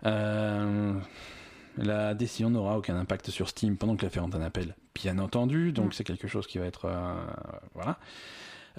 Euh, 0.06 0.94
la 1.78 2.14
décision 2.16 2.50
n'aura 2.50 2.78
aucun 2.78 2.96
impact 2.98 3.30
sur 3.30 3.48
Steam 3.50 3.78
pendant 3.78 3.96
que 3.96 4.04
l'affaire 4.06 4.24
est 4.24 4.36
en 4.36 4.42
appel, 4.42 4.76
bien 4.96 5.20
entendu. 5.20 5.72
Donc 5.72 5.90
Mm. 5.90 5.92
c'est 5.94 6.04
quelque 6.04 6.28
chose 6.28 6.48
qui 6.48 6.58
va 6.58 6.66
être 6.66 6.90
voilà. 7.76 7.98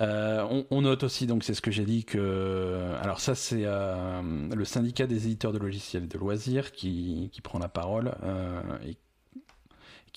Euh, 0.01 0.47
on, 0.49 0.65
on 0.71 0.83
note 0.83 1.03
aussi, 1.03 1.27
donc 1.27 1.43
c'est 1.43 1.55
ce 1.55 1.61
que 1.61 1.73
j'ai 1.73 1.85
dit, 1.85 2.05
que 2.05 2.93
alors 3.03 3.19
ça 3.19 3.35
c'est 3.35 3.63
euh, 3.65 4.23
le 4.55 4.65
syndicat 4.65 5.09
des 5.09 5.27
éditeurs 5.27 5.53
de 5.53 5.59
logiciels 5.59 6.05
et 6.05 6.07
de 6.07 6.19
loisirs 6.19 6.71
qui, 6.71 7.31
qui 7.33 7.41
prend 7.41 7.59
la 7.59 7.69
parole 7.69 8.13
euh, 8.23 8.61
et 8.87 8.97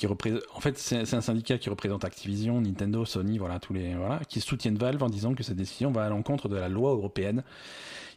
qui 0.01 0.07
représente. 0.07 0.41
En 0.55 0.59
fait, 0.61 0.79
c'est 0.79 1.13
un 1.13 1.21
syndicat 1.21 1.59
qui 1.59 1.69
représente 1.69 2.03
Activision, 2.05 2.59
Nintendo, 2.59 3.05
Sony, 3.05 3.37
voilà 3.37 3.59
tous 3.59 3.71
les 3.73 3.93
voilà, 3.93 4.19
qui 4.27 4.41
soutiennent 4.41 4.75
Valve 4.79 5.03
en 5.03 5.09
disant 5.09 5.35
que 5.35 5.43
cette 5.43 5.57
décision 5.57 5.91
va 5.91 6.05
à 6.05 6.09
l'encontre 6.09 6.49
de 6.49 6.55
la 6.55 6.69
loi 6.69 6.89
européenne 6.89 7.43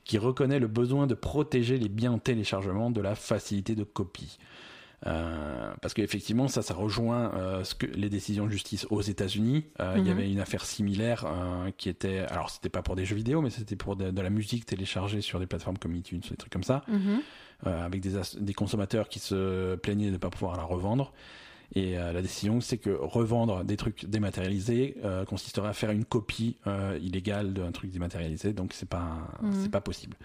qui 0.04 0.16
reconnaît 0.16 0.58
le 0.60 0.66
besoin 0.66 1.06
de 1.06 1.12
protéger 1.12 1.76
les 1.78 1.90
biens 1.90 2.12
en 2.12 2.18
téléchargement 2.18 2.90
de 2.90 3.02
la 3.02 3.14
facilité 3.14 3.74
de 3.74 3.84
copie. 3.84 4.38
Euh, 5.06 5.74
parce 5.82 5.92
qu'effectivement, 5.92 6.48
ça, 6.48 6.62
ça 6.62 6.72
rejoint 6.72 7.34
euh, 7.34 7.64
ce 7.64 7.74
que 7.74 7.84
les 7.84 8.08
décisions 8.08 8.46
de 8.46 8.50
justice 8.50 8.86
aux 8.88 9.02
États-Unis. 9.02 9.66
Euh, 9.80 9.96
Il 9.98 10.06
y 10.06 10.10
Mhm. 10.10 10.10
avait 10.16 10.30
une 10.32 10.40
affaire 10.40 10.64
similaire 10.64 11.26
qui 11.76 11.90
était, 11.90 12.20
alors 12.20 12.48
c'était 12.48 12.70
pas 12.70 12.80
pour 12.80 12.96
des 12.96 13.04
jeux 13.04 13.16
vidéo, 13.16 13.42
mais 13.42 13.50
c'était 13.50 13.76
pour 13.76 13.94
de, 13.96 14.10
de 14.10 14.22
la 14.22 14.30
musique 14.30 14.64
téléchargée 14.64 15.20
sur 15.20 15.38
des 15.38 15.46
plateformes 15.46 15.76
comme 15.76 15.94
iTunes, 15.94 16.22
des 16.30 16.36
trucs 16.36 16.50
comme 16.52 16.62
ça, 16.64 16.82
Mhm. 16.88 17.20
avec 17.66 18.00
des 18.00 18.54
consommateurs 18.54 19.10
qui 19.10 19.18
se 19.18 19.74
plaignaient 19.76 20.06
de 20.06 20.12
ne 20.12 20.16
pas 20.18 20.30
pouvoir 20.30 20.56
la 20.56 20.62
revendre. 20.64 21.12
Et 21.76 21.98
euh, 21.98 22.12
la 22.12 22.22
décision, 22.22 22.60
c'est 22.60 22.78
que 22.78 22.90
revendre 22.90 23.64
des 23.64 23.76
trucs 23.76 24.04
dématérialisés 24.06 24.96
euh, 25.04 25.24
consisterait 25.24 25.68
à 25.68 25.72
faire 25.72 25.90
une 25.90 26.04
copie 26.04 26.56
euh, 26.66 26.98
illégale 27.02 27.52
d'un 27.52 27.72
truc 27.72 27.90
dématérialisé, 27.90 28.52
donc 28.52 28.72
c'est 28.72 28.88
pas, 28.88 29.16
Mhm. 29.42 29.52
c'est 29.62 29.70
pas 29.70 29.80
possible. 29.80 30.16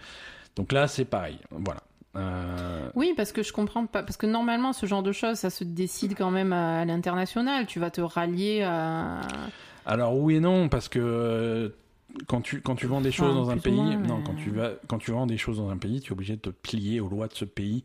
Donc 0.56 0.72
là, 0.72 0.86
c'est 0.86 1.04
pareil. 1.04 1.38
Voilà. 1.50 1.80
Euh, 2.16 2.88
Oui, 2.94 3.14
parce 3.16 3.32
que 3.32 3.42
je 3.42 3.52
comprends 3.52 3.86
pas. 3.86 4.02
Parce 4.02 4.16
que 4.16 4.26
normalement, 4.26 4.72
ce 4.72 4.86
genre 4.86 5.02
de 5.02 5.12
choses, 5.12 5.38
ça 5.38 5.50
se 5.50 5.64
décide 5.64 6.14
quand 6.16 6.30
même 6.30 6.52
à, 6.52 6.80
à 6.80 6.84
l'international. 6.84 7.66
Tu 7.66 7.78
vas 7.80 7.90
te 7.90 8.00
rallier 8.00 8.62
à. 8.62 9.20
Alors 9.86 10.16
oui 10.16 10.36
et 10.36 10.40
non, 10.40 10.68
parce 10.68 10.88
que 10.88 10.98
euh, 11.00 11.68
quand 12.26 12.40
tu, 12.42 12.60
quand 12.60 12.74
tu 12.76 12.86
vends 12.86 13.00
des 13.00 13.12
choses 13.12 13.30
Enfin, 13.36 13.44
dans 13.46 13.50
un 13.50 13.58
pays, 13.58 13.74
moins, 13.74 13.96
non, 13.96 14.22
quand 14.24 14.34
tu, 14.34 14.50
vas, 14.50 14.72
quand 14.88 14.98
tu 14.98 15.10
vends 15.12 15.26
des 15.26 15.38
choses 15.38 15.58
dans 15.58 15.70
un 15.70 15.78
pays, 15.78 16.00
tu 16.00 16.10
es 16.10 16.12
obligé 16.12 16.34
de 16.36 16.40
te 16.40 16.50
plier 16.50 17.00
aux 17.00 17.08
lois 17.08 17.28
de 17.28 17.34
ce 17.34 17.44
pays. 17.44 17.82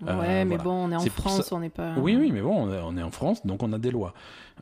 Ouais, 0.00 0.10
Euh, 0.10 0.16
mais 0.44 0.44
voilà. 0.56 0.62
bon, 0.62 0.70
on 0.72 0.92
est 0.92 0.96
en 0.96 1.00
France, 1.00 1.42
ça- 1.48 1.56
on 1.56 1.60
n'est 1.60 1.68
pas. 1.70 1.94
Oui, 1.96 2.16
oui, 2.16 2.30
mais 2.32 2.40
bon, 2.40 2.54
on 2.70 2.96
est, 2.96 3.02
en 3.02 3.10
France, 3.10 3.44
donc 3.44 3.62
on 3.62 3.72
a 3.72 3.78
des 3.78 3.90
lois. 3.90 4.14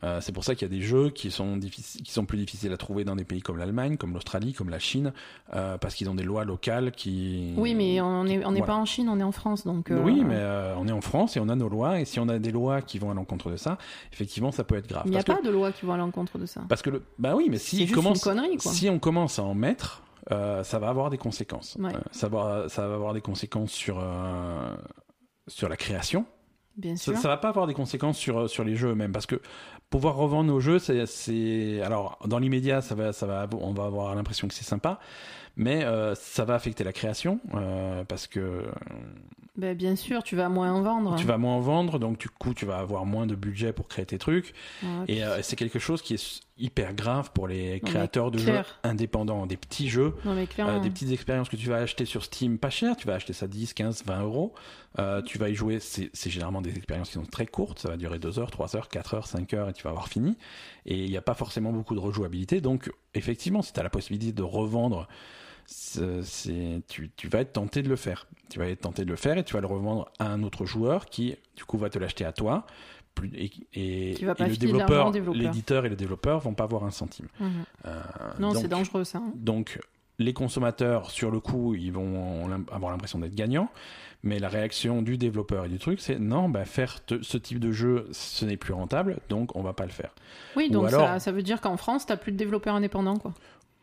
Euh, 0.03 0.21
c'est 0.21 0.31
pour 0.31 0.43
ça 0.43 0.53
qu'il 0.55 0.67
y 0.67 0.71
a 0.71 0.75
des 0.75 0.83
jeux 0.83 1.09
qui 1.09 1.31
sont, 1.31 1.57
difficiles, 1.57 2.03
qui 2.03 2.11
sont 2.11 2.25
plus 2.25 2.37
difficiles 2.37 2.71
à 2.71 2.77
trouver 2.77 3.03
dans 3.03 3.15
des 3.15 3.23
pays 3.23 3.41
comme 3.41 3.57
l'Allemagne, 3.57 3.97
comme 3.97 4.13
l'Australie, 4.13 4.53
comme 4.53 4.69
la 4.69 4.77
Chine, 4.79 5.11
euh, 5.55 5.77
parce 5.77 5.95
qu'ils 5.95 6.09
ont 6.09 6.13
des 6.15 6.23
lois 6.23 6.43
locales 6.45 6.91
qui... 6.91 7.53
Oui, 7.57 7.73
mais 7.75 7.99
on 8.01 8.23
n'est 8.23 8.45
on 8.45 8.51
n'est 8.51 8.59
Voilà. 8.59 8.65
pas 8.65 8.75
en 8.75 8.85
Chine, 8.85 9.09
on 9.09 9.19
est 9.19 9.23
en 9.23 9.31
France, 9.31 9.63
donc. 9.65 9.91
Oui, 9.91 10.23
mais 10.23 10.39
on 10.77 10.87
est 10.87 10.91
en 10.91 11.01
France 11.01 11.35
et 11.37 11.39
on 11.39 11.49
a 11.49 11.55
nos 11.55 11.69
lois, 11.69 11.99
et 11.99 12.05
si 12.05 12.19
on 12.19 12.29
a 12.29 12.37
des 12.39 12.51
lois 12.51 12.81
qui 12.81 12.99
vont 12.99 13.09
à 13.11 13.13
l'encontre 13.13 13.49
de 13.51 13.57
ça, 13.57 13.77
effectivement, 14.13 14.51
ça 14.51 14.63
peut 14.63 14.75
être 14.75 14.87
grave. 14.87 15.03
Il 15.05 15.11
n'y 15.11 15.17
a 15.17 15.23
que- 15.23 15.31
pas 15.33 15.41
de 15.41 15.49
loi 15.49 15.71
qui 15.71 15.85
va 15.85 15.95
à 15.95 15.97
l'encontre 15.97 16.37
de 16.37 16.45
ça. 16.45 16.61
Parce 16.69 16.81
que 16.81 16.89
le... 16.91 17.03
Bah 17.19 17.35
oui, 17.35 17.47
mais 17.49 17.57
si 17.57 17.87
commence... 17.91 18.21
connerie, 18.23 18.57
on 18.89 18.99
commence 18.99 19.39
à 19.39 19.43
en 19.43 19.53
mettre, 19.55 20.03
euh, 20.31 20.63
ça 20.63 20.77
va 20.77 20.89
avoir 20.89 21.09
des 21.09 21.17
conséquences. 21.17 21.75
Ouais. 21.79 21.95
Euh, 21.95 21.99
ça, 22.11 22.27
va, 22.27 22.65
ça 22.69 22.87
va 22.87 22.93
avoir 22.95 23.13
des 23.13 23.21
conséquences 23.21 23.71
sur, 23.71 23.97
euh, 23.99 24.75
sur 25.47 25.69
la 25.69 25.77
création. 25.77 26.25
Bien 26.75 26.95
Ça, 26.95 27.11
sûr. 27.13 27.17
ça 27.17 27.27
va 27.27 27.37
pas 27.37 27.49
avoir 27.49 27.65
des 27.67 27.73
conséquences 27.73 28.17
sur, 28.17 28.49
sur 28.49 28.63
les 28.63 28.75
jeux 28.75 28.89
eux-mêmes 28.89 29.11
parce 29.11 29.25
que 29.25 29.41
pouvoir 29.89 30.15
revendre 30.15 30.47
nos 30.51 30.59
jeux, 30.59 30.77
c'est, 30.79 31.81
alors 31.81 32.19
dans 32.25 32.39
l'immédiat, 32.39 32.81
ça 32.81 32.93
va, 32.93 33.13
ça 33.13 33.25
va, 33.25 33.47
on 33.59 33.73
va 33.73 33.85
avoir 33.85 34.13
l'impression 34.15 34.47
que 34.47 34.53
c'est 34.53 34.65
sympa, 34.65 34.99
mais 35.55 35.83
euh, 35.85 36.13
ça 36.13 36.45
va 36.45 36.53
affecter 36.55 36.83
la 36.83 36.93
création 36.93 37.39
euh, 37.55 38.03
parce 38.03 38.27
que 38.27 38.65
Ben, 39.55 39.75
bien 39.75 39.95
sûr, 39.95 40.21
tu 40.23 40.35
vas 40.35 40.49
moins 40.49 40.71
en 40.71 40.81
vendre. 40.83 41.15
tu 41.15 41.25
vas 41.25 41.37
moins 41.39 41.55
en 41.55 41.61
vendre, 41.61 41.97
donc 41.99 42.19
du 42.19 42.29
coup 42.29 42.53
tu 42.53 42.65
vas 42.65 42.77
avoir 42.77 43.05
moins 43.05 43.25
de 43.25 43.33
budget 43.35 43.73
pour 43.73 43.87
créer 43.87 44.05
tes 44.05 44.17
trucs. 44.19 44.53
Ouais, 44.83 44.89
Et 45.07 45.23
euh, 45.23 45.41
c'est 45.41 45.55
quelque 45.55 45.79
chose 45.79 46.01
qui 46.03 46.13
est 46.13 46.41
hyper 46.59 46.93
grave 46.93 47.31
pour 47.33 47.47
les 47.47 47.79
créateurs 47.81 48.31
de 48.31 48.39
clair. 48.39 48.65
jeux 48.65 48.73
indépendants, 48.83 49.45
des 49.45 49.57
petits 49.57 49.89
jeux. 49.89 50.15
Non, 50.25 50.31
Euh, 50.37 50.45
clairement. 50.45 50.79
des 50.79 50.89
petites 50.89 51.11
expériences 51.11 51.49
que 51.49 51.55
tu 51.55 51.69
vas 51.69 51.77
acheter 51.77 52.05
sur 52.05 52.23
Steam 52.23 52.57
pas 52.57 52.69
cher, 52.69 52.95
tu 52.97 53.07
vas 53.07 53.13
acheter 53.15 53.33
ça 53.33 53.47
10, 53.47 53.73
15, 53.73 54.03
20 54.05 54.21
euros. 54.23 54.53
Euh, 54.99 55.21
tu 55.21 55.37
vas 55.37 55.49
y 55.49 55.55
jouer, 55.55 55.79
c'est 55.79 56.09
généralement 56.29 56.61
des 56.61 56.75
expériences 56.75 57.09
qui 57.09 57.13
sont 57.15 57.25
très 57.25 57.45
courtes, 57.45 57.79
ça 57.79 57.89
va 57.89 57.97
durer 57.97 58.17
2 58.19 58.39
heures, 58.39 58.49
3 58.51 58.75
heures, 58.75 58.89
4 58.89 59.13
heures, 59.13 59.27
5 59.27 59.53
heures 59.53 59.69
et 59.69 59.73
tu 59.73 59.83
vas 59.83 59.91
avoir 59.91 60.07
fini. 60.07 60.37
Et 60.85 61.03
il 61.03 61.09
n'y 61.09 61.17
a 61.17 61.21
pas 61.21 61.35
forcément 61.35 61.71
beaucoup 61.71 61.93
de 61.95 61.99
rejouabilité. 61.99 62.61
Donc, 62.61 62.91
effectivement, 63.13 63.61
si 63.61 63.73
tu 63.73 63.79
as 63.79 63.83
la 63.83 63.89
possibilité 63.89 64.31
de 64.33 64.43
revendre, 64.43 65.07
c'est- 65.67 66.81
tu, 66.87 67.11
tu 67.15 67.27
vas 67.27 67.39
être 67.41 67.53
tenté 67.53 67.81
de 67.83 67.89
le 67.89 67.95
faire. 67.95 68.25
Tu 68.49 68.59
vas 68.59 68.67
être 68.67 68.81
tenté 68.81 69.03
de 69.03 69.09
le 69.09 69.15
faire 69.17 69.37
et 69.37 69.43
tu 69.43 69.53
vas 69.53 69.61
le 69.61 69.67
revendre 69.67 70.09
à 70.19 70.27
un 70.31 70.41
autre 70.43 70.65
joueur 70.65 71.05
qui, 71.07 71.35
du 71.55 71.65
coup, 71.65 71.77
va 71.77 71.89
te 71.89 71.99
l'acheter 71.99 72.23
à 72.25 72.31
toi. 72.31 72.65
Plus- 73.17 73.31
Et, 73.35 73.51
et- 74.11 74.13
Qui 74.13 74.25
va 74.25 74.35
pas 74.35 74.45
et 74.45 74.49
le 74.49 74.57
développeur, 74.57 75.11
l'éditeur 75.33 75.85
et 75.85 75.89
le 75.89 75.95
développeur 75.95 76.39
vont 76.39 76.53
pas 76.53 76.63
avoir 76.65 76.83
un 76.83 76.91
centime. 76.91 77.27
Mhm. 77.39 77.49
Euh, 77.85 78.01
Non, 78.39 78.53
c'est 78.53 78.67
dangereux, 78.67 79.03
ça. 79.03 79.17
hein. 79.19 79.31
donc, 79.35 79.79
les 80.19 80.33
consommateurs, 80.33 81.09
sur 81.11 81.29
le 81.31 81.39
coup, 81.39 81.75
ils 81.75 81.91
vont 81.91 82.47
avoir 82.71 82.91
l'impression 82.91 83.19
d'être 83.19 83.35
gagnants. 83.35 83.69
Mais 84.23 84.39
la 84.39 84.49
réaction 84.49 85.03
du 85.03 85.17
développeur 85.17 85.65
et 85.65 85.69
du 85.69 85.77
truc, 85.77 86.01
c'est 86.01 86.17
non, 86.17 86.49
bah, 86.49 86.65
faire 86.65 87.05
te- 87.05 87.21
ce 87.21 87.37
type 87.37 87.59
de 87.59 87.71
jeu, 87.71 88.07
ce 88.11 88.45
n'est 88.45 88.57
plus 88.57 88.73
rentable, 88.73 89.17
donc 89.29 89.55
on 89.55 89.61
va 89.61 89.73
pas 89.73 89.85
le 89.85 89.91
faire. 89.91 90.09
Oui, 90.55 90.67
Ou 90.69 90.73
donc 90.73 90.87
alors- 90.87 91.01
ça, 91.07 91.19
ça 91.19 91.31
veut 91.31 91.43
dire 91.43 91.61
qu'en 91.61 91.77
France, 91.77 92.07
t'as 92.07 92.17
plus 92.17 92.31
de 92.31 92.37
développeurs 92.37 92.73
indépendants, 92.75 93.17
quoi. 93.17 93.33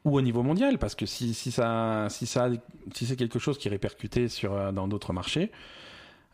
Ou 0.04 0.16
au 0.16 0.20
niveau 0.20 0.42
mondial, 0.42 0.78
parce 0.78 0.96
que 0.96 1.06
si, 1.06 1.34
si, 1.34 1.50
ça, 1.52 2.08
si, 2.10 2.26
ça, 2.26 2.48
si 2.94 3.06
c'est 3.06 3.16
quelque 3.16 3.38
chose 3.38 3.58
qui 3.58 3.68
est 3.68 3.70
répercuté 3.70 4.28
sur, 4.28 4.52
euh, 4.52 4.72
dans 4.72 4.88
d'autres 4.88 5.12
marchés, 5.12 5.50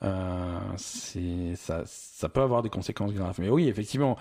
ça, 0.00 1.82
ça 1.84 2.28
peut 2.28 2.40
avoir 2.42 2.62
des 2.62 2.70
conséquences 2.70 3.12
graves. 3.12 3.36
Mais 3.38 3.48
oui, 3.48 3.68
effectivement, 3.68 4.16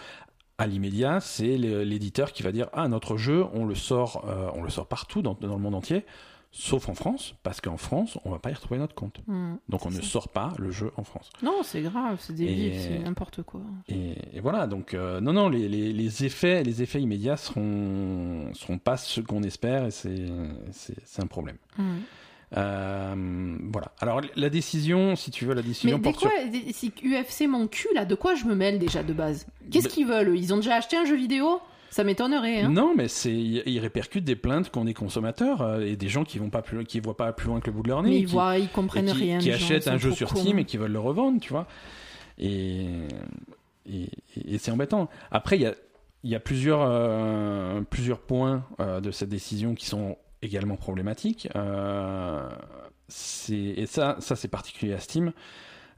à 0.60 0.68
l'immédiat, 0.68 1.22
c'est 1.22 1.58
l'éditeur 1.58 2.34
qui 2.34 2.44
va 2.44 2.52
dire 2.52 2.68
Ah, 2.74 2.88
notre 2.90 3.18
jeu, 3.18 3.46
on 3.54 3.66
le 3.66 3.76
sort, 3.76 4.26
euh, 4.28 4.52
on 4.54 4.62
le 4.62 4.70
sort 4.70 4.88
partout 4.88 5.22
dans, 5.22 5.34
dans 5.34 5.56
le 5.56 5.62
monde 5.62 5.76
entier, 5.76 6.06
sauf 6.52 6.90
en 6.90 6.96
France, 6.96 7.34
parce 7.44 7.62
qu'en 7.62 7.78
France, 7.78 8.18
on 8.26 8.32
va 8.32 8.40
pas 8.40 8.52
y 8.52 8.54
retrouver 8.54 8.78
notre 8.78 8.94
compte. 8.94 9.22
Mhm. 9.28 9.58
Donc 9.70 9.86
on 9.86 9.90
ne 9.90 10.02
sort 10.02 10.28
pas 10.28 10.54
le 10.58 10.70
jeu 10.70 10.92
en 10.98 11.06
France. 11.06 11.30
Non, 11.42 11.62
c'est 11.64 11.82
grave, 11.82 12.18
c'est 12.20 12.34
débile, 12.34 12.74
c'est 12.78 13.00
n'importe 13.00 13.42
quoi. 13.44 13.62
Et, 13.88 14.16
et 14.34 14.42
voilà, 14.42 14.68
donc 14.68 14.94
euh, 14.94 15.22
non, 15.22 15.32
non, 15.32 15.48
les, 15.48 15.70
les, 15.70 15.94
les 15.94 16.26
effets, 16.26 16.62
les 16.64 16.82
effets 16.82 17.02
immédiats 17.02 17.38
seront, 17.38 18.54
seront 18.54 18.80
pas 18.80 18.98
ceux 18.98 19.24
qu'on 19.24 19.44
espère 19.44 19.86
et 19.86 19.92
c'est, 19.92 21.22
un 21.22 21.28
problème. 21.28 21.58
Mhm. 21.78 22.02
Euh, 22.58 23.58
voilà. 23.72 23.92
Alors 24.00 24.22
la 24.36 24.50
décision, 24.50 25.16
si 25.16 25.30
tu 25.32 25.46
veux, 25.46 25.54
la 25.54 25.62
Mais 25.62 25.68
décision 25.68 25.98
des 25.98 26.04
porte 26.04 26.20
quoi, 26.20 26.32
sur. 26.42 26.52
des- 26.52 26.74
si 26.74 26.92
UFC 27.04 27.48
mon 27.48 27.68
cul, 27.68 27.88
là, 27.94 28.06
de 28.06 28.16
quoi 28.16 28.36
je 28.36 28.46
me 28.46 28.56
mêle 28.56 28.80
déjà 28.80 29.04
de 29.04 29.14
base? 29.14 29.46
Qu'est-ce 29.72 29.88
Mais- 29.88 29.94
qu'ils 29.94 30.08
veulent 30.08 30.36
Ils 30.38 30.54
ont 30.54 30.58
déjà 30.58 30.76
acheté 30.76 30.98
un 30.98 31.06
jeu 31.06 31.16
vidéo? 31.16 31.60
Ça 31.92 32.04
m'étonnerait, 32.04 32.62
hein 32.62 32.70
Non, 32.70 32.94
mais 32.96 33.08
c'est, 33.08 33.34
ils 33.36 33.80
répercutent 33.80 34.24
des 34.24 34.36
plaintes 34.36 34.70
qu'on 34.70 34.86
est 34.86 34.94
consommateurs 34.94 35.62
euh, 35.64 35.82
et 35.82 35.96
des 35.96 36.08
gens 36.08 36.24
qui 36.24 36.38
vont 36.38 36.52
pas 36.52 36.62
plus, 36.62 36.84
qui 36.86 37.00
voient 37.00 37.18
pas 37.18 37.34
plus 37.34 37.48
loin 37.48 37.60
que 37.60 37.68
le 37.68 37.72
bout 37.72 37.82
de 37.84 37.88
leur 37.90 38.04
nez. 38.04 38.10
Mais 38.10 38.20
ils 38.20 38.26
qui- 38.26 38.32
voient, 38.32 38.58
ils 38.60 38.70
comprennent 38.70 39.08
qui, 39.08 39.12
rien. 39.14 39.38
qui 39.40 39.52
achètent 39.52 39.88
un 39.88 39.98
jeu 39.98 40.12
sur. 40.12 40.30
Steam 40.30 40.60
et 40.60 40.66
qui 40.66 40.78
veulent 40.78 40.92
le 40.92 41.00
revendre, 41.00 41.40
tu 41.42 41.50
vois. 41.50 41.66
Et, 42.38 42.86
et, 43.92 44.08
et 44.48 44.58
c'est 44.60 44.72
embêtant. 44.72 45.10
Après, 45.32 45.56
il 45.58 45.64
y 45.64 45.66
a, 45.66 45.74
il 46.24 46.30
y 46.30 46.36
a 46.36 46.40
plusieurs, 46.40 46.82
euh, 46.84 47.82
plusieurs 47.90 48.20
points 48.20 48.66
euh, 48.80 49.00
de 49.02 49.10
cette 49.12 49.30
décision 49.30 49.74
qui 49.74 49.86
sont 49.88 50.16
également 50.41 50.76
problématiques. 50.78 51.48
Euh, 51.56 52.49
et 53.49 53.86
ça, 53.86 54.18
ça 54.20 54.36
c'est 54.36 54.48
particulier 54.48 54.94
à 54.94 54.99
Steam. 54.99 55.32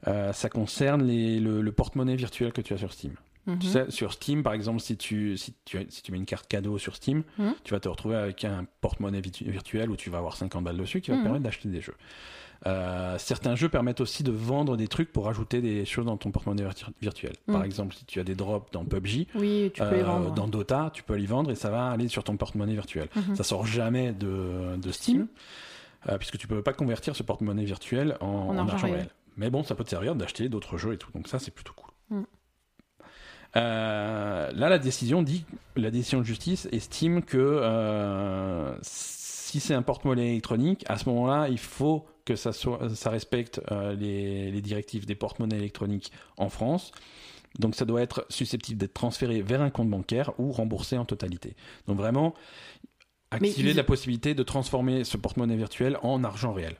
Euh, 0.08 0.32
ça 0.32 0.48
concerne 0.48 1.02
les, 1.04 1.38
le, 1.38 1.60
le 1.62 1.72
porte-monnaie 1.72 2.16
virtuel 2.16 2.52
que 2.52 2.60
tu 2.60 2.72
as 2.74 2.78
sur 2.78 2.92
Steam. 2.92 3.14
Mhm. 3.46 3.58
Tu 3.58 3.66
sais, 3.66 3.90
sur 3.90 4.12
Steam, 4.12 4.42
par 4.42 4.52
exemple, 4.52 4.80
si 4.80 4.96
tu, 4.96 5.36
si, 5.36 5.54
tu, 5.64 5.84
si 5.88 6.02
tu 6.02 6.12
mets 6.12 6.18
une 6.18 6.26
carte 6.26 6.46
cadeau 6.48 6.78
sur 6.78 6.94
Steam, 6.96 7.22
Mhm. 7.38 7.54
tu 7.64 7.74
vas 7.74 7.80
te 7.80 7.88
retrouver 7.88 8.16
avec 8.16 8.44
un 8.44 8.66
porte-monnaie 8.80 9.20
virtu- 9.20 9.50
virtuel 9.50 9.90
où 9.90 9.96
tu 9.96 10.10
vas 10.10 10.18
avoir 10.18 10.36
50 10.36 10.64
balles 10.64 10.76
dessus 10.76 11.00
qui 11.00 11.10
va 11.10 11.16
te 11.16 11.20
Mhm. 11.20 11.24
permettre 11.24 11.44
d'acheter 11.44 11.68
des 11.68 11.80
jeux. 11.80 11.94
Euh, 12.66 13.16
certains 13.18 13.56
jeux 13.56 13.68
permettent 13.68 14.00
aussi 14.00 14.22
de 14.22 14.30
vendre 14.30 14.76
des 14.76 14.86
trucs 14.86 15.12
pour 15.12 15.28
ajouter 15.28 15.60
des 15.60 15.84
choses 15.84 16.06
dans 16.06 16.16
ton 16.16 16.30
porte-monnaie 16.30 16.62
virtu- 16.62 16.84
virtuel. 17.00 17.32
Par 17.46 17.58
Mhm. 17.58 17.64
exemple, 17.64 17.94
si 17.94 18.04
tu 18.04 18.20
as 18.20 18.24
des 18.24 18.36
drops 18.36 18.70
dans 18.70 18.84
PUBG, 18.84 19.26
Oui, 19.34 19.72
tu 19.74 19.80
peux 19.82 19.90
les 19.96 20.02
euh, 20.02 20.04
vendre. 20.04 20.30
dans 20.32 20.46
Dota, 20.46 20.90
tu 20.94 21.02
peux 21.02 21.14
les 21.16 21.26
vendre 21.26 21.50
et 21.50 21.56
ça 21.56 21.70
va 21.70 21.88
aller 21.90 22.06
sur 22.08 22.22
ton 22.22 22.36
porte-monnaie 22.36 22.74
virtuel. 22.74 23.08
Mhm. 23.16 23.34
Ça 23.34 23.42
sort 23.42 23.66
jamais 23.66 24.12
de, 24.12 24.76
de 24.76 24.92
Steam, 24.92 25.26
euh, 26.08 26.18
puisque 26.18 26.38
tu 26.38 26.46
peux 26.46 26.62
pas 26.62 26.72
convertir 26.72 27.16
ce 27.16 27.22
porte-monnaie 27.24 27.64
virtuel 27.64 28.16
en, 28.20 28.26
en 28.26 28.56
argent 28.58 28.74
argent, 28.74 28.86
réel. 28.86 28.96
réel. 28.96 29.08
Mais 29.36 29.50
bon, 29.50 29.64
ça 29.64 29.74
peut 29.74 29.82
te 29.82 29.90
servir 29.90 30.14
d'acheter 30.14 30.48
d'autres 30.48 30.76
jeux 30.78 30.92
et 30.92 30.98
tout. 30.98 31.10
Donc 31.14 31.26
ça, 31.26 31.38
c'est 31.40 31.50
plutôt 31.50 31.72
cool. 31.74 31.90
Mm. 32.18 32.22
Euh, 33.56 34.50
là, 34.52 34.68
la 34.68 34.78
décision 34.78 35.22
dit, 35.22 35.44
la 35.76 35.90
décision 35.90 36.20
de 36.20 36.24
justice 36.24 36.68
estime 36.72 37.22
que 37.22 37.36
euh, 37.38 38.74
si 38.82 39.60
c'est 39.60 39.74
un 39.74 39.82
porte-monnaie 39.82 40.30
électronique, 40.30 40.84
à 40.88 40.96
ce 40.96 41.08
moment-là, 41.10 41.48
il 41.48 41.58
faut 41.58 42.06
que 42.24 42.36
ça, 42.36 42.52
soit, 42.52 42.94
ça 42.94 43.10
respecte 43.10 43.60
euh, 43.70 43.94
les, 43.94 44.50
les 44.50 44.60
directives 44.60 45.06
des 45.06 45.14
porte-monnaies 45.14 45.56
électroniques 45.58 46.12
en 46.36 46.48
France. 46.48 46.92
Donc 47.58 47.74
ça 47.74 47.84
doit 47.84 48.00
être 48.02 48.24
susceptible 48.30 48.78
d'être 48.80 48.94
transféré 48.94 49.42
vers 49.42 49.60
un 49.60 49.70
compte 49.70 49.90
bancaire 49.90 50.32
ou 50.38 50.52
remboursé 50.52 50.96
en 50.96 51.04
totalité. 51.04 51.54
Donc 51.86 51.98
vraiment, 51.98 52.34
activer 53.30 53.70
ils- 53.70 53.76
la 53.76 53.84
possibilité 53.84 54.34
de 54.34 54.42
transformer 54.42 55.04
ce 55.04 55.16
porte-monnaie 55.16 55.56
virtuel 55.56 55.98
en 56.02 56.24
argent 56.24 56.52
réel. 56.52 56.76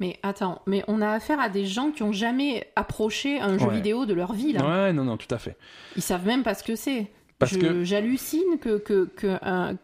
Mais 0.00 0.18
attends, 0.22 0.62
mais 0.66 0.84
on 0.86 1.02
a 1.02 1.10
affaire 1.10 1.40
à 1.40 1.48
des 1.48 1.66
gens 1.66 1.90
qui 1.90 2.04
ont 2.04 2.12
jamais 2.12 2.68
approché 2.76 3.40
un 3.40 3.58
jeu 3.58 3.66
Ouais. 3.66 3.74
vidéo 3.74 4.06
de 4.06 4.14
leur 4.14 4.32
vie, 4.32 4.52
là. 4.52 4.64
Ouais, 4.86 4.92
non, 4.92 5.04
non, 5.04 5.16
tout 5.16 5.34
à 5.34 5.38
fait. 5.38 5.56
Ils 5.96 6.02
savent 6.02 6.24
même 6.24 6.44
pas 6.44 6.54
ce 6.54 6.62
que 6.62 6.76
c'est. 6.76 7.10
Parce 7.40 7.52
Je- 7.54 7.58
que 7.58 7.84
J'hallucine 7.84 8.58
que, 8.60 8.78
que, 8.78 9.10
un- 9.42 9.76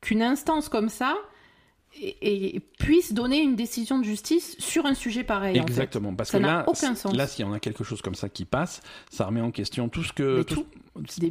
qu'une 0.00 0.20
instance 0.22 0.68
comme 0.68 0.88
ça 0.88 1.16
et, 2.00 2.56
et 2.56 2.60
puisse 2.60 3.12
donner 3.12 3.40
une 3.40 3.56
décision 3.56 3.98
de 3.98 4.04
justice 4.04 4.56
sur 4.58 4.84
un 4.86 4.94
sujet 4.94 5.24
pareil. 5.24 5.58
en 5.58 5.62
fait. 5.62 5.68
Exactement, 5.70 6.14
parce 6.14 6.30
Ça 6.30 6.38
que 6.38 6.42
là, 6.44 6.64
aucun 6.66 6.94
sens. 6.94 7.14
là, 7.14 7.26
s'il 7.26 7.44
y 7.44 7.48
en 7.48 7.52
a 7.52 7.60
quelque 7.60 7.84
chose 7.84 8.02
comme 8.02 8.14
ça 8.14 8.28
qui 8.28 8.44
passe, 8.44 8.82
ça 9.10 9.26
remet 9.26 9.40
en 9.40 9.50
question 9.50 9.88
tout 9.88 10.02
ce 10.02 10.12
que, 10.12 10.42
tout- 10.42 10.66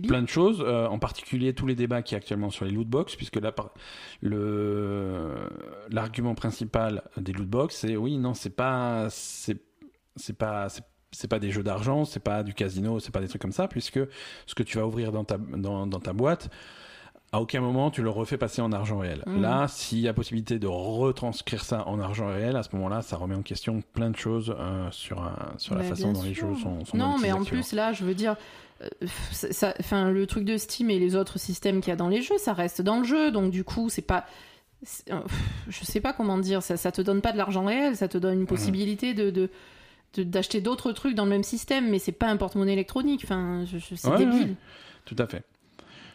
plein 0.08 0.22
de 0.22 0.28
choses, 0.30 0.62
euh, 0.66 0.88
en 0.88 1.00
particulier 1.00 1.54
tous 1.54 1.66
les 1.68 1.76
débats 1.76 2.02
qui 2.02 2.14
y 2.14 2.16
a 2.16 2.18
actuellement 2.18 2.50
sur 2.50 2.66
les 2.66 2.72
loot 2.72 2.88
box, 2.88 3.16
puisque 3.16 3.38
là, 3.38 3.54
le 4.22 5.36
l'argument 5.90 6.36
principal 6.36 7.04
des 7.18 7.34
loot 7.34 7.48
box, 7.48 7.76
c'est 7.78 7.96
oui, 7.96 8.18
non, 8.18 8.34
c'est 8.34 8.50
pas, 8.56 9.08
c'est 9.10 9.58
pas, 10.38 10.70
c'est 10.70 10.84
c'est 11.16 11.28
pas 11.28 11.38
des 11.38 11.52
jeux 11.52 11.62
d'argent, 11.62 12.06
c'est 12.06 12.20
pas 12.24 12.42
du 12.42 12.56
casino, 12.56 13.00
c'est 13.00 13.12
pas 13.12 13.22
des 13.22 13.28
trucs 13.28 13.42
comme 13.42 13.52
ça, 13.52 13.68
puisque 13.68 14.00
ce 14.48 14.56
que 14.56 14.64
tu 14.64 14.80
vas 14.80 14.88
ouvrir 14.88 15.12
dans 15.12 15.24
ta, 15.24 15.38
dans, 15.38 15.86
dans 15.86 16.00
ta 16.00 16.12
boîte, 16.12 16.50
à 17.34 17.42
aucun 17.42 17.60
moment 17.60 17.92
tu 17.92 18.02
le 18.02 18.10
refais 18.10 18.38
passer 18.38 18.62
en 18.62 18.72
argent 18.72 19.00
réel. 19.00 19.24
Mhm. 19.28 19.42
Là, 19.42 19.68
s'il 19.68 20.00
y 20.00 20.08
a 20.08 20.14
possibilité 20.14 20.60
de 20.60 20.68
retranscrire 20.68 21.66
ça 21.66 21.86
en 21.88 22.00
argent 22.00 22.28
réel, 22.28 22.56
à 22.56 22.64
ce 22.64 22.70
moment-là, 22.76 23.02
ça 23.02 23.18
remet 23.18 23.36
en 23.36 23.42
question 23.42 23.82
plein 23.94 24.10
de 24.12 24.16
choses 24.16 24.56
euh, 24.58 24.88
sur, 24.92 25.22
un- 25.22 25.54
sur 25.58 25.76
la 25.76 25.84
façon 25.84 26.14
dont 26.14 26.24
les 26.24 26.34
jeux 26.34 26.56
sont, 26.62 26.86
sont 26.86 26.96
Non, 26.98 27.18
mais 27.22 27.32
en 27.34 27.44
plus, 27.44 27.74
là, 27.74 27.92
je 27.92 28.06
veux 28.06 28.14
dire, 28.16 28.36
euh, 28.82 28.88
ça- 29.32 29.74
enfin, 29.80 30.10
le 30.12 30.26
truc 30.28 30.46
de 30.46 30.58
Steam 30.58 30.90
et 30.90 31.00
les 31.00 31.16
autres 31.16 31.40
systèmes 31.40 31.82
qu'il 31.82 31.90
y 31.90 31.94
a 31.94 31.98
dans 31.98 32.08
les 32.10 32.22
jeux, 32.22 32.38
ça 32.38 32.54
reste 32.54 32.82
dans 32.82 33.00
le 33.00 33.04
jeu, 33.04 33.32
donc 33.32 33.52
du 33.52 33.64
coup, 33.64 33.90
c'est 33.90 34.02
pas. 34.02 34.26
euh, 35.10 35.20
Je 35.70 35.84
sais 35.86 36.02
pas 36.02 36.14
comment 36.14 36.38
dire, 36.38 36.62
ça, 36.62 36.78
ça 36.78 36.92
te 36.92 37.02
donne 37.02 37.22
pas 37.22 37.32
de 37.32 37.38
l'argent 37.38 37.66
réel, 37.66 37.96
ça 37.96 38.08
te 38.08 38.18
donne 38.18 38.40
une 38.42 38.48
possibilité 38.48 39.14
de. 39.14 39.30
de 39.30 39.50
de- 40.16 40.22
d'acheter 40.22 40.62
d'autres 40.62 40.92
trucs 40.92 41.16
dans 41.16 41.24
le 41.24 41.32
même 41.32 41.42
système, 41.44 41.90
mais 41.90 41.98
c'est 41.98 42.12
pas 42.12 42.28
un 42.28 42.38
porte-monnaie 42.38 42.74
électronique. 42.74 43.22
Enfin, 43.24 43.66
je, 43.66 43.80
je- 43.80 43.96
c'est 43.96 44.08
Ouais, 44.10 44.20
débile. 44.20 44.42
ouais. 44.50 44.56
Tout 45.06 45.16
à 45.18 45.26
fait. 45.26 45.42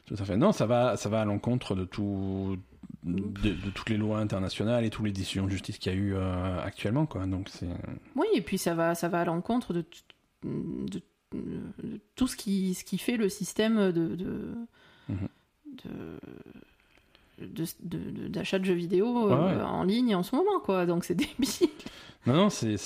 Tout 0.09 0.17
à 0.19 0.25
fait. 0.25 0.37
Non, 0.37 0.53
ça 0.53 0.67
va, 0.67 0.97
ça 0.97 1.09
va 1.09 1.21
à 1.21 1.25
l'encontre 1.25 1.75
de 1.75 1.85
tout, 1.85 2.57
de, 3.05 3.51
de 3.51 3.71
toutes 3.71 3.91
les 3.91 3.97
lois 3.99 4.19
internationales 4.19 4.85
et 4.85 4.91
toutes 4.91 5.05
les 5.05 5.13
décisions 5.13 5.45
de 5.45 5.51
justice 5.51 5.79
qu'il 5.79 5.93
y 5.93 5.95
a 5.95 5.99
eu 5.99 6.15
euh, 6.15 6.61
actuellement, 6.63 7.05
quoi. 7.07 7.27
Donc 7.27 7.49
c'est. 7.51 7.69
Oui, 8.17 8.27
et 8.35 8.41
puis 8.41 8.57
ça 8.59 8.75
va, 8.75 8.95
ça 8.95 9.09
va 9.09 9.21
à 9.21 9.25
l'encontre 9.27 9.75
de, 9.75 9.83
t- 9.83 9.99
de, 10.45 11.01
de 11.35 12.01
tout 12.17 12.27
ce 12.27 12.37
qui, 12.37 12.73
ce 12.75 12.85
qui 12.85 12.97
fait 12.99 13.17
le 13.19 13.29
système 13.29 13.93
de, 13.93 14.17
de, 14.17 14.55
Mhm. 15.11 15.29
de- 15.85 17.47
de- 17.47 17.65
de- 17.83 18.11
de- 18.11 18.29
d'achat 18.29 18.59
de, 18.59 18.65
jeux 18.65 18.75
vidéo 18.75 19.31
euh, 19.31 19.57
Ouais, 19.57 19.63
en 19.63 19.85
ligne 19.85 20.15
en 20.15 20.23
ce 20.23 20.35
moment, 20.35 20.59
quoi. 20.61 20.87
Donc 20.87 21.05
c'est 21.05 21.15
débile. 21.15 21.69
Non, 22.27 22.35
non, 22.35 22.51
c'est, 22.51 22.77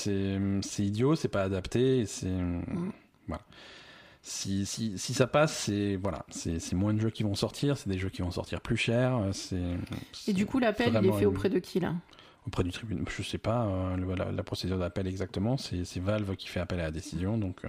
idiot, 0.79 1.15
c'est 1.15 1.29
pas 1.29 1.43
adapté, 1.43 2.05
c'est. 2.07 2.27
Mm. 2.29 2.93
Voilà. 3.29 3.43
Si, 4.25 4.67
si, 4.67 4.97
si 4.99 5.15
ça 5.15 5.27
passe, 5.27 5.57
c'est 5.65 5.97
voilà, 5.97 6.25
c'est, 6.31 6.73
moins 6.75 6.95
de 6.95 7.01
jeux 7.01 7.11
qui 7.11 7.25
vont 7.25 7.35
sortir, 7.35 7.77
c'est 7.77 7.89
des 7.89 7.99
jeux 7.99 8.09
qui 8.09 8.23
vont 8.23 8.31
sortir 8.31 8.61
plus 8.61 8.77
cher, 8.77 9.19
c'est. 9.33 9.61
Et 10.29 10.33
du 10.33 10.47
coup, 10.47 10.61
l'appel, 10.61 10.95
il 11.03 11.07
est 11.07 11.13
fait 11.13 11.27
auprès 11.27 11.51
de 11.51 11.59
qui, 11.59 11.81
là? 11.81 11.95
Auprès 12.47 12.63
du 12.65 12.71
tribunal. 12.71 13.05
Je 13.09 13.23
sais 13.23 13.39
pas 13.39 13.67
euh, 13.67 13.97
le- 13.97 14.15
la, 14.15 14.31
la 14.33 14.43
procédure 14.43 14.79
d'appel 14.79 15.07
exactement. 15.09 15.57
C'est, 15.57 15.99
Valve 16.01 16.37
qui 16.37 16.49
fait 16.49 16.61
appel 16.61 16.81
à 16.81 16.85
la 16.85 16.91
décision, 16.91 17.37
donc. 17.39 17.65
euh, 17.65 17.69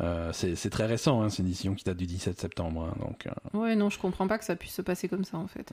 euh, 0.00 0.30
c'est, 0.32 0.70
très 0.70 0.86
récent, 0.86 1.22
hein, 1.22 1.28
c'est 1.28 1.42
une 1.42 1.48
décision 1.48 1.74
qui 1.74 1.84
date 1.84 1.96
du 1.96 2.06
17 2.06 2.38
septembre. 2.38 2.84
hein, 2.92 2.96
donc, 3.00 3.26
euh, 3.26 3.58
Ouais, 3.58 3.74
non, 3.74 3.90
je 3.90 3.98
comprends 3.98 4.28
pas 4.28 4.38
que 4.38 4.44
ça 4.44 4.54
puisse 4.54 4.74
se 4.74 4.82
passer 4.82 5.08
comme 5.08 5.24
ça, 5.24 5.38
en 5.38 5.48
fait. 5.48 5.72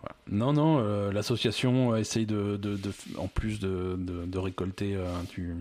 voilà. 0.00 0.16
Non, 0.28 0.52
non, 0.52 0.78
euh, 0.78 1.12
l'association 1.12 1.94
essaye 1.96 2.24
de, 2.26 2.56
de, 2.56 2.76
de- 2.76 2.92
en 3.18 3.28
plus 3.28 3.60
de, 3.60 3.96
de, 3.98 4.38
récolter 4.38 4.94
euh, 4.96 5.06
du, 5.34 5.54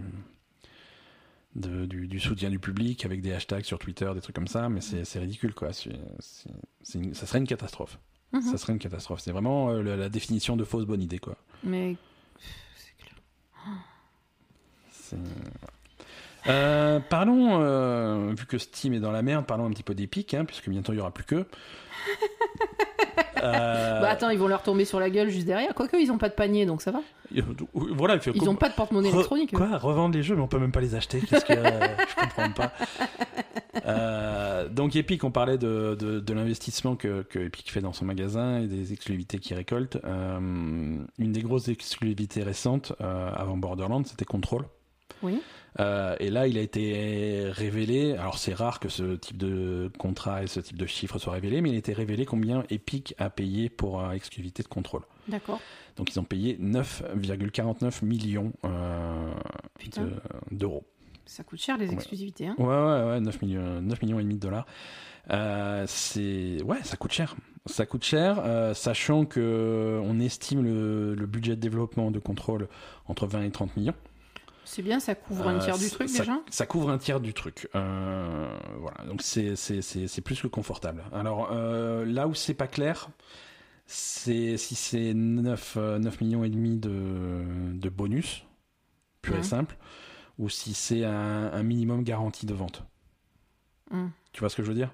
de- 1.55 1.85
du, 1.85 2.07
du 2.07 2.19
soutien 2.19 2.49
du 2.49 2.59
public 2.59 3.05
avec 3.05 3.21
des 3.21 3.34
hashtags 3.34 3.63
sur 3.65 3.80
Twitter, 3.80 4.09
des 4.13 4.21
trucs 4.21 4.35
comme 4.35 4.47
ça, 4.47 4.69
mais 4.69 4.81
c'est, 4.81 5.19
ridicule, 5.19 5.53
quoi. 5.53 5.69
Une- 6.95 7.13
ça 7.13 7.26
serait 7.26 7.39
une 7.39 7.47
catastrophe. 7.47 7.99
Mhm. 8.31 8.41
Ça 8.41 8.57
serait 8.57 8.73
une 8.73 8.80
catastrophe. 8.80 9.19
C'est 9.21 9.31
vraiment 9.31 9.71
euh, 9.71 9.81
la, 9.81 9.95
la 9.95 10.09
définition 10.09 10.55
de 10.55 10.63
fausse 10.63 10.85
bonne 10.85 11.01
idée, 11.01 11.19
quoi. 11.19 11.35
Mais. 11.63 11.95
C'est 12.73 12.93
clair. 12.97 13.15
Euh, 16.47 16.99
parlons, 16.99 17.59
euh, 17.61 18.34
vu 18.34 18.45
que 18.45 18.57
Steam 18.57 18.93
est 18.93 18.99
dans 18.99 19.11
la 19.11 19.21
merde, 19.21 19.45
parlons 19.45 19.65
un 19.65 19.71
petit 19.71 19.84
peu 19.84 19.93
d'Epic, 19.93 20.34
hein, 20.34 20.45
puisque 20.45 20.69
bientôt 20.69 20.93
il 20.93 20.95
n'y 20.97 21.01
aura 21.01 21.13
plus 21.13 21.26
que. 21.26 21.45
Euh, 23.44 24.02
Bah 24.02 24.10
attends, 24.10 24.30
ils 24.30 24.38
vont 24.40 24.48
leur 24.48 24.64
tomber 24.64 24.86
sur 24.86 24.99
la 24.99 25.10
gueule 25.10 25.30
juste 25.30 25.45
derrière. 25.48 25.74
Quoique, 25.74 25.98
ils 25.98 26.11
ont 26.11 26.18
pas 26.18 26.30
de 26.30 26.34
panier, 26.34 26.66
donc 26.66 26.82
ça 26.82 26.91
va. 26.91 27.02
voilà, 27.74 28.16
il 28.16 28.20
fait 28.22 28.32
Ils 28.34 28.40
comme- 28.40 28.49
ont 28.49 28.56
pas 28.56 28.70
de 28.70 28.74
porte-monnaie 28.76 29.10
Re- 29.10 29.14
électronique. 29.16 29.52
Quoi 29.56 29.78
Revendre 29.78 30.16
les 30.16 30.24
jeux, 30.24 30.36
mais 30.36 30.41
on 30.41 30.48
peut 30.48 30.60
même 30.60 30.72
pas 30.72 30.82
les 30.82 30.95
acheter. 30.95 31.20
Qu'est-ce 31.22 31.45
que 31.45 31.53
je 31.53 32.16
comprends 32.22 32.52
pas. 32.52 32.74
Euh, 33.86 34.68
donc 34.70 34.95
Epic, 34.95 35.24
on 35.24 35.32
parlait 35.32 35.57
de, 35.57 35.95
de, 35.99 36.20
de 36.20 36.34
l'investissement 36.34 36.95
que, 36.95 37.22
que 37.24 37.40
Epic 37.40 37.72
fait 37.72 37.82
dans 37.82 37.94
son 37.94 38.06
magasin 38.06 38.60
et 38.60 38.68
des 38.68 38.91
exclusivités 38.94 39.40
qu'il 39.40 39.56
récolte. 39.56 39.98
Euh, 40.03 40.40
une 40.40 41.32
des 41.32 41.41
grosses 41.41 41.68
exclusivités 41.70 42.44
récentes 42.44 42.94
euh, 43.02 43.32
avant 43.36 43.57
Borderlands, 43.57 44.03
c'était 44.06 44.26
Control. 44.26 44.66
Oui. 45.24 45.41
Euh, 45.79 46.15
et 46.19 46.29
là, 46.29 46.47
il 46.47 46.57
a 46.57 46.61
été 46.61 47.49
révélé. 47.49 48.13
Alors, 48.13 48.37
c'est 48.37 48.53
rare 48.53 48.79
que 48.79 48.89
ce 48.89 49.15
type 49.15 49.37
de 49.37 49.91
contrat 49.97 50.43
et 50.43 50.47
ce 50.47 50.59
type 50.59 50.77
de 50.77 50.85
chiffres 50.85 51.19
soient 51.19 51.33
révélés, 51.33 51.61
mais 51.61 51.69
il 51.69 51.75
a 51.75 51.79
été 51.79 51.93
révélé 51.93 52.25
combien 52.25 52.63
Epic 52.69 53.13
a 53.17 53.29
payé 53.29 53.69
pour 53.69 54.01
euh, 54.01 54.11
exclusivité 54.11 54.63
de 54.63 54.67
contrôle. 54.67 55.03
D'accord. 55.27 55.59
Donc, 55.95 56.11
ils 56.13 56.19
ont 56.19 56.23
payé 56.23 56.57
9,49 56.59 58.05
millions 58.05 58.53
euh, 58.65 59.33
d'euros. 60.51 60.85
Ça 61.25 61.43
coûte 61.43 61.59
cher, 61.61 61.77
les 61.77 61.93
exclusivités. 61.93 62.47
Hein. 62.47 62.55
Ouais, 62.57 62.65
ouais, 62.65 63.09
ouais, 63.11 63.19
9 63.19 63.41
millions, 63.43 63.81
9 63.81 64.01
millions 64.01 64.19
et 64.19 64.23
demi 64.23 64.35
de 64.35 64.39
dollars. 64.39 64.65
Euh, 65.31 65.83
c'est 65.87 66.61
ouais, 66.63 66.81
ça 66.83 66.97
coûte 66.97 67.11
cher. 67.11 67.35
Ça 67.67 67.85
coûte 67.85 68.03
cher, 68.03 68.41
euh, 68.43 68.73
sachant 68.73 69.25
que 69.25 70.01
on 70.03 70.19
estime 70.19 70.63
le, 70.63 71.13
le 71.13 71.25
budget 71.27 71.55
de 71.55 71.61
développement 71.61 72.09
de 72.09 72.17
contrôle 72.17 72.67
entre 73.07 73.27
20 73.27 73.43
et 73.43 73.51
30 73.51 73.77
millions. 73.77 73.93
C'est 74.71 74.83
bien, 74.83 74.99
ça 74.99 75.15
couvre 75.15 75.47
un 75.47 75.55
Euh, 75.55 75.59
tiers 75.59 75.77
du 75.79 75.89
truc 75.89 76.07
ça, 76.09 76.19
déjà? 76.19 76.39
Ça 76.51 76.65
couvre 76.67 76.91
un 76.91 76.99
tiers 76.99 77.19
du 77.19 77.33
truc. 77.33 77.67
Euh, 77.73 78.55
voilà, 78.77 79.03
donc 79.05 79.21
c'est 79.23 80.21
plus 80.23 80.41
que 80.41 80.47
confortable. 80.47 81.03
Alors 81.11 81.49
euh, 81.51 82.05
là 82.05 82.27
où 82.27 82.35
c'est 82.35 82.53
pas 82.53 82.67
clair, 82.67 83.09
c'est 83.87 84.57
si 84.57 84.75
c'est 84.75 85.13
9, 85.15 85.75
euh, 85.77 85.99
9 85.99 86.21
millions 86.21 86.43
et 86.43 86.49
demi 86.49 86.77
de, 86.77 87.43
de 87.73 87.89
bonus, 87.89 88.45
pur 89.21 89.35
Ouais. 89.35 89.39
et 89.39 89.43
simple, 89.43 89.77
ou 90.39 90.49
si 90.49 90.73
c'est 90.73 91.05
un, 91.05 91.51
un 91.53 91.63
minimum 91.63 92.03
garanti 92.03 92.45
de 92.45 92.53
vente. 92.53 92.83
Hum. 93.91 94.11
Tu 94.31 94.39
vois 94.41 94.49
ce 94.49 94.55
que 94.55 94.63
je 94.63 94.67
veux 94.69 94.75
dire? 94.75 94.91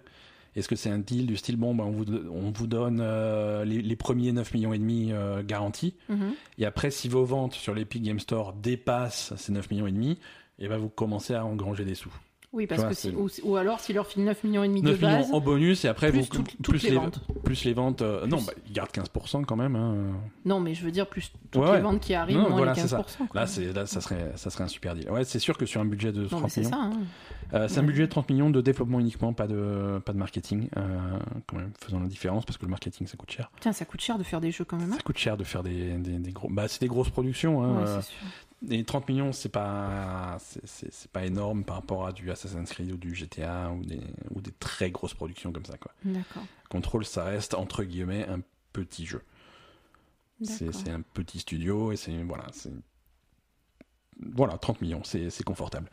Est-ce 0.55 0.69
que 0.69 0.75
c'est 0.75 0.89
un 0.89 0.99
deal 0.99 1.25
du 1.25 1.35
style, 1.35 1.57
bon, 1.57 1.75
bah, 1.75 1.83
on, 1.85 1.91
vous, 1.91 2.05
on 2.31 2.51
vous 2.51 2.67
donne 2.67 2.99
euh, 3.01 3.65
les, 3.65 3.81
les 3.81 3.95
premiers 3.95 4.31
9 4.31 4.53
millions 4.53 4.73
et 4.73 4.77
demi 4.79 5.09
euh, 5.11 5.43
garantis, 5.43 5.95
Mhm. 6.09 6.33
et 6.59 6.65
après, 6.65 6.91
si 6.91 7.09
vos 7.09 7.25
ventes 7.25 7.53
sur 7.53 7.73
l'Epic 7.73 8.01
Game 8.03 8.19
Store 8.19 8.53
dépassent 8.53 9.33
ces 9.37 9.51
9 9.51 9.69
millions 9.71 9.87
et 9.87 9.91
demi, 9.91 10.17
et 10.59 10.67
ben 10.69 10.77
vous 10.77 10.89
commencez 10.89 11.33
à 11.33 11.45
engranger 11.45 11.83
des 11.83 11.95
sous. 11.95 12.13
Oui, 12.53 12.67
parce 12.67 12.79
vois, 12.79 12.91
que 12.91 12.95
si, 12.95 13.09
ou, 13.09 13.27
ou 13.43 13.57
alors 13.57 13.81
s'il 13.81 13.95
leur 13.95 14.07
file 14.07 14.23
9 14.23 14.45
millions 14.45 14.63
et 14.63 14.69
demi 14.69 14.81
de 14.81 14.87
9 14.91 15.01
millions 15.01 15.11
base, 15.17 15.33
en 15.33 15.41
bonus 15.41 15.83
et 15.83 15.89
après 15.89 16.09
plus 16.09 16.21
vous 16.31 16.43
plus 16.63 16.83
les 16.83 16.95
ventes. 16.95 17.19
plus 17.43 17.65
les 17.65 17.73
ventes 17.73 18.01
euh, 18.01 18.25
non 18.27 18.37
bah, 18.41 18.53
ils 18.65 18.71
gardent 18.71 18.91
15% 18.91 19.43
quand 19.43 19.57
même 19.57 19.75
hein. 19.75 20.13
Non, 20.45 20.61
mais 20.61 20.73
je 20.73 20.85
veux 20.85 20.91
dire 20.91 21.05
plus 21.07 21.33
toutes 21.51 21.61
Ouais, 21.61 21.67
les 21.67 21.75
ouais. 21.75 21.81
ventes 21.81 21.99
qui 21.99 22.13
arrivent, 22.13 22.37
Non, 22.37 22.43
moins 22.47 22.55
voilà, 22.55 22.71
les 22.73 22.79
c'est 22.79 22.87
ça. 22.87 22.99
15%. 23.01 23.27
quoi. 23.27 23.41
là 23.41 23.85
ça 23.85 23.99
serait 23.99 24.31
ça 24.37 24.49
serait 24.49 24.63
un 24.63 24.67
super 24.69 24.95
deal 24.95 25.11
ouais 25.11 25.25
c'est 25.25 25.39
sûr 25.39 25.57
que 25.57 25.65
sur 25.65 25.81
un 25.81 25.85
budget 25.85 26.13
de 26.13 26.21
Non, 26.21 26.27
30 26.29 26.43
mais 26.43 26.49
c'est 26.49 26.61
millions 26.61 26.71
ça. 26.71 26.77
hein. 26.81 26.91
Euh, 27.53 27.67
c'est 27.67 27.79
un 27.79 27.83
budget 27.83 28.03
de 28.03 28.07
30 28.09 28.29
millions 28.29 28.49
de 28.49 28.61
développement 28.61 28.99
uniquement 28.99 29.33
pas 29.33 29.47
de 29.47 29.99
pas 30.05 30.13
de 30.13 30.17
marketing 30.17 30.67
euh, 30.77 31.19
quand 31.47 31.57
même 31.57 31.71
faisant 31.79 31.99
la 31.99 32.07
différence 32.07 32.45
parce 32.45 32.57
que 32.57 32.65
le 32.65 32.71
marketing 32.71 33.05
ça 33.07 33.17
coûte 33.17 33.31
cher 33.31 33.51
Putain, 33.55 33.71
ça 33.73 33.85
coûte 33.85 34.01
cher 34.01 34.17
de 34.17 34.23
faire 34.23 34.41
des 34.41 34.51
jeux 34.51 34.65
quand 34.65 34.77
même. 34.77 34.91
hein. 34.91 34.95
ça 34.95 35.01
coûte 35.03 35.17
cher 35.17 35.37
de 35.37 35.43
faire 35.43 35.63
des, 35.63 35.93
des, 35.97 36.17
des 36.19 36.31
gros 36.31 36.49
bah 36.49 36.67
c'est 36.67 36.81
des 36.81 36.87
grosses 36.87 37.09
productions 37.09 37.63
hein, 37.63 37.77
Ouais, 37.77 37.87
euh, 37.87 38.01
c'est 38.01 38.07
sûr. 38.09 38.25
Et 38.71 38.83
30 38.83 39.09
millions, 39.09 39.31
c'est 39.31 39.49
pas, 39.49 40.37
c'est- 40.39 41.07
pas 41.11 41.25
énorme 41.25 41.63
par 41.65 41.75
rapport 41.75 42.07
à 42.07 42.13
du 42.13 42.31
Assassin's 42.31 42.71
Creed 42.71 42.91
ou 42.91 42.97
du 42.97 43.13
GTA 43.13 43.69
ou 43.71 43.83
des, 43.85 43.99
ou 44.33 44.41
des 44.41 44.53
très 44.53 44.89
grosses 44.89 45.13
productions 45.13 45.51
comme 45.51 45.65
ça, 45.65 45.77
quoi. 45.77 45.91
D'accord. 46.03 46.43
Control, 46.69 47.05
ça 47.05 47.25
reste 47.25 47.53
entre 47.53 47.83
guillemets 47.83 48.25
un 48.27 48.39
petit 48.73 49.05
jeu. 49.05 49.21
C'est 50.41 50.89
un 50.89 51.01
petit 51.01 51.39
studio 51.39 51.91
et 51.91 51.95
c'est, 51.95 52.23
voilà, 52.23 52.45
c'est. 52.53 52.71
Voilà, 54.33 54.57
30 54.57 54.81
millions, 54.81 55.01
c'est 55.03 55.43
confortable. 55.43 55.89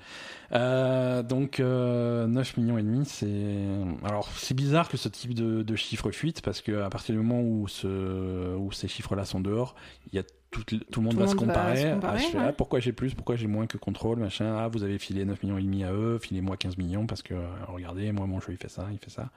Euh, 0.53 1.23
donc, 1.23 1.59
euh, 1.59 2.27
9 2.27 2.57
millions 2.57 2.78
et 2.78 2.82
demi, 2.82 3.05
c'est. 3.05 3.66
Alors, 4.05 4.28
c'est 4.36 4.55
bizarre 4.55 4.89
que 4.89 4.97
ce 4.97 5.09
type 5.09 5.35
de, 5.35 5.62
de 5.62 5.77
chiffre 5.77 6.11
fuite 6.12 6.40
parce 6.43 6.61
que 6.61 6.82
à 6.82 6.89
partir 6.89 7.15
du 7.15 7.20
moment 7.20 7.40
où, 7.43 7.66
ce, 7.69 8.55
où 8.57 8.70
ces 8.70 8.86
chiffres-là 8.89 9.24
sont 9.24 9.40
dehors, 9.40 9.74
il 10.12 10.16
y 10.16 10.19
a 10.20 10.23
tout, 10.53 10.62
le- 10.70 10.78
tout 10.81 11.01
le 11.01 11.07
monde 11.07 11.16
va 11.19 11.27
se 11.27 11.35
va 11.35 11.39
comparer. 11.47 11.90
Ah, 12.15 12.19
fais, 12.19 12.39
ah, 12.39 12.53
pourquoi 12.53 12.78
j'ai 12.78 12.93
plus, 12.93 13.15
pourquoi 13.15 13.35
j'ai 13.36 13.47
moins 13.49 13.66
que 13.66 13.77
contrôle, 13.78 14.19
machin? 14.19 14.55
Ah, 14.57 14.69
vous 14.69 14.85
avez 14.85 14.99
filé 14.99 15.24
9 15.24 15.43
millions 15.43 15.59
et 15.59 15.62
demi 15.62 15.82
à 15.82 15.93
eux, 15.93 16.19
filez-moi 16.23 16.57
15 16.57 16.77
millions 16.77 17.07
parce 17.07 17.23
que, 17.23 17.35
euh, 17.35 17.47
regardez, 17.69 18.12
moi, 18.12 18.27
mon 18.27 18.39
jeu, 18.40 18.49
il 18.51 18.57
fait 18.59 18.69
ça, 18.70 18.86
il 18.93 18.99
fait 18.99 19.11
ça. 19.11 19.31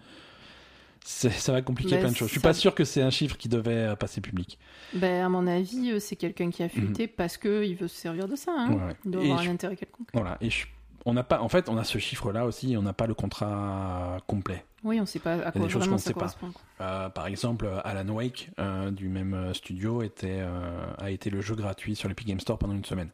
Ça 1.08 1.52
va 1.52 1.62
compliquer 1.62 1.96
Mais 1.96 2.02
plein 2.02 2.10
de 2.12 2.16
choses. 2.16 2.30
Je 2.30 2.32
suis 2.34 2.42
ça- 2.42 2.48
pas 2.50 2.54
sûr 2.56 2.74
que 2.74 2.84
c'est 2.84 3.02
un 3.04 3.12
chiffre 3.12 3.38
qui 3.38 3.48
devait 3.48 3.72
euh, 3.90 3.96
passer 3.96 4.22
public. 4.22 4.58
Ben, 4.94 5.24
à 5.24 5.30
mon 5.30 5.46
avis, 5.46 5.92
euh, 5.92 6.00
c'est 6.00 6.16
quelqu'un 6.16 6.50
qui 6.50 6.64
a 6.64 6.70
fuité 6.70 7.06
parce 7.08 7.38
qu'il 7.38 7.76
veut 7.76 7.88
se 7.88 7.96
servir 7.96 8.28
de 8.28 8.36
ça. 8.36 8.52
Hein. 8.58 8.68
Mhm. 8.70 8.76
Ouais, 8.76 8.84
ouais. 8.88 8.96
Il 9.06 9.12
doit 9.12 9.22
Et 9.24 9.26
avoir 9.28 9.44
je- 9.44 9.50
un 9.50 9.54
intérêt 9.54 9.76
quelconque. 9.76 10.08
Voilà. 10.14 10.38
Et 10.42 10.50
je- 10.50 10.66
on 11.06 11.14
n'a 11.14 11.24
pas, 11.24 11.42
en 11.42 11.48
fait, 11.50 11.70
on 11.70 11.78
a 11.78 11.84
ce 11.84 12.00
chiffre-là 12.00 12.46
aussi, 12.46 12.76
on 12.76 12.82
n'a 12.82 12.94
pas 12.94 13.06
le 13.06 13.14
contrat 13.14 14.18
complet. 14.26 14.66
Oui, 14.84 15.00
on 15.00 15.06
sait 15.06 15.20
pas 15.20 15.34
à 15.36 15.52
quoi 15.52 15.62
des 15.62 15.70
choses 15.70 15.88
qu'on 15.88 15.98
sait 16.00 16.14
pas. 16.16 16.34
Euh, 16.82 17.10
par 17.10 17.28
exemple, 17.28 17.70
Alan 17.84 18.08
Wake 18.12 18.50
euh, 18.58 18.90
du 18.90 19.08
même 19.08 19.54
studio 19.54 20.02
était, 20.02 20.40
euh, 20.40 20.88
a 20.98 21.12
été 21.12 21.30
le 21.30 21.42
jeu 21.42 21.54
gratuit 21.56 21.96
sur 21.96 22.10
l'Epic 22.10 22.28
Game 22.28 22.40
Store 22.40 22.58
pendant 22.58 22.74
une 22.74 22.86
semaine. 22.86 23.10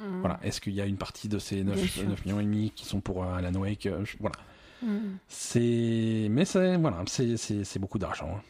Mhm. 0.00 0.20
Voilà. 0.20 0.38
Est-ce 0.44 0.60
qu'il 0.60 0.74
y 0.74 0.80
a 0.80 0.86
une 0.86 0.96
partie 0.98 1.28
de 1.28 1.38
ces 1.40 1.64
9, 1.64 1.74
Bien 1.76 1.86
sûr. 1.86 2.08
9 2.08 2.24
millions 2.24 2.40
et 2.40 2.44
demi 2.44 2.70
qui 2.74 2.84
sont 2.86 3.00
pour 3.00 3.24
Alan 3.24 3.52
Wake 3.54 3.88
Voilà. 4.20 4.36
C'est, 5.28 6.26
mais 6.30 6.44
c'est 6.44 6.76
voilà, 6.76 7.02
c'est, 7.06 7.78
beaucoup 7.78 7.98
d'argent. 7.98 8.36
hein. 8.38 8.42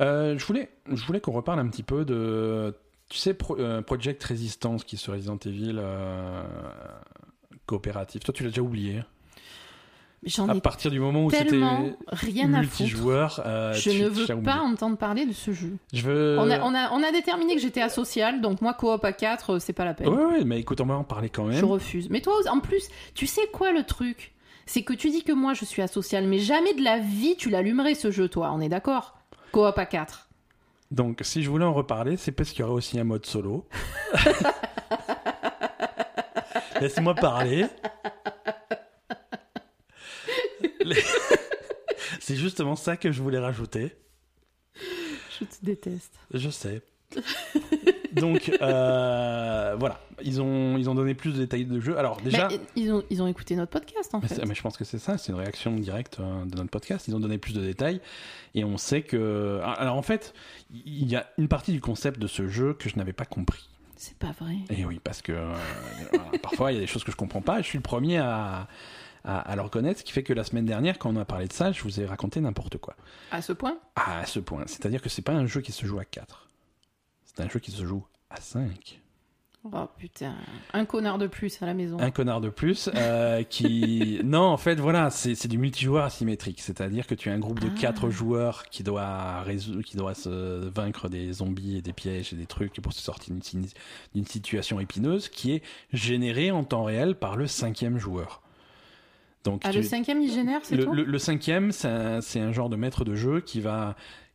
Euh, 0.00 0.36
je 0.38 0.44
voulais, 0.44 0.70
je 0.90 1.04
voulais 1.04 1.20
qu'on 1.20 1.32
reparle 1.32 1.60
un 1.60 1.68
petit 1.68 1.84
peu 1.84 2.04
de 2.04 2.74
Tu 3.08 3.18
sais, 3.18 3.32
Pro- 3.34 3.58
euh, 3.58 3.80
Project 3.82 4.22
Resistance, 4.24 4.82
qui 4.82 4.96
est 4.96 4.98
sur 4.98 5.12
Resident 5.12 5.38
Evil 5.46 5.76
euh, 5.78 6.42
coopératif. 7.66 8.24
Toi, 8.24 8.34
tu 8.34 8.42
l'as 8.42 8.48
déjà 8.50 8.62
oublié. 8.62 9.02
J'en 10.26 10.48
À 10.48 10.54
ai 10.56 10.60
partir 10.62 10.90
du 10.90 10.98
moment 11.00 11.26
où 11.26 11.30
c'était 11.30 11.60
rien 12.08 12.54
à 12.54 12.60
multijoueur, 12.60 13.42
euh, 13.44 13.74
Je 13.74 13.90
tu- 13.90 14.00
ne 14.02 14.08
veux 14.08 14.26
pas 14.42 14.60
entendre 14.60 14.96
parler 14.96 15.26
de 15.26 15.32
ce 15.34 15.52
jeu. 15.52 15.76
Je 15.92 16.00
veux. 16.02 16.38
On, 16.40 16.50
a, 16.50 16.60
on, 16.62 16.74
a, 16.74 16.90
on 16.92 17.02
a 17.02 17.12
déterminé 17.12 17.54
que 17.54 17.60
j'étais 17.60 17.82
asocial, 17.82 18.40
donc 18.40 18.62
moi, 18.62 18.72
coop 18.72 19.04
à 19.04 19.12
4, 19.12 19.58
c'est 19.58 19.74
pas 19.74 19.84
la 19.84 19.92
peine. 19.92 20.08
Ouais, 20.08 20.24
ouais, 20.24 20.44
mais 20.44 20.58
écoute, 20.60 20.80
on 20.80 20.86
va 20.86 20.94
en 20.94 21.04
parler 21.04 21.28
quand 21.28 21.44
même. 21.44 21.58
Je 21.58 21.64
refuse. 21.66 22.08
Mais 22.08 22.22
toi, 22.22 22.34
en 22.50 22.60
plus, 22.60 22.88
tu 23.14 23.26
sais 23.26 23.46
quoi 23.52 23.70
le 23.70 23.82
truc? 23.84 24.32
C'est 24.66 24.82
que 24.82 24.92
tu 24.92 25.10
dis 25.10 25.22
que 25.24 25.32
moi, 25.32 25.54
je 25.54 25.64
suis 25.64 25.82
asocial, 25.82 26.26
mais 26.26 26.38
jamais 26.38 26.74
de 26.74 26.82
la 26.82 26.98
vie 26.98 27.36
tu 27.36 27.50
l'allumerais 27.50 27.94
ce 27.94 28.10
jeu, 28.10 28.28
toi. 28.28 28.50
On 28.52 28.60
est 28.60 28.68
d'accord? 28.68 29.18
Coop 29.52 29.78
à 29.78 29.86
4. 29.86 30.28
Donc, 30.90 31.20
si 31.22 31.42
je 31.42 31.50
voulais 31.50 31.64
en 31.64 31.72
reparler, 31.72 32.16
c'est 32.16 32.32
parce 32.32 32.50
qu'il 32.50 32.60
y 32.60 32.62
aurait 32.62 32.74
aussi 32.74 32.98
un 32.98 33.04
mode 33.04 33.26
solo. 33.26 33.66
Laisse-moi 36.80 37.14
parler. 37.14 37.66
Les- 40.80 40.96
C'est 42.20 42.36
justement 42.36 42.76
ça 42.76 42.96
que 42.96 43.12
je 43.12 43.22
voulais 43.22 43.38
rajouter. 43.38 43.94
Je 45.38 45.44
te 45.44 45.54
déteste. 45.62 46.14
Je 46.32 46.48
sais. 46.50 46.82
Donc, 48.14 48.50
euh, 48.62 49.76
voilà. 49.78 50.00
Ils 50.22 50.40
ont, 50.40 50.76
ils 50.78 50.88
ont 50.88 50.94
donné 50.94 51.14
plus 51.14 51.32
de 51.32 51.38
détails 51.38 51.64
de 51.64 51.80
jeu. 51.80 51.98
Alors, 51.98 52.20
déjà. 52.20 52.48
Ils, 52.76 52.92
ont, 52.92 53.02
ils 53.10 53.22
ont 53.22 53.26
écouté 53.26 53.56
notre 53.56 53.72
podcast, 53.72 54.14
en 54.14 54.20
Mais, 54.20 54.28
fait. 54.28 54.34
c'est- 54.36 54.46
mais 54.46 54.54
je 54.54 54.62
pense 54.62 54.76
que 54.76 54.84
c'est 54.84 54.98
ça, 54.98 55.18
c'est 55.18 55.32
une 55.32 55.38
réaction 55.38 55.74
directe 55.76 56.18
euh, 56.20 56.44
de 56.44 56.56
notre 56.56 56.70
podcast. 56.70 57.08
Ils 57.08 57.14
ont 57.16 57.20
donné 57.20 57.38
plus 57.38 57.52
de 57.54 57.60
détails 57.60 58.00
et 58.54 58.64
on 58.64 58.76
sait 58.76 59.02
que. 59.02 59.60
ah, 59.64 59.72
Alors 59.72 59.96
en 59.96 60.02
fait, 60.02 60.34
il 60.86 61.08
y 61.10 61.16
a 61.16 61.26
une 61.38 61.48
partie 61.48 61.72
du 61.72 61.80
concept 61.80 62.18
de 62.20 62.26
ce 62.26 62.46
jeu 62.48 62.74
que 62.74 62.88
je 62.88 62.96
n'avais 62.96 63.12
pas 63.12 63.24
compris. 63.24 63.68
C'est 63.96 64.16
pas 64.18 64.32
vrai. 64.38 64.54
Et 64.70 64.84
oui, 64.84 65.00
parce 65.02 65.22
que 65.22 65.32
euh, 65.32 65.54
parfois 66.42 66.72
il 66.72 66.74
y 66.74 66.78
a 66.78 66.80
des 66.80 66.86
choses 66.86 67.04
que 67.04 67.12
je 67.12 67.16
comprends 67.16 67.40
pas 67.40 67.62
je 67.62 67.66
suis 67.66 67.78
le 67.78 67.82
premier 67.82 68.18
à, 68.18 68.66
à, 69.24 69.38
à 69.38 69.56
le 69.56 69.62
reconnaître, 69.62 70.00
ce 70.00 70.04
qui 70.04 70.12
fait 70.12 70.22
que 70.24 70.32
la 70.32 70.44
semaine 70.44 70.66
dernière, 70.66 70.98
quand 70.98 71.10
on 71.14 71.16
a 71.16 71.24
parlé 71.24 71.46
de 71.46 71.52
ça, 71.52 71.72
je 71.72 71.80
vous 71.82 72.00
ai 72.00 72.04
raconté 72.04 72.40
n'importe 72.40 72.76
quoi. 72.78 72.96
À 73.30 73.40
ce 73.40 73.52
point? 73.52 73.78
À 73.96 74.26
ce 74.26 74.40
point. 74.40 74.64
C'est-à-dire 74.66 75.00
que 75.00 75.08
c'est 75.08 75.22
pas 75.22 75.32
un 75.32 75.46
jeu 75.46 75.60
qui 75.60 75.72
se 75.72 75.86
joue 75.86 75.98
à 76.00 76.04
4. 76.04 76.43
C'est 77.34 77.42
un 77.42 77.48
jeu 77.48 77.58
qui 77.60 77.70
se 77.70 77.84
joue 77.84 78.04
à 78.30 78.40
5. 78.40 79.00
Oh 79.72 79.88
putain. 79.98 80.34
Un 80.74 80.84
connard 80.84 81.16
de 81.16 81.26
plus 81.26 81.62
à 81.62 81.66
la 81.66 81.72
maison. 81.72 81.98
Un 81.98 82.10
connard 82.10 82.42
de 82.42 82.50
plus 82.50 82.90
euh, 82.94 83.42
qui... 83.44 84.20
Non, 84.24 84.42
en 84.42 84.58
fait, 84.58 84.74
voilà, 84.78 85.08
c'est 85.08 85.48
du 85.48 85.56
multijoueur 85.56 86.04
asymétrique. 86.04 86.60
C'est-à-dire 86.60 87.06
que 87.06 87.14
tu 87.14 87.30
as 87.30 87.32
un 87.32 87.38
groupe 87.38 87.60
de 87.60 87.68
Ah. 87.74 87.80
quatre 87.80 88.10
joueurs 88.10 88.64
qui 88.66 88.82
doit, 88.82 89.40
résoudre, 89.40 89.80
qui 89.82 89.96
doit 89.96 90.12
se 90.14 90.68
vaincre 90.68 91.08
des 91.08 91.32
zombies 91.32 91.78
et 91.78 91.82
des 91.82 91.94
pièges 91.94 92.34
et 92.34 92.36
des 92.36 92.44
trucs 92.44 92.78
pour 92.82 92.92
se 92.92 93.00
sortir 93.00 93.32
d'une 93.32 93.42
si- 93.42 93.72
d'une 94.14 94.26
situation 94.26 94.80
épineuse 94.80 95.30
qui 95.30 95.52
est 95.52 95.62
générée 95.94 96.50
en 96.50 96.62
temps 96.62 96.84
réel 96.84 97.14
par 97.14 97.36
le 97.36 97.46
cinquième 97.46 97.96
joueur. 97.98 98.42
Donc, 99.44 99.62
Ah, 99.64 99.70
tu- 99.70 99.78
le 99.78 99.82
cinquième, 99.82 100.20
il 100.20 100.30
génère, 100.32 100.60
c'est 100.62 100.76
le, 100.76 100.84
le- 100.92 101.04
le 101.04 101.18
cinquième, 101.18 101.72
c'est 101.72 101.88
un, 101.88 102.20
c'est 102.20 102.40
un 102.40 102.52
genre 102.52 102.68
de 102.68 102.76
maître 102.76 103.04
de 103.04 103.14
jeu 103.14 103.40
qui 103.40 103.60
va, 103.60 103.94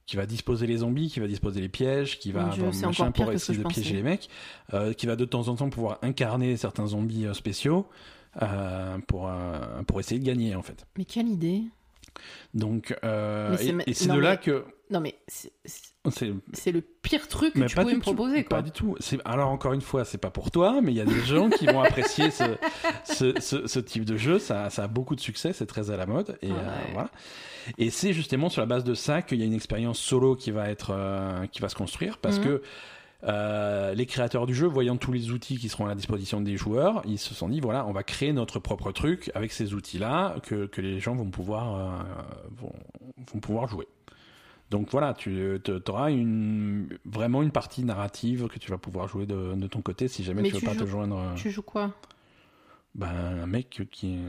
qui 0.09 0.17
va 0.17 0.25
disposer 0.25 0.65
les 0.65 0.77
zombies, 0.77 1.07
qui 1.07 1.19
va 1.19 1.27
disposer 1.27 1.61
les 1.61 1.69
pièges, 1.69 2.17
qui 2.17 2.31
va 2.31 2.45
Dieu, 2.45 2.63
machin 2.63 3.11
pour 3.11 3.31
essayer 3.31 3.59
de 3.59 3.67
piéger 3.67 3.93
les 3.93 4.01
mecs, 4.01 4.27
euh, 4.73 4.91
qui 4.91 5.05
va 5.05 5.15
de 5.15 5.23
temps 5.23 5.49
en 5.49 5.55
temps 5.55 5.69
pouvoir 5.69 5.99
incarner 6.01 6.57
certains 6.57 6.87
zombies 6.87 7.27
euh, 7.27 7.35
spéciaux 7.35 7.85
euh, 8.41 8.97
pour, 9.05 9.29
pour 9.85 9.99
essayer 9.99 10.19
de 10.19 10.25
gagner 10.25 10.55
en 10.55 10.63
fait. 10.63 10.87
Mais 10.97 11.05
quelle 11.05 11.27
idée 11.27 11.61
Donc, 12.55 12.97
euh, 13.03 13.55
et, 13.85 13.93
c'est 13.93 14.11
de 14.11 14.17
là 14.17 14.35
que 14.35 14.65
Non, 14.91 14.99
mais 15.01 15.19
c'est- 15.27 15.51
le 16.71 16.81
pire 16.81 17.27
truc 17.27 17.53
que 17.53 17.59
mais 17.59 17.65
tu 17.67 17.75
pouvais 17.75 17.93
me 17.93 17.99
proposer, 17.99 18.43
quoi. 18.43 18.57
Pas 18.57 18.61
du 18.63 18.71
tout. 18.71 18.95
Alors 19.25 19.49
encore 19.49 19.73
une 19.73 19.81
fois, 19.81 20.03
c'est 20.05 20.17
pas 20.17 20.31
pour 20.31 20.49
toi, 20.51 20.81
mais 20.81 20.91
il 20.91 20.95
y 20.97 21.01
a 21.01 21.05
des 21.05 21.19
gens 21.25 21.49
qui 21.49 21.65
vont 21.67 21.81
apprécier 21.81 22.31
ce, 22.31 22.43
ce, 23.03 23.39
ce- 23.39 23.67
ce 23.67 23.79
type 23.79 24.05
de 24.05 24.17
jeu. 24.17 24.39
Ça, 24.39 24.69
ça 24.69 24.83
a 24.85 24.87
beaucoup 24.87 25.15
de 25.15 25.21
succès, 25.21 25.53
c'est 25.53 25.67
très 25.67 25.91
à 25.91 25.97
la 25.97 26.05
mode. 26.07 26.37
Et 26.41 26.47
Ouais. 26.51 26.57
euh, 26.57 26.75
voilà. 26.93 27.11
Et 27.77 27.91
c'est 27.91 28.13
justement 28.13 28.49
sur 28.49 28.61
la 28.61 28.65
base 28.65 28.83
de 28.83 28.95
ça 28.95 29.21
qu'il 29.21 29.39
y 29.39 29.43
a 29.43 29.45
une 29.45 29.53
expérience 29.53 29.99
solo 29.99 30.35
qui 30.35 30.49
va 30.51 30.69
être, 30.69 30.89
euh, 30.91 31.45
qui 31.47 31.61
va 31.61 31.69
se 31.69 31.75
construire, 31.75 32.17
parce 32.17 32.39
Mhm. 32.39 32.43
que 32.45 32.61
euh, 33.25 33.93
les 33.95 34.05
créateurs 34.05 34.45
du 34.47 34.55
jeu, 34.55 34.65
voyant 34.65 34.95
tous 34.95 35.11
les 35.11 35.29
outils 35.31 35.57
qui 35.57 35.67
seront 35.67 35.85
à 35.85 35.89
la 35.89 35.95
disposition 35.95 36.39
des 36.39 36.55
joueurs, 36.55 37.01
ils 37.05 37.19
se 37.19 37.33
sont 37.33 37.49
dit 37.49 37.59
voilà, 37.59 37.85
on 37.85 37.91
va 37.91 38.01
créer 38.03 38.31
notre 38.31 38.59
propre 38.59 38.93
truc 38.93 39.29
avec 39.35 39.51
ces 39.51 39.73
outils-là 39.73 40.37
que, 40.43 40.67
que 40.67 40.79
les 40.79 41.01
gens 41.01 41.15
vont 41.15 41.29
pouvoir 41.29 42.05
vont, 42.55 42.71
vont 43.33 43.39
pouvoir 43.41 43.67
jouer. 43.67 43.87
Donc 44.69 44.89
voilà, 44.91 45.13
tu 45.15 45.59
auras 45.87 46.11
une, 46.11 46.97
vraiment 47.05 47.41
une 47.41 47.51
partie 47.51 47.83
narrative 47.83 48.47
que 48.47 48.59
tu 48.59 48.69
vas 48.69 48.77
pouvoir 48.77 49.07
jouer 49.07 49.25
de, 49.25 49.53
de 49.55 49.67
ton 49.67 49.81
côté 49.81 50.07
si 50.07 50.23
jamais 50.23 50.43
Mais 50.43 50.49
tu 50.49 50.55
veux 50.55 50.59
tu 50.59 50.65
pas 50.65 50.75
te 50.75 50.85
joindre 50.85 51.17
euh, 51.17 51.33
Tu 51.35 51.49
joues 51.49 51.63
quoi? 51.63 51.93
Ben, 52.95 53.07
un 53.43 53.47
mec 53.47 53.83
qui 53.91 54.19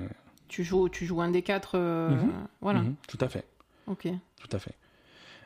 tu 0.49 0.65
joues, 0.65 0.89
tu 0.89 1.07
joues 1.07 1.21
un 1.21 1.31
des 1.31 1.43
quatre. 1.43 1.73
euh, 1.77 2.11
Mhm. 2.17 2.33
Voilà, 2.61 2.81
Mhm, 2.81 2.95
tout 3.09 3.19
à 3.21 3.29
fait, 3.29 3.45
ok. 3.87 4.09
tout 4.39 4.57
à 4.57 4.59
fait. 4.59 4.75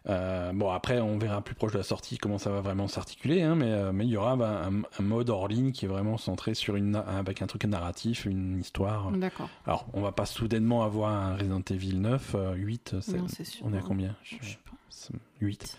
Euh, 0.07 0.53
bon 0.53 0.71
après 0.71 1.01
on 1.01 1.17
verra 1.17 1.41
plus 1.41 1.55
proche 1.55 1.73
de 1.73 1.79
la 1.79 1.83
sortie 1.83 2.19
comment 2.19 2.37
ça 2.37 2.51
va 2.51 2.61
vraiment 2.61 2.89
s'articuler, 2.89 3.41
hein, 3.43 3.55
mais 3.55 3.73
euh, 3.73 3.91
mais 3.93 4.05
il 4.05 4.11
y 4.11 4.17
aura 4.19 4.33
un, 4.33 4.83
un 4.83 5.03
mode 5.03 5.31
hors 5.31 5.49
ligne 5.49 5.73
qui 5.73 5.87
est 5.87 5.89
vraiment 5.89 6.19
centré 6.19 6.53
sur 6.55 6.77
une 6.77 6.97
avec 6.97 7.41
un 7.41 7.47
truc 7.47 7.65
narratif, 7.65 8.27
une 8.27 8.59
histoire. 8.61 9.11
D'accord. 9.13 9.49
Alors 9.67 9.87
on 9.95 10.03
va 10.03 10.13
pas 10.13 10.27
soudainement 10.27 10.83
avoir 10.83 11.11
un 11.11 11.37
Resident 11.37 11.63
Evil 11.71 11.95
9, 12.01 12.35
euh, 12.35 12.55
8, 12.55 12.97
c'est- 13.01 13.17
Non, 13.17 13.29
c'est 13.29 13.45
sûr. 13.45 13.65
on 13.67 13.73
est 13.73 13.79
à 13.79 13.83
combien? 13.83 14.15
Je 14.23 14.35
sais 14.45 14.59
pas. 14.65 14.73
C'est 14.97 15.15
8. 15.41 15.77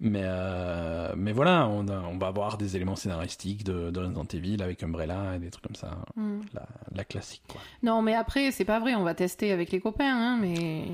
Mais, 0.00 0.20
euh, 0.22 1.12
mais 1.16 1.32
voilà, 1.32 1.66
on, 1.66 1.88
a- 1.88 2.00
on 2.02 2.18
va 2.18 2.28
avoir 2.28 2.56
des 2.56 2.76
éléments 2.76 2.94
scénaristiques 2.94 3.64
de, 3.64 3.90
de 3.90 3.98
Resident 4.00 4.24
Evil 4.32 4.62
avec 4.62 4.80
Umbrella 4.84 5.34
et 5.34 5.38
des 5.40 5.50
trucs 5.50 5.64
comme 5.66 5.74
ça. 5.74 5.98
Hmm. 6.14 6.38
La, 6.54 6.66
la 6.94 7.04
classique, 7.04 7.42
quoi. 7.48 7.60
Non, 7.82 8.00
mais 8.02 8.14
après, 8.14 8.52
c'est 8.52 8.64
pas 8.64 8.78
vrai, 8.78 8.94
on 8.94 9.02
va 9.02 9.14
tester 9.14 9.50
avec 9.50 9.72
les 9.72 9.80
copains, 9.80 10.14
hein, 10.16 10.38
mais... 10.40 10.84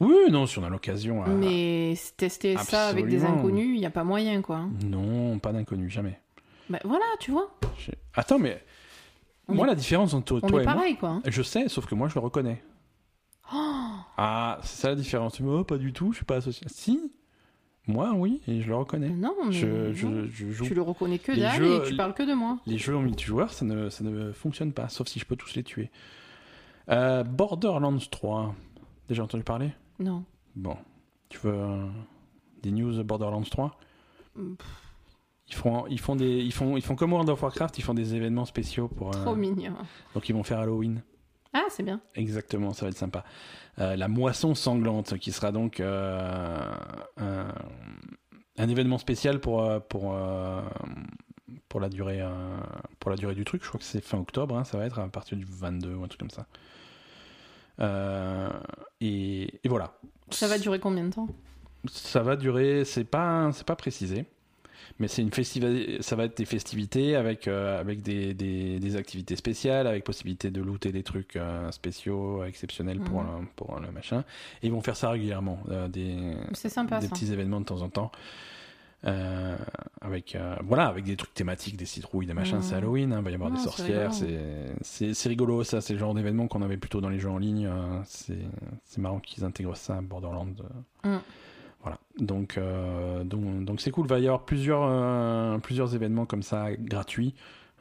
Oui, 0.00 0.14
non, 0.30 0.46
si 0.46 0.58
on 0.58 0.64
a 0.64 0.68
l'occasion. 0.68 1.24
à- 1.24 1.28
Mais 1.28 1.94
tester 2.16 2.56
ça 2.58 2.88
avec 2.88 3.06
des 3.08 3.24
inconnus, 3.24 3.74
il 3.74 3.80
n'y 3.80 3.86
a 3.86 3.90
pas 3.90 4.04
moyen, 4.04 4.40
quoi. 4.42 4.66
Non, 4.84 5.38
pas 5.38 5.52
d'inconnu, 5.52 5.88
jamais. 5.90 6.18
Bah, 6.68 6.78
voilà, 6.84 7.04
tu 7.20 7.30
vois. 7.30 7.50
Attends, 8.14 8.38
mais 8.38 8.62
On 9.48 9.54
moi, 9.54 9.66
est- 9.66 9.70
la 9.70 9.74
différence 9.74 10.12
entre 10.14 10.40
On 10.42 10.46
toi 10.48 10.60
est 10.60 10.62
et 10.62 10.66
moi, 10.66 10.74
pareil, 10.74 10.96
quoi. 10.96 11.20
je 11.26 11.42
sais, 11.42 11.68
sauf 11.68 11.86
que 11.86 11.94
moi, 11.94 12.08
je 12.08 12.14
le 12.14 12.20
reconnais. 12.20 12.62
Oh 13.54 13.90
Ah, 14.16 14.58
c'est 14.62 14.80
ça 14.82 14.88
la 14.90 14.94
différence. 14.96 15.34
Tu 15.34 15.42
me 15.42 15.48
dis, 15.50 15.56
oh, 15.60 15.64
pas 15.64 15.78
du 15.78 15.92
tout, 15.92 16.12
je 16.12 16.16
suis 16.16 16.24
pas 16.24 16.36
associé. 16.36 16.66
Si, 16.70 17.12
moi, 17.86 18.12
oui, 18.14 18.40
et 18.48 18.60
je 18.62 18.68
le 18.68 18.76
reconnais. 18.76 19.10
non, 19.10 19.34
mais 19.46 19.52
Je, 19.52 19.66
non. 19.66 19.92
je, 19.94 20.26
je 20.28 20.50
joue 20.50 20.64
tu 20.64 20.74
le 20.74 20.82
reconnais 20.82 21.18
que 21.18 21.32
dalle 21.38 21.56
jeux- 21.56 21.84
et 21.84 21.88
tu 21.88 21.96
parles 21.96 22.14
que 22.14 22.24
de 22.24 22.34
moi. 22.34 22.58
Les 22.66 22.78
jeux 22.78 22.96
en 22.96 23.00
multijoueur, 23.02 23.52
ça 23.52 23.64
ne, 23.64 23.88
ça 23.90 24.02
ne 24.04 24.32
fonctionne 24.32 24.72
pas, 24.72 24.88
sauf 24.88 25.06
si 25.08 25.18
je 25.20 25.24
peux 25.24 25.36
tous 25.36 25.54
les 25.54 25.62
tuer. 25.62 25.90
Euh, 26.88 27.22
Borderlands 27.24 27.98
3, 28.10 28.54
déjà 29.08 29.22
entendu 29.24 29.44
parler? 29.44 29.72
Non. 29.98 30.24
Bon, 30.56 30.76
tu 31.28 31.38
veux 31.38 31.52
euh, 31.54 31.86
des 32.62 32.70
news 32.72 32.92
de 32.96 33.02
Borderlands 33.02 33.42
3 33.42 33.78
Mm, 34.38 34.52
ils 35.48 35.54
font, 35.54 35.86
ils, 35.88 35.98
font 35.98 36.14
des, 36.14 36.28
ils, 36.42 36.52
font, 36.52 36.76
ils 36.76 36.82
font 36.82 36.94
comme 36.94 37.12
World 37.12 37.30
of 37.30 37.40
Warcraft, 37.42 37.78
ils 37.78 37.82
font 37.82 37.94
des 37.94 38.14
événements 38.14 38.44
spéciaux 38.44 38.86
pour... 38.88 39.08
euh, 39.16 39.22
Trop 39.24 39.34
mignon. 39.34 39.72
donc 40.12 40.28
ils 40.28 40.34
vont 40.34 40.42
faire 40.42 40.58
Halloween. 40.58 41.00
Ah, 41.52 41.64
c'est 41.70 41.82
bien. 41.82 42.00
Exactement, 42.14 42.72
ça 42.72 42.84
va 42.86 42.90
être 42.90 42.98
sympa. 42.98 43.24
Euh, 43.78 43.96
la 43.96 44.08
moisson 44.08 44.54
sanglante, 44.54 45.18
qui 45.18 45.32
sera 45.32 45.52
donc 45.52 45.80
euh, 45.80 46.74
un, 47.16 47.54
un 48.58 48.68
événement 48.68 48.98
spécial 48.98 49.40
pour, 49.40 49.62
euh, 49.62 49.80
pour, 49.80 50.16
pour, 51.68 51.80
la 51.80 51.88
durée, 51.88 52.22
pour 53.00 53.10
la 53.10 53.16
durée 53.16 53.34
du 53.34 53.44
truc. 53.44 53.62
Je 53.62 53.68
crois 53.68 53.78
que 53.78 53.84
c'est 53.84 54.02
fin 54.02 54.18
octobre, 54.18 54.56
hein, 54.56 54.64
ça 54.64 54.78
va 54.78 54.86
être 54.86 54.98
à 54.98 55.08
partir 55.08 55.36
du 55.36 55.44
22 55.48 55.94
ou 55.94 56.04
un 56.04 56.08
truc 56.08 56.20
comme 56.20 56.30
ça. 56.30 56.46
Euh, 57.80 58.48
et, 59.00 59.60
et 59.64 59.68
voilà. 59.68 59.98
Ça 60.30 60.48
va 60.48 60.58
durer 60.58 60.78
combien 60.80 61.04
de 61.04 61.12
temps? 61.12 61.28
Ça 61.88 62.22
va 62.22 62.36
durer, 62.36 62.84
c'est 62.84 63.04
pas, 63.04 63.50
c'est 63.52 63.66
pas 63.66 63.76
précisé. 63.76 64.26
Mais 64.98 65.08
c'est 65.08 65.22
une 65.22 65.30
festival, 65.32 65.98
ça 66.00 66.16
va 66.16 66.24
être 66.24 66.36
des 66.36 66.44
festivités 66.44 67.16
avec, 67.16 67.48
euh, 67.48 67.78
avec 67.80 68.02
des, 68.02 68.34
des, 68.34 68.78
des 68.78 68.96
activités 68.96 69.36
spéciales, 69.36 69.86
avec 69.86 70.04
possibilité 70.04 70.50
de 70.50 70.62
looter 70.62 70.92
des 70.92 71.02
trucs 71.02 71.36
euh, 71.36 71.70
spéciaux, 71.70 72.44
exceptionnels 72.44 73.00
pour, 73.00 73.22
Mhm. 73.22 73.40
le, 73.40 73.46
pour 73.56 73.78
le 73.80 73.90
machin. 73.92 74.24
Et 74.62 74.66
ils 74.66 74.72
vont 74.72 74.80
faire 74.80 74.96
ça 74.96 75.10
régulièrement, 75.10 75.58
euh, 75.70 75.88
des, 75.88 76.16
sympa, 76.54 76.98
des 77.00 77.06
ça. 77.08 77.12
petits 77.14 77.32
événements 77.32 77.60
de 77.60 77.66
temps 77.66 77.82
en 77.82 77.88
temps. 77.88 78.10
Euh, 79.04 79.56
avec, 80.00 80.36
voilà, 80.64 80.86
avec 80.86 81.04
des 81.04 81.16
trucs 81.16 81.32
thématiques, 81.34 81.76
des 81.76 81.84
citrouilles, 81.84 82.26
des 82.26 82.32
machins, 82.34 82.56
Mhm. 82.56 82.62
c'est 82.62 82.74
Halloween, 82.74 83.12
hein, 83.12 83.18
il 83.18 83.24
va 83.24 83.30
y 83.30 83.34
avoir 83.34 83.50
des 83.52 83.58
sorcières, 83.58 84.12
c'est 84.82 85.28
rigolo 85.28 85.62
ça, 85.62 85.80
c'est 85.80 85.92
le 85.92 85.98
genre 85.98 86.14
d'événement 86.14 86.48
qu'on 86.48 86.62
avait 86.62 86.78
plutôt 86.78 87.00
dans 87.00 87.10
les 87.10 87.18
jeux 87.20 87.28
en 87.30 87.38
ligne, 87.38 87.70
c'est 88.04 88.98
marrant 88.98 89.20
qu'ils 89.20 89.44
intègrent 89.44 89.76
ça 89.76 89.98
à 89.98 90.00
Borderlands. 90.00 90.48
euh. 91.04 91.18
Donc 92.18 92.56
euh, 92.56 93.24
donc 93.24 93.64
donc 93.64 93.80
c'est 93.80 93.90
cool. 93.90 94.06
Il 94.06 94.08
va 94.08 94.18
y 94.18 94.26
avoir 94.26 94.44
plusieurs 94.44 94.82
euh, 94.84 95.58
plusieurs 95.58 95.94
événements 95.94 96.24
comme 96.24 96.42
ça 96.42 96.72
gratuits 96.72 97.34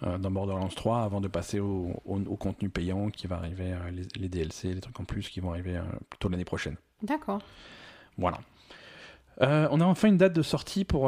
euh, 0.03 0.18
dans 0.18 0.32
Borderlands 0.32 0.68
3 0.68 1.03
avant 1.03 1.22
de 1.22 1.28
passer 1.28 1.60
au, 1.60 2.02
au, 2.06 2.20
au 2.20 2.36
contenu 2.36 2.70
payant 2.70 3.10
qui 3.10 3.28
va 3.28 3.38
arriver, 3.38 3.74
les, 3.94 4.03
les 4.20 4.30
DLC, 4.30 4.74
les 4.74 4.82
trucs 4.82 4.99
en 4.99 5.06
plus 5.06 5.30
qui 5.30 5.40
vont 5.40 5.52
arriver 5.52 5.80
plutôt 6.10 6.28
l'année 6.30 6.45
prochaine. 6.45 6.76
D'accord. 7.02 7.41
Voilà. 8.18 8.40
On 9.41 9.82
a 9.82 9.86
enfin 9.86 10.07
une 10.07 10.18
date 10.18 10.34
de 10.34 10.41
sortie 10.41 10.86
pour, 10.86 11.02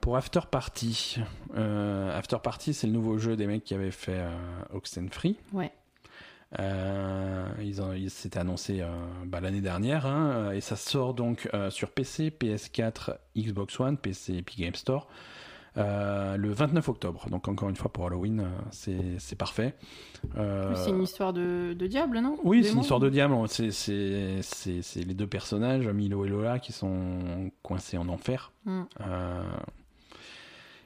pour 0.00 0.16
After 0.16 0.40
Party. 0.50 1.18
After 1.54 2.38
Party, 2.42 2.72
c'est 2.72 2.86
le 2.86 2.92
nouveau 2.94 3.18
jeu 3.18 3.36
des 3.36 3.46
mecs 3.46 3.64
qui 3.64 3.74
avaient 3.74 3.90
fait 3.90 4.24
Oxenfree. 4.72 5.36
Ouais. 5.52 5.70
Euh, 6.58 7.46
ils 7.62 7.80
ont, 7.80 7.92
ils 7.94 8.10
s'étaient 8.10 8.38
annoncé 8.38 8.80
euh, 8.80 8.88
bah, 9.24 9.40
l'année 9.40 9.62
dernière 9.62 10.04
hein, 10.04 10.52
et 10.52 10.60
ça 10.60 10.76
sort 10.76 11.14
donc 11.14 11.48
euh, 11.54 11.70
sur 11.70 11.90
PC, 11.90 12.30
PS4, 12.30 13.16
Xbox 13.36 13.80
One, 13.80 13.96
PC 13.96 14.34
Epic 14.34 14.58
Game 14.60 14.74
Store 14.74 15.08
euh, 15.78 16.36
le 16.36 16.52
29 16.52 16.88
octobre. 16.88 17.26
Donc 17.30 17.48
encore 17.48 17.68
une 17.68 17.76
fois 17.76 17.90
pour 17.90 18.06
Halloween, 18.06 18.40
euh, 18.40 19.16
c'est, 19.18 19.36
parfait. 19.36 19.74
Euh, 20.36 20.74
C'est 20.76 20.90
une 20.90 21.02
histoire 21.02 21.32
de, 21.32 21.72
de 21.72 21.86
diable, 21.86 22.18
non? 22.20 22.36
Oui, 22.44 22.62
c'est 22.62 22.72
une 22.72 22.80
histoire 22.80 23.00
de 23.00 23.08
diable. 23.08 23.34
C'est 23.48 23.70
les 24.96 25.14
deux 25.14 25.26
personnages, 25.26 25.86
Milo 25.88 26.24
et 26.24 26.28
Lola, 26.28 26.58
qui 26.58 26.72
sont 26.72 27.50
coincés 27.62 27.96
en 27.96 28.08
enfer. 28.08 28.52
Hmm. 28.64 28.82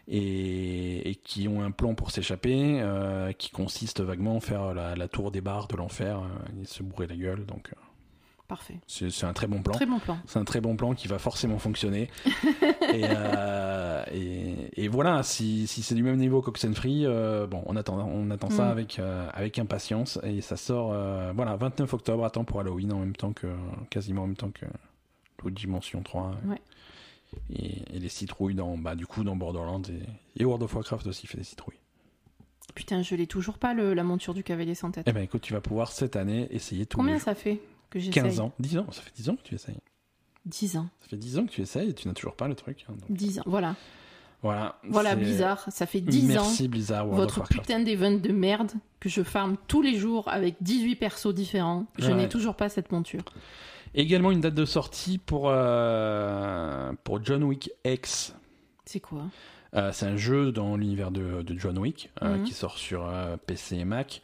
Et, 0.08 1.10
et 1.10 1.14
qui 1.16 1.48
ont 1.48 1.62
un 1.62 1.72
plan 1.72 1.94
pour 1.94 2.12
s'échapper, 2.12 2.78
euh, 2.80 3.32
qui 3.32 3.50
consiste 3.50 4.00
vaguement 4.00 4.36
à 4.36 4.40
faire 4.40 4.72
la, 4.72 4.94
la 4.94 5.08
tour 5.08 5.32
des 5.32 5.40
barres 5.40 5.66
de 5.66 5.76
l'enfer 5.76 6.18
euh, 6.20 6.62
et 6.62 6.64
se 6.64 6.82
bourrer 6.84 7.08
la 7.08 7.16
gueule. 7.16 7.44
Donc 7.44 7.70
euh, 7.72 7.80
Parfait. 8.46 8.78
c'est, 8.86 9.24
un 9.24 9.32
très 9.32 9.48
bon 9.48 9.60
plan. 9.62 9.72
Très 9.74 9.86
bon 9.86 9.98
plan. 9.98 10.16
C'est 10.26 10.38
un 10.38 10.44
très 10.44 10.60
bon 10.60 10.76
plan 10.76 10.94
qui 10.94 11.08
va 11.08 11.18
forcément 11.18 11.58
fonctionner. 11.58 12.08
et, 12.94 13.02
euh, 13.02 14.04
et, 14.14 14.84
et 14.84 14.86
voilà, 14.86 15.24
si, 15.24 15.66
si 15.66 15.82
c'est 15.82 15.96
du 15.96 16.04
même 16.04 16.18
niveau 16.18 16.40
qu'Oxenfree, 16.40 17.04
euh, 17.04 17.48
bon, 17.48 17.64
on 17.66 17.74
attend, 17.74 17.98
on 18.08 18.30
attend 18.30 18.50
ça 18.50 18.66
Mm. 18.66 18.70
avec, 18.70 18.98
euh, 19.00 19.28
avec 19.34 19.58
impatience. 19.58 20.20
Et 20.22 20.40
ça 20.40 20.56
sort, 20.56 20.94
voilà, 21.34 21.56
29 21.56 21.92
octobre, 21.92 22.24
à 22.24 22.30
temps 22.30 22.44
pour 22.44 22.60
Halloween, 22.60 22.92
en 22.92 23.00
même 23.00 23.16
temps 23.16 23.32
que, 23.32 23.48
quasiment 23.90 24.22
en 24.22 24.26
même 24.28 24.36
temps 24.36 24.52
que 24.52 24.66
Dimension 25.50 26.02
3. 26.02 26.30
Ouais. 26.46 26.60
Et, 27.50 27.82
et 27.96 27.98
les 27.98 28.08
citrouilles 28.08 28.54
dans, 28.54 28.76
bah, 28.78 28.94
du 28.94 29.06
coup, 29.06 29.24
dans 29.24 29.36
Borderlands. 29.36 29.82
Et, 29.88 30.42
et 30.42 30.44
World 30.44 30.62
of 30.64 30.74
Warcraft 30.74 31.06
aussi 31.06 31.26
fait 31.26 31.38
des 31.38 31.44
citrouilles. 31.44 31.78
Putain, 32.74 33.02
je 33.02 33.14
l'ai 33.14 33.26
toujours 33.26 33.58
pas, 33.58 33.74
le, 33.74 33.94
la 33.94 34.02
monture 34.04 34.34
du 34.34 34.42
cavalier 34.42 34.74
sans 34.74 34.90
tête. 34.90 35.06
Eh 35.08 35.12
ben 35.12 35.22
écoute, 35.22 35.40
tu 35.42 35.52
vas 35.52 35.60
pouvoir 35.60 35.92
cette 35.92 36.16
année 36.16 36.48
essayer 36.50 36.84
tout 36.84 36.98
Combien 36.98 37.18
ça 37.18 37.34
fait 37.34 37.60
que 37.90 37.98
j'essaye 37.98 38.22
15 38.22 38.40
ans. 38.40 38.52
10 38.58 38.78
ans, 38.78 38.86
ça 38.90 39.00
fait 39.02 39.12
10 39.16 39.30
ans 39.30 39.36
que 39.36 39.42
tu 39.42 39.54
essayes. 39.54 39.76
10 40.46 40.76
ans. 40.76 40.88
Ça 41.00 41.08
fait 41.08 41.16
10 41.16 41.38
ans 41.38 41.46
que 41.46 41.50
tu 41.52 41.60
essayes 41.62 41.90
et 41.90 41.94
tu 41.94 42.06
n'as 42.08 42.14
toujours 42.14 42.34
pas 42.36 42.48
le 42.48 42.54
truc. 42.54 42.84
hein, 42.88 42.94
donc. 43.00 43.16
10 43.16 43.38
ans, 43.38 43.42
voilà. 43.46 43.76
Voilà. 44.42 44.78
Voilà, 44.84 45.16
Blizzard, 45.16 45.64
ça 45.72 45.86
fait 45.86 46.00
10 46.00 46.24
ans. 46.24 46.42
Merci 46.42 46.68
Blizzard 46.68 47.08
World 47.08 47.30
Votre 47.30 47.48
putain 47.48 47.80
d'event 47.80 48.12
de 48.12 48.32
merde 48.32 48.72
que 49.00 49.08
je 49.08 49.22
farme 49.22 49.56
tous 49.66 49.80
les 49.80 49.96
jours 49.96 50.28
avec 50.28 50.56
18 50.60 50.96
persos 50.96 51.34
différents. 51.34 51.86
Je 51.98 52.08
Ouais. 52.08 52.14
n'ai 52.14 52.28
toujours 52.28 52.54
pas 52.54 52.68
cette 52.68 52.92
monture. 52.92 53.22
Également 53.96 54.30
une 54.30 54.40
date 54.42 54.54
de 54.54 54.64
sortie 54.66 55.18
pour, 55.18 55.46
euh, 55.48 56.92
pour 57.02 57.24
John 57.24 57.42
Wick 57.44 57.70
X. 57.84 58.34
C'est 58.84 59.00
quoi? 59.00 59.22
Euh, 59.74 59.90
c'est 59.92 60.06
un 60.06 60.16
jeu 60.16 60.52
dans 60.52 60.76
l'univers 60.76 61.10
de, 61.10 61.42
de 61.42 61.58
John 61.58 61.76
Wick 61.78 62.10
euh, 62.22 62.36
Mhm. 62.36 62.44
qui 62.44 62.52
sort 62.54 62.76
sur 62.78 63.10
PC 63.46 63.76
et 63.76 63.84
Mac, 63.84 64.20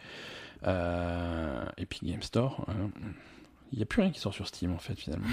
Epic 1.79 2.05
Game 2.05 2.23
Store. 2.23 2.65
hein. 2.69 2.91
Il 3.73 3.79
n'y 3.79 3.83
a 3.83 3.87
plus 3.87 4.03
rien 4.03 4.11
qui 4.11 4.21
sort 4.21 4.35
sur 4.35 4.47
Steam 4.47 4.73
en 4.75 4.79
fait 4.79 4.95
finalement. 4.95 5.27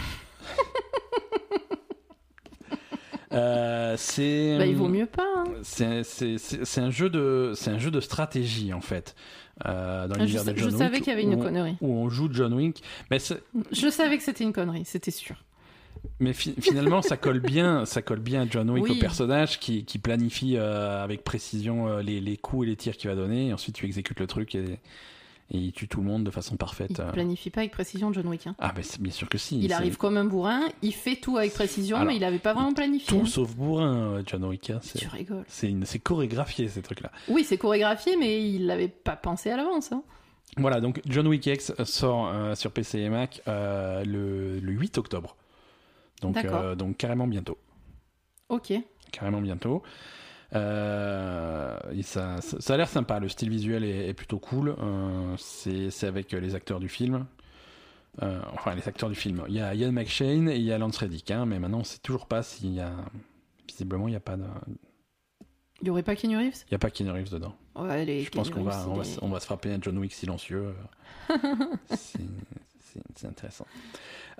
Euh, 3.31 3.93
c'est 3.95 4.57
Bah, 4.57 4.65
il 4.65 4.75
vaut 4.75 4.87
mieux 4.87 5.05
pas. 5.05 5.21
hein. 5.37 5.43
c'est 5.61 6.79
un 6.81 6.89
jeu 6.89 7.11
de 7.11 7.51
c'est 7.55 7.69
un 7.69 7.77
jeu 7.77 7.91
de 7.91 7.99
stratégie 7.99 8.73
en 8.73 8.81
fait 8.81 9.15
euh, 9.65 10.07
dans 10.07 10.15
Je, 10.15 10.19
l'univers 10.19 10.45
de 10.45 10.51
je 10.51 10.55
John 10.63 10.69
Wick 10.69 10.77
savais 10.77 10.97
qu'il 10.99 11.07
y 11.07 11.11
avait 11.11 11.23
une 11.23 11.35
où 11.35 11.39
on- 11.39 11.43
connerie. 11.43 11.75
où 11.81 11.91
on 11.93 12.09
joue 12.09 12.29
John 12.31 12.53
Wick 12.53 12.81
mais 13.11 13.17
Je 13.71 13.89
savais 13.89 14.17
que 14.17 14.23
c'était 14.23 14.43
une 14.43 14.53
connerie, 14.53 14.83
c'était 14.85 15.11
sûr. 15.11 15.35
Mais 16.21 16.31
fi- 16.31 16.55
finalement, 16.61 17.01
ça 17.01 17.17
colle 17.17 17.41
bien, 17.41 17.85
ça 17.85 18.01
colle 18.01 18.19
bien 18.21 18.43
à 18.43 18.45
John 18.49 18.69
Wick 18.69 18.83
Oui. 18.85 18.91
au 18.91 18.99
personnage 18.99 19.59
qui, 19.59 19.83
qui 19.83 19.97
planifie 19.97 20.55
euh, 20.55 21.03
avec 21.03 21.25
précision 21.25 21.89
euh, 21.89 22.01
les, 22.01 22.21
les 22.21 22.37
coups 22.37 22.65
et 22.65 22.69
les 22.69 22.75
tirs 22.77 22.95
qu'il 22.95 23.09
va 23.09 23.15
donner. 23.17 23.47
Et 23.47 23.53
ensuite, 23.53 23.75
tu 23.75 23.85
exécutes 23.85 24.19
le 24.21 24.27
truc 24.27 24.55
et, 24.55 24.79
et 25.51 25.57
il 25.57 25.71
tue 25.71 25.87
tout 25.87 26.01
le 26.01 26.05
monde 26.07 26.23
de 26.23 26.31
façon 26.31 26.55
parfaite. 26.57 26.91
Il 26.91 27.01
euh. 27.01 27.11
planifie 27.11 27.49
pas 27.49 27.61
avec 27.61 27.71
précision 27.71 28.13
John 28.13 28.27
Wick. 28.27 28.47
hein. 28.47 28.55
Ah, 28.59 28.73
c'est 28.81 29.01
bien 29.01 29.11
sûr 29.11 29.27
que 29.29 29.37
si. 29.37 29.59
Il 29.59 29.73
arrive 29.73 29.97
comme 29.97 30.17
un 30.17 30.25
bourrin, 30.25 30.61
il 30.81 30.93
fait 30.93 31.15
tout 31.15 31.37
avec 31.37 31.53
précision, 31.53 31.97
Alors, 31.97 32.07
mais 32.07 32.15
il 32.17 32.23
avait 32.23 32.39
pas 32.39 32.53
vraiment 32.53 32.73
planifié. 32.73 33.07
tout 33.17 33.23
hein. 33.23 33.27
sauf 33.27 33.55
bourrin, 33.55 34.21
John 34.25 34.43
Wick. 34.45 34.69
hein. 34.69 34.79
Tu 34.97 35.07
rigoles. 35.07 35.45
c'est 35.47 35.69
une- 35.69 35.85
chorégraphié 36.03 36.67
ces 36.67 36.81
trucs-là. 36.81 37.11
Oui, 37.27 37.43
c'est 37.43 37.57
chorégraphié, 37.57 38.15
mais 38.17 38.47
il 38.49 38.65
l'avait 38.67 38.87
pas 38.87 39.15
pensé 39.15 39.49
à 39.49 39.57
l'avance. 39.57 39.91
hein. 39.91 40.03
Voilà, 40.57 40.81
donc 40.81 41.01
John 41.05 41.27
Wick 41.27 41.45
X 41.45 41.73
sort 41.83 42.27
euh, 42.33 42.55
sur 42.55 42.71
PC 42.71 42.99
et 42.99 43.09
Mac 43.09 43.41
euh, 43.47 44.03
le, 44.03 44.59
le 44.59 44.71
8 44.71 44.97
octobre. 44.97 45.35
Donc, 46.21 46.37
euh, 46.43 46.75
donc 46.75 46.97
carrément 46.97 47.27
bientôt. 47.27 47.57
Ok. 48.49 48.73
carrément 49.11 49.41
bientôt. 49.41 49.83
Euh, 50.55 51.77
et 51.91 52.01
ça, 52.01 52.41
ça, 52.41 52.59
ça 52.59 52.73
a 52.73 52.77
l'air 52.77 52.89
sympa, 52.89 53.19
le 53.19 53.29
style 53.29 53.49
visuel 53.49 53.83
est, 53.83 54.07
est 54.07 54.13
plutôt 54.13 54.39
cool. 54.39 54.75
Euh, 54.79 55.35
c'est 55.37 55.89
c'est 55.91 56.07
avec 56.07 56.31
les 56.31 56.55
acteurs 56.55 56.79
du 56.79 56.89
film. 56.89 57.25
Euh, 58.21 58.41
enfin, 58.53 58.75
les 58.75 58.87
acteurs 58.87 59.09
du 59.09 59.15
film. 59.15 59.43
Il 59.47 59.55
y 59.55 59.61
a 59.61 59.73
Ian 59.75 59.91
McShane 59.91 60.49
et 60.49 60.57
il 60.57 60.63
y 60.63 60.73
a 60.73 60.77
Lance 60.77 60.97
Reddick, 60.97 61.31
hein, 61.31 61.45
mais 61.45 61.59
maintenant 61.59 61.79
on 61.79 61.83
sait 61.83 61.99
toujours 61.99 62.25
pas 62.27 62.43
s'il 62.43 62.73
y 62.73 62.79
a. 62.79 62.91
Visiblement, 63.67 64.07
il 64.07 64.11
n'y 64.11 64.17
a 64.17 64.21
pas 64.21 64.35
de... 64.35 64.45
Il 65.81 65.87
y 65.87 65.89
aurait 65.91 66.03
pas 66.03 66.15
Keanu 66.15 66.37
Reeves? 66.37 66.65
Il 66.67 66.71
y 66.71 66.75
a 66.75 66.79
pas 66.79 66.89
Keanu 66.89 67.11
Reeves 67.11 67.29
dedans. 67.29 67.55
Ouais, 67.75 68.03
les 68.03 68.23
Je 68.23 68.31
pense 68.31 68.49
qu'on 68.49 68.63
va, 68.63 68.85
on 68.89 68.95
va, 68.95 69.03
on 69.21 69.29
va 69.29 69.39
se 69.39 69.45
frapper 69.45 69.71
un 69.71 69.77
John 69.79 69.97
Wick 69.99 70.11
silencieux. 70.11 70.73
c'est 71.89 73.27
intéressant. 73.27 73.67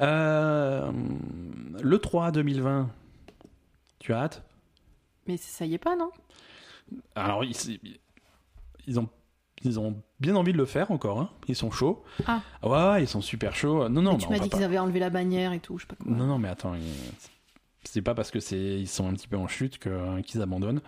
Euh, 0.01 0.91
le 1.81 1.99
3 1.99 2.31
2020, 2.31 2.89
tu 3.99 4.13
as 4.13 4.23
hâte? 4.23 4.48
Mais 5.29 5.37
ça 5.37 5.63
y 5.65 5.75
est 5.75 5.77
pas, 5.77 5.95
non? 5.95 6.09
Alors, 7.13 7.43
ils, 7.43 7.53
ils, 8.87 8.99
ont, 8.99 9.07
ils 9.63 9.79
ont 9.79 9.95
bien 10.19 10.35
envie 10.35 10.53
de 10.53 10.57
le 10.57 10.65
faire 10.65 10.89
encore. 10.89 11.19
hein. 11.21 11.29
Ils 11.47 11.55
sont 11.55 11.69
chauds. 11.69 12.03
Ah. 12.25 12.41
Ouais, 12.63 12.69
ouais, 12.89 13.03
ils 13.03 13.07
sont 13.07 13.21
super 13.21 13.55
chauds. 13.55 13.87
Non, 13.89 14.01
non, 14.01 14.13
Mais 14.13 14.17
Tu 14.17 14.29
m'as 14.29 14.39
dit 14.39 14.49
pas- 14.49 14.57
qu'ils 14.57 14.65
avaient 14.65 14.79
enlevé 14.79 14.99
la 14.99 15.11
bannière 15.11 15.53
et 15.53 15.59
tout, 15.59 15.77
je 15.77 15.83
sais 15.83 15.87
pas 15.87 16.03
quoi. 16.03 16.11
Non, 16.11 16.25
non, 16.25 16.39
mais 16.39 16.49
attends. 16.49 16.73
C'est 17.83 18.01
pas 18.01 18.15
parce 18.15 18.31
que 18.31 18.39
c'est 18.39 18.57
ils 18.79 18.87
sont 18.87 19.07
un 19.07 19.13
petit 19.13 19.27
peu 19.27 19.37
en 19.37 19.47
chute 19.47 19.77
que- 19.77 20.19
qu'ils 20.21 20.41
abandonnent. 20.41 20.81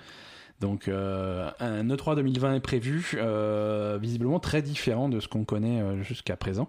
Donc, 0.59 0.87
euh, 0.87 1.49
un 1.59 1.83
E3 1.87 2.15
2020 2.15 2.55
est 2.55 2.59
prévu, 2.59 3.11
euh, 3.15 3.99
visiblement 4.01 4.39
très 4.39 4.61
différent 4.63 5.07
de 5.07 5.19
ce 5.19 5.27
qu'on 5.27 5.45
connaît 5.45 5.81
euh, 5.81 6.01
jusqu'à 6.01 6.35
présent. 6.35 6.67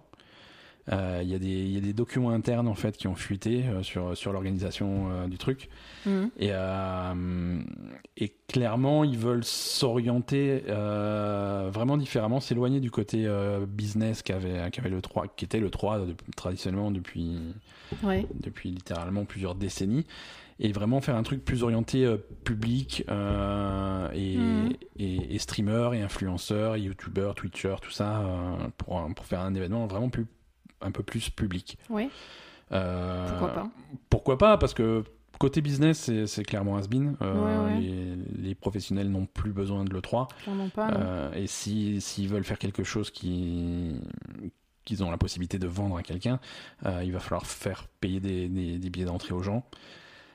Euh, 0.91 1.21
Il 1.23 1.29
y, 1.31 1.35
a 1.35 1.39
des- 1.39 1.47
il 1.47 1.73
y 1.75 1.79
a 1.79 1.81
des 1.81 1.93
documents 1.93 2.31
internes 2.31 2.67
en 2.67 2.75
fait 2.75 2.97
qui 2.97 3.07
ont 3.07 3.15
fuité 3.15 3.65
euh, 3.69 3.85
sur, 3.85 4.17
sur 4.17 4.33
l'organisation 4.33 5.11
euh, 5.13 5.29
du 5.29 5.39
truc. 5.39 5.69
Mhm. 6.07 6.31
Et, 6.41 6.49
euh, 6.51 7.61
et 8.17 8.35
clairement, 8.49 9.05
ils 9.05 9.17
veulent 9.17 9.45
s'orienter 9.45 10.65
euh, 10.69 11.71
vraiment 11.73 11.97
différemment, 11.97 12.41
s'éloigner 12.41 12.81
du 12.81 12.91
côté 12.91 13.27
euh, 13.27 13.65
business 13.65 14.23
qu'avait 14.23 14.69
qu'avait 14.73 14.89
le 14.91 15.01
3, 15.01 15.29
qui 15.29 15.45
était 15.45 15.61
le 15.61 15.71
3 15.71 16.01
de- 16.01 16.17
traditionnellement 16.37 16.91
depuis, 16.91 17.39
Ouais. 18.03 18.27
depuis 18.35 18.71
littéralement 18.71 19.25
plusieurs 19.25 19.55
décennies, 19.55 20.05
et 20.59 20.73
vraiment 20.73 21.01
faire 21.01 21.15
un 21.15 21.23
truc 21.23 21.45
plus 21.45 21.63
orienté 21.63 22.05
euh, 22.05 22.17
public 22.45 23.05
euh, 23.09 24.09
et, 24.15 24.37
Mhm. 24.37 24.73
et, 24.99 25.35
et 25.37 25.39
streamer 25.39 25.91
et 25.95 26.03
influenceur, 26.03 26.77
youtubeur, 26.77 27.37
twitcher, 27.37 27.77
tout 27.81 27.91
ça, 27.93 28.19
euh, 28.21 28.57
pour, 28.79 29.01
pour 29.15 29.27
faire 29.27 29.41
un 29.41 29.55
événement 29.55 29.87
vraiment 29.87 30.09
plus, 30.11 30.27
un 30.83 30.91
peu 30.91 31.03
plus 31.03 31.31
public. 31.31 31.79
Ouais. 31.91 32.09
Euh, 32.73 33.29
Pourquoi 33.29 33.49
pas 33.55 33.69
pourquoi 34.11 34.39
pas 34.39 34.57
Parce 34.59 34.73
que 34.75 35.05
côté 35.39 35.61
business, 35.61 36.11
c'est- 36.27 36.43
clairement 36.45 36.77
has-been. 36.77 37.17
Euh, 37.21 37.35
Ouais, 37.69 37.75
ouais. 37.75 37.81
Les, 37.81 38.17
les 38.49 38.55
professionnels 38.55 39.11
n'ont 39.11 39.27
plus 39.27 39.53
besoin 39.53 39.85
de 39.85 39.93
l'E3. 39.93 40.29
Clairement 40.43 40.69
pas. 40.69 40.91
non. 40.91 40.97
Euh, 41.01 41.33
et 41.35 41.47
si- 41.47 42.01
s'ils 42.01 42.29
veulent 42.29 42.45
faire 42.45 42.59
quelque 42.59 42.85
chose 42.85 43.11
qui 43.11 44.01
qu'ils 44.85 45.05
ont 45.05 45.11
la 45.13 45.17
possibilité 45.17 45.59
de 45.61 45.67
vendre 45.69 45.97
à 45.97 46.03
quelqu'un, 46.03 46.41
euh, 46.87 47.03
il 47.05 47.13
va 47.13 47.21
falloir 47.21 47.47
faire 47.47 47.87
payer 48.01 48.19
des, 48.19 48.49
des- 48.49 48.79
des 48.79 48.91
billets 48.91 49.05
d'entrée 49.07 49.33
aux 49.35 49.43
gens. 49.43 49.65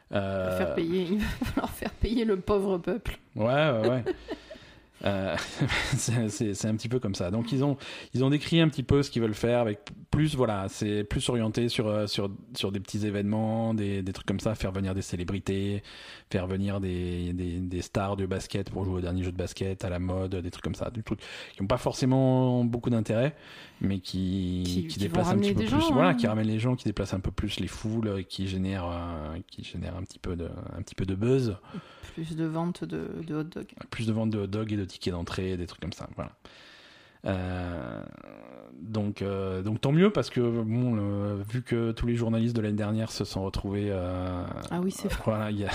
Faire 0.09 0.73
payer, 0.75 1.05
il 1.11 1.17
va 1.19 1.25
falloir 1.45 1.69
faire 1.71 1.91
payer 1.91 2.23
le 2.23 2.39
pauvre 2.39 2.77
peuple. 2.77 3.19
Ouais, 3.35 3.45
ouais, 3.45 3.89
ouais. 3.89 4.03
Euh, 5.05 5.35
c'est- 5.95 6.65
un 6.65 6.75
petit 6.75 6.89
peu 6.89 6.99
comme 6.99 7.13
ça. 7.15 7.29
Donc 7.29 7.51
ils 7.51 7.63
ont 7.63 7.77
ils 8.13 8.23
ont 8.23 8.29
décrit 8.31 8.59
un 8.61 8.67
petit 8.67 8.83
peu 8.83 9.03
ce 9.03 9.11
qu'ils 9.11 9.21
veulent 9.21 9.33
faire 9.35 9.59
avec 9.59 9.79
plus 10.09 10.35
voilà 10.35 10.65
c'est 10.69 11.03
plus 11.03 11.27
orienté 11.29 11.69
sur 11.69 11.87
euh, 11.87 12.07
sur 12.07 12.31
sur 12.55 12.71
des 12.71 12.79
petits 12.79 13.05
événements, 13.05 13.73
des, 13.75 14.01
des 14.01 14.13
trucs 14.13 14.25
comme 14.25 14.39
ça, 14.39 14.55
faire 14.55 14.71
venir 14.71 14.95
des 14.95 15.03
célébrités, 15.03 15.83
faire 16.31 16.47
venir 16.47 16.79
des, 16.79 17.31
des, 17.33 17.59
des 17.59 17.81
stars 17.83 18.15
de 18.17 18.25
basket 18.25 18.69
pour 18.71 18.85
jouer 18.85 18.95
au 18.95 19.01
dernier 19.01 19.23
jeu 19.23 19.31
de 19.31 19.37
basket 19.37 19.85
à 19.85 19.89
la 19.89 19.99
mode, 19.99 20.35
des 20.35 20.49
trucs 20.49 20.63
comme 20.63 20.75
ça, 20.75 20.89
des 20.89 21.03
trucs 21.03 21.19
qui 21.19 21.61
n'ont 21.61 21.67
pas 21.67 21.77
forcément 21.77 22.63
beaucoup 22.63 22.89
d'intérêt, 22.89 23.35
mais 23.81 23.99
qui 23.99 24.63
Qui- 24.65 24.87
qui, 24.87 24.99
déplacent 24.99 25.29
un 25.29 25.37
petit 25.37 25.53
peu 25.53 25.61
plus, 25.61 25.69
gens, 25.69 25.91
voilà, 25.93 26.09
hein. 26.09 26.13
qui 26.15 26.25
ramènent 26.27 26.47
les 26.47 26.59
gens, 26.59 26.75
qui 26.75 26.85
déplacent 26.85 27.13
un 27.13 27.19
peu 27.19 27.31
plus 27.31 27.59
les 27.59 27.67
foules, 27.67 28.23
qui 28.27 28.47
génèrent 28.47 28.89
euh, 28.89 29.37
qui 29.47 29.63
génèrent 29.63 29.95
un 29.95 30.03
petit 30.03 30.19
peu 30.19 30.35
de 30.35 30.49
un 30.75 30.81
petit 30.81 30.95
peu 30.95 31.05
de 31.05 31.13
buzz 31.15 31.55
Plus 32.13 32.35
de 32.35 32.45
ventes 32.45 32.83
de, 32.83 33.07
de 33.27 33.35
hot 33.35 33.43
dog. 33.43 33.65
plus 33.89 34.07
de 34.07 34.13
ventes 34.13 34.29
de 34.31 34.39
hot 34.39 34.47
dog 34.47 34.71
et 34.73 34.77
de 34.77 34.85
tickets 34.85 35.13
d'entrée, 35.13 35.57
des 35.57 35.65
trucs 35.67 35.81
comme 35.81 35.93
ça. 35.93 36.07
Voilà. 36.15 36.31
Euh, 37.25 38.01
donc, 38.79 39.21
euh, 39.21 39.61
donc 39.61 39.81
tant 39.81 39.91
mieux 39.91 40.11
parce 40.11 40.29
que 40.29 40.39
bon, 40.61 40.95
le- 40.95 41.41
vu 41.49 41.61
que 41.63 41.91
tous 41.91 42.05
les 42.07 42.15
journalistes 42.15 42.55
de 42.55 42.61
l'année 42.61 42.75
dernière 42.77 43.11
se 43.11 43.25
sont 43.25 43.43
retrouvés, 43.43 43.87
euh, 43.89 44.45
Ah 44.71 44.79
oui, 44.81 44.91
c'est 44.91 45.07
vrai. 45.11 45.21
voilà, 45.25 45.51
il 45.51 45.59
y 45.59 45.65
a 45.65 45.71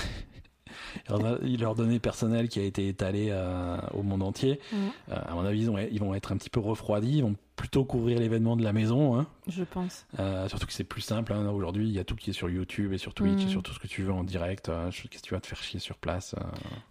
leur 1.09 1.74
donnait 1.74 1.98
personnel 1.98 2.48
qui 2.48 2.60
a 2.60 2.62
été 2.62 2.89
étalé 2.89 3.28
euh, 3.31 3.78
au 3.94 4.02
monde 4.02 4.23
entier. 4.23 4.60
Euh, 4.74 4.86
à 5.09 5.35
mon 5.35 5.44
avis, 5.44 5.60
ils 5.60 5.66
vont, 5.70 5.78
ils 5.78 6.01
vont 6.01 6.14
être 6.14 6.32
un 6.32 6.36
petit 6.36 6.51
peu 6.51 6.60
refroidis. 6.60 7.19
Ils 7.19 7.23
vont 7.23 7.36
plutôt 7.56 7.85
couvrir 7.85 8.19
l'événement 8.19 8.56
de 8.56 8.64
la 8.64 8.73
maison. 8.73 9.19
Hein. 9.19 9.27
je 9.47 9.62
pense. 9.62 10.06
Euh, 10.19 10.48
surtout 10.48 10.66
que 10.66 10.73
c'est 10.73 10.85
plus 10.85 11.02
simple. 11.02 11.32
hein. 11.32 11.48
Aujourd'hui, 11.51 11.86
il 11.86 11.93
y 11.93 11.98
a 11.98 12.05
tout 12.05 12.16
qui 12.16 12.31
est 12.31 12.32
sur 12.32 12.48
YouTube 12.51 12.93
et 12.93 12.98
sur 12.98 13.14
Twitch 13.14 13.44
et 13.44 13.48
sur 13.48 13.62
tout 13.62 13.73
ce 13.73 13.78
que 13.78 13.86
tu 13.86 14.02
veux 14.02 14.12
en 14.12 14.24
direct. 14.24 14.70
Qu'est-ce 14.90 15.23
que 15.23 15.28
tu 15.28 15.35
vas 15.35 15.40
te 15.40 15.47
faire 15.47 15.62
chier 15.62 15.78
sur 15.78 15.98
place 15.98 16.35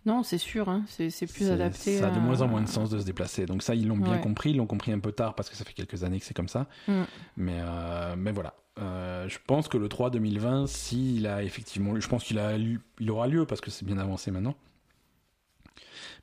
Non, 0.05 0.23
c'est 0.23 0.37
sûr, 0.37 0.69
hein, 0.69 0.83
c'est 0.87 1.09
plus 1.27 1.49
adapté. 1.49 1.97
Ça 1.99 2.07
a 2.07 2.11
de 2.11 2.19
moins 2.19 2.41
en 2.41 2.47
moins 2.47 2.61
de 2.61 2.67
sens 2.67 2.89
de 2.89 2.99
se 2.99 3.05
déplacer. 3.05 3.45
Donc 3.45 3.63
ça, 3.63 3.75
ils 3.75 3.87
l'ont 3.87 3.97
bien 3.97 4.17
compris. 4.19 4.51
Ils 4.51 4.57
l'ont 4.57 4.67
compris 4.67 4.91
un 4.91 4.99
peu 4.99 5.11
tard 5.11 5.35
parce 5.35 5.49
que 5.49 5.55
ça 5.55 5.65
fait 5.65 5.73
quelques 5.73 6.03
années 6.03 6.19
que 6.19 6.25
c'est 6.25 6.35
comme 6.35 6.47
ça. 6.47 6.67
Mm. 6.87 7.01
Mais, 7.37 7.59
mais 8.17 8.31
voilà. 8.31 8.53
Euh, 8.81 9.27
je 9.29 9.37
pense 9.45 9.67
que 9.67 9.77
le 9.77 9.87
3 9.89 10.09
2020, 10.09 10.67
s'il 10.67 11.27
a 11.27 11.43
effectivement 11.43 11.93
lieu, 11.93 12.01
je 12.01 12.07
pense 12.09 12.23
qu'il 12.23 12.39
a 12.39 12.57
lieu- 12.57 12.81
il 12.99 13.11
aura 13.11 13.27
lieu 13.27 13.45
parce 13.45 13.61
que 13.61 13.69
c'est 13.69 13.85
bien 13.85 13.97
avancé 13.99 14.31
maintenant. 14.31 14.55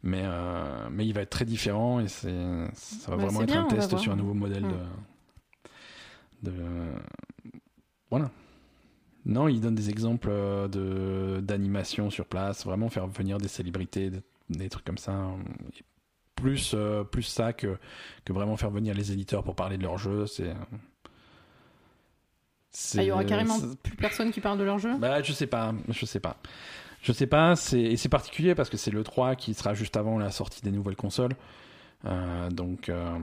Mais, 0.03 0.23
euh, 0.25 0.89
mais 0.91 1.07
il 1.07 1.13
va 1.13 1.23
être 1.23 1.31
très 1.31 1.45
différent 1.45 2.01
et 2.01 2.09
c'est, 2.09 2.31
ça 2.75 3.11
va 3.11 3.17
Bah, 3.17 3.25
vraiment 3.25 3.43
être 3.43 3.47
bien, 3.53 3.65
un 3.65 3.69
test 3.69 3.97
sur 3.99 4.13
un 4.13 4.17
nouveau 4.17 4.35
modèle 4.35 4.65
Mm. 4.65 4.73
de, 6.43 6.51
de. 6.51 6.65
Voilà. 8.11 8.31
Non, 9.25 9.49
il 9.49 9.61
donne 9.61 9.75
des 9.75 9.91
exemples 9.91 10.29
euh, 10.31 10.69
de, 10.69 11.41
d'animation 11.41 12.11
sur 12.11 12.27
place, 12.27 12.65
vraiment 12.65 12.89
faire 12.89 13.07
venir 13.07 13.39
des 13.39 13.49
célébrités, 13.49 14.11
des, 14.11 14.21
des 14.51 14.69
trucs 14.69 14.85
comme 14.85 14.99
ça. 14.99 15.31
Et 15.79 15.83
plus, 16.35 16.73
euh, 16.75 17.05
plus 17.05 17.25
ça 17.25 17.53
que, 17.53 17.77
que 18.25 18.33
vraiment 18.33 18.57
faire 18.57 18.71
venir 18.71 18.95
les 18.95 19.13
éditeurs 19.13 19.43
pour 19.43 19.55
parler 19.57 19.77
de 19.77 19.83
leur 19.83 19.99
jeu. 19.99 20.27
C'est, 20.27 20.55
Ah, 22.97 23.03
il 23.03 23.07
y 23.07 23.11
aura 23.11 23.25
carrément 23.25 23.59
plus 23.83 23.97
personne 23.97 24.31
qui 24.31 24.41
parle 24.41 24.59
de 24.59 24.65
leur 24.65 24.79
jeu? 24.79 24.97
Bah, 24.99 25.23
je 25.23 25.33
sais 25.33 25.47
pas, 25.47 25.75
je 25.89 26.07
sais 26.07 26.21
pas. 26.21 26.37
Je 27.03 27.13
sais 27.13 27.27
pas, 27.27 27.55
c'est, 27.57 27.81
et 27.81 27.97
c'est 27.97 28.09
particulier 28.09 28.55
parce 28.55 28.69
que 28.69 28.77
c'est 28.77 28.91
le 28.91 29.05
3 29.05 29.37
qui 29.37 29.55
sera 29.55 29.73
juste 29.75 29.97
avant 29.97 30.19
la 30.19 30.31
sortie 30.31 30.63
des 30.63 30.71
nouvelles 30.73 30.97
consoles. 30.97 31.33
Euh, 32.05 32.51
donc, 32.51 32.89
euh, 32.89 33.17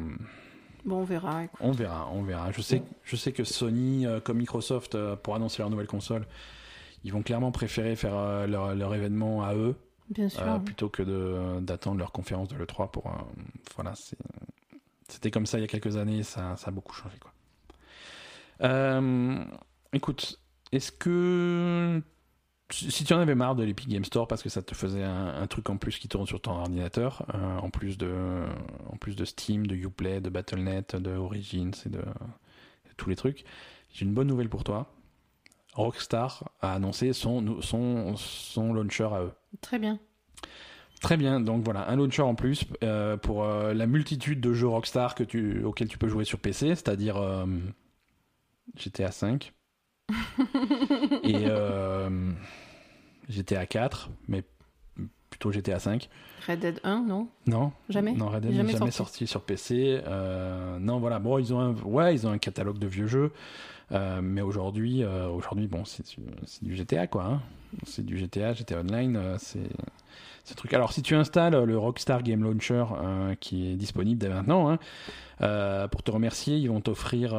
Bon, 0.86 0.98
on 1.02 1.04
verra. 1.04 1.44
écoute. 1.46 1.60
on 1.62 1.72
verra, 1.72 2.10
on 2.14 2.24
verra. 2.24 2.52
Je 2.52 2.62
sais, 2.62 2.84
je 3.04 3.16
sais 3.16 3.32
que 3.32 3.44
Sony, 3.44 4.06
euh, 4.06 4.20
comme 4.20 4.38
Microsoft, 4.38 4.98
pour 5.16 5.36
annoncer 5.36 5.62
leur 5.62 5.70
nouvelle 5.70 5.88
console, 5.88 6.26
ils 7.04 7.12
vont 7.12 7.22
clairement 7.22 7.52
préférer 7.52 7.96
faire 7.96 8.48
leur, 8.48 8.76
leur 8.76 8.94
événement 8.96 9.44
à 9.44 9.54
eux 9.56 9.76
Bien 10.10 10.30
sûr. 10.30 10.62
plutôt 10.64 10.90
que 10.90 11.60
d'attendre 11.60 11.98
leur 11.98 12.12
conférence 12.12 12.48
de 12.48 12.56
l'E3 12.56 12.92
pour. 12.92 13.12
voilà, 13.76 13.94
c'était 15.08 15.32
comme 15.32 15.46
ça 15.46 15.58
il 15.58 15.62
y 15.62 15.64
a 15.66 15.68
quelques 15.68 15.98
années, 15.98 16.24
ça, 16.24 16.56
ça 16.58 16.68
a 16.70 16.72
beaucoup 16.72 16.94
changé. 16.94 17.16
Quoi. 17.20 17.32
Euh, 18.62 19.44
écoute, 19.94 20.40
est-ce 20.72 20.92
que. 20.92 22.02
Si 22.72 23.04
tu 23.04 23.14
en 23.14 23.20
avais 23.20 23.36
marre 23.36 23.56
de 23.56 23.64
l'Epic 23.64 23.88
Game 23.88 24.04
Store 24.06 24.28
parce 24.28 24.42
que 24.42 24.50
ça 24.50 24.64
te 24.64 24.74
faisait 24.74 25.04
un, 25.04 25.28
un 25.40 25.46
truc 25.46 25.70
en 25.70 25.78
plus 25.78 26.00
qui 26.00 26.08
tourne 26.08 26.26
sur 26.26 26.42
ton 26.42 26.54
ordinateur, 26.54 27.24
euh, 27.36 27.58
en, 27.60 27.70
plus 27.70 27.96
de, 27.96 28.44
en 28.92 28.98
plus 28.98 29.16
de 29.16 29.24
Steam, 29.24 29.68
de 29.68 29.76
Uplay, 29.76 30.20
de 30.20 30.30
Battle.net, 30.30 30.96
de 30.96 31.12
Origins 31.12 31.74
et 31.86 31.90
de, 31.90 32.00
de 32.00 32.94
tous 32.98 33.08
les 33.08 33.16
trucs, 33.16 33.46
j'ai 33.94 34.04
une 34.04 34.16
bonne 34.16 34.28
nouvelle 34.28 34.50
pour 34.50 34.64
toi. 34.64 34.92
Rockstar 35.74 36.50
a 36.60 36.74
annoncé 36.74 37.14
son, 37.14 37.62
son, 37.62 38.16
son 38.18 38.74
launcher 38.74 39.10
à 39.14 39.22
eux. 39.22 39.34
Très 39.62 39.78
bien. 39.78 40.00
Très 41.02 41.18
bien, 41.18 41.40
donc 41.40 41.64
voilà, 41.64 41.88
un 41.90 41.98
launcher 41.98 42.24
en 42.24 42.34
plus 42.34 42.66
euh, 42.84 43.16
pour 43.16 43.44
euh, 43.44 43.76
la 43.76 43.86
multitude 43.86 44.42
de 44.42 44.54
jeux 44.54 44.68
Rockstar 44.68 45.14
que 45.14 45.24
tu, 45.24 45.64
auxquels 45.64 45.88
tu 45.88 46.00
peux 46.00 46.08
jouer 46.08 46.26
sur 46.26 46.40
PC, 46.40 46.70
c'est-à-dire 46.70 47.18
GTA 48.76 49.12
5 49.12 49.54
et 51.24 51.46
euh, 51.48 52.10
GTA 53.30 53.66
4, 53.66 54.10
mais 54.28 54.44
plutôt 55.30 55.52
GTA 55.52 55.80
5. 55.80 56.10
Red 56.48 56.60
Dead 56.60 56.80
1, 56.84 57.04
non? 57.08 57.28
Non, 57.48 57.72
Jamais? 57.90 58.14
Non, 58.14 58.28
Red 58.30 58.44
Dead 58.44 58.52
Jamais 58.54 58.74
n'est 58.74 58.78
jamais 58.78 58.92
sorti. 58.92 59.26
sorti. 59.26 59.28
sur 59.28 59.42
PC. 59.44 60.02
Euh, 60.06 60.78
non, 60.80 61.00
voilà, 61.00 61.20
bon, 61.20 61.40
ils 61.40 61.54
ont 61.54 61.60
un, 61.60 61.74
ouais, 61.84 62.14
ils 62.14 62.28
ont 62.28 62.32
un 62.32 62.38
catalogue 62.38 62.78
de 62.78 62.88
vieux 62.88 63.08
jeux, 63.08 63.32
euh, 63.92 64.22
mais 64.22 64.42
aujourd'hui, 64.42 65.04
euh, 65.04 65.28
aujourd'hui, 65.28 65.68
bon, 65.68 65.84
c'est 65.86 66.06
du, 66.64 66.76
GTA 66.76 67.08
quoi. 67.08 67.26
hein. 67.26 67.42
C'est 67.86 68.06
du 68.06 68.18
GTA, 68.18 68.54
GTA 68.54 68.80
Online, 68.80 69.16
euh, 69.18 69.36
c'est 69.38 69.68
ce 70.44 70.54
truc. 70.54 70.74
Alors, 70.74 70.94
si 70.94 71.02
tu 71.02 71.16
installes 71.16 71.64
le 71.64 71.78
Rockstar 71.78 72.24
Game 72.24 72.44
Launcher 72.44 72.86
qui 73.40 73.72
est 73.72 73.76
disponible 73.76 74.20
dès 74.20 74.30
maintenant, 74.30 74.70
hein, 74.70 75.88
pour 75.90 76.04
te 76.04 76.12
remercier, 76.12 76.58
ils 76.58 76.70
vont 76.70 76.82
t'offrir 76.82 77.32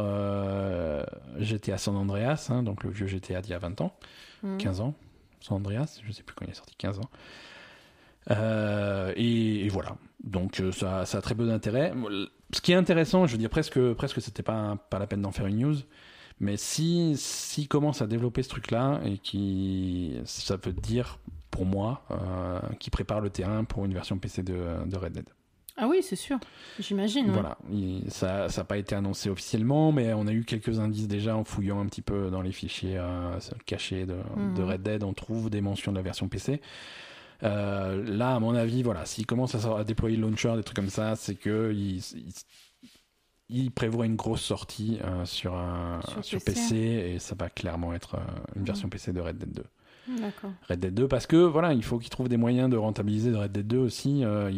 GTA 1.39 1.79
San 1.79 1.97
Andreas, 1.97 2.49
hein, 2.51 2.63
donc 2.63 2.83
le 2.85 2.91
vieux 2.91 3.07
GTA 3.07 3.41
d'il 3.43 3.53
y 3.53 3.55
a 3.55 3.59
20 3.59 3.81
ans. 3.81 3.93
Mhm. 4.43 4.59
15 4.59 4.81
ans. 4.81 4.95
San 5.41 5.59
Andreas, 5.59 6.01
je 6.05 6.13
sais 6.13 6.23
plus 6.23 6.35
quand 6.35 6.45
il 6.47 6.51
est 6.51 6.55
sorti, 6.55 6.75
15 6.77 6.99
ans. 6.99 7.11
Euh, 8.31 9.13
et, 9.17 9.65
et 9.67 9.69
voilà. 9.69 9.97
Donc 10.25 10.63
ça, 10.73 11.07
ça 11.07 11.19
a 11.19 11.21
très 11.21 11.35
peu 11.35 11.47
d'intérêt. 11.47 11.93
Ce 12.53 12.61
qui 12.61 12.73
est 12.73 12.77
intéressant, 12.77 13.27
je 13.27 13.33
veux 13.33 13.39
dire 13.39 13.51
presque, 13.51 13.79
presque 13.95 14.21
c'était 14.21 14.43
pas, 14.43 14.77
pas 14.91 14.99
la 14.99 15.07
peine 15.07 15.23
d'en 15.23 15.33
faire 15.33 15.47
une 15.47 15.59
news. 15.59 15.77
Mais 16.41 16.57
si, 16.57 17.15
s'ils 17.17 17.69
commencent 17.69 18.03
à 18.03 18.07
développer 18.07 18.43
ce 18.43 18.49
truc-là 18.51 19.01
et 19.05 19.19
qui, 19.19 20.17
ça 20.25 20.57
veut 20.57 20.73
dire 20.73 21.19
pour 21.51 21.65
moi, 21.65 22.03
euh, 22.11 22.61
qui 22.79 22.91
prépare 22.91 23.21
le 23.23 23.31
terrain 23.31 23.65
pour 23.65 23.85
une 23.87 23.95
version 23.95 24.19
PC 24.19 24.43
de, 24.43 24.55
de 24.85 24.97
Red 24.99 25.13
Dead. 25.15 25.25
Ah 25.79 25.87
oui, 25.89 26.03
c'est 26.03 26.17
sûr. 26.17 26.39
J'imagine. 26.79 27.31
Voilà, 27.31 27.59
Il- 27.71 28.11
ça 28.11 28.49
n'a 28.55 28.65
pas 28.65 28.79
été 28.79 28.95
annoncé 28.95 29.29
officiellement, 29.31 29.93
mais 29.93 30.13
on 30.15 30.27
a 30.27 30.33
eu 30.33 30.45
quelques 30.45 30.79
indices 30.79 31.09
déjà 31.09 31.37
en 31.37 31.45
fouillant 31.45 31.81
un 31.81 31.87
petit 31.87 32.01
peu 32.03 32.31
dans 32.31 32.41
les 32.43 32.53
fichiers 32.53 32.97
euh, 32.99 33.39
cachés 33.67 34.05
de, 34.07 34.17
Mhm. 34.37 34.55
de 34.55 34.63
Red 34.63 34.83
Dead. 34.83 35.03
On 35.05 35.13
trouve 35.15 35.49
des 35.51 35.61
mentions 35.61 35.93
de 35.93 35.97
la 35.97 36.03
version 36.03 36.29
PC. 36.29 36.61
Euh, 37.43 38.03
là, 38.07 38.35
à 38.37 38.41
mon 38.41 38.55
avis, 38.55 38.83
voilà, 38.83 39.05
s'ils 39.05 39.27
commencent 39.27 39.55
à, 39.67 39.85
déployer 39.85 40.17
le 40.17 40.23
launcher, 40.23 40.55
des 40.57 40.63
trucs 40.63 40.77
comme 40.77 40.89
ça, 40.89 41.15
c'est 41.17 41.35
que 41.35 41.71
ils 43.49 43.71
prévoient 43.71 44.07
une 44.07 44.17
grosse 44.17 44.43
sortie 44.43 44.99
euh, 45.05 45.25
sur, 45.25 45.55
un- 45.55 46.01
Sur 46.09 46.25
sur 46.25 46.39
PC. 46.43 46.53
PC 46.61 46.77
et 47.15 47.19
ça 47.19 47.35
va 47.39 47.49
clairement 47.49 47.93
être 47.95 48.17
euh, 48.17 48.19
une 48.55 48.63
Mhm. 48.63 48.67
version 48.67 48.89
PC 48.89 49.13
de 49.13 49.21
Red 49.21 49.39
Dead 49.39 49.53
2. 49.53 49.65
D'accord. 50.21 50.51
Red 50.69 50.81
Dead 50.81 50.95
2 50.95 51.09
parce 51.09 51.27
que 51.27 51.37
voilà, 51.37 51.73
il 51.73 51.83
faut 51.85 51.99
qu'ils 51.99 52.11
trouvent 52.11 52.29
des 52.29 52.37
moyens 52.37 52.71
de 52.71 52.77
rentabiliser 52.77 53.33
Red 53.33 53.53
Dead 53.53 53.67
2 53.67 53.79
aussi. 53.79 54.25
euh, 54.25 54.51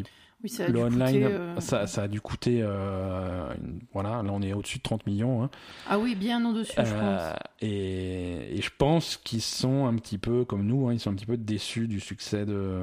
Oui, 0.42 0.48
ça 0.50 0.64
a 0.64 0.66
le 0.68 0.74
dû 0.74 0.78
online, 0.80 1.22
coûter, 1.22 1.24
euh, 1.24 1.60
ça, 1.60 1.86
ça 1.88 2.02
a 2.02 2.08
dû 2.08 2.20
coûter, 2.20 2.60
une- 2.62 3.80
voilà, 3.92 4.22
là 4.22 4.30
on 4.32 4.40
est 4.40 4.52
au-dessus 4.52 4.78
de 4.78 4.82
30 4.84 5.04
millions. 5.06 5.42
hein. 5.42 5.50
Ah 5.88 5.98
oui, 5.98 6.14
bien 6.14 6.44
au-dessus, 6.48 6.72
je 6.76 6.82
pense. 6.94 7.32
et, 7.60 8.56
et 8.58 8.62
je 8.62 8.70
pense 8.78 9.16
qu'ils 9.16 9.42
sont 9.42 9.86
un 9.86 9.96
petit 9.96 10.18
peu 10.18 10.44
comme 10.44 10.64
nous, 10.64 10.88
hein, 10.88 10.92
ils 10.92 11.00
sont 11.00 11.10
un 11.10 11.14
petit 11.14 11.26
peu 11.26 11.36
déçus 11.36 11.88
du 11.88 11.98
succès 12.00 12.46
de, 12.46 12.80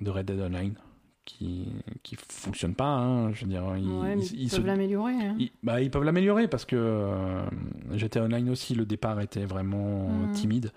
de 0.00 0.10
Red 0.10 0.26
Dead 0.26 0.40
Online, 0.40 0.74
qui 1.28 1.68
qui 2.02 2.16
fonctionne 2.16 2.74
pas. 2.74 2.86
hein, 2.86 3.32
je 3.34 3.42
veux 3.44 3.50
dire, 3.50 3.62
ils, 3.76 3.86
ouais, 3.86 4.16
mais 4.16 4.24
ils- 4.26 4.32
ils, 4.34 4.42
ils 4.44 4.50
peuvent 4.50 4.60
se- 4.62 4.66
l'améliorer. 4.66 5.12
hein. 5.14 5.36
ils- 5.38 5.50
bah, 5.62 5.80
ils 5.82 5.90
peuvent 5.90 6.04
l'améliorer 6.04 6.48
parce 6.48 6.64
que 6.64 6.74
euh, 6.76 7.44
GTA 7.94 8.22
Online 8.24 8.48
aussi, 8.50 8.74
le 8.74 8.86
départ 8.86 9.20
était 9.20 9.44
vraiment 9.44 10.08
Mhm. 10.08 10.32
timide. 10.32 10.72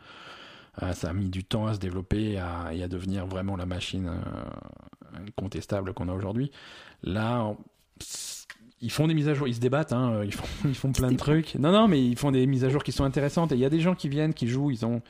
Euh, 0.84 0.92
ça 0.94 1.10
a 1.10 1.14
mis 1.14 1.30
du 1.30 1.44
temps 1.44 1.66
à 1.68 1.74
se 1.74 1.80
développer 1.80 2.32
et 2.32 2.38
à, 2.40 2.70
et 2.74 2.84
à 2.84 2.88
devenir 2.88 3.26
vraiment 3.26 3.56
la 3.56 3.66
machine 3.66 4.08
euh, 4.08 5.20
incontestable 5.28 5.94
qu'on 5.94 6.08
a 6.10 6.14
aujourd'hui. 6.14 6.52
Là, 7.04 7.44
on- 7.46 7.58
ils 8.84 8.90
font 8.92 9.08
des 9.08 9.14
mises 9.14 9.28
à 9.28 9.34
jour, 9.36 9.48
ils 9.48 9.56
se 9.56 9.60
débattent, 9.60 9.94
hein, 9.94 10.22
ils, 10.24 10.34
font, 10.34 10.46
ils 10.66 10.76
font 10.76 10.92
plein 10.92 11.12
de 11.12 11.18
trucs. 11.18 11.56
Non, 11.56 11.72
non, 11.72 11.88
mais 11.88 12.04
ils 12.04 12.18
font 12.18 12.32
des 12.32 12.46
mises 12.48 12.64
à 12.66 12.70
jour 12.70 12.84
qui 12.84 12.92
sont 12.92 13.04
intéressantes. 13.04 13.52
Et 13.52 13.56
il 13.56 13.62
y 13.62 13.66
a 13.66 13.70
des 13.70 13.80
gens 13.80 13.96
qui 13.96 14.10
viennent, 14.10 14.34
qui 14.34 14.48
jouent, 14.48 14.72
ils 14.72 14.86
ont 14.86 15.02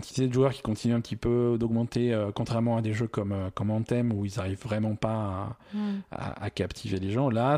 quantité 0.00 0.28
de 0.28 0.32
joueurs 0.32 0.52
qui 0.52 0.62
continuent 0.62 0.94
un 0.94 1.00
petit 1.00 1.16
peu 1.16 1.56
d'augmenter, 1.58 2.12
euh, 2.12 2.30
contrairement 2.34 2.76
à 2.76 2.82
des 2.82 2.92
jeux 2.92 3.06
comme, 3.08 3.32
euh, 3.32 3.50
comme 3.54 3.70
Anthem 3.70 4.12
où 4.12 4.24
ils 4.24 4.38
arrivent 4.38 4.62
vraiment 4.62 4.94
pas 4.94 5.08
à, 5.14 5.56
Mm. 5.74 5.78
à, 6.10 6.44
à 6.44 6.50
captiver 6.50 6.98
les 6.98 7.10
gens. 7.10 7.30
Là, 7.30 7.56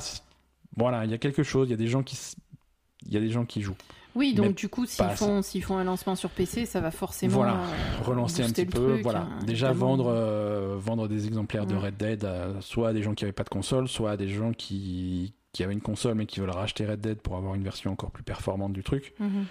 voilà, 0.77 1.05
il 1.05 1.10
y 1.10 1.15
a 1.15 1.19
quelque 1.19 1.43
chose, 1.43 1.69
il 1.69 1.73
y 1.73 1.74
a 1.74 1.77
des 1.77 1.89
gens 1.89 2.02
qui, 2.02 2.16
il 3.06 3.12
y 3.12 3.16
a 3.16 3.20
des 3.20 3.31
gens 3.31 3.44
qui 3.44 3.62
jouent. 3.62 3.77
Oui, 4.15 4.35
donc 4.35 4.47
Mais 4.47 4.52
du 4.55 4.69
coup, 4.69 4.85
s'ils 4.86 5.05
font, 5.10 5.43
s'ils 5.43 5.62
font 5.62 5.77
un 5.77 5.85
lancement 5.85 6.16
sur 6.16 6.31
PC, 6.31 6.66
ça 6.66 6.81
va 6.81 6.90
forcément 6.90 7.35
Voilà, 7.36 7.55
euh, 7.60 8.02
relancer 8.05 8.43
un 8.43 8.48
petit 8.51 8.65
peu, 8.66 8.89
truc, 8.94 9.02
voilà. 9.02 9.20
hein, 9.20 9.44
Déjà 9.47 9.70
vendre, 9.73 10.06
euh, 10.09 10.77
vendre 10.78 11.06
des 11.09 11.27
exemplaires 11.27 11.66
de 11.66 11.74
Ouais. 11.74 11.86
Red 11.86 11.97
Dead, 11.97 12.27
soit 12.60 12.89
à 12.89 12.93
des 12.93 13.02
gens 13.02 13.15
qui 13.15 13.24
n'avaient 13.24 13.32
pas 13.32 13.44
de 13.44 13.48
console, 13.51 13.86
soit 13.86 14.12
à 14.12 14.16
des 14.16 14.28
gens 14.28 14.52
qui, 14.52 15.35
qui 15.52 15.62
avaient 15.62 15.74
une 15.74 15.81
console 15.82 16.15
mais 16.15 16.27
qui 16.27 16.40
veulent 16.40 16.51
racheter 16.51 16.85
Red 16.86 17.01
Dead 17.01 17.19
pour 17.20 17.36
avoir 17.36 17.55
une 17.55 17.62
version 17.62 17.93
encore 17.93 18.10
plus 18.10 18.24
performante 18.24 18.73
du 18.73 18.82
truc. 18.82 19.15
Mhm. 19.20 19.44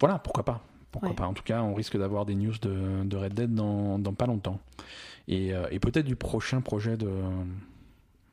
Voilà, 0.00 0.18
pourquoi 0.18 0.44
pas. 0.44 0.60
Pourquoi 0.90 1.10
Ouais. 1.10 1.16
pas. 1.16 1.26
En 1.26 1.34
tout 1.34 1.42
cas, 1.42 1.62
on 1.62 1.74
risque 1.74 1.96
d'avoir 1.98 2.24
des 2.26 2.34
news 2.34 2.54
de, 2.62 3.04
de 3.04 3.16
Red 3.16 3.34
Dead 3.34 3.54
dans, 3.54 3.98
dans 3.98 4.14
pas 4.14 4.26
longtemps. 4.26 4.58
Et, 5.28 5.52
euh, 5.54 5.66
et 5.70 5.78
peut-être 5.80 6.06
du 6.06 6.16
prochain 6.16 6.60
projet 6.62 6.96
de, 6.96 7.10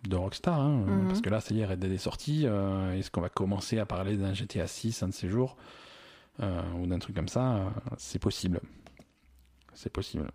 de 0.08 0.16
Rockstar. 0.16 0.60
hein, 0.60 0.84
euh, 0.88 1.02
Mhm. 1.02 1.08
Parce 1.08 1.22
que 1.22 1.30
là, 1.30 1.42
ça 1.42 1.54
y 1.54 1.60
est, 1.60 1.66
Red 1.66 1.80
Dead 1.80 1.92
est 1.92 1.98
sorti. 1.98 2.44
euh, 2.46 2.94
Est-ce 2.98 3.12
qu'on 3.12 3.22
va 3.22 3.30
commencer 3.30 3.78
à 3.80 3.86
parler 3.86 4.16
d'un 4.18 4.34
GTA 4.34 4.68
6 4.68 5.04
un 5.04 5.10
de 5.10 5.14
ces 5.14 5.28
jours 5.30 5.58
euh, 6.42 6.62
Ou 6.80 6.88
d'un 6.88 7.00
truc 7.00 7.16
comme 7.16 7.28
ça 7.28 7.74
C'est 7.98 8.20
possible. 8.20 8.62
C'est 9.74 9.92
possible. 9.92 10.32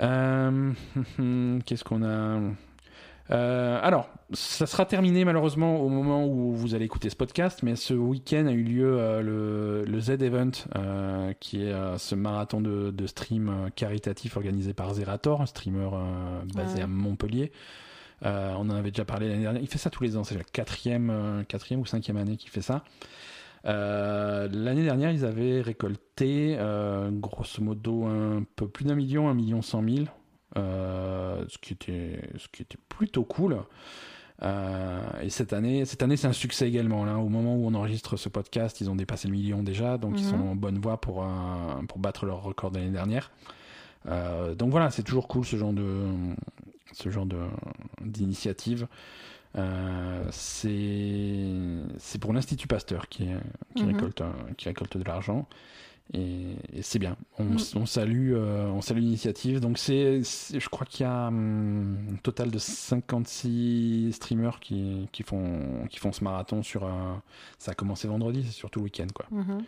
Euh, 0.00 0.72
Qu'est-ce 1.66 1.84
qu'on 1.84 2.02
a? 2.02 2.40
Euh, 3.30 3.78
alors, 3.82 4.08
ça 4.32 4.66
sera 4.66 4.84
terminé 4.84 5.24
malheureusement 5.24 5.80
au 5.80 5.88
moment 5.88 6.26
où 6.26 6.52
vous 6.52 6.74
allez 6.74 6.84
écouter 6.84 7.08
ce 7.10 7.16
podcast, 7.16 7.62
mais 7.62 7.76
ce 7.76 7.94
week-end 7.94 8.46
a 8.46 8.52
eu 8.52 8.62
lieu 8.62 8.96
euh, 8.98 9.84
le, 9.86 10.00
Z-Event, 10.00 10.50
euh, 10.76 11.32
qui 11.38 11.62
est 11.62 11.98
ce 11.98 12.14
marathon 12.14 12.60
de, 12.60 13.06
stream 13.06 13.70
caritatif 13.76 14.36
organisé 14.36 14.74
par 14.74 14.94
Zerator, 14.94 15.40
un 15.40 15.46
streamer 15.46 15.90
basé 16.54 16.82
à 16.82 16.86
Montpellier. 16.86 17.52
on 18.22 18.28
en 18.28 18.70
avait 18.70 18.90
déjà 18.90 19.04
parlé 19.04 19.28
l'année 19.28 19.42
dernière. 19.42 19.62
Il 19.62 19.68
fait 19.68 19.78
ça 19.78 19.90
tous 19.90 20.02
les 20.02 20.16
ans, 20.16 20.24
c'est 20.24 20.36
la 20.36 20.44
quatrième, 20.44 21.44
quatrième 21.48 21.80
ou 21.80 21.86
cinquième 21.86 22.16
année 22.16 22.36
qu'il 22.36 22.50
fait 22.50 22.62
ça. 22.62 22.82
L'année 23.64 24.84
dernière, 24.84 25.10
ils 25.10 25.24
avaient 25.24 25.60
récolté 25.60 26.56
grosso 27.12 27.62
modo 27.62 28.04
un 28.04 28.44
peu 28.56 28.68
plus 28.68 28.84
d'un 28.84 28.94
million, 28.94 29.28
un 29.28 29.34
million 29.34 29.62
cent 29.62 29.82
mille 29.82 30.08
ce, 30.54 31.58
qui 31.60 31.72
était, 31.72 32.20
ce 32.38 32.48
qui 32.48 32.62
était 32.62 32.78
plutôt 32.88 33.24
cool. 33.24 33.58
Euh, 34.42 35.00
et 35.22 35.30
cette 35.30 35.52
année, 35.52 35.84
cette 35.84 36.02
année 36.02 36.16
c'est 36.16 36.26
un 36.26 36.32
succès 36.32 36.66
également. 36.68 37.04
Là, 37.04 37.18
au 37.18 37.28
moment 37.28 37.54
où 37.54 37.66
on 37.66 37.74
enregistre 37.74 38.16
ce 38.16 38.28
podcast, 38.28 38.80
ils 38.80 38.90
ont 38.90 38.96
dépassé 38.96 39.28
le 39.28 39.34
million 39.34 39.62
déjà, 39.62 39.98
donc 39.98 40.18
ils 40.18 40.24
sont 40.24 40.38
mhm. 40.38 40.48
en 40.48 40.56
bonne 40.56 40.78
voie 40.78 41.00
pour, 41.00 41.24
pour 41.88 41.98
battre 41.98 42.26
leur 42.26 42.42
record 42.42 42.70
de 42.72 42.78
l'année 42.78 42.90
dernière. 42.90 43.30
Euh, 44.06 44.54
donc 44.54 44.70
voilà, 44.70 44.90
c'est 44.90 45.04
toujours 45.04 45.28
cool 45.28 45.44
ce 45.44 45.56
genre 45.56 45.72
de 45.72 46.06
ce 46.92 47.08
genre 47.08 47.26
de 47.26 47.38
d'initiative. 48.00 48.88
c'est 50.32 52.18
pour 52.20 52.32
l'Institut 52.32 52.66
Pasteur 52.66 53.08
qui, 53.08 53.28
qui, 53.76 53.84
mhm. 53.84 53.94
récolte, 53.94 54.22
qui 54.56 54.68
récolte 54.68 54.96
de 54.96 55.04
l'argent. 55.04 55.46
Et, 56.14 56.56
c'est 56.82 56.98
bien. 56.98 57.16
On, 57.38 57.44
mm. 57.44 57.86
salue, 57.86 58.32
euh, 58.34 58.66
on 58.66 58.80
salue 58.80 58.98
l'initiative. 58.98 59.60
Donc 59.60 59.78
c'est, 59.78 60.22
je 60.22 60.68
crois 60.68 60.86
qu'il 60.86 61.04
y 61.04 61.08
a 61.08 61.28
hum, 61.28 61.96
un 62.12 62.16
total 62.16 62.50
de 62.50 62.58
56 62.58 64.12
streamers 64.12 64.60
qui, 64.60 65.08
qui, 65.12 65.22
font, 65.22 65.86
qui 65.88 65.98
font 65.98 66.12
ce 66.12 66.22
marathon 66.22 66.62
sur. 66.62 66.88
ça 67.58 67.72
a 67.72 67.74
commencé 67.74 68.08
vendredi, 68.08 68.44
c'est 68.44 68.52
surtout 68.52 68.80
le 68.80 68.84
week-end 68.84 69.06
quoi. 69.14 69.26
Mm-hmm. 69.32 69.62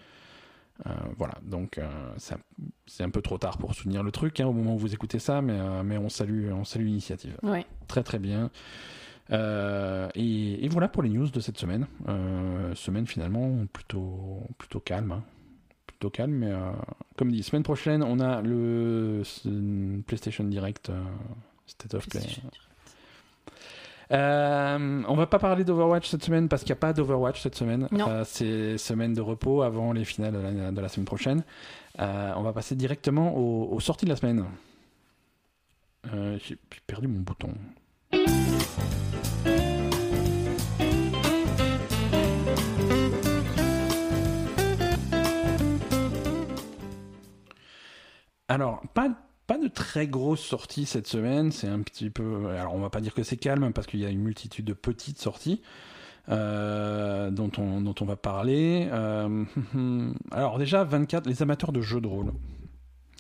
Euh, 0.87 0.91
voilà, 1.17 1.35
donc 1.45 1.79
euh, 1.79 1.89
c'est 2.17 3.05
un, 3.05 3.11
peu 3.11 3.23
trop 3.23 3.39
tard 3.39 3.59
pour 3.59 3.75
soutenir 3.75 4.03
le 4.03 4.11
truc 4.11 4.41
hein, 4.41 4.47
au 4.49 4.53
moment 4.53 4.75
où 4.75 4.79
vous 4.79 4.93
écoutez 4.93 5.21
ça, 5.21 5.41
mais, 5.41 5.57
mais 5.85 5.99
on 5.99 6.09
salue, 6.09 6.51
on 6.53 6.65
salue 6.65 6.87
l'initiative. 6.87 7.37
Très 7.87 8.03
très 8.03 8.19
bien. 8.19 8.51
et, 9.31 10.69
voilà 10.69 10.89
pour 10.89 11.03
les 11.03 11.11
news 11.11 11.29
de 11.29 11.41
cette 11.41 11.59
semaine. 11.59 11.87
semaine 12.75 13.07
finalement 13.07 13.65
plutôt, 13.73 14.43
plutôt 14.59 14.81
calme. 14.81 15.13
Hein 15.13 15.23
calme. 16.11 16.33
Mais 16.33 16.51
euh, 16.51 16.71
comme 17.17 17.31
dit, 17.31 17.43
semaine 17.43 17.63
prochaine, 17.63 18.03
on 18.03 18.21
a 18.21 18.41
le 18.43 19.23
PlayStation 20.07 20.45
Direct 20.45 20.91
euh, 20.91 21.03
State 21.67 21.95
of 21.95 22.09
Play. 22.09 22.23
Euh, 24.13 25.03
on 25.09 25.15
va 25.15 25.27
pas 25.27 25.39
parler 25.39 25.65
d'Overwatch 25.65 26.09
cette 26.09 26.23
semaine 26.23 26.49
parce 26.49 26.63
qu'il 26.63 26.73
n'y 26.73 26.79
a 26.79 26.81
pas 26.81 26.93
d'Overwatch 26.93 27.41
cette 27.41 27.55
semaine. 27.55 27.89
c'est 28.25 28.79
semaine 28.79 29.15
de 29.15 29.21
repos 29.21 29.63
avant 29.63 29.93
les 29.93 30.05
finales 30.05 30.75
de 30.75 30.81
la, 30.81 30.89
semaine 30.89 31.07
prochaine. 31.07 31.45
on 31.99 32.43
va 32.43 32.53
passer 32.53 32.75
directement 32.75 33.37
aux, 33.37 33.73
aux 33.73 33.81
sorties 33.81 34.05
de 34.05 34.11
la 34.11 34.17
semaine. 34.17 34.45
J'ai 36.39 36.59
perdu 36.87 37.09
mon 37.09 37.21
bouton. 37.21 37.55
Alors, 48.49 48.83
pas, 48.95 49.11
pas 49.47 49.59
de 49.59 49.69
très 49.69 50.07
grosses 50.07 50.45
sorties 50.45 50.87
cette 50.87 51.07
semaine. 51.07 51.53
C'est 51.53 51.69
un 51.69 51.81
petit 51.81 52.11
peu. 52.11 52.49
Alors, 52.51 52.75
on 52.75 52.81
va 52.81 52.91
pas 52.91 53.01
dire 53.01 53.15
que 53.15 53.23
c'est 53.23 53.37
calme 53.37 53.73
parce 53.73 53.87
qu'il 53.87 54.01
y 54.01 54.07
a 54.07 54.11
une 54.11 54.21
multitude 54.23 54.65
de 54.65 54.75
petites 54.75 55.21
sorties. 55.21 55.61
Euh, 56.31 57.31
dont, 57.31 57.51
on, 57.59 57.83
dont 57.83 57.95
on 58.01 58.05
va 58.07 58.17
parler. 58.17 58.89
Euh, 58.91 59.45
alors 60.31 60.59
déjà, 60.59 60.83
24, 60.83 61.27
les 61.27 61.43
amateurs 61.43 61.71
de 61.71 61.83
jeux 61.83 62.01
de 62.01 62.07
rôle 62.07 62.33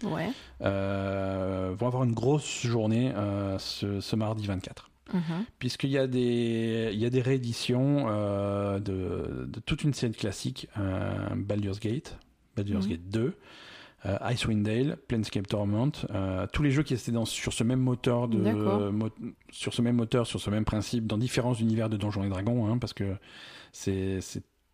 ouais. 0.05 0.31
Euh, 0.63 1.75
vont 1.77 1.87
avoir 1.87 2.05
une 2.05 2.15
grosse 2.15 2.63
journée 2.63 3.13
ce, 3.59 4.17
mardi 4.17 4.47
24. 4.47 4.91
Mm-hmm. 5.13 5.21
Puisqu'il 5.59 5.91
y, 5.91 5.99
a 5.99 6.07
des, 6.07 6.91
il 6.95 6.99
y 6.99 7.05
a 7.05 7.11
des 7.11 7.21
rééditions 7.21 8.07
de, 8.07 9.45
de, 9.49 9.61
toute 9.61 9.85
une 9.85 9.93
série 9.93 10.15
classique, 10.15 10.69
Baldur's 11.37 11.81
Gate, 11.81 12.17
Baldur's 12.57 12.87
mm-hmm. 12.87 12.89
Gate 12.89 13.09
2, 13.11 13.21
euh, 13.21 13.31
Icewind 14.05 14.63
Dale, 14.63 14.97
Planescape 15.09 15.47
Torment, 15.47 15.93
euh, 16.11 16.47
tous 16.53 16.63
les 16.63 16.71
jeux 16.71 16.83
qui 16.83 16.95
étaient 16.95 17.13
dans, 17.13 17.25
sur 17.25 17.53
ce 17.53 17.65
même 17.65 17.81
moteur 17.81 18.29
de 18.29 18.39
sur 19.51 19.73
ce 19.73 19.83
même 19.83 19.97
moteur, 19.97 20.27
sur 20.27 20.41
ce 20.41 20.51
même 20.51 20.65
principe, 20.65 21.07
dans 21.07 21.19
différents 21.19 21.55
univers 21.55 21.89
de 21.89 21.97
Donjons 21.97 22.25
et 22.25 22.29
Dragons, 22.29 22.67
hein, 22.67 22.79
parce 22.79 22.93
que 22.93 23.17
c'est 23.73 24.21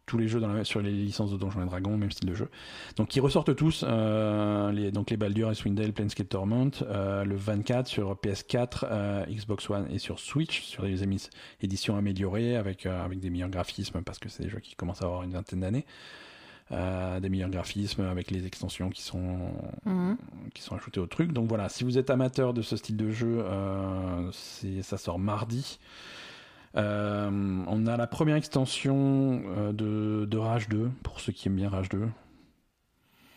tous 0.06 0.18
les 0.18 0.26
jeux 0.26 0.40
dans 0.40 0.52
la, 0.52 0.64
sur 0.64 0.82
les 0.82 0.90
licences 0.90 1.30
de 1.30 1.36
Donjons 1.36 1.62
et 1.62 1.66
Dragons, 1.66 1.96
même 1.96 2.10
style 2.10 2.28
de 2.28 2.34
jeu. 2.34 2.48
Donc 2.96 3.14
ils 3.14 3.20
ressortent 3.20 3.54
tous, 3.54 3.84
euh, 3.86 4.72
les, 4.72 4.90
donc 4.90 5.10
les 5.10 5.16
Baldur, 5.16 5.52
Icewind 5.52 5.76
Dale, 5.76 5.92
Planescape 5.92 6.28
Torment, 6.28 6.70
le 6.90 7.36
24 7.36 7.86
sur 7.86 8.14
PS4, 8.16 9.28
Xbox 9.28 9.70
One 9.70 9.86
et 9.92 9.98
sur 9.98 10.18
Switch, 10.18 10.62
sur 10.62 10.82
les 10.82 11.04
éditions 11.60 11.96
améliorées 11.96 12.56
avec, 12.56 12.86
avec 12.86 13.20
des 13.20 13.30
meilleurs 13.30 13.50
graphismes, 13.50 14.02
parce 14.02 14.18
que 14.18 14.28
c'est 14.28 14.42
des 14.42 14.48
jeux 14.48 14.58
qui 14.58 14.74
commencent 14.74 15.02
à 15.02 15.04
avoir 15.04 15.22
une 15.22 15.32
vingtaine 15.32 15.60
d'années. 15.60 15.86
Euh, 16.72 17.18
des 17.18 17.28
meilleurs 17.28 17.50
graphismes 17.50 18.02
avec 18.02 18.30
les 18.30 18.46
extensions 18.46 18.90
qui 18.90 19.02
sont, 19.02 19.38
mhm. 19.84 20.16
qui 20.54 20.62
sont 20.62 20.76
ajoutées 20.76 21.00
au 21.00 21.06
truc. 21.06 21.32
Donc 21.32 21.48
voilà, 21.48 21.68
si 21.68 21.82
vous 21.82 21.98
êtes 21.98 22.10
amateur 22.10 22.54
de 22.54 22.62
ce 22.62 22.76
style 22.76 22.96
de 22.96 23.10
jeu, 23.10 23.42
euh, 23.44 24.30
ça 24.82 24.96
sort 24.96 25.18
mardi. 25.18 25.80
Euh, 26.76 27.28
on 27.66 27.86
a 27.88 27.96
la 27.96 28.06
première 28.06 28.36
extension 28.36 29.42
de, 29.72 30.26
de, 30.26 30.38
Rage 30.38 30.68
2, 30.68 30.90
pour 31.02 31.18
ceux 31.18 31.32
qui 31.32 31.48
aiment 31.48 31.56
bien 31.56 31.70
Rage 31.70 31.88
2. 31.88 32.06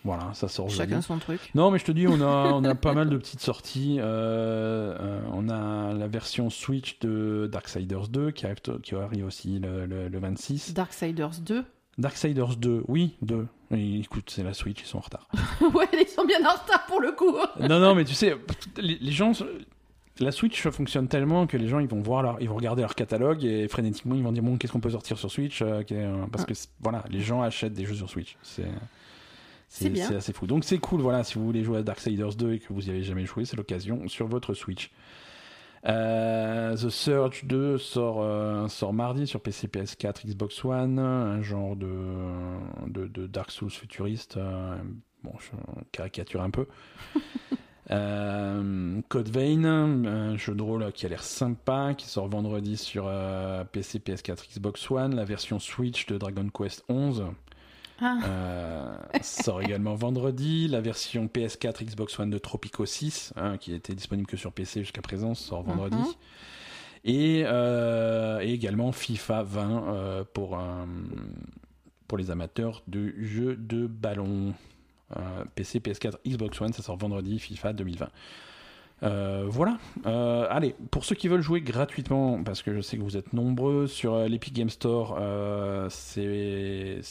Voilà, 0.03 0.31
ça 0.35 0.47
sort 0.47 0.69
Chacun 0.69 1.01
son 1.01 1.17
truc. 1.17 1.39
Non, 1.55 1.71
mais 1.71 1.79
je 1.79 1.85
te 1.85 1.91
dis, 1.91 2.07
on 2.07 2.21
a, 2.21 2.51
on 2.53 2.63
a 2.63 2.75
pas 2.75 2.93
mal 2.93 3.09
de 3.09 3.17
petites 3.17 3.39
sorties. 3.39 3.97
on 3.99 5.49
a 5.49 5.93
la 5.93 6.07
version 6.07 6.51
Switch 6.51 6.99
de 6.99 7.49
Darksiders 7.51 8.09
2 8.09 8.29
qui 8.29 8.45
arrive, 8.45 8.61
qui 8.83 8.93
arrive 8.93 9.25
aussi 9.25 9.57
le, 9.57 9.87
le, 9.87 10.07
le 10.07 10.19
26. 10.19 10.75
Darksiders 10.75 11.39
2 11.41 11.65
Darksiders 11.97 12.55
2, 12.55 12.83
oui, 12.87 13.15
2. 13.21 13.47
écoute, 13.71 14.29
c'est 14.29 14.43
la 14.43 14.53
Switch, 14.53 14.81
ils 14.81 14.87
sont 14.87 14.97
en 14.97 15.01
retard. 15.01 15.27
ouais, 15.73 15.87
ils 15.93 16.07
sont 16.07 16.25
bien 16.25 16.43
en 16.45 16.53
retard 16.53 16.85
pour 16.87 16.99
le 16.99 17.11
coup. 17.11 17.35
non, 17.59 17.79
non, 17.79 17.93
mais 17.93 18.03
tu 18.03 18.15
sais, 18.15 18.35
les, 18.77 19.11
gens, 19.11 19.31
la 20.19 20.31
Switch 20.31 20.67
fonctionne 20.69 21.07
tellement 21.07 21.47
que 21.47 21.57
les 21.57 21.67
gens 21.67 21.79
ils 21.79 21.87
vont 21.87 22.01
voir 22.01 22.23
leur, 22.23 22.41
ils 22.41 22.49
vont 22.49 22.55
regarder 22.55 22.81
leur 22.81 22.95
catalogue 22.95 23.43
et 23.43 23.67
frénétiquement 23.67 24.15
ils 24.15 24.23
vont 24.23 24.31
dire 24.31 24.43
bon 24.43 24.57
qu'est-ce 24.57 24.73
qu'on 24.73 24.79
peut 24.79 24.91
sortir 24.91 25.17
sur 25.17 25.31
Switch 25.31 25.61
euh, 25.61 25.83
euh, 25.91 26.25
parce 26.31 26.45
que 26.45 26.53
voilà 26.81 27.03
les 27.09 27.21
gens 27.21 27.41
achètent 27.41 27.73
des 27.73 27.85
jeux 27.85 27.95
sur 27.95 28.09
Switch 28.09 28.37
c'est 28.43 28.69
c'est 29.69 30.15
assez 30.15 30.33
fou 30.33 30.45
donc 30.45 30.65
c'est 30.65 30.77
cool 30.77 31.01
voilà 31.01 31.23
si 31.23 31.35
vous 31.35 31.45
voulez 31.45 31.63
jouer 31.63 31.79
à 31.79 31.83
Darksiders 31.83 32.35
2 32.35 32.53
et 32.53 32.59
que 32.59 32.71
vous 32.71 32.81
n'y 32.81 32.89
avez 32.91 33.01
jamais 33.01 33.25
joué 33.25 33.45
c'est 33.45 33.57
l'occasion 33.57 34.07
sur 34.07 34.27
votre 34.27 34.53
Switch 34.53 34.91
euh, 35.85 36.75
The 36.75 36.89
Surge 36.89 37.45
2 37.45 37.77
sort, 37.77 38.21
euh, 38.21 38.67
sort 38.67 38.93
mardi 38.93 39.27
sur 39.27 39.41
PC, 39.41 39.67
PS4, 39.67 40.25
Xbox 40.27 40.63
One, 40.63 40.99
un 40.99 41.41
genre 41.41 41.75
de, 41.75 41.87
de, 42.87 43.27
Dark 43.27 43.51
Souls 43.51 43.69
futuriste. 43.69 44.37
Euh, 44.37 44.77
bon, 45.23 45.33
je 45.39 45.51
caricature 45.91 46.41
un 46.41 46.51
peu. 46.51 46.67
Code 47.89 49.29
Vein, 49.29 49.65
un 49.65 50.37
jeu 50.37 50.55
de 50.55 50.61
rôle 50.63 50.91
qui 50.93 51.05
a 51.05 51.09
l'air 51.09 51.21
sympa, 51.21 51.93
qui 51.95 52.07
sort 52.07 52.27
vendredi 52.27 52.77
sur 52.77 53.11
PC, 53.71 53.99
PS4, 53.99 54.49
Xbox 54.51 54.89
One, 54.89 55.15
la 55.15 55.25
version 55.25 55.59
Switch 55.59 56.07
de 56.07 56.17
Dragon 56.17 56.47
Quest 56.49 56.85
11. 56.87 57.25
Ah. 58.03 58.19
Euh, 58.25 58.95
sort 59.21 59.61
également 59.61 59.95
vendredi. 59.95 60.67
La 60.67 60.81
version 60.81 61.27
PS4 61.27 61.85
Xbox 61.85 62.19
One 62.19 62.29
de 62.29 62.37
Tropico 62.37 62.85
6, 62.85 63.33
hein, 63.37 63.57
qui 63.57 63.73
était 63.73 63.95
disponible 63.95 64.27
que 64.27 64.37
sur 64.37 64.51
PC 64.51 64.81
jusqu'à 64.81 65.01
présent, 65.01 65.33
sort 65.35 65.63
vendredi. 65.63 65.95
Mhm. 65.95 66.05
Euh, 67.05 68.39
et, 68.41 68.53
également 68.53 68.91
FIFA 68.91 69.43
20 69.43 69.83
euh, 69.87 70.23
pour, 70.33 70.59
pour 72.07 72.17
les 72.17 72.31
amateurs 72.31 72.83
de 72.87 73.13
jeux 73.19 73.55
de 73.55 73.87
ballon. 73.87 74.53
PC, 75.55 75.79
PS4, 75.79 76.15
Xbox 76.27 76.59
One, 76.59 76.73
ça 76.73 76.81
sort 76.81 76.97
vendredi, 76.97 77.39
FIFA 77.39 77.73
2020. 77.73 78.09
Euh, 79.03 79.45
voilà. 79.47 79.77
Euh, 80.05 80.47
allez, 80.49 80.75
pour 80.91 81.05
ceux 81.05 81.15
qui 81.15 81.27
veulent 81.27 81.41
jouer 81.41 81.61
gratuitement, 81.61 82.41
parce 82.43 82.61
que 82.61 82.73
je 82.73 82.81
sais 82.81 82.97
que 82.97 83.01
vous 83.01 83.17
êtes 83.17 83.33
nombreux 83.33 83.87
sur 83.87 84.13
euh, 84.13 84.27
l'Epic 84.27 84.53
Game 84.53 84.69
Store, 84.69 85.17
c'est 85.89 87.01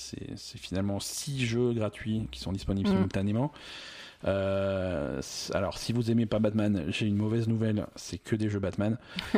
finalement 0.58 1.00
6 1.00 1.44
jeux 1.44 1.72
gratuits 1.72 2.28
qui 2.30 2.40
sont 2.40 2.52
disponibles 2.52 2.88
mm. 2.88 2.92
simultanément. 2.92 3.52
alors, 4.24 5.76
si 5.78 5.92
vous 5.92 6.10
aimez 6.10 6.26
pas 6.26 6.38
Batman, 6.38 6.84
j'ai 6.88 7.06
une 7.06 7.16
mauvaise 7.16 7.46
nouvelle, 7.46 7.86
c'est 7.94 8.18
que 8.18 8.36
des 8.36 8.48
jeux 8.48 8.60
Batman. 8.60 8.96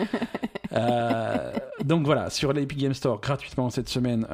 donc 1.84 2.04
voilà, 2.04 2.30
sur 2.30 2.52
l'Epic 2.52 2.78
Game 2.78 2.94
Store, 2.94 3.20
gratuitement 3.20 3.70
cette 3.70 3.88
semaine, 3.88 4.26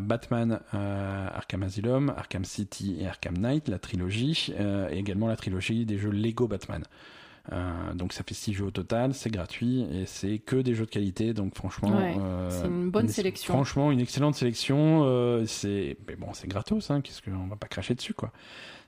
Batman, 0.00 0.60
Arkham 0.72 1.64
Asylum, 1.64 2.14
Arkham 2.16 2.44
City 2.44 2.98
et 3.00 3.08
Arkham 3.08 3.36
Knight, 3.38 3.66
la 3.68 3.78
trilogie, 3.78 4.52
et 4.90 4.98
également 4.98 5.26
la 5.26 5.36
trilogie 5.36 5.84
des 5.84 5.98
jeux 5.98 6.10
Lego 6.10 6.46
Batman. 6.46 6.84
Euh, 7.52 7.94
donc 7.94 8.12
ça 8.12 8.24
fait 8.24 8.34
6 8.34 8.54
jeux 8.54 8.64
au 8.64 8.70
total, 8.70 9.14
c'est 9.14 9.30
gratuit 9.30 9.82
et 9.92 10.04
c'est 10.06 10.38
que 10.38 10.56
des 10.56 10.74
jeux 10.74 10.84
de 10.86 10.90
qualité. 10.90 11.32
Donc 11.32 11.54
franchement, 11.54 11.96
Ouais, 11.96 12.16
euh, 12.18 12.50
c'est 12.50 12.66
une 12.66 12.90
bonne 12.90 13.08
sélection. 13.08 13.54
Franchement, 13.54 13.92
une 13.92 14.00
excellente 14.00 14.34
sélection. 14.34 15.02
euh, 15.04 15.44
c'est, 15.46 15.96
mais 16.08 16.16
bon, 16.16 16.28
c'est 16.32 16.48
gratos, 16.48 16.90
hein, 16.90 17.00
qu'est-ce 17.00 17.22
qu'on 17.22 17.46
va 17.46 17.56
pas 17.56 17.68
cracher 17.68 17.94
dessus, 17.94 18.14
quoi. 18.14 18.32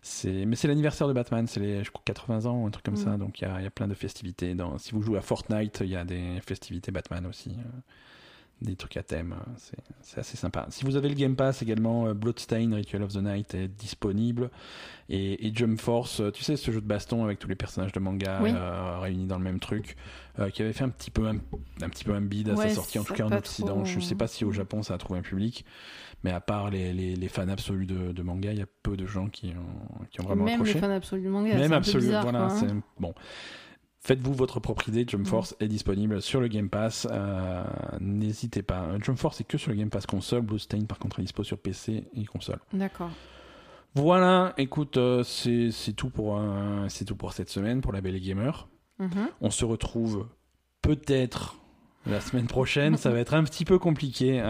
C'est, 0.03 0.45
mais 0.47 0.57
c'est 0.57 0.69
l'anniversaire 0.69 1.09
de 1.09 1.13
Batman, 1.13 1.47
c'est 1.47 1.61
les, 1.61 1.85
je 1.85 1.91
crois, 1.91 2.03
80 2.05 2.47
ans 2.47 2.63
ou 2.63 2.67
un 2.67 2.71
truc 2.71 2.85
comme 2.85 2.95
Mm. 2.95 3.05
ça. 3.05 3.17
Donc 3.17 3.41
il 3.41 3.45
y 3.45 3.47
a, 3.49 3.61
il 3.61 3.65
y 3.65 3.67
a 3.67 3.71
plein 3.71 3.89
de 3.89 3.95
festivités. 3.95 4.55
Dans, 4.55 4.77
si 4.79 4.93
vous 4.93 5.03
jouez 5.03 5.19
à 5.19 5.23
Fortnite, 5.23 5.79
il 5.85 5.91
y 5.91 5.97
a 5.97 6.05
des 6.05 6.41
festivités 6.47 6.91
Batman 6.93 7.27
aussi. 7.27 7.57
Des 8.61 8.75
trucs 8.77 8.97
à 8.97 9.03
thème, 9.03 9.35
euh, 9.39 9.51
c'est, 10.03 10.19
assez 10.19 10.37
sympa. 10.37 10.67
Si 10.71 10.85
vous 10.85 10.97
avez 10.97 11.09
le 11.09 11.15
Game 11.15 11.37
Pass 11.37 11.63
également, 11.63 12.07
euh, 12.09 12.15
Bloodstain, 12.15 12.75
Ritual 12.75 13.03
of 13.05 13.13
the 13.13 13.23
Night 13.23 13.55
est 13.55 13.69
disponible. 13.69 14.51
Et, 15.09 15.47
et 15.47 15.53
Jump 15.55 15.81
Force, 15.81 16.21
euh, 16.21 16.31
tu 16.31 16.43
sais, 16.45 16.57
ce 16.57 16.71
jeu 16.71 16.81
de 16.81 16.87
baston 16.87 17.25
avec 17.25 17.39
tous 17.39 17.49
les 17.49 17.55
personnages 17.55 17.93
de 17.93 18.01
manga 18.01 18.41
Oui. 18.43 18.51
euh, 18.55 18.99
réunis 18.99 19.27
dans 19.27 19.39
le 19.39 19.45
même 19.45 19.61
truc, 19.61 19.97
euh, 20.39 20.51
qui 20.51 20.63
avait 20.63 20.73
fait 20.73 20.85
un 20.85 20.89
petit 20.91 21.11
peu 21.11 21.27
un, 21.29 21.37
un 21.83 21.89
petit 21.89 22.05
peu 22.05 22.13
un 22.15 22.21
bid 22.21 22.49
à 22.51 22.57
sa 22.57 22.69
sortie, 22.71 22.99
en 22.99 23.05
tout 23.05 23.15
cas 23.15 23.25
en 23.25 23.33
Occident. 23.33 23.75
trop- 23.77 23.85
Je 23.85 24.01
sais 24.01 24.15
pas 24.17 24.27
si 24.27 24.45
au 24.45 24.51
Japon 24.53 24.83
ça 24.83 24.95
a 24.95 24.99
trouvé 24.99 25.21
un 25.21 25.23
public, 25.23 25.65
mais 26.25 26.31
à 26.33 26.41
part 26.41 26.69
les, 26.71 26.93
les, 26.93 27.15
les 27.17 27.29
fans 27.29 27.49
absolus 27.49 27.87
de, 27.87 28.13
de 28.13 28.23
manga, 28.23 28.53
il 28.53 28.59
y 28.59 28.63
a 28.63 28.67
peu 28.83 28.97
de 28.97 29.07
gens 29.07 29.29
qui 29.29 29.53
ont, 29.57 30.05
qui 30.11 30.21
ont 30.21 30.25
vraiment 30.25 30.45
Même 30.45 30.55
accroché. 30.55 30.75
les 30.75 30.81
fans 30.81 30.91
absolus 30.91 31.23
du 31.23 31.29
manga, 31.29 31.53
c'est 31.53 31.59
Même 31.59 31.73
absolu, 31.73 32.05
bizarre, 32.07 32.23
voilà, 32.25 32.49
quoi, 32.49 32.59
hein. 32.69 32.81
bon. 32.99 33.15
Faites-vous 34.01 34.33
votre 34.33 34.61
propre 34.61 34.89
idée. 34.89 35.05
Jump 35.07 35.23
Mm. 35.27 35.31
Force 35.31 35.57
est 35.61 35.69
disponible 35.69 36.23
sur 36.23 36.41
le 36.41 36.49
Game 36.49 36.69
Pass. 36.71 37.07
euh, 37.11 37.65
N'hésitez 38.01 38.63
pas. 38.63 38.87
Jump 39.03 39.19
Force 39.19 39.41
est 39.41 39.45
que 39.45 39.59
sur 39.59 39.71
le 39.71 39.77
Game 39.77 39.91
Pass 39.91 40.07
console. 40.07 40.43
Bluestain 40.43 40.85
par 40.85 40.99
contre 40.99 41.19
est 41.21 41.23
dispo 41.23 41.43
sur 41.45 41.59
PC 41.59 42.05
et 42.15 42.25
console. 42.25 42.59
D'accord. 42.73 43.11
Voilà. 43.95 44.55
Écoute, 44.57 44.97
euh, 44.99 45.23
c'est 45.25 45.71
c'est 45.73 45.93
tout 45.95 46.11
pour 46.11 46.39
euh, 46.39 46.87
c'est 46.89 47.05
tout 47.05 47.17
pour 47.17 47.33
cette 47.33 47.49
semaine 47.51 47.81
pour 47.81 47.93
la 47.93 48.01
Belle 48.01 48.21
Gamer. 48.21 48.69
Mhm. 48.99 49.29
On 49.41 49.51
se 49.51 49.65
retrouve 49.65 50.27
peut-être 50.83 51.57
la 52.07 52.21
semaine 52.21 52.47
prochaine. 52.47 52.97
Ça 52.97 53.11
va 53.11 53.19
être 53.19 53.35
un 53.35 53.43
petit 53.45 53.65
peu 53.65 53.79
compliqué. 53.79 54.41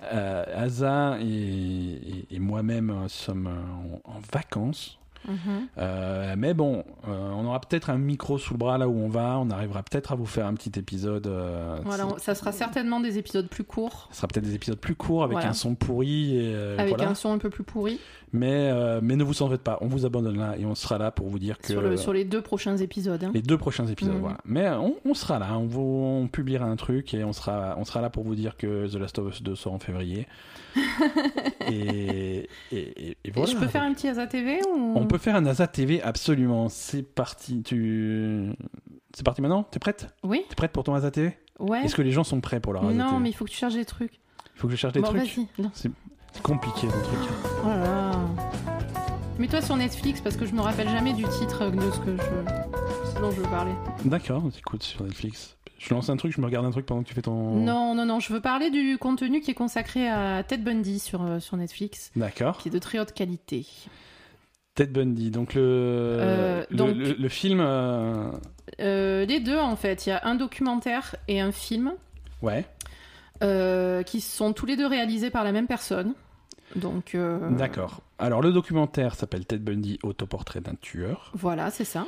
Asa 0.00 1.18
et, 1.20 1.24
et- 1.26 2.26
et 2.36 2.38
moi-même 2.38 3.08
sommes 3.08 3.48
en- 3.48 4.00
en 4.12 4.20
vacances. 4.32 4.98
Mhm. 5.26 5.36
Euh, 5.78 6.34
mais 6.38 6.54
bon, 6.54 6.84
euh, 7.08 7.30
on 7.34 7.44
aura 7.46 7.60
peut-être 7.60 7.90
un 7.90 7.98
micro 7.98 8.38
sous 8.38 8.54
le 8.54 8.58
bras 8.58 8.78
là 8.78 8.88
où 8.88 8.96
on 8.98 9.08
va. 9.08 9.38
On 9.38 9.50
arrivera 9.50 9.82
peut-être 9.82 10.12
à 10.12 10.14
vous 10.14 10.26
faire 10.26 10.46
un 10.46 10.54
petit 10.54 10.78
épisode. 10.78 11.26
euh, 11.26 11.76
Voilà, 11.84 12.06
on- 12.06 12.18
ça 12.18 12.34
sera 12.34 12.52
certainement 12.52 13.00
des 13.00 13.18
épisodes 13.18 13.48
plus 13.48 13.64
courts, 13.64 14.08
Ce 14.10 14.18
sera 14.18 14.28
peut-être 14.28 14.44
des 14.44 14.54
épisodes 14.54 14.78
plus 14.78 14.94
courts 14.94 15.24
avec 15.24 15.34
Voilà. 15.36 15.50
un 15.50 15.54
son 15.54 15.74
pourri. 15.74 16.36
Et, 16.36 16.54
avec 16.78 16.96
voilà. 16.96 17.10
un 17.10 17.14
son 17.14 17.32
un 17.32 17.38
peu 17.38 17.50
plus 17.50 17.64
pourri, 17.64 17.98
mais, 18.32 18.72
mais 19.02 19.16
ne 19.16 19.24
vous 19.24 19.42
en 19.42 19.48
faites 19.50 19.62
pas, 19.62 19.78
on 19.80 19.86
vous 19.86 20.06
abandonne 20.06 20.38
là 20.38 20.56
et 20.58 20.64
on 20.64 20.74
sera 20.74 20.98
là 20.98 21.10
pour 21.10 21.28
vous 21.28 21.38
dire 21.38 21.58
que 21.58 21.68
sur, 21.68 21.82
le, 21.82 21.96
sur 21.96 22.12
les 22.12 22.24
deux 22.24 22.40
prochains 22.42 22.76
épisodes. 22.76 23.22
hein. 23.24 23.30
les 23.34 23.42
deux 23.42 23.58
prochains 23.58 23.86
épisodes. 23.86 24.14
Mhm. 24.14 24.20
Voilà. 24.20 24.38
Mais 24.44 24.68
on, 24.70 24.94
on 25.04 25.14
sera 25.14 25.38
là, 25.38 25.56
on, 25.58 25.66
vous, 25.66 25.80
on 26.22 26.28
publiera 26.28 26.66
un 26.66 26.76
truc 26.76 27.12
et 27.14 27.24
on 27.24 27.32
sera, 27.32 27.74
on 27.78 27.84
sera 27.84 28.00
là 28.00 28.10
pour 28.10 28.24
vous 28.24 28.34
dire 28.34 28.56
que 28.56 28.86
The 28.86 28.94
Last 28.94 29.18
of 29.18 29.32
Us 29.34 29.42
2 29.42 29.54
sort 29.54 29.74
en 29.74 29.78
février. 29.78 30.26
et, 31.70 32.48
et, 32.72 32.78
et- 33.10 33.16
et 33.24 33.30
voilà. 33.30 33.50
Je 33.52 33.56
peux 33.56 33.66
faire 33.66 33.82
un 33.82 33.92
petit 33.94 34.08
Asa 34.08 34.26
TV 34.26 34.60
ou... 34.72 34.92
On 34.96 35.06
peut 35.06 35.18
faire 35.18 35.36
un 35.36 35.40
NASA 35.42 35.66
TV, 35.66 36.00
absolument. 36.02 36.68
C'est 36.68 37.02
parti. 37.02 37.62
Tu... 37.62 38.50
C'est 39.14 39.24
parti 39.24 39.40
maintenant? 39.42 39.62
T'es 39.64 39.78
prête? 39.78 40.08
Oui 40.22 40.44
T'es 40.48 40.54
prête 40.54 40.72
pour 40.72 40.84
ton 40.84 40.92
NASA 40.94 41.10
TV 41.10 41.36
Ouais. 41.58 41.82
Est-ce 41.84 41.94
que 41.96 42.02
les 42.02 42.12
gens 42.12 42.24
sont 42.24 42.40
prêts 42.40 42.60
pour 42.60 42.72
leur 42.72 42.84
NASA 42.84 42.94
Non, 42.94 43.08
TV 43.10 43.18
mais 43.20 43.30
il 43.30 43.32
faut 43.32 43.44
que 43.44 43.50
tu 43.50 43.56
cherches 43.56 43.74
des 43.74 43.84
trucs. 43.84 44.14
Il 44.54 44.60
faut 44.60 44.66
que 44.68 44.72
je 44.74 44.78
cherche 44.78 44.92
des 44.92 45.00
bon, 45.00 45.08
trucs. 45.08 45.38
C'est 45.72 46.42
compliqué, 46.42 46.86
le 46.86 46.92
truc. 47.02 47.18
Oh 47.64 47.68
là 47.68 47.76
là. 47.78 48.12
Mets-toi 49.38 49.60
sur 49.62 49.76
Netflix 49.76 50.20
parce 50.20 50.36
que 50.36 50.46
je 50.46 50.52
me 50.52 50.60
rappelle 50.60 50.88
jamais 50.88 51.12
du 51.12 51.22
titre 51.24 51.70
de 51.70 51.90
ce 51.92 51.98
que 52.00 52.16
je... 52.16 53.20
dont 53.20 53.30
je 53.30 53.36
veux 53.40 53.48
parler. 53.48 53.72
D'accord, 54.04 54.42
écoute 54.58 54.82
sur 54.82 55.04
Netflix. 55.04 55.56
Je 55.78 55.94
lance 55.94 56.10
un 56.10 56.16
truc, 56.16 56.32
je 56.34 56.40
me 56.40 56.46
regarde 56.46 56.66
un 56.66 56.70
truc 56.72 56.86
pendant 56.86 57.02
que 57.02 57.08
tu 57.08 57.14
fais 57.14 57.22
ton. 57.22 57.54
Non, 57.54 57.94
non, 57.94 58.04
non, 58.04 58.18
je 58.20 58.32
veux 58.32 58.40
parler 58.40 58.70
du 58.70 58.98
contenu 58.98 59.40
qui 59.40 59.52
est 59.52 59.54
consacré 59.54 60.08
à 60.08 60.42
Ted 60.42 60.62
Bundy 60.62 60.98
sur, 60.98 61.22
euh, 61.22 61.38
sur 61.40 61.56
Netflix, 61.56 62.10
D'accord. 62.16 62.58
qui 62.58 62.68
est 62.68 62.72
de 62.72 62.78
très 62.80 62.98
haute 62.98 63.12
qualité. 63.12 63.64
Ted 64.74 64.90
Bundy, 64.92 65.30
donc 65.30 65.54
le, 65.54 65.62
Euh, 65.64 66.64
le, 66.70 66.76
donc- 66.76 66.96
le- 66.96 67.12
le 67.14 67.28
film. 67.28 67.60
euh, 67.60 68.32
les 68.78 69.40
deux, 69.40 69.58
en 69.58 69.76
fait, 69.76 70.06
il 70.06 70.10
y 70.10 70.12
a 70.12 70.20
un 70.24 70.34
documentaire 70.34 71.14
et 71.28 71.40
un 71.40 71.52
film 71.52 71.92
Ouais, 72.42 72.64
qui 74.04 74.20
sont 74.20 74.52
tous 74.52 74.66
les 74.66 74.76
deux 74.76 74.86
réalisés 74.86 75.30
par 75.30 75.44
la 75.44 75.52
même 75.52 75.66
personne. 75.66 76.14
Donc, 76.76 77.16
d'accord. 77.50 78.02
Alors 78.18 78.42
le 78.42 78.52
documentaire 78.52 79.14
s'appelle 79.14 79.46
Ted 79.46 79.62
Bundy, 79.62 79.98
autoportrait 80.02 80.60
d'un 80.60 80.74
tueur. 80.80 81.30
voilà, 81.34 81.70
c'est 81.70 81.84
ça. 81.84 82.04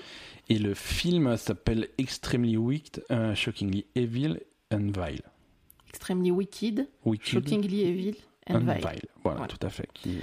Et 0.51 0.59
le 0.59 0.75
film 0.75 1.37
s'appelle 1.37 1.89
Extremely 1.97 2.57
Wicked, 2.57 3.05
euh, 3.11 3.35
Shockingly 3.35 3.87
Evil 3.95 4.41
and 4.73 4.91
Vile. 4.93 5.23
Extremely 5.89 6.31
Wicked, 6.31 6.89
Wicked 7.05 7.27
Shockingly 7.27 7.83
Evil 7.83 8.15
and 8.49 8.57
and 8.57 8.59
Vile. 8.65 8.81
Vile. 8.81 9.01
Voilà, 9.23 9.39
Voilà. 9.39 9.47
tout 9.47 9.65
à 9.67 9.71
fait. 9.71 9.89
Qui- 9.95 10.19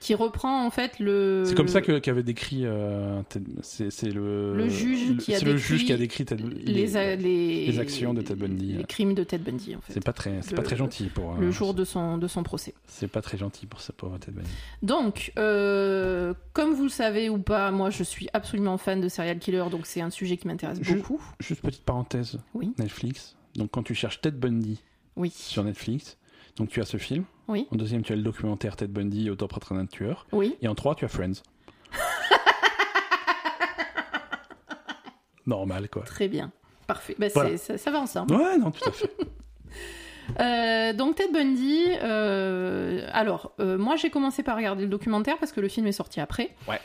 Qui 0.00 0.14
reprend 0.14 0.64
en 0.64 0.70
fait 0.70 1.00
le. 1.00 1.42
C'est 1.44 1.56
comme 1.56 1.66
ça 1.66 1.80
que- 1.80 1.98
qu'avait 1.98 2.22
décrit. 2.22 2.60
euh, 2.64 3.20
Ted- 3.28 3.44
c'est 3.62 4.10
le. 4.12 4.54
Le 4.56 4.68
juge 4.68 5.16
qui 5.18 5.34
a 5.34 5.38
C'est 5.40 5.44
le 5.44 5.54
décrit 5.54 5.66
juge 5.66 5.84
qui 5.86 5.92
a 5.92 5.96
décrit 5.96 6.24
Ted- 6.24 6.40
les, 6.44 6.86
les, 7.16 7.66
les 7.66 7.78
actions 7.80 8.14
de 8.14 8.22
Ted 8.22 8.36
Bundy. 8.40 8.74
Les 8.74 8.84
crimes 8.84 9.14
de 9.14 9.24
Ted 9.24 9.42
Bundy, 9.42 9.74
en 9.74 9.80
fait. 9.80 9.92
C'est 9.94 10.04
pas 10.04 10.12
très, 10.12 10.40
c'est 10.42 10.54
pas 10.54 10.62
très 10.62 10.76
gentil 10.76 11.06
pour. 11.06 11.34
Le 11.34 11.48
euh, 11.48 11.50
jour 11.50 11.74
de 11.74 11.82
son, 11.84 12.16
de 12.16 12.28
son 12.28 12.44
procès. 12.44 12.74
C'est 12.86 13.08
pas 13.08 13.22
très 13.22 13.38
gentil 13.38 13.66
pour 13.66 13.80
ça 13.80 13.92
pour 13.92 14.16
Ted 14.20 14.30
Bundy. 14.36 14.48
Donc, 14.82 15.32
euh, 15.36 16.32
comme 16.52 16.74
vous 16.74 16.84
le 16.84 16.88
savez 16.90 17.28
ou 17.28 17.38
pas, 17.38 17.70
moi 17.72 17.90
je 17.90 18.04
suis 18.04 18.28
absolument 18.32 18.78
fan 18.78 19.00
de 19.00 19.08
serial 19.08 19.38
killer, 19.40 19.64
donc 19.70 19.84
c'est 19.86 20.00
un 20.00 20.10
sujet 20.10 20.36
qui 20.36 20.46
m'intéresse 20.46 20.78
beaucoup. 20.80 21.20
Juste 21.40 21.62
petite 21.62 21.82
parenthèse. 21.84 22.38
Oui. 22.54 22.72
Netflix. 22.78 23.36
Donc 23.56 23.70
quand 23.72 23.82
tu 23.82 23.94
cherches 23.94 24.20
Ted 24.20 24.36
Bundy 24.36 24.80
Oui. 25.16 25.30
sur 25.34 25.64
Netflix, 25.64 26.18
donc 26.58 26.68
tu 26.68 26.80
as 26.80 26.84
ce 26.84 26.96
film. 26.96 27.24
Oui. 27.48 27.66
En 27.72 27.76
deuxième, 27.76 28.02
tu 28.02 28.12
as 28.12 28.16
le 28.16 28.22
documentaire 28.22 28.76
Ted 28.76 28.92
Bundy, 28.92 29.30
autoportrait 29.30 29.74
d'un 29.74 29.86
tueur. 29.86 30.26
Oui. 30.32 30.56
Et 30.60 30.68
en 30.68 30.74
trois, 30.74 30.94
tu 30.94 31.04
as 31.04 31.08
Friends. 31.08 31.42
Normal, 35.46 35.88
quoi. 35.88 36.02
Très 36.02 36.28
bien. 36.28 36.52
Parfait. 36.86 37.16
Bah, 37.18 37.26
Voilà. 37.32 37.56
ça, 37.56 37.78
ça 37.78 37.90
va 37.90 38.00
ensemble. 38.00 38.34
Ouais, 38.34 38.58
non, 38.58 38.70
tout 38.70 38.88
à 38.88 38.92
fait. 38.92 39.10
Euh, 40.40 40.92
donc 40.92 41.16
Ted 41.16 41.32
Bundy, 41.32 41.84
euh, 42.02 43.08
alors 43.14 43.52
euh, 43.60 43.78
moi 43.78 43.96
j'ai 43.96 44.10
commencé 44.10 44.42
par 44.42 44.56
regarder 44.58 44.82
le 44.82 44.90
documentaire 44.90 45.38
parce 45.38 45.52
que 45.52 45.60
le 45.62 45.68
film 45.68 45.86
est 45.86 45.92
sorti 45.92 46.20
après. 46.20 46.50
Ouais. 46.68 46.78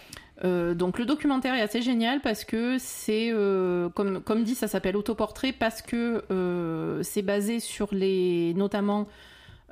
Euh, 0.46 0.74
donc 0.74 0.98
le 0.98 1.04
documentaire 1.06 1.54
est 1.54 1.60
assez 1.62 1.82
génial 1.82 2.22
parce 2.22 2.46
que 2.46 2.78
c'est, 2.80 3.32
euh, 3.34 3.90
comme, 3.90 4.22
comme 4.22 4.46
dit, 4.46 4.56
ça 4.56 4.70
s'appelle 4.70 4.96
autoportrait 4.96 5.52
parce 5.52 5.82
que 5.82 6.24
euh, 6.32 7.04
c'est 7.04 7.22
basé 7.22 7.60
sur 7.60 7.94
les, 7.94 8.54
notamment 8.56 9.10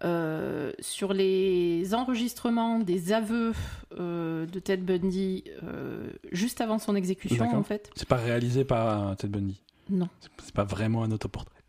euh, 0.03 0.71
sur 0.79 1.13
les 1.13 1.93
enregistrements 1.93 2.79
des 2.79 3.13
aveux 3.13 3.53
euh, 3.99 4.45
de 4.45 4.59
Ted 4.59 4.81
Bundy 4.83 5.43
euh, 5.63 6.09
juste 6.31 6.61
avant 6.61 6.79
son 6.79 6.95
exécution 6.95 7.45
en 7.55 7.63
fait. 7.63 7.89
C'est 7.95 8.07
pas 8.07 8.15
réalisé 8.17 8.63
par 8.65 9.15
Ted 9.17 9.31
Bundy? 9.31 9.61
Non. 9.89 10.07
C'est- 10.39 10.53
pas 10.53 10.63
vraiment 10.63 11.03
un 11.03 11.11
autoportrait? 11.11 11.61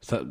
Ça. 0.00 0.22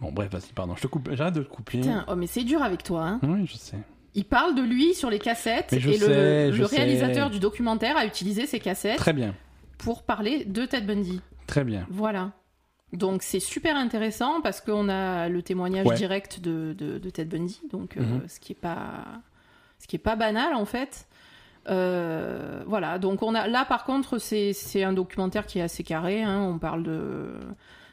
Bon, 0.00 0.10
bref, 0.12 0.30
vas-y, 0.32 0.52
pardon. 0.54 0.74
Je 0.76 0.82
te 0.82 0.86
coupe. 0.86 1.10
J'arrête 1.12 1.34
de 1.34 1.42
te 1.42 1.48
couper. 1.48 1.80
Putain, 1.80 2.04
oh 2.08 2.16
mais 2.16 2.26
c'est 2.26 2.44
dur 2.44 2.62
avec 2.62 2.82
toi. 2.82 3.06
Hein. 3.06 3.20
Oui, 3.22 3.46
je 3.46 3.56
sais. 3.56 3.76
Il 4.14 4.24
parle 4.24 4.54
de 4.54 4.62
lui 4.62 4.94
sur 4.94 5.10
les 5.10 5.18
cassettes 5.18 5.72
et 5.72 5.78
le, 5.78 5.92
sais, 5.92 6.52
je 6.52 6.60
le 6.62 6.66
sais. 6.66 6.76
réalisateur 6.76 7.30
du 7.30 7.38
documentaire 7.38 7.96
a 7.96 8.06
utilisé 8.06 8.46
ces 8.46 8.58
cassettes 8.58 8.96
Très 8.98 9.12
bien. 9.12 9.34
pour 9.78 10.02
parler 10.02 10.44
de 10.46 10.64
Ted 10.64 10.86
Bundy. 10.86 11.20
Très 11.46 11.64
bien. 11.64 11.86
Voilà. 11.90 12.32
Donc 12.92 13.22
c'est 13.22 13.40
super 13.40 13.76
intéressant 13.76 14.40
parce 14.40 14.60
qu'on 14.60 14.88
a 14.88 15.28
le 15.28 15.42
témoignage 15.42 15.86
Ouais. 15.86 15.94
direct 15.96 16.40
de, 16.40 16.74
de- 16.76 16.98
de 16.98 17.10
Ted 17.10 17.28
Bundy, 17.36 17.60
donc 17.70 17.96
euh, 17.96 18.00
Mhm. 18.02 18.22
ce 18.28 18.40
qui 18.40 18.52
est 18.52 18.60
pas 18.60 19.04
ce 19.78 19.86
qui 19.86 19.96
est 19.96 20.00
pas 20.00 20.16
banal 20.16 20.54
en 20.54 20.64
fait. 20.64 21.06
Euh, 21.68 22.62
voilà, 22.66 22.98
donc 22.98 23.22
on 23.22 23.34
a 23.34 23.46
là 23.46 23.64
par 23.64 23.84
contre 23.84 24.18
c'est 24.18 24.52
c'est 24.52 24.82
un 24.82 24.92
documentaire 24.92 25.46
qui 25.46 25.58
est 25.58 25.62
assez 25.62 25.84
carré. 25.84 26.22
hein. 26.22 26.40
On 26.40 26.58
parle 26.58 26.82
de 26.82 27.34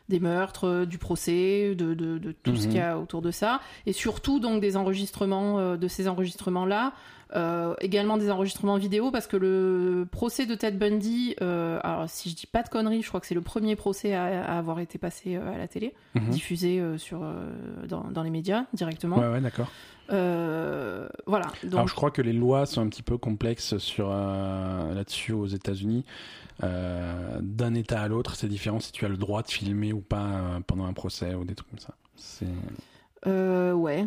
des 0.10 0.22
meurtres, 0.22 0.86
du 0.86 0.98
procès, 0.98 1.76
de, 1.76 1.94
de, 1.94 2.18
de 2.18 2.32
tout 2.32 2.56
ce 2.56 2.64
Mhm. 2.64 2.68
qu'il 2.70 2.78
y 2.78 2.82
a 2.82 2.98
autour 2.98 3.22
de 3.22 3.30
ça, 3.30 3.60
et 3.86 3.92
surtout 3.92 4.40
donc 4.40 4.62
des 4.62 4.78
enregistrements 4.78 5.60
euh, 5.60 5.76
de 5.76 5.88
ces 5.90 6.08
enregistrements 6.08 6.66
là. 6.66 6.94
Euh, 7.36 7.76
également 7.82 8.16
des 8.18 8.32
enregistrements 8.32 8.78
vidéo 8.78 9.12
parce 9.12 9.28
que 9.28 9.36
le 9.36 10.08
procès 10.10 10.46
de 10.46 10.56
Ted 10.56 10.78
Bundy, 10.78 11.36
euh, 11.42 11.78
alors 11.84 12.10
si 12.10 12.30
je 12.30 12.36
dis 12.36 12.48
pas 12.48 12.64
de 12.64 12.70
conneries, 12.70 13.02
je 13.02 13.10
crois 13.10 13.20
que 13.20 13.28
c'est 13.28 13.36
le 13.36 13.42
premier 13.42 13.76
procès 13.76 14.14
à, 14.14 14.46
à 14.46 14.58
avoir 14.58 14.80
été 14.80 14.98
passé 14.98 15.36
euh, 15.36 15.54
à 15.54 15.58
la 15.58 15.68
télé, 15.68 15.94
Mhm. 16.16 16.30
diffusé 16.30 16.82
sur, 16.98 17.20
dans, 17.88 18.06
dans 18.12 18.24
les 18.24 18.30
médias 18.30 18.64
directement. 18.74 19.18
Ouais, 19.20 19.28
ouais, 19.28 19.42
d'accord. 19.42 19.68
Euh, 20.10 21.08
voilà. 21.26 21.48
Donc, 21.64 21.74
Alors, 21.74 21.88
je 21.90 21.94
crois 21.96 22.12
que 22.12 22.22
les 22.22 22.32
lois 22.34 22.66
sont 22.66 22.82
un 22.82 22.88
petit 22.88 23.04
peu 23.04 23.18
complexes 23.18 23.78
sur 23.78 24.08
euh, 24.10 24.94
là-dessus 24.94 25.34
aux 25.34 25.48
États-Unis. 25.48 26.06
Euh, 26.64 27.40
D'un 27.42 27.74
État 27.74 28.02
à 28.02 28.08
l'autre, 28.08 28.36
c'est 28.36 28.48
différent 28.48 28.80
si 28.80 28.92
tu 28.94 29.06
as 29.06 29.10
le 29.10 29.18
droit 29.18 29.42
de 29.44 29.50
filmer 29.50 29.92
ou 29.94 30.00
pas 30.00 30.60
pendant 30.66 30.86
un 30.86 30.94
procès 30.94 31.34
ou 31.36 31.44
des 31.44 31.56
trucs 31.56 31.70
comme 31.70 31.80
ça. 31.80 31.94
C'est 32.16 32.48
ouais. 33.26 34.06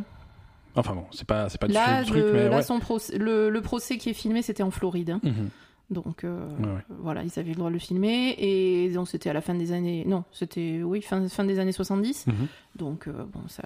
Enfin 0.76 0.94
bon, 0.94 1.04
c'est 1.12 1.26
pas 1.26 1.48
c'est 1.48 1.60
pas 1.60 1.66
du 1.66 1.72
Là, 1.74 2.04
tout 2.04 2.14
le 2.14 2.20
truc, 2.22 2.32
mais 2.34 2.48
là, 2.48 2.56
ouais. 2.56 2.62
son 2.62 2.78
procès- 2.78 3.16
le, 3.18 3.50
le 3.50 3.60
procès 3.62 3.98
qui 3.98 4.10
est 4.10 4.14
filmé, 4.14 4.42
c'était 4.42 4.62
en 4.62 4.70
Floride. 4.70 5.10
hein. 5.10 5.20
Mhm. 5.22 5.50
Donc 5.90 6.22
euh, 6.22 6.48
Ouais, 6.58 6.66
ouais. 6.68 6.84
voilà, 7.00 7.24
ils 7.24 7.36
avaient 7.40 7.48
le 7.50 7.56
droit 7.56 7.68
de 7.68 7.74
le 7.74 7.80
filmer. 7.80 8.36
Et 8.38 8.90
donc 8.90 9.08
c'était 9.08 9.28
à 9.28 9.32
la 9.32 9.40
fin 9.40 9.54
des 9.54 9.72
années. 9.72 10.04
Non, 10.06 10.22
c'était, 10.32 10.82
oui, 10.84 11.02
fin, 11.02 11.28
fin 11.28 11.44
des 11.44 11.58
années 11.58 11.72
70. 11.72 12.26
Mhm. 12.28 12.34
Donc 12.76 13.08
euh, 13.08 13.12
bon, 13.32 13.40
ça, 13.48 13.64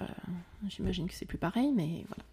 j'imagine 0.67 1.07
que 1.07 1.13
c'est 1.13 1.25
plus 1.27 1.37
pareil, 1.37 1.71
mais 1.75 2.03
voilà. 2.07 2.23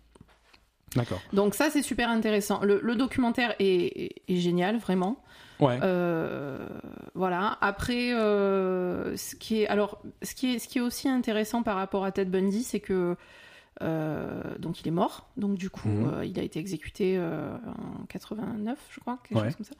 D'accord. 0.94 1.20
Donc 1.32 1.54
ça, 1.54 1.70
c'est 1.70 1.82
super 1.82 2.08
intéressant. 2.10 2.60
Le, 2.62 2.78
le 2.82 2.96
documentaire 2.96 3.54
est, 3.58 3.64
est- 4.04 4.22
est 4.28 4.36
génial, 4.36 4.76
vraiment. 4.78 5.22
Ouais. 5.60 5.78
Euh, 5.82 6.66
voilà. 7.14 7.56
Après, 7.60 8.12
euh, 8.14 9.16
ce 9.16 9.34
qui 9.36 9.62
est 9.62 9.68
alors, 9.68 10.02
ce 10.22 10.34
qui 10.34 10.54
est, 10.54 10.58
ce 10.58 10.68
qui 10.68 10.78
est 10.78 10.82
aussi 10.82 11.08
intéressant 11.08 11.62
par 11.62 11.76
rapport 11.76 12.04
à 12.04 12.12
Ted 12.12 12.30
Bundy, 12.30 12.62
c'est 12.62 12.80
que 12.80 13.16
euh, 13.80 14.42
donc 14.58 14.80
il 14.82 14.88
est 14.88 14.92
mort. 14.92 15.28
Donc 15.36 15.54
du 15.56 15.70
coup, 15.70 15.88
Mhm. 15.88 16.10
euh, 16.14 16.24
il 16.24 16.38
a 16.38 16.42
été 16.42 16.58
exécuté 16.60 17.14
euh, 17.16 17.54
en 18.00 18.04
89, 18.08 18.78
je 18.90 19.00
crois, 19.00 19.18
quelque 19.26 19.38
Ouais. 19.38 19.46
chose 19.46 19.56
comme 19.56 19.66
ça. 19.66 19.74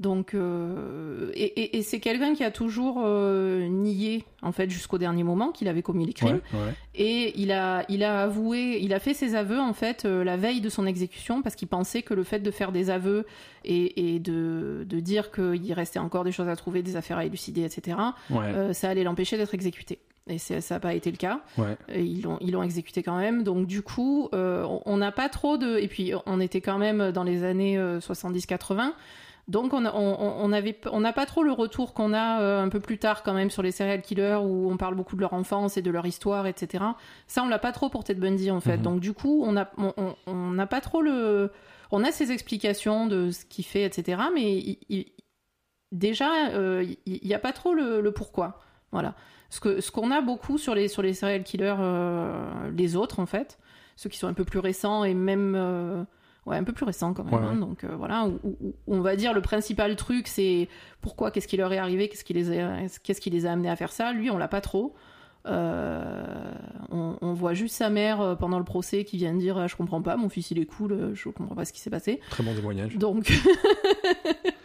Donc 0.00 0.32
et, 0.34 1.42
et- 1.44 1.76
et 1.78 1.82
c'est 1.82 1.98
quelqu'un 1.98 2.32
qui 2.34 2.44
a 2.44 2.52
toujours 2.52 3.04
nié 3.04 4.24
en 4.42 4.52
fait 4.52 4.70
jusqu'au 4.70 4.96
dernier 4.96 5.24
moment 5.24 5.50
qu'il 5.50 5.66
avait 5.66 5.82
commis 5.82 6.06
les 6.06 6.12
crimes. 6.12 6.40
Ouais, 6.52 6.58
ouais. 6.60 6.74
Et 6.94 7.40
il 7.40 7.50
a, 7.50 7.84
il 7.88 8.04
a 8.04 8.22
avoué, 8.22 8.78
il 8.80 8.94
a 8.94 9.00
fait 9.00 9.12
ses 9.12 9.34
aveux 9.34 9.58
en 9.58 9.72
fait 9.72 10.04
la 10.04 10.36
veille 10.36 10.60
de 10.60 10.68
son 10.68 10.86
exécution 10.86 11.42
parce 11.42 11.56
qu'il 11.56 11.66
pensait 11.66 12.02
que 12.02 12.14
le 12.14 12.22
fait 12.22 12.38
de 12.38 12.50
faire 12.52 12.70
des 12.70 12.90
aveux 12.90 13.26
et, 13.64 14.14
et 14.14 14.20
de, 14.20 14.86
de 14.88 15.00
dire 15.00 15.32
qu'il 15.32 15.72
restait 15.72 15.98
encore 15.98 16.22
des 16.22 16.32
choses 16.32 16.48
à 16.48 16.54
trouver, 16.54 16.82
des 16.84 16.94
affaires 16.94 17.18
à 17.18 17.24
élucider, 17.24 17.62
etc., 17.64 17.98
ça 18.72 18.88
allait 18.90 19.02
l'empêcher 19.04 19.36
d'être 19.36 19.54
exécuté. 19.54 19.98
Et 20.28 20.38
ça 20.38 20.56
n'a 20.74 20.80
pas 20.80 20.94
été 20.94 21.10
le 21.10 21.16
cas. 21.16 21.40
Ouais. 21.56 21.76
Ils 21.94 22.22
l'ont, 22.22 22.38
ils 22.40 22.52
l'ont 22.52 22.62
exécuté 22.62 23.02
quand 23.02 23.16
même. 23.16 23.42
Donc 23.42 23.66
du 23.66 23.82
coup, 23.82 24.28
euh, 24.34 24.66
on- 24.86 24.96
n'a 24.98 25.10
pas 25.12 25.28
trop 25.28 25.56
de. 25.56 25.78
Et 25.78 25.88
puis 25.88 26.12
on 26.26 26.40
était 26.40 26.60
quand 26.60 26.78
même 26.78 27.12
dans 27.12 27.24
les 27.24 27.44
années 27.44 27.78
euh, 27.78 27.98
70-80. 28.00 28.92
Donc 29.48 29.72
on 29.72 29.86
a- 29.86 29.94
on, 29.94 30.42
on- 30.44 30.52
avait, 30.52 30.78
on 30.92 31.00
n'a 31.00 31.14
pas 31.14 31.24
trop 31.24 31.42
le 31.42 31.52
retour 31.52 31.94
qu'on 31.94 32.12
a 32.12 32.42
euh, 32.42 32.62
un 32.62 32.68
peu 32.68 32.80
plus 32.80 32.98
tard 32.98 33.22
quand 33.22 33.32
même 33.32 33.48
sur 33.48 33.62
les 33.62 33.70
serial 33.72 34.02
killers 34.02 34.38
où 34.42 34.70
on 34.70 34.76
parle 34.76 34.94
beaucoup 34.94 35.16
de 35.16 35.22
leur 35.22 35.32
enfance 35.32 35.78
et 35.78 35.82
de 35.82 35.90
leur 35.90 36.04
histoire, 36.04 36.46
etc. 36.46 36.84
Ça 37.26 37.42
on 37.42 37.48
l'a 37.48 37.58
pas 37.58 37.72
trop 37.72 37.88
pour 37.88 38.04
Ted 38.04 38.20
Bundy 38.20 38.50
en 38.50 38.60
fait. 38.60 38.76
Mhm. 38.76 38.82
Donc 38.82 39.00
du 39.00 39.14
coup 39.14 39.42
on 39.46 39.56
a, 39.56 39.70
on- 39.78 39.94
on 40.26 40.50
n'a 40.50 40.66
pas 40.66 40.82
trop 40.82 41.00
le, 41.00 41.50
on 41.90 42.04
a 42.04 42.12
ses 42.12 42.30
explications 42.30 43.06
de 43.06 43.30
ce 43.30 43.46
qu'il 43.46 43.64
fait, 43.64 43.84
etc. 43.84 44.20
Mais 44.34 44.52
il- 44.58 44.78
il- 44.90 45.06
déjà 45.92 46.50
euh, 46.50 46.84
il 47.06 47.20
n'y 47.26 47.32
a 47.32 47.38
pas 47.38 47.52
trop 47.52 47.72
le, 47.72 48.02
le 48.02 48.12
pourquoi. 48.12 48.60
Voilà. 48.92 49.14
Ce 49.50 49.60
que 49.60 49.80
ce 49.80 49.90
qu'on 49.90 50.10
a 50.10 50.20
beaucoup 50.20 50.58
sur 50.58 50.74
les 50.74 50.88
sur 50.88 51.02
les 51.02 51.14
serial 51.14 51.42
killers, 51.42 51.76
euh, 51.78 52.70
les 52.76 52.96
autres 52.96 53.18
en 53.20 53.26
fait, 53.26 53.58
ceux 53.96 54.10
qui 54.10 54.18
sont 54.18 54.26
un 54.28 54.34
peu 54.34 54.44
plus 54.44 54.58
récents 54.58 55.04
et 55.04 55.14
même 55.14 55.54
euh, 55.56 56.02
ouais 56.46 56.56
un 56.56 56.64
peu 56.64 56.72
plus 56.72 56.84
récents 56.84 57.14
quand 57.14 57.24
même. 57.24 57.34
Ouais, 57.34 57.40
hein. 57.46 57.56
donc 57.56 57.84
euh, 57.84 57.96
voilà, 57.96 58.26
où, 58.26 58.38
où- 58.44 58.56
où 58.86 58.94
on 58.94 59.00
va 59.00 59.16
dire 59.16 59.32
le 59.32 59.40
principal 59.40 59.96
truc 59.96 60.28
c'est 60.28 60.68
pourquoi, 61.00 61.30
qu'est-ce 61.30 61.48
qui 61.48 61.56
leur 61.56 61.72
est 61.72 61.78
arrivé, 61.78 62.08
qu'est-ce 62.10 62.24
qui 62.24 62.34
les 62.34 62.58
a, 62.58 62.76
qu'est-ce 63.02 63.20
qui 63.22 63.30
les 63.30 63.46
a 63.46 63.52
amenés 63.52 63.70
à 63.70 63.76
faire 63.76 63.92
ça. 63.92 64.12
Lui 64.12 64.30
on 64.30 64.36
l'a 64.36 64.48
pas 64.48 64.60
trop. 64.60 64.94
On, 65.46 67.16
on 67.22 67.32
voit 67.32 67.54
juste 67.54 67.74
sa 67.74 67.88
mère 67.88 68.36
pendant 68.38 68.58
le 68.58 68.64
procès 68.64 69.04
qui 69.04 69.16
vient 69.16 69.32
de 69.32 69.38
dire 69.38 69.56
Ah, 69.56 69.66
je 69.66 69.76
comprends 69.76 70.02
pas, 70.02 70.18
mon 70.18 70.28
fils 70.28 70.50
il 70.50 70.58
est 70.58 70.66
cool, 70.66 71.12
je 71.14 71.28
comprends 71.30 71.54
pas 71.54 71.64
ce 71.64 71.72
qui 71.72 71.80
s'est 71.80 71.88
passé. 71.88 72.20
Très 72.28 72.42
bon 72.42 72.54
témoignage. 72.54 72.98
Donc, 72.98 73.32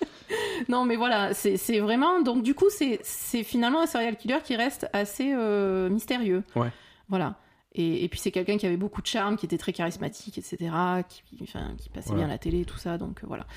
non, 0.69 0.85
mais 0.85 0.95
voilà, 0.95 1.34
c'est 1.34 1.80
vraiment. 1.80 2.22
Donc, 2.22 2.44
du 2.44 2.53
coup, 2.56 2.69
c'est 2.69 2.99
c'est 3.03 3.44
finalement 3.44 3.81
un 3.81 3.85
serial 3.88 4.15
killer 4.18 4.40
qui 4.44 4.56
reste 4.56 4.88
assez 4.94 5.34
euh, 5.34 5.90
mystérieux. 5.90 6.44
Ouais. 6.56 6.69
Voilà. 7.10 7.35
Et, 7.76 8.03
et 8.03 8.07
puis, 8.10 8.19
c'est 8.19 8.30
quelqu'un 8.31 8.57
qui 8.57 8.68
avait 8.68 8.77
beaucoup 8.77 9.02
de 9.02 9.07
charme, 9.07 9.35
qui 9.35 9.48
était 9.48 9.57
très 9.57 9.73
charismatique, 9.73 10.38
etc., 10.38 10.57
qui, 11.10 11.23
enfin, 11.41 11.72
qui 11.77 11.90
passait 11.90 12.10
Voilà. 12.10 12.26
bien 12.26 12.30
à 12.30 12.34
la 12.34 12.38
télé, 12.38 12.65
tout 12.65 12.77
ça. 12.77 12.99
Donc, 12.99 13.23
euh, 13.23 13.27
voilà. 13.27 13.48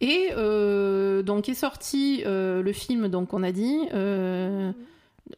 Et 0.00 0.30
euh, 0.36 1.22
donc, 1.22 1.48
est 1.50 1.54
sorti 1.54 2.22
euh, 2.24 2.62
le 2.62 2.72
film, 2.72 3.08
donc, 3.08 3.34
on 3.34 3.42
a 3.42 3.52
dit. 3.52 3.78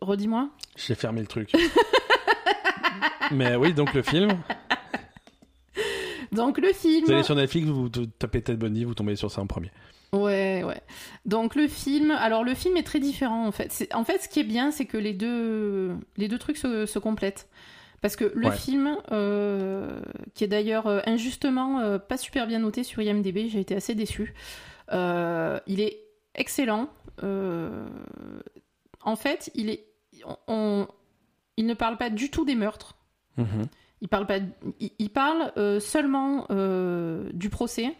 Redis-moi. 0.01 0.51
J'ai 0.77 0.95
fermé 0.95 1.21
le 1.23 1.27
truc. 1.27 1.53
Mais 3.33 3.57
oui, 3.57 3.73
donc 3.75 3.93
le 3.95 4.03
film. 4.03 4.31
Donc, 6.33 6.59
le 6.59 6.73
film. 6.73 7.07
Vous 7.07 7.13
allez 7.13 7.23
sur 7.23 7.35
Netflix, 7.35 7.67
vous, 7.67 7.83
vous 7.85 7.89
tapez 7.89 8.43
Ted 8.43 8.59
Bundy, 8.59 8.85
vous 8.85 8.95
tombez 8.95 9.17
sur 9.17 9.31
ça 9.31 9.41
en 9.41 9.47
premier. 9.47 9.71
Ouais, 10.13 10.63
ouais. 10.65 10.81
Donc 11.27 11.55
le 11.55 11.69
film, 11.69 12.11
alors 12.13 12.43
le 12.45 12.55
film 12.55 12.77
est 12.79 12.83
très 12.83 12.99
différent 13.01 13.47
en 13.47 13.53
fait. 13.53 13.87
En 13.93 14.05
fait, 14.05 14.19
ce 14.23 14.29
qui 14.29 14.41
est 14.41 14.45
bien, 14.45 14.71
c'est 14.71 14.87
que 14.87 14.97
les 14.97 15.13
deux, 15.13 15.95
les 16.17 16.29
deux 16.29 16.39
trucs 16.39 16.57
se, 16.57 16.87
se 16.87 16.99
complètent. 16.99 17.49
Parce 18.01 18.15
que 18.17 18.31
le 18.35 18.47
Ouais. 18.49 18.57
film, 18.57 18.97
euh, 19.11 20.01
qui 20.35 20.45
est 20.45 20.49
d'ailleurs 20.49 20.87
euh, 20.87 21.01
injustement 21.07 21.81
euh, 21.81 21.99
pas 21.99 22.17
super 22.17 22.47
bien 22.47 22.61
noté 22.61 22.85
sur 22.85 23.03
IMDb, 23.03 23.49
j'ai 23.49 23.59
été 23.61 23.75
assez 23.75 23.95
déçue. 23.97 24.35
Euh, 24.93 25.59
il 25.67 25.81
est 25.81 25.99
excellent. 26.37 26.89
En 29.03 29.17
fait, 29.17 29.51
il 29.55 29.71
est, 29.71 29.85
on- 30.47 30.87
il 31.57 31.67
ne 31.67 31.75
parle 31.75 31.97
pas 31.97 32.09
du 32.11 32.31
tout 32.31 32.45
des 32.45 32.55
meurtres. 32.55 32.95
Mhm. 33.37 33.67
Il 34.01 34.09
parle 34.09 34.27
pas. 34.27 34.39
Il, 34.81 34.91
il 34.99 35.11
parle 35.11 35.53
seulement 35.81 36.47
du 37.33 37.51
procès, 37.51 37.95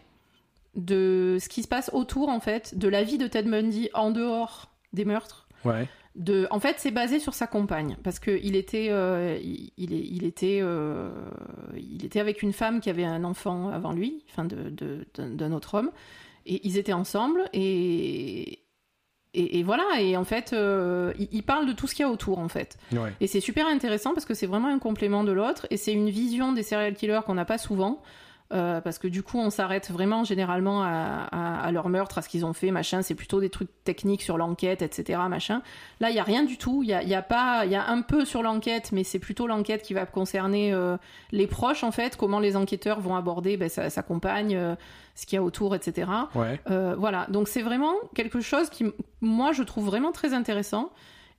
de 0.75 1.37
ce 1.41 1.49
qui 1.49 1.63
se 1.63 1.67
passe 1.67 1.89
autour 1.93 2.29
en 2.29 2.39
fait, 2.39 2.77
de 2.77 2.87
la 2.87 3.03
vie 3.03 3.17
de 3.17 3.27
Ted 3.27 3.49
Bundy 3.49 3.89
en 3.93 4.11
dehors 4.11 4.71
des 4.93 5.05
meurtres. 5.05 5.47
Ouais. 5.65 5.87
De, 6.15 6.47
en 6.51 6.59
fait, 6.59 6.75
c'est 6.79 6.91
basé 6.91 7.19
sur 7.19 7.33
sa 7.33 7.47
compagne 7.47 7.95
parce 8.03 8.19
que 8.19 8.39
il 8.43 8.55
était, 8.55 8.87
euh, 8.89 9.37
il, 9.41 9.71
il 9.77 10.23
était, 10.25 10.59
euh, 10.61 11.11
il 11.77 12.03
était 12.05 12.19
avec 12.19 12.41
une 12.41 12.51
femme 12.51 12.81
qui 12.81 12.89
avait 12.89 13.05
un 13.05 13.23
enfant 13.23 13.69
avant 13.69 13.93
lui, 13.93 14.23
enfin 14.31 14.43
de, 14.45 14.69
de- 14.69 15.05
d'un 15.15 15.29
d'un 15.29 15.51
autre 15.53 15.75
homme, 15.75 15.91
et 16.45 16.59
ils 16.67 16.77
étaient 16.77 16.93
ensemble 16.93 17.47
et 17.53 18.59
et, 19.35 19.59
et 19.59 19.63
voilà. 19.63 19.83
Et 19.99 20.17
en 20.17 20.23
fait, 20.25 20.51
euh, 20.53 21.13
il, 21.19 21.29
il 21.31 21.43
parle 21.43 21.67
de 21.67 21.73
tout 21.73 21.85
ce 21.87 21.93
qu'il 21.93 22.03
y 22.03 22.09
a 22.09 22.11
autour 22.11 22.39
en 22.39 22.49
fait. 22.49 22.77
Ouais. 22.91 23.13
Et 23.21 23.27
c'est 23.27 23.39
super 23.39 23.67
intéressant 23.67 24.13
parce 24.13 24.25
que 24.25 24.33
c'est 24.33 24.47
vraiment 24.47 24.67
un 24.69 24.79
complément 24.79 25.23
de 25.23 25.31
l'autre 25.31 25.67
et 25.69 25.77
c'est 25.77 25.93
une 25.93 26.09
vision 26.09 26.51
des 26.51 26.63
serial 26.63 26.95
killers 26.95 27.21
qu'on 27.25 27.35
n'a 27.35 27.45
pas 27.45 27.59
souvent. 27.59 28.01
Euh, 28.51 28.81
parce 28.81 28.97
que 28.97 29.07
du 29.07 29.21
coup, 29.21 29.37
on 29.37 29.49
s'arrête 29.51 29.91
vraiment 29.91 30.23
généralement 30.23 30.81
à, 30.83 31.27
à- 31.31 31.59
à 31.61 31.71
leur 31.71 31.87
meurtre, 31.89 32.17
à 32.17 32.21
ce 32.23 32.29
qu'ils 32.29 32.45
ont 32.45 32.53
fait, 32.53 32.71
machin. 32.71 33.01
C'est 33.03 33.13
plutôt 33.15 33.39
des 33.39 33.49
trucs 33.49 33.69
techniques 33.83 34.23
sur 34.23 34.37
l'enquête, 34.37 34.81
etc., 34.81 35.19
machin. 35.29 35.61
Là, 35.99 36.09
il 36.09 36.15
y 36.15 36.19
a 36.19 36.23
rien 36.23 36.43
du 36.43 36.57
tout. 36.57 36.81
Il 36.81 36.89
y 36.89 36.93
a, 36.93 37.03
il 37.03 37.09
y 37.09 37.15
a 37.15 37.21
pas, 37.21 37.65
il 37.65 37.71
y 37.71 37.75
a 37.75 37.87
un 37.87 38.01
peu 38.01 38.25
sur 38.25 38.41
l'enquête, 38.41 38.91
mais 38.91 39.03
c'est 39.03 39.19
plutôt 39.19 39.45
l'enquête 39.45 39.83
qui 39.83 39.93
va 39.93 40.05
concerner 40.07 40.73
euh, 40.73 40.97
les 41.31 41.45
proches 41.47 41.83
en 41.83 41.91
fait, 41.91 42.17
comment 42.17 42.39
les 42.39 42.55
enquêteurs 42.55 42.99
vont 43.01 43.15
aborder 43.15 43.55
ben, 43.57 43.69
sa, 43.69 43.89
sa 43.91 44.01
compagne, 44.01 44.55
euh, 44.55 44.75
ce 45.15 45.25
qu'il 45.25 45.35
y 45.35 45.39
a 45.39 45.43
autour, 45.43 45.75
etc. 45.75 46.09
Ouais. 46.33 46.59
Voilà, 46.97 47.27
donc 47.29 47.47
c'est 47.49 47.61
vraiment 47.61 47.93
quelque 48.15 48.39
chose 48.41 48.69
qui, 48.69 48.85
moi, 49.21 49.51
je 49.51 49.63
trouve 49.63 49.85
vraiment 49.85 50.11
très 50.11 50.33
intéressant. 50.33 50.89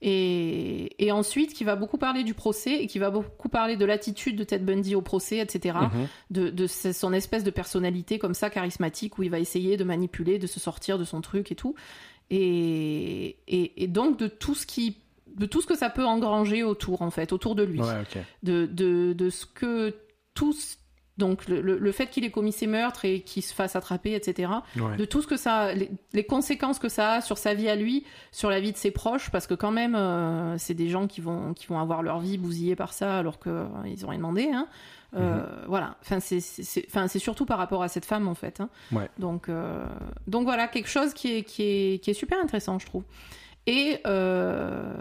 Et, 0.03 1.05
et 1.05 1.13
ensuite, 1.13 1.53
qui 1.53 1.65
va 1.65 1.77
beaucoup 1.77 1.99
parler 1.99 2.25
du 2.25 2.33
procès 2.33 2.83
et 2.83 2.87
qui 2.87 2.99
va 2.99 3.11
beaucoup 3.11 3.51
parler 3.51 3.77
de 3.77 3.85
l'attitude 3.85 4.37
de 4.37 4.45
Ted 4.45 4.65
Bundy 4.65 4.95
au 4.95 5.03
procès, 5.03 5.39
etc. 5.39 5.77
Mhm. 6.31 6.51
De, 6.51 6.67
son 6.67 7.13
espèce 7.13 7.45
de 7.45 7.51
personnalité 7.51 8.19
comme 8.19 8.35
ça, 8.35 8.49
charismatique, 8.49 9.19
où 9.19 9.23
il 9.23 9.31
va 9.31 9.39
essayer 9.39 9.77
de 9.77 9.85
manipuler, 9.85 10.39
de 10.39 10.47
se 10.47 10.59
sortir 10.59 10.99
de 10.99 11.05
son 11.05 11.21
truc 11.21 11.53
et 11.53 11.55
tout. 11.55 11.75
Et, 12.31 13.37
et, 13.49 13.83
et 13.83 13.87
donc 13.89 14.19
de 14.19 14.29
tout 14.29 14.55
ce 14.55 14.65
qui 14.65 14.97
de 15.37 15.47
tout 15.47 15.61
ce 15.63 15.67
que 15.67 15.77
ça 15.77 15.91
peut 15.91 16.05
engranger 16.05 16.65
autour 16.65 17.03
en 17.03 17.11
fait 17.11 17.33
autour 17.33 17.55
de 17.55 17.63
lui 17.63 17.81
Ouais, 17.81 18.01
ok. 18.03 18.19
de, 18.43 18.67
de, 18.67 19.13
de 19.13 19.31
ce 19.31 19.47
que 19.47 19.95
tous 20.35 20.79
donc 21.21 21.47
le, 21.47 21.61
le- 21.61 21.79
le 21.79 21.93
fait 21.93 22.07
qu'il 22.09 22.25
ait 22.25 22.31
commis 22.33 22.51
ces 22.51 22.67
meurtres 22.67 23.05
et 23.05 23.21
qu'il 23.21 23.45
se 23.45 23.55
fasse 23.55 23.77
attraper 23.77 24.15
etc 24.15 24.51
Ouais. 24.77 24.97
de 24.97 25.05
tout 25.05 25.23
ce 25.23 25.29
que 25.29 25.37
ça, 25.37 25.73
les, 25.75 25.89
les 26.13 26.25
conséquences 26.25 26.81
que 26.81 26.89
ça 26.89 27.13
a 27.13 27.21
sur 27.21 27.39
sa 27.39 27.55
vie 27.55 27.69
à 27.69 27.77
lui, 27.77 28.05
sur 28.33 28.51
la 28.51 28.59
vie 28.59 28.73
de 28.73 28.77
ses 28.77 28.91
proches, 28.91 29.31
parce 29.31 29.47
que 29.47 29.55
quand 29.55 29.71
même, 29.71 29.95
euh, 29.95 30.59
c'est 30.59 30.75
des 30.75 30.89
gens 30.89 31.07
qui 31.07 31.21
vont, 31.21 31.55
qui 31.55 31.67
vont 31.69 31.79
avoir 31.79 32.03
leur 32.03 32.19
vie 32.19 32.39
bousillée 32.39 32.75
par 32.75 32.93
ça 32.93 33.17
alors 33.19 33.39
qu'ils 33.39 33.53
euh, 33.53 33.67
ils 33.87 34.05
ont 34.05 34.09
rien 34.09 34.19
demandé. 34.19 34.51
Hein. 34.53 34.67
Euh, 35.17 35.45
Voilà. 35.67 35.97
Enfin, 36.03 36.21
c'est, 36.21 36.39
enfin, 36.89 37.09
surtout 37.09 37.45
par 37.45 37.59
rapport 37.59 37.83
à 37.83 37.89
cette 37.89 38.05
femme 38.05 38.27
en 38.29 38.35
fait. 38.35 38.61
Hein. 38.61 38.69
Ouais. 38.93 39.09
Donc, 39.19 39.49
euh, 39.49 39.85
donc 40.27 40.45
voilà, 40.45 40.69
quelque 40.69 40.89
chose 40.89 41.15
qui 41.15 41.37
est, 41.39 41.43
qui 41.43 41.63
est, 41.63 42.03
qui 42.03 42.11
est 42.11 42.15
super 42.15 42.39
intéressant, 42.43 42.79
je 42.79 42.87
trouve. 42.87 43.03
Et 43.67 43.99
euh, 44.07 44.95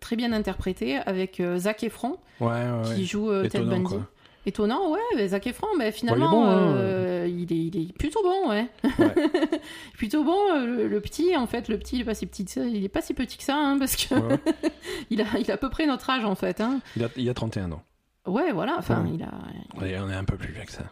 très 0.00 0.16
bien 0.16 0.32
interprété 0.32 0.96
avec 0.96 1.42
Zac 1.56 1.82
Efron 1.84 2.16
Ouais, 2.40 2.46
ouais, 2.48 2.88
ouais. 2.88 2.94
qui 2.94 3.04
joue 3.04 3.30
euh, 3.30 3.48
Ted 3.48 3.64
Bundy. 3.64 3.82
quoi. 3.84 4.06
Étonnant, 4.46 4.90
ouais, 4.90 5.28
Zac 5.28 5.46
Efron, 5.46 5.66
mais 5.76 5.92
finalement, 5.92 6.30
bon, 6.30 6.44
hein, 6.46 6.72
euh, 6.76 7.26
il, 7.28 7.52
est, 7.52 7.56
il 7.66 7.88
est 7.90 7.92
plutôt 7.92 8.22
bon, 8.22 8.48
ouais. 8.48 8.66
Ouais. 8.98 9.14
plutôt 9.94 10.24
bon, 10.24 10.38
euh, 10.54 10.64
le, 10.64 10.88
le 10.88 11.00
petit, 11.00 11.36
en 11.36 11.46
fait, 11.46 11.68
le 11.68 11.78
petit, 11.78 11.96
il 11.96 12.00
est 12.02 12.04
pas 12.04 12.14
si 12.14 12.26
petit 12.26 12.44
que 12.46 12.50
ça, 12.52 12.64
il 12.64 12.82
est 12.84 12.88
pas 12.88 13.02
si 13.02 13.12
petit 13.14 13.36
que 13.36 13.44
ça, 13.44 13.56
hein, 13.56 13.78
parce 13.78 13.96
que 13.96 14.14
Ouais, 14.14 14.38
il, 15.10 15.20
a, 15.20 15.26
il 15.38 15.50
a 15.50 15.54
à 15.54 15.56
peu 15.58 15.68
près 15.68 15.86
notre 15.86 16.08
âge, 16.08 16.24
en 16.24 16.34
fait. 16.34 16.60
Hein. 16.62 16.80
Il, 16.96 17.04
a, 17.04 17.08
il 17.16 17.28
a 17.28 17.34
31 17.34 17.72
ans. 17.72 17.82
Ouais, 18.26 18.52
voilà, 18.52 18.76
enfin, 18.78 19.02
Ouais. 19.04 19.10
il 19.14 19.22
a... 19.22 19.30
On 19.76 20.10
est 20.10 20.14
un 20.14 20.24
peu 20.24 20.36
plus 20.36 20.52
vieux 20.52 20.64
que 20.64 20.72
ça, 20.72 20.84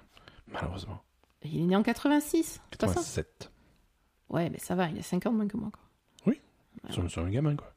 malheureusement. 0.48 1.02
Il 1.42 1.60
est 1.62 1.64
né 1.64 1.76
en 1.76 1.82
86, 1.82 2.60
c'est 2.72 2.80
pas 2.80 2.88
ça? 2.88 2.94
87. 2.94 3.50
Ouais, 4.28 4.50
mais 4.50 4.58
ça 4.58 4.74
va, 4.74 4.88
il 4.88 4.98
a 4.98 5.02
50 5.02 5.32
moins 5.32 5.46
que 5.48 5.56
moi, 5.56 5.70
quoi. 5.72 5.82
C'est 6.90 7.08
c'est 7.08 7.20
un 7.20 7.30
gamin, 7.30 7.56
quoi. 7.56 7.72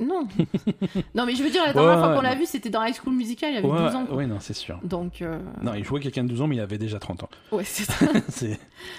Non. 0.00 0.26
non, 1.14 1.24
mais 1.24 1.36
je 1.36 1.42
veux 1.44 1.50
dire, 1.50 1.62
la 1.64 1.72
dernière 1.72 1.94
Ouais, 1.98 2.02
fois 2.04 2.14
qu'on 2.16 2.20
l'a 2.20 2.34
vu, 2.34 2.46
c'était 2.46 2.68
dans 2.68 2.82
High 2.84 2.96
School 2.96 3.14
Musical, 3.14 3.52
il 3.52 3.56
avait 3.58 3.66
Ouais, 3.68 3.78
12 3.78 3.94
ans. 3.94 4.06
ouais, 4.10 4.26
non, 4.26 4.40
c'est 4.40 4.52
sûr. 4.54 4.80
Donc, 4.82 5.22
euh, 5.22 5.38
Non, 5.62 5.74
il 5.74 5.84
jouait 5.84 6.00
quelqu'un 6.00 6.24
de 6.24 6.28
12 6.28 6.42
ans, 6.42 6.46
mais 6.48 6.56
il 6.56 6.60
avait 6.60 6.78
déjà 6.78 6.98
30 6.98 7.22
ans. 7.22 7.28
ouais, 7.52 7.62
c'est 7.64 7.84
ça. 7.92 8.06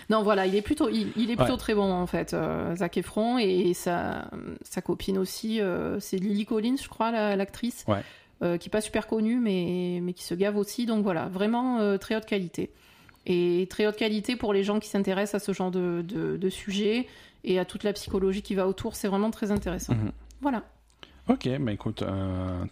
Non, 0.10 0.24
voilà, 0.24 0.46
il 0.46 0.56
est 0.56 0.62
plutôt, 0.62 0.88
il, 0.90 1.12
il 1.18 1.32
est 1.32 1.36
plutôt 1.36 1.52
Ouais. 1.54 1.58
très 1.58 1.76
bon 1.76 1.92
en 1.92 2.08
fait, 2.08 2.34
euh, 2.34 2.76
Zac 2.78 2.96
Efron 2.98 3.38
et 3.40 3.74
sa, 3.74 4.30
sa 4.62 4.82
copine 4.82 5.18
aussi, 5.18 5.60
euh, 5.60 6.00
c'est 6.00 6.16
Lily 6.18 6.46
Collins, 6.46 6.78
je 6.82 6.88
crois, 6.88 7.12
la- 7.12 7.36
l'actrice, 7.36 7.86
euh, 8.42 8.58
qui 8.58 8.70
est 8.70 8.72
pas 8.72 8.80
super 8.82 9.06
connue, 9.08 9.38
mais 9.40 10.00
mais 10.02 10.14
qui 10.14 10.24
se 10.24 10.34
gave 10.34 10.56
aussi. 10.56 10.86
Donc 10.86 11.04
voilà, 11.04 11.26
vraiment 11.28 11.98
très 11.98 12.16
haute 12.16 12.26
qualité 12.26 12.72
et 13.26 13.68
très 13.70 13.86
haute 13.86 13.98
qualité 13.98 14.38
pour 14.38 14.54
les 14.54 14.64
gens 14.64 14.80
qui 14.80 14.88
s'intéressent 14.88 15.42
à 15.42 15.46
ce 15.46 15.52
genre 15.52 15.72
de, 15.72 16.02
de, 16.08 16.38
de 16.38 16.50
sujet 16.50 17.06
et 17.44 17.60
à 17.60 17.66
toute 17.66 17.84
la 17.84 17.92
psychologie 17.92 18.42
qui 18.42 18.56
va 18.56 18.66
autour. 18.66 18.96
C'est 18.96 19.10
vraiment 19.10 19.30
très 19.30 19.52
intéressant. 19.52 19.94
Mhm. 19.94 20.12
Voilà, 20.42 20.64
Ok, 21.30 21.48
bah 21.60 21.72
écoute, 21.72 22.02
euh, 22.02 22.66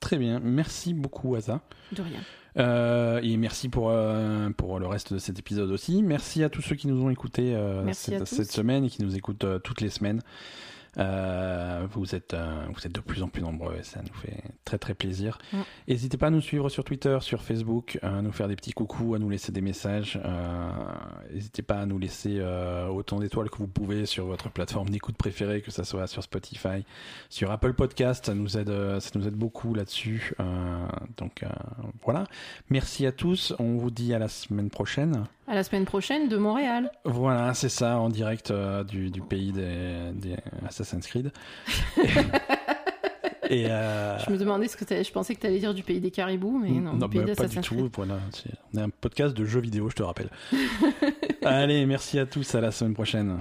très 0.00 0.18
bien. 0.18 0.40
Merci 0.40 0.94
beaucoup, 0.94 1.36
Asa. 1.36 1.60
de 1.92 2.02
rien. 2.02 2.18
Euh, 2.58 3.20
et 3.22 3.36
merci 3.36 3.68
pour, 3.68 3.90
euh, 3.90 4.50
pour 4.50 4.80
le 4.80 4.88
reste 4.88 5.12
de 5.12 5.18
cet 5.18 5.38
épisode 5.38 5.70
aussi. 5.70 6.02
Merci 6.02 6.42
à 6.42 6.48
tous 6.48 6.60
ceux 6.60 6.74
qui 6.74 6.88
nous 6.88 7.00
ont 7.04 7.10
écoutés 7.10 7.56
cette, 7.92 8.50
semaine 8.50 8.84
et 8.84 8.90
qui 8.90 9.02
nous 9.02 9.16
écoutent 9.16 9.46
toutes 9.62 9.80
les 9.80 9.90
semaines. 9.90 10.22
Euh, 10.98 11.86
vous, 11.92 12.14
êtes, 12.14 12.34
euh, 12.34 12.64
vous 12.74 12.84
êtes 12.86 12.92
de 12.92 13.00
plus 13.00 13.22
en 13.22 13.28
plus 13.28 13.42
nombreux 13.42 13.76
et 13.78 13.82
ça 13.84 14.00
nous 14.02 14.12
fait 14.14 14.42
très 14.64 14.78
très 14.78 14.94
plaisir. 14.94 15.38
N'hésitez 15.86 16.16
pas 16.16 16.26
à 16.26 16.30
nous 16.30 16.40
suivre 16.40 16.68
sur 16.68 16.82
Twitter, 16.84 17.18
sur 17.20 17.42
Facebook, 17.42 17.98
à 18.02 18.22
nous 18.22 18.32
faire 18.32 18.48
des 18.48 18.56
petits 18.56 18.72
coucous, 18.72 19.14
à 19.14 19.18
nous 19.18 19.30
laisser 19.30 19.52
des 19.52 19.60
messages. 19.60 20.18
Euh, 20.24 20.70
N'hésitez 21.32 21.62
pas 21.62 21.76
à 21.80 21.86
nous 21.86 21.98
laisser 21.98 22.38
euh, 22.40 22.88
autant 22.88 23.20
d'étoiles 23.20 23.50
que 23.50 23.58
vous 23.58 23.68
pouvez 23.68 24.04
sur 24.06 24.26
votre 24.26 24.50
plateforme 24.50 24.88
d'écoute 24.90 25.16
préférée, 25.16 25.62
que 25.62 25.70
ce 25.70 25.84
soit 25.84 26.06
sur 26.08 26.22
Spotify, 26.22 26.84
sur 27.28 27.50
Apple 27.52 27.74
Podcast. 27.74 28.26
Ça 28.26 28.34
nous 28.34 28.58
aide, 28.58 28.70
euh, 28.70 28.98
ça 29.00 29.10
nous 29.14 29.26
aide 29.28 29.34
beaucoup 29.34 29.74
là-dessus. 29.74 30.34
Euh, 30.40 30.86
donc 31.16 31.42
euh, 31.44 31.48
voilà. 32.02 32.24
Merci 32.68 33.06
à 33.06 33.12
tous. 33.12 33.54
On 33.58 33.76
vous 33.76 33.90
dit 33.90 34.12
à 34.12 34.18
la 34.18 34.28
semaine 34.28 34.70
prochaine. 34.70 35.24
À 35.46 35.54
la 35.54 35.64
semaine 35.64 35.84
prochaine 35.84 36.28
de 36.28 36.36
Montréal. 36.36 36.92
Voilà, 37.04 37.54
c'est 37.54 37.68
ça, 37.68 37.98
en 37.98 38.08
direct 38.08 38.52
euh, 38.52 38.84
du, 38.84 39.10
du 39.10 39.20
pays 39.20 39.50
des, 39.52 40.12
des 40.14 40.36
Assassin's 40.80 41.06
Creed. 41.06 41.30
Et 43.50 43.66
euh, 43.66 44.16
Je 44.20 44.30
me 44.30 44.38
demandais 44.38 44.68
ce 44.68 44.76
que 44.76 44.84
je 44.88 45.10
pensais 45.10 45.34
que 45.34 45.40
tu 45.40 45.46
allais 45.48 45.58
dire 45.58 45.74
du 45.74 45.82
pays 45.82 46.00
des 46.00 46.12
caribous, 46.12 46.60
mais 46.60 46.70
non, 46.70 46.94
du 46.94 47.08
pays 47.08 47.26
bah, 47.26 47.34
pas 47.34 47.48
du 47.48 47.60
tout. 47.60 47.90
Voilà, 47.96 48.18
on 48.72 48.78
est 48.78 48.82
un 48.82 48.90
podcast 48.90 49.36
de 49.36 49.44
jeux 49.44 49.60
vidéo, 49.60 49.90
je 49.90 49.96
te 49.96 50.04
rappelle. 50.04 50.30
Allez, 51.44 51.84
merci 51.84 52.20
à 52.20 52.26
tous, 52.26 52.54
à 52.54 52.60
la 52.60 52.70
semaine 52.70 52.94
prochaine. 52.94 53.38